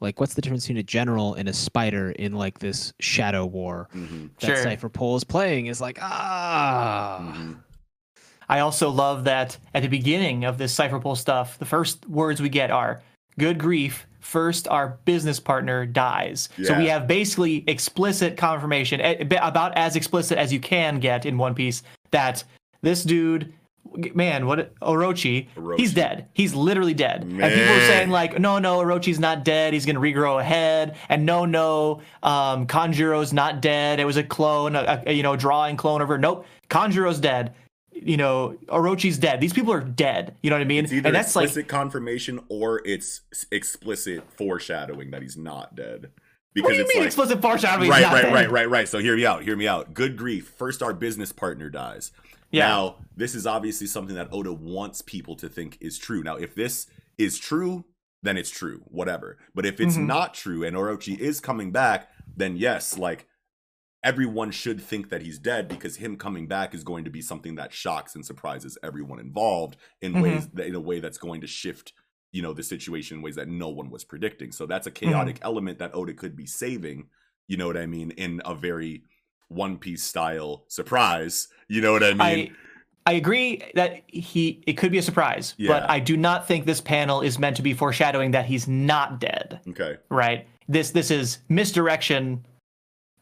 like, 0.00 0.20
what's 0.20 0.34
the 0.34 0.42
difference 0.42 0.64
between 0.64 0.76
a 0.76 0.82
general 0.82 1.32
and 1.34 1.48
a 1.48 1.52
spider 1.54 2.10
in 2.10 2.34
like 2.34 2.58
this 2.58 2.92
shadow 3.00 3.46
war 3.46 3.88
Mhm, 3.94 4.30
that 4.40 4.46
Sure. 4.46 4.62
Cypher 4.62 4.90
Pole 4.90 5.16
is 5.16 5.24
playing? 5.24 5.66
Is 5.66 5.80
like, 5.80 5.98
ah, 6.02 7.32
mhm. 7.34 7.56
I 8.48 8.60
also 8.60 8.90
love 8.90 9.24
that 9.24 9.56
at 9.72 9.80
the 9.82 9.88
beginning 9.88 10.44
of 10.44 10.58
this 10.58 10.72
cypher 10.74 11.00
pole 11.00 11.16
stuff, 11.16 11.58
the 11.58 11.64
first 11.64 12.06
words 12.06 12.42
we 12.42 12.50
get 12.50 12.70
are 12.70 13.00
"Good 13.38 13.58
grief." 13.58 14.06
First, 14.24 14.66
our 14.68 14.98
business 15.04 15.38
partner 15.38 15.84
dies. 15.84 16.48
So 16.62 16.78
we 16.78 16.86
have 16.86 17.06
basically 17.06 17.62
explicit 17.66 18.38
confirmation, 18.38 19.00
eh, 19.00 19.22
about 19.42 19.76
as 19.76 19.96
explicit 19.96 20.38
as 20.38 20.50
you 20.50 20.60
can 20.60 20.98
get 20.98 21.26
in 21.26 21.36
One 21.36 21.54
Piece, 21.54 21.82
that 22.10 22.42
this 22.80 23.04
dude, 23.04 23.52
man, 24.14 24.46
what 24.46 24.74
Orochi, 24.80 25.48
he's 25.76 25.92
dead. 25.92 26.26
He's 26.32 26.54
literally 26.54 26.94
dead. 26.94 27.22
And 27.22 27.32
people 27.32 27.74
are 27.74 27.86
saying 27.86 28.08
like, 28.08 28.40
no, 28.40 28.58
no, 28.58 28.78
Orochi's 28.78 29.20
not 29.20 29.44
dead. 29.44 29.74
He's 29.74 29.84
gonna 29.84 30.00
regrow 30.00 30.40
a 30.40 30.44
head. 30.44 30.96
And 31.10 31.26
no, 31.26 31.44
no, 31.44 32.00
um, 32.22 32.66
Kanjuro's 32.66 33.34
not 33.34 33.60
dead. 33.60 34.00
It 34.00 34.06
was 34.06 34.16
a 34.16 34.24
clone, 34.24 34.74
a, 34.74 35.02
a 35.06 35.12
you 35.12 35.22
know, 35.22 35.36
drawing 35.36 35.76
clone 35.76 36.00
of 36.00 36.08
her. 36.08 36.16
Nope, 36.16 36.46
Kanjuro's 36.70 37.20
dead. 37.20 37.54
You 37.94 38.16
know, 38.16 38.58
Orochi's 38.66 39.18
dead. 39.18 39.40
These 39.40 39.52
people 39.52 39.72
are 39.72 39.80
dead. 39.80 40.36
You 40.42 40.50
know 40.50 40.56
what 40.56 40.62
I 40.62 40.66
mean? 40.66 40.84
It's 40.84 40.92
either 40.92 41.06
and 41.08 41.14
that's 41.16 41.34
like 41.36 41.44
explicit 41.44 41.68
confirmation 41.68 42.40
or 42.48 42.82
it's 42.84 43.22
explicit 43.50 44.24
foreshadowing 44.36 45.10
that 45.12 45.22
he's 45.22 45.36
not 45.36 45.74
dead. 45.74 46.10
Because 46.54 46.68
What 46.68 46.70
do 46.72 46.76
you 46.76 46.82
it's 46.82 46.94
mean 46.94 46.98
like, 47.02 47.06
explicit 47.06 47.40
foreshadowing? 47.42 47.90
right, 47.90 48.04
right, 48.04 48.22
dead? 48.22 48.32
right, 48.32 48.50
right, 48.50 48.68
right. 48.70 48.88
So 48.88 48.98
hear 48.98 49.16
me 49.16 49.24
out. 49.26 49.42
Hear 49.42 49.56
me 49.56 49.66
out. 49.66 49.94
Good 49.94 50.16
grief. 50.16 50.52
First, 50.56 50.82
our 50.82 50.92
business 50.92 51.32
partner 51.32 51.70
dies. 51.70 52.12
Yeah. 52.50 52.68
Now, 52.68 52.96
this 53.16 53.34
is 53.34 53.46
obviously 53.46 53.86
something 53.88 54.14
that 54.14 54.28
Oda 54.32 54.52
wants 54.52 55.02
people 55.02 55.34
to 55.36 55.48
think 55.48 55.78
is 55.80 55.98
true. 55.98 56.22
Now, 56.22 56.36
if 56.36 56.54
this 56.54 56.86
is 57.18 57.38
true, 57.38 57.84
then 58.22 58.36
it's 58.36 58.50
true. 58.50 58.82
Whatever. 58.86 59.38
But 59.54 59.66
if 59.66 59.80
it's 59.80 59.96
Mhm. 59.96 60.06
not 60.06 60.34
true 60.34 60.62
and 60.64 60.76
Orochi 60.76 61.18
is 61.18 61.40
coming 61.40 61.72
back, 61.72 62.08
then 62.36 62.56
yes, 62.56 62.96
like 62.98 63.26
everyone 64.04 64.50
should 64.50 64.80
think 64.80 65.08
that 65.08 65.22
he's 65.22 65.38
dead 65.38 65.66
because 65.66 65.96
him 65.96 66.16
coming 66.16 66.46
back 66.46 66.74
is 66.74 66.84
going 66.84 67.04
to 67.04 67.10
be 67.10 67.22
something 67.22 67.54
that 67.56 67.72
shocks 67.72 68.14
and 68.14 68.24
surprises 68.24 68.76
everyone 68.84 69.18
involved 69.18 69.76
in 70.02 70.12
Mhm. 70.12 70.22
ways 70.22 70.48
that 70.52 70.66
in 70.66 70.74
a 70.74 70.80
way 70.80 71.00
that's 71.00 71.18
going 71.18 71.40
to 71.40 71.46
shift 71.46 71.92
you 72.30 72.42
know 72.42 72.52
the 72.52 72.62
situation 72.62 73.16
in 73.18 73.22
ways 73.22 73.36
that 73.36 73.48
no 73.48 73.68
one 73.68 73.90
was 73.90 74.04
predicting 74.04 74.52
so 74.52 74.66
that's 74.66 74.86
a 74.86 74.90
Mm-hmm. 74.90 75.10
chaotic 75.12 75.38
element 75.42 75.78
that 75.78 75.94
oda 75.94 76.12
could 76.12 76.36
be 76.36 76.46
saving 76.46 77.08
you 77.48 77.56
know 77.56 77.66
what 77.66 77.76
i 77.76 77.86
mean 77.86 78.10
in 78.12 78.40
a 78.44 78.54
very 78.54 79.04
one 79.48 79.78
piece 79.78 80.02
style 80.02 80.64
surprise 80.68 81.48
you 81.68 81.80
know 81.80 81.92
what 81.92 82.02
i 82.04 82.10
mean 82.12 82.20
I 82.20 82.50
I 83.06 83.12
agree 83.12 83.62
that 83.74 84.02
he 84.06 84.62
it 84.66 84.78
could 84.78 84.90
be 84.90 84.96
a 84.96 85.02
surprise, 85.02 85.52
Yeah. 85.58 85.72
but 85.72 85.90
I 85.90 86.00
do 86.00 86.16
not 86.16 86.48
think 86.48 86.64
this 86.64 86.80
panel 86.80 87.20
is 87.20 87.38
meant 87.38 87.54
to 87.56 87.62
be 87.62 87.74
foreshadowing 87.74 88.30
that 88.30 88.46
he's 88.46 88.66
not 88.66 89.20
dead. 89.20 89.60
okay 89.68 89.98
Right? 90.08 90.46
This 90.68 90.90
this 90.92 91.10
is 91.10 91.40
misdirection 91.50 92.46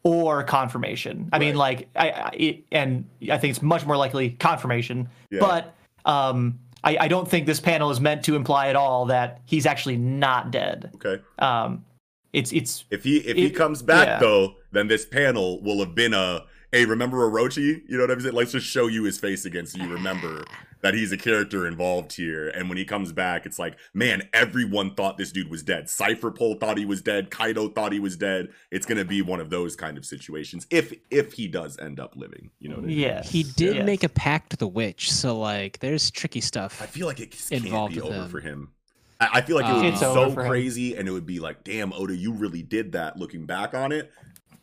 or 0.03 0.43
confirmation. 0.43 1.29
I 1.31 1.39
mean, 1.39 1.55
like 1.55 1.89
I, 1.95 2.09
I 2.09 2.63
and 2.71 3.05
I 3.31 3.37
think 3.37 3.51
it's 3.51 3.61
much 3.61 3.85
more 3.85 3.97
likely 3.97 4.31
confirmation. 4.31 5.09
Yeah. 5.29 5.39
But 5.39 5.75
um, 6.05 6.59
I, 6.83 6.97
I 7.01 7.07
don't 7.07 7.27
think 7.27 7.45
this 7.45 7.59
panel 7.59 7.89
is 7.89 7.99
meant 7.99 8.23
to 8.25 8.35
imply 8.35 8.67
at 8.67 8.75
all 8.75 9.05
that 9.05 9.41
he's 9.45 9.65
actually 9.65 9.97
not 9.97 10.51
dead. 10.51 10.91
okay 10.95 11.21
Um, 11.39 11.85
it's 12.33 12.51
it's 12.51 12.85
if 12.89 13.03
he 13.03 13.17
if 13.17 13.37
he 13.37 13.49
comes 13.49 13.81
back 13.81 14.07
yeah. 14.07 14.19
though 14.19 14.55
then 14.71 14.87
this 14.87 15.05
panel 15.05 15.61
will 15.61 15.79
have 15.79 15.93
been 15.93 16.13
a 16.13 16.43
hey 16.73 16.85
remember 16.85 17.17
orochi 17.29 17.81
you 17.87 17.97
know 17.97 18.03
what 18.03 18.11
i'm 18.11 18.19
saying 18.19 18.33
let's 18.33 18.51
just 18.51 18.67
show 18.67 18.87
you 18.87 19.03
his 19.03 19.17
face 19.17 19.45
again 19.45 19.65
so 19.65 19.81
you 19.81 19.89
remember 19.91 20.43
that 20.81 20.93
he's 20.93 21.11
a 21.11 21.17
character 21.17 21.65
involved 21.65 22.11
here 22.13 22.49
and 22.49 22.67
when 22.67 22.77
he 22.77 22.83
comes 22.83 23.13
back 23.13 23.45
it's 23.45 23.59
like 23.59 23.77
man 23.93 24.27
everyone 24.33 24.93
thought 24.95 25.17
this 25.17 25.31
dude 25.31 25.49
was 25.49 25.63
dead 25.63 25.89
cypher 25.89 26.31
pole 26.31 26.55
thought 26.55 26.77
he 26.77 26.85
was 26.85 27.01
dead 27.01 27.29
kaido 27.31 27.69
thought 27.69 27.91
he 27.91 27.99
was 27.99 28.17
dead 28.17 28.49
it's 28.71 28.85
gonna 28.85 29.05
be 29.05 29.21
one 29.21 29.39
of 29.39 29.49
those 29.49 29.75
kind 29.75 29.97
of 29.97 30.05
situations 30.05 30.67
if 30.69 30.93
if 31.09 31.31
he 31.33 31.47
does 31.47 31.77
end 31.79 31.99
up 31.99 32.15
living 32.15 32.49
you 32.59 32.69
know 32.69 32.75
what 32.75 32.85
I 32.85 32.87
mean? 32.87 32.99
yes. 32.99 33.29
he 33.29 33.43
did 33.43 33.75
yes. 33.75 33.85
make 33.85 34.03
a 34.03 34.09
pact 34.09 34.51
with 34.51 34.59
the 34.59 34.67
witch, 34.67 35.11
so 35.11 35.37
like, 35.37 35.79
there's 35.79 36.11
tricky 36.11 36.41
stuff. 36.41 36.81
I 36.81 36.85
feel 36.85 37.07
like 37.07 37.19
it 37.19 37.31
just 37.31 37.49
can't 37.49 37.63
be 37.63 38.01
over 38.01 38.13
him. 38.13 38.29
for 38.29 38.39
him. 38.39 38.71
I, 39.19 39.29
I 39.33 39.41
feel 39.41 39.55
like 39.55 39.65
it 39.65 39.73
would 39.73 39.79
um, 39.79 39.85
It's 39.85 39.99
be 39.99 40.05
so 40.05 40.31
for 40.31 40.41
him. 40.41 40.49
crazy, 40.49 40.95
and 40.95 41.07
it 41.07 41.11
would 41.11 41.25
be 41.25 41.39
like, 41.39 41.63
damn, 41.63 41.93
Oda, 41.93 42.15
you 42.15 42.33
really 42.33 42.63
did 42.63 42.93
that. 42.93 43.17
Looking 43.17 43.45
back 43.45 43.73
on 43.73 43.91
it, 43.91 44.11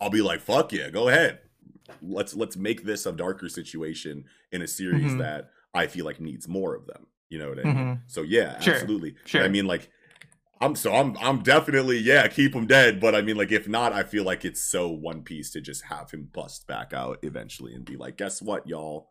I'll 0.01 0.11
be 0.11 0.23
like, 0.23 0.41
fuck 0.41 0.73
yeah, 0.73 0.91
go 0.91 1.09
ahead. 1.09 1.41
Let's 2.02 2.34
let's 2.34 2.56
make 2.56 2.84
this 2.84 3.06
a 3.06 3.12
darker 3.12 3.48
situation 3.48 4.24
in 4.52 4.62
a 4.62 4.66
series 4.66 5.12
Mhm. 5.12 5.18
that 5.18 5.50
I 5.74 5.86
feel 5.86 6.04
like 6.04 6.20
needs 6.20 6.48
more 6.48 6.74
of 6.74 6.86
them. 6.86 7.06
You 7.28 7.38
know 7.38 7.48
what 7.50 7.60
I 7.60 7.64
mean? 7.64 7.74
Mhm. 7.76 8.00
So 8.06 8.22
yeah, 8.22 8.58
Sure, 8.60 8.74
absolutely. 8.74 9.12
But 9.12 9.28
sure. 9.28 9.42
I 9.44 9.48
mean, 9.48 9.66
like, 9.66 9.90
I'm 10.60 10.74
so 10.76 10.92
I'm 10.94 11.16
I'm 11.18 11.42
definitely 11.42 11.98
yeah, 11.98 12.26
keep 12.28 12.54
him 12.54 12.66
dead. 12.66 13.00
But 13.00 13.14
I 13.14 13.22
mean, 13.22 13.36
like, 13.36 13.52
if 13.52 13.68
not, 13.68 13.92
I 13.92 14.02
feel 14.02 14.24
like 14.24 14.44
it's 14.44 14.60
so 14.60 14.88
One 14.90 15.22
Piece 15.22 15.50
to 15.52 15.60
just 15.60 15.84
have 15.84 16.10
him 16.10 16.28
bust 16.32 16.66
back 16.66 16.92
out 16.92 17.18
eventually 17.22 17.72
and 17.74 17.84
be 17.84 17.96
like, 17.96 18.16
guess 18.16 18.42
what, 18.42 18.66
y'all 18.68 19.10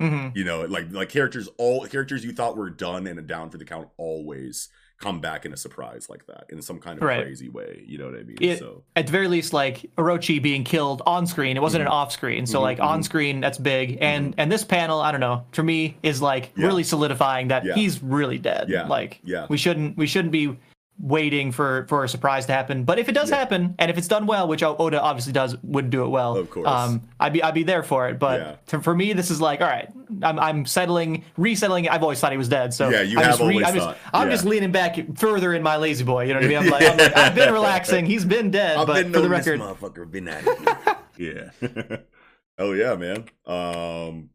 Mhm. 0.00 0.34
you 0.34 0.44
know 0.44 0.62
like 0.62 0.90
like 0.92 1.10
characters 1.10 1.46
all 1.58 1.86
characters 1.86 2.24
you 2.24 2.32
thought 2.32 2.56
were 2.56 2.70
done 2.70 3.06
and 3.06 3.26
down 3.26 3.50
for 3.50 3.58
the 3.58 3.66
count 3.66 3.88
always 3.98 4.70
come 5.00 5.18
back 5.20 5.46
in 5.46 5.52
a 5.52 5.56
surprise 5.56 6.08
like 6.10 6.26
that 6.26 6.44
in 6.50 6.60
some 6.60 6.78
kind 6.78 6.98
of 6.98 7.02
Right. 7.02 7.22
crazy 7.22 7.48
way 7.48 7.82
you 7.86 7.96
know 7.98 8.04
what 8.04 8.14
i 8.14 8.22
mean 8.22 8.36
It- 8.40 8.58
so 8.58 8.82
at 8.96 9.06
the 9.06 9.12
very 9.12 9.28
least 9.28 9.52
like 9.52 9.90
Orochi 9.96 10.42
being 10.42 10.62
killed 10.62 11.02
on 11.06 11.26
screen. 11.26 11.56
It 11.56 11.60
wasn't 11.62 11.82
an 11.82 11.86
mm-hmm. 11.88 11.94
off 11.96 12.12
screen. 12.12 12.46
So 12.46 12.58
Mhm, 12.58 12.62
like 12.62 12.80
on 12.80 12.86
mm-hmm. 12.98 13.02
screen 13.02 13.40
that's 13.40 13.58
big. 13.58 13.98
And 14.00 14.32
mm-hmm. 14.32 14.40
and 14.40 14.52
this 14.52 14.64
panel, 14.64 15.00
I 15.00 15.10
don't 15.10 15.20
know, 15.20 15.44
for 15.52 15.62
me 15.62 15.96
is 16.02 16.20
like 16.20 16.52
Yeah. 16.56 16.66
really 16.66 16.82
solidifying 16.82 17.48
that 17.48 17.64
Yeah. 17.64 17.74
he's 17.74 18.02
really 18.02 18.38
dead. 18.38 18.68
Yeah. 18.68 18.86
Like 18.86 19.20
Yeah. 19.24 19.46
we 19.48 19.56
shouldn't 19.56 19.96
we 19.96 20.06
shouldn't 20.06 20.32
be 20.32 20.56
waiting 21.02 21.50
for 21.50 21.86
for 21.88 22.04
a 22.04 22.08
surprise 22.08 22.44
to 22.46 22.52
happen. 22.52 22.84
But 22.84 22.98
if 22.98 23.08
it 23.08 23.12
does 23.12 23.30
Yeah. 23.30 23.36
happen 23.38 23.74
and 23.78 23.90
if 23.90 23.96
it's 23.96 24.06
done 24.08 24.26
well, 24.26 24.46
which 24.48 24.62
Oda 24.62 25.00
obviously 25.00 25.32
does 25.32 25.56
would 25.62 25.88
do 25.90 26.04
it 26.04 26.08
well. 26.08 26.36
Of 26.36 26.50
course. 26.50 26.68
Um 26.68 27.08
I'd 27.18 27.32
be 27.32 27.42
I'd 27.42 27.54
be 27.54 27.62
there 27.62 27.82
for 27.82 28.08
it. 28.08 28.18
But 28.18 28.40
Yeah. 28.40 28.56
to, 28.66 28.80
for 28.80 28.94
me 28.94 29.12
this 29.14 29.30
is 29.30 29.40
like, 29.40 29.60
all 29.62 29.66
right, 29.66 29.88
I'm 30.22 30.38
I'm 30.38 30.66
settling 30.66 31.24
resettling 31.36 31.88
I've 31.88 32.02
always 32.02 32.20
thought 32.20 32.32
he 32.32 32.38
was 32.38 32.48
dead. 32.48 32.74
So 32.74 32.90
Yeah, 32.90 33.00
you 33.02 33.16
I'm 33.18 33.24
have 33.24 33.32
just 33.32 33.40
always 33.40 33.66
I'm 33.66 33.74
thought, 33.74 33.94
just 33.96 34.14
I'm 34.14 34.28
yeah. 34.28 34.34
just 34.34 34.44
leaning 34.44 34.72
back 34.72 34.98
further 35.16 35.54
in 35.54 35.62
my 35.62 35.76
La-Z-Boy. 35.76 36.24
You 36.24 36.34
know 36.34 36.40
what 36.40 36.44
I 36.44 36.48
mean? 36.48 36.58
I'm 36.58 36.66
like, 36.70 36.82
I'm 36.90 36.96
like 36.98 37.16
I've 37.16 37.34
been 37.34 37.52
relaxing. 37.52 38.04
He's 38.06 38.24
been 38.24 38.50
dead. 38.50 38.76
i've 38.76 38.86
but 38.86 39.06
for 39.06 39.20
the 39.20 39.28
record, 39.28 39.58
motherfucker 39.60 40.10
been 40.10 40.28
at 40.28 40.44
it 40.46 40.96
yeah 41.62 41.96
oh 42.58 42.72
yeah 42.72 42.94
man 42.94 43.24
um 43.46 44.28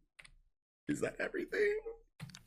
is 0.87 1.01
that 1.01 1.15
everything 1.19 1.77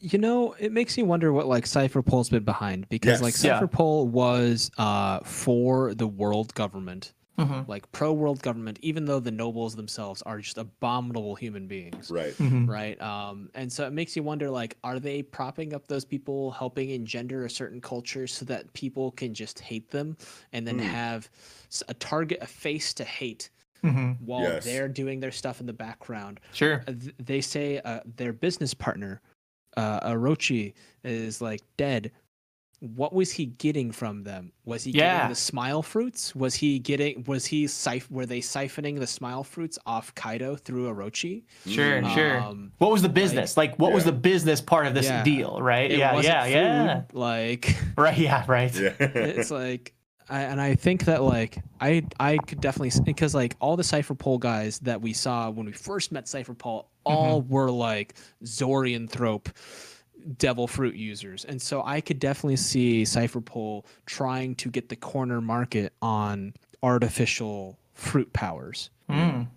You 0.00 0.18
know, 0.18 0.52
it 0.58 0.70
makes 0.72 0.96
me 0.96 1.02
wonder 1.02 1.32
what 1.32 1.46
like 1.46 1.66
Cipher 1.66 2.02
Pol's 2.02 2.28
been 2.30 2.44
behind 2.44 2.88
because 2.88 3.20
like 3.20 3.34
Yes. 3.34 3.44
Yeah. 3.44 3.54
Cipher 3.54 3.66
Pol 3.66 4.06
was 4.08 4.70
uh 4.78 5.20
for 5.20 5.92
the 5.94 6.06
world 6.06 6.54
government, 6.54 7.14
Mhm. 7.36 7.66
like 7.66 7.90
pro 7.90 8.12
world 8.12 8.40
government, 8.40 8.78
even 8.80 9.06
though 9.06 9.18
the 9.18 9.32
nobles 9.32 9.74
themselves 9.74 10.22
are 10.22 10.38
just 10.38 10.56
abominable 10.56 11.34
human 11.34 11.66
beings. 11.66 12.10
right 12.12 12.32
Mhm. 12.38 12.68
Right. 12.68 13.00
Um, 13.00 13.50
and 13.54 13.72
so 13.72 13.86
it 13.88 13.92
makes 13.92 14.14
you 14.14 14.22
wonder 14.22 14.48
like, 14.50 14.76
are 14.84 15.00
they 15.00 15.20
propping 15.22 15.74
up 15.74 15.88
those 15.88 16.04
people, 16.04 16.52
helping 16.52 16.90
engender 16.90 17.44
a 17.44 17.50
certain 17.50 17.80
culture 17.80 18.28
so 18.28 18.44
that 18.44 18.72
people 18.74 19.10
can 19.12 19.34
just 19.34 19.58
hate 19.58 19.90
them 19.90 20.16
and 20.52 20.64
then 20.66 20.78
Hmm. 20.78 20.84
have 20.84 21.28
a 21.88 21.94
target, 21.94 22.38
a 22.40 22.46
face 22.46 22.94
to 22.94 23.04
hate 23.04 23.50
Mhm. 23.82 24.20
while 24.20 24.42
Yes. 24.42 24.64
they're 24.64 24.88
doing 24.88 25.18
their 25.20 25.30
stuff 25.32 25.60
in 25.60 25.66
the 25.66 25.72
background? 25.72 26.38
Sure. 26.52 26.82
Uh, 26.86 26.92
th- 26.92 27.14
they 27.18 27.40
say 27.40 27.78
uh, 27.80 28.00
their 28.16 28.32
business 28.32 28.74
partner, 28.74 29.20
uh, 29.78 30.10
Orochi, 30.10 30.74
is 31.04 31.40
like 31.40 31.62
dead. 31.76 32.10
What 32.80 33.12
was 33.12 33.32
he 33.32 33.46
getting 33.46 33.90
from 33.90 34.22
them? 34.22 34.52
Was 34.64 34.84
he 34.84 34.92
Yeah. 34.92 35.16
getting 35.16 35.28
the 35.30 35.34
smile 35.34 35.82
fruits? 35.82 36.32
Was 36.36 36.54
he 36.54 36.78
getting? 36.78 37.24
Was 37.26 37.44
he 37.44 37.64
siph- 37.64 38.08
Were 38.08 38.24
they 38.24 38.38
siphoning 38.38 39.00
the 39.00 39.06
smile 39.06 39.42
fruits 39.42 39.80
off 39.84 40.14
Kaido 40.14 40.54
through 40.54 40.86
Orochi? 40.92 41.42
Sure, 41.66 42.00
Mm. 42.02 42.14
sure. 42.14 42.40
Um, 42.40 42.70
What 42.78 42.92
was 42.92 43.02
the 43.02 43.08
business? 43.08 43.56
Like, 43.56 43.76
what 43.80 43.92
was 43.92 44.04
the 44.04 44.12
business 44.12 44.60
part 44.60 44.86
of 44.86 44.94
this 44.94 45.06
Yeah. 45.06 45.24
deal, 45.24 45.60
right? 45.60 45.90
It 45.90 45.98
yeah, 45.98 46.12
wasn't 46.14 46.34
yeah, 46.34 46.46
yeah. 46.46 47.02
Like 47.12 47.74
Right, 47.98 48.16
yeah, 48.18 48.44
right. 48.46 48.72
yeah 48.72 48.92
it's 49.00 49.50
like, 49.50 49.92
I, 50.30 50.42
and 50.42 50.60
I 50.60 50.74
think 50.74 51.04
that 51.06 51.22
like 51.22 51.58
I 51.80 52.04
I 52.20 52.36
could 52.38 52.60
definitely 52.60 52.92
because 53.04 53.34
like 53.34 53.56
all 53.60 53.76
the 53.76 53.84
Cipher 53.84 54.14
Pol 54.14 54.38
guys 54.38 54.78
that 54.80 55.00
we 55.00 55.12
saw 55.12 55.50
when 55.50 55.66
we 55.66 55.72
first 55.72 56.12
met 56.12 56.28
Cipher 56.28 56.54
Pol 56.54 56.90
all 57.04 57.42
were 57.42 57.70
like 57.70 58.14
Zorianthrope 58.44 59.46
devil 60.36 60.66
fruit 60.66 60.94
users, 60.94 61.44
and 61.44 61.60
so 61.60 61.82
I 61.84 62.00
could 62.00 62.18
definitely 62.18 62.56
see 62.56 63.04
Cipher 63.04 63.40
Pol 63.40 63.86
trying 64.06 64.54
to 64.56 64.70
get 64.70 64.88
the 64.88 64.96
corner 64.96 65.40
market 65.40 65.92
on 66.02 66.52
artificial 66.82 67.78
fruit 67.94 68.32
powers. 68.32 68.90
Mm. 69.08 69.48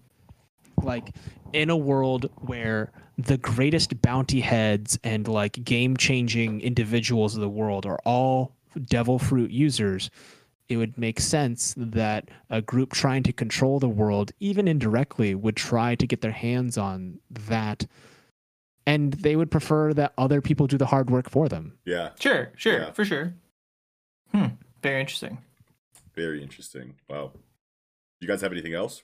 Like 0.82 1.10
in 1.54 1.70
a 1.70 1.78
world 1.78 2.30
where 2.38 2.92
the 3.18 3.38
greatest 3.38 4.02
bounty 4.02 4.40
heads 4.40 4.98
and 5.04 5.28
like 5.28 5.64
game 5.64 5.98
changing 5.98 6.62
individuals 6.62 7.36
of 7.36 7.42
the 7.42 7.50
world 7.50 7.86
are 7.86 8.00
all 8.06 8.56
devil 8.86 9.20
fruit 9.20 9.52
users, 9.52 10.10
it 10.72 10.78
would 10.78 10.98
make 10.98 11.20
sense 11.20 11.74
that 11.78 12.30
a 12.50 12.62
group 12.62 12.94
trying 12.94 13.24
to 13.24 13.34
control 13.34 13.78
the 13.80 13.90
world, 13.90 14.32
even 14.40 14.70
indirectly, 14.70 15.36
would 15.36 15.58
try 15.58 15.96
to 15.96 16.08
get 16.08 16.22
their 16.22 16.32
hands 16.32 16.78
on 16.78 17.20
that. 17.30 17.86
And 18.88 19.12
they 19.14 19.36
would 19.36 19.52
prefer 19.52 19.94
that 19.94 20.14
other 20.18 20.40
people 20.42 20.68
do 20.68 20.78
the 20.78 20.86
hard 20.86 21.10
work 21.10 21.30
for 21.30 21.50
them. 21.50 21.78
Yeah, 21.86 22.12
Sure, 22.20 22.52
sure, 22.56 22.80
Yeah. 22.80 22.92
for 22.92 23.04
sure. 23.04 23.34
Hmm. 24.32 24.46
Very 24.82 25.02
interesting. 25.02 25.40
very 26.16 26.42
interesting. 26.44 26.96
Wow. 27.10 27.32
You 28.22 28.28
guys 28.28 28.42
have 28.42 28.52
anything 28.52 28.74
else? 28.74 29.02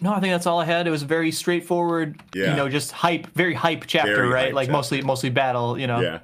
No, 0.00 0.12
I 0.12 0.20
think 0.20 0.32
that's 0.32 0.46
all 0.46 0.60
I 0.60 0.64
had. 0.64 0.86
It 0.86 0.90
was 0.90 1.02
a 1.02 1.06
very 1.06 1.30
straightforward, 1.32 2.20
Yeah. 2.34 2.50
you 2.50 2.56
know, 2.56 2.68
just 2.68 2.90
hype, 2.92 3.28
very 3.34 3.54
hype 3.54 3.84
chapter, 3.86 4.14
Very 4.14 4.28
right? 4.28 4.44
hype 4.46 4.54
like 4.54 4.66
chapter. 4.66 4.72
mostly 4.72 5.02
mostly 5.02 5.30
battle, 5.30 5.78
you 5.78 5.86
know. 5.86 6.00
Yeah. 6.00 6.20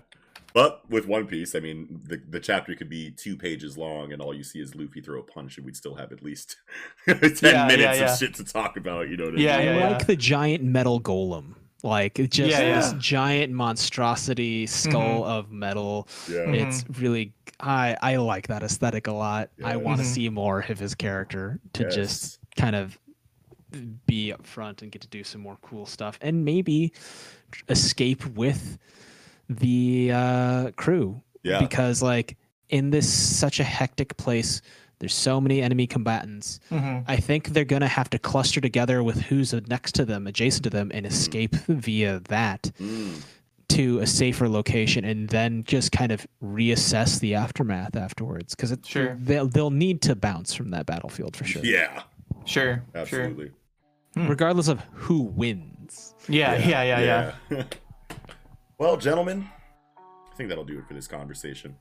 But 0.54 0.88
with 0.90 1.06
One 1.06 1.26
Piece, 1.26 1.54
I 1.54 1.60
mean, 1.60 2.00
the, 2.04 2.18
the 2.28 2.40
chapter 2.40 2.74
could 2.74 2.88
be 2.88 3.10
two 3.10 3.36
pages 3.36 3.78
long, 3.78 4.12
and 4.12 4.20
all 4.20 4.34
you 4.34 4.44
see 4.44 4.60
is 4.60 4.74
Luffy 4.74 5.00
throw 5.00 5.20
a 5.20 5.22
punch, 5.22 5.56
and 5.56 5.64
we'd 5.64 5.76
still 5.76 5.94
have 5.94 6.12
at 6.12 6.22
least 6.22 6.56
ten 7.06 7.18
Yeah, 7.42 7.66
minutes 7.66 7.80
yeah, 7.80 7.94
yeah. 7.94 8.12
of 8.12 8.18
shit 8.18 8.34
to 8.34 8.44
talk 8.44 8.76
about. 8.76 9.08
You 9.08 9.16
know 9.16 9.24
what 9.26 9.34
I 9.34 9.38
Yeah, 9.40 9.58
mean? 9.58 9.68
I 9.68 9.78
yeah, 9.78 9.88
like 9.90 10.06
the 10.06 10.16
giant 10.16 10.62
metal 10.64 11.00
golem. 11.00 11.54
Like 11.84 12.18
it's 12.20 12.36
just 12.36 12.50
Yeah, 12.50 12.76
this 12.76 12.92
yeah. 12.92 12.98
giant 13.00 13.52
monstrosity 13.52 14.66
skull 14.66 15.24
of 15.24 15.50
metal. 15.50 16.06
Yeah. 16.30 16.46
Mhm. 16.46 16.54
It's 16.54 16.84
really 17.00 17.32
I 17.58 17.96
I 18.00 18.16
like 18.16 18.46
that 18.48 18.62
aesthetic 18.62 19.08
a 19.08 19.12
lot. 19.12 19.50
I 19.64 19.76
want 19.76 19.98
to 19.98 20.04
Mhm. 20.04 20.14
see 20.14 20.28
more 20.28 20.60
of 20.68 20.78
his 20.78 20.94
character 20.94 21.58
to 21.72 21.82
Yes. 21.82 21.94
just 21.94 22.38
kind 22.56 22.76
of 22.76 22.96
be 24.06 24.32
up 24.32 24.46
front 24.46 24.82
and 24.82 24.92
get 24.92 25.02
to 25.02 25.08
do 25.08 25.24
some 25.24 25.40
more 25.40 25.56
cool 25.62 25.86
stuff 25.86 26.18
and 26.20 26.44
maybe 26.44 26.92
escape 27.68 28.24
with 28.26 28.78
the 29.58 30.10
uh, 30.12 30.70
crew 30.76 31.22
Yeah. 31.42 31.60
because 31.60 32.02
like 32.02 32.36
in 32.68 32.90
this 32.90 33.08
such 33.12 33.60
a 33.60 33.64
hectic 33.64 34.16
place 34.16 34.62
there's 34.98 35.14
so 35.14 35.40
many 35.40 35.60
enemy 35.60 35.86
combatants 35.86 36.60
hmm 36.68 37.00
I 37.08 37.16
think 37.16 37.48
they're 37.48 37.64
gonna 37.64 37.88
have 37.88 38.08
to 38.10 38.18
cluster 38.18 38.60
together 38.60 39.02
with 39.02 39.20
who's 39.22 39.52
next 39.68 39.92
to 39.96 40.04
them, 40.04 40.26
adjacent 40.26 40.62
to 40.64 40.70
them, 40.70 40.90
and 40.94 41.04
escape 41.06 41.54
via 41.68 42.20
that 42.28 42.70
Mm. 42.80 43.22
to 43.70 43.98
a 44.00 44.06
safer 44.06 44.48
location, 44.48 45.04
and 45.04 45.28
then 45.28 45.64
just 45.64 45.90
kind 45.92 46.12
of 46.12 46.26
reassess 46.42 47.18
the 47.20 47.34
aftermath 47.34 47.96
afterwards. 47.96 48.54
Because 48.54 48.76
Sure. 48.86 49.16
they'll 49.20 49.48
they'll 49.48 49.70
need 49.70 50.02
to 50.02 50.14
bounce 50.14 50.54
from 50.54 50.70
that 50.70 50.86
battlefield 50.86 51.36
for 51.36 51.44
sure, 51.44 51.64
Yeah. 51.64 52.02
Sure, 52.44 52.84
sure. 52.84 52.84
Absolutely. 52.94 53.50
regardless 54.14 54.68
of 54.68 54.80
who 54.92 55.22
wins. 55.22 56.14
Yeah, 56.28 56.54
yeah, 56.58 56.82
yeah, 56.82 57.00
yeah. 57.00 57.32
yeah. 57.50 57.62
well, 58.78 58.96
gentlemen, 58.96 59.48
I 59.98 60.34
think 60.34 60.48
that'll 60.48 60.64
do 60.64 60.78
it 60.78 60.86
for 60.86 60.94
this 60.94 61.06
conversation. 61.06 61.76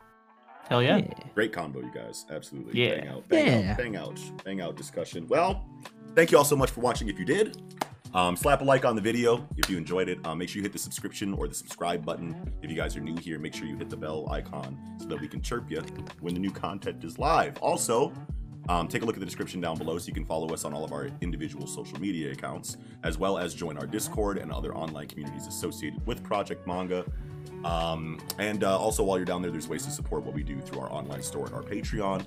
Hell 0.70 0.82
yeah. 0.84 1.02
Great 1.34 1.52
combo, 1.52 1.80
you 1.82 1.92
guys. 1.94 2.26
Absolutely. 2.30 2.80
Yeah. 2.82 2.96
Bang 3.00 3.08
out, 3.08 3.28
bang 3.30 3.48
Yeah. 3.64 3.72
out, 3.72 3.78
bang 3.78 3.96
out, 3.96 4.20
bang 4.46 4.62
out 4.62 4.76
discussion. 4.78 5.28
Well, 5.28 5.66
thank 6.16 6.32
you 6.32 6.38
all 6.38 6.46
so 6.46 6.56
much 6.56 6.70
for 6.72 6.82
watching. 6.82 7.10
If 7.10 7.20
you 7.20 7.26
did, 7.26 7.62
um, 8.14 8.36
slap 8.38 8.62
a 8.62 8.64
like 8.64 8.86
on 8.86 8.96
the 8.96 9.02
video 9.02 9.48
if 9.58 9.70
you 9.70 9.78
enjoyed 9.78 10.08
it. 10.08 10.20
Um, 10.26 10.38
make 10.38 10.50
sure 10.50 10.58
you 10.58 10.64
hit 10.64 10.72
the 10.74 10.80
subscription 10.80 11.34
or 11.34 11.48
the 11.48 11.56
subscribe 11.56 12.06
button. 12.06 12.36
If 12.62 12.70
you 12.70 12.76
guys 12.78 12.96
are 12.96 13.02
new 13.02 13.18
here, 13.18 13.40
make 13.40 13.54
sure 13.54 13.66
you 13.68 13.76
hit 13.78 13.90
the 13.90 13.98
bell 13.98 14.30
icon 14.32 14.78
so 15.00 15.08
that 15.08 15.20
we 15.20 15.28
can 15.28 15.42
chirp 15.42 15.70
you 15.70 15.82
when 16.22 16.34
the 16.34 16.40
new 16.40 16.52
content 16.52 17.04
is 17.04 17.18
live. 17.18 17.58
Also, 17.58 18.14
um, 18.70 18.88
take 18.88 19.02
a 19.02 19.06
look 19.06 19.16
at 19.16 19.20
the 19.20 19.26
description 19.26 19.60
down 19.62 19.78
below 19.78 19.98
so 19.98 20.08
you 20.08 20.14
can 20.14 20.26
follow 20.26 20.54
us 20.54 20.66
on 20.66 20.74
all 20.74 20.84
of 20.84 20.92
our 20.94 21.10
individual 21.22 21.66
social 21.68 22.00
media 22.00 22.32
accounts, 22.32 22.78
as 23.04 23.18
well 23.18 23.38
as 23.38 23.54
join 23.54 23.78
our 23.78 23.88
Discord 23.88 24.38
and 24.38 24.52
other 24.52 24.76
online 24.76 25.08
communities 25.08 25.48
associated 25.48 26.06
with 26.06 26.24
Project 26.24 26.66
Manga. 26.68 27.04
Um, 27.66 28.20
and 28.40 28.64
uh, 28.64 28.78
also, 28.80 29.04
while 29.04 29.18
you're 29.18 29.26
down 29.26 29.42
there, 29.42 29.52
there's 29.52 29.68
ways 29.68 29.84
to 29.86 29.92
support 29.92 30.24
what 30.24 30.34
we 30.34 30.44
do 30.44 30.60
through 30.62 30.80
our 30.82 30.92
online 30.92 31.22
store 31.24 31.46
and 31.48 31.56
our 31.56 31.64
Patreon. 31.64 32.26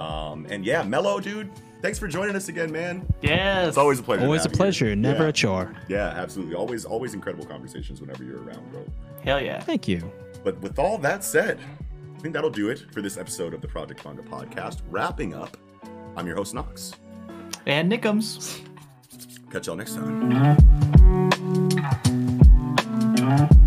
Um, 0.00 0.46
and 0.50 0.64
yeah, 0.64 0.82
Mello, 0.84 1.18
dude, 1.18 1.50
thanks 1.82 1.98
for 1.98 2.06
joining 2.06 2.36
us 2.36 2.48
again, 2.48 2.70
man. 2.70 3.04
Yes. 3.20 3.68
It's 3.68 3.76
always 3.76 3.98
a 3.98 4.02
pleasure. 4.02 4.22
Always 4.24 4.42
a 4.42 4.44
have 4.44 4.52
you. 4.52 4.56
pleasure, 4.56 4.94
never 4.96 5.24
Yeah. 5.24 5.28
a 5.30 5.32
chore. 5.32 5.74
Yeah, 5.88 6.06
absolutely. 6.08 6.54
Always, 6.54 6.84
always 6.84 7.14
incredible 7.14 7.46
conversations 7.46 8.00
whenever 8.00 8.22
you're 8.22 8.42
around, 8.42 8.70
bro. 8.70 8.84
Hell 9.24 9.40
yeah. 9.40 9.60
Thank 9.60 9.88
you. 9.88 10.10
But 10.44 10.60
with 10.60 10.78
all 10.78 10.98
that 10.98 11.24
said, 11.24 11.58
I 12.16 12.20
think 12.20 12.32
that'll 12.34 12.50
do 12.50 12.68
it 12.70 12.84
for 12.92 13.02
this 13.02 13.16
episode 13.16 13.54
of 13.54 13.60
the 13.60 13.68
Project 13.68 14.04
Manga 14.04 14.22
Podcast. 14.22 14.80
Wrapping 14.90 15.34
up, 15.34 15.56
I'm 16.16 16.26
your 16.26 16.36
host, 16.36 16.54
Knox. 16.54 16.92
And 17.66 17.90
Nickums. 17.90 18.60
Catch 19.50 19.66
y'all 19.66 19.76
next 19.76 19.94
time. 19.94 20.30
Mm-hmm. 23.18 23.57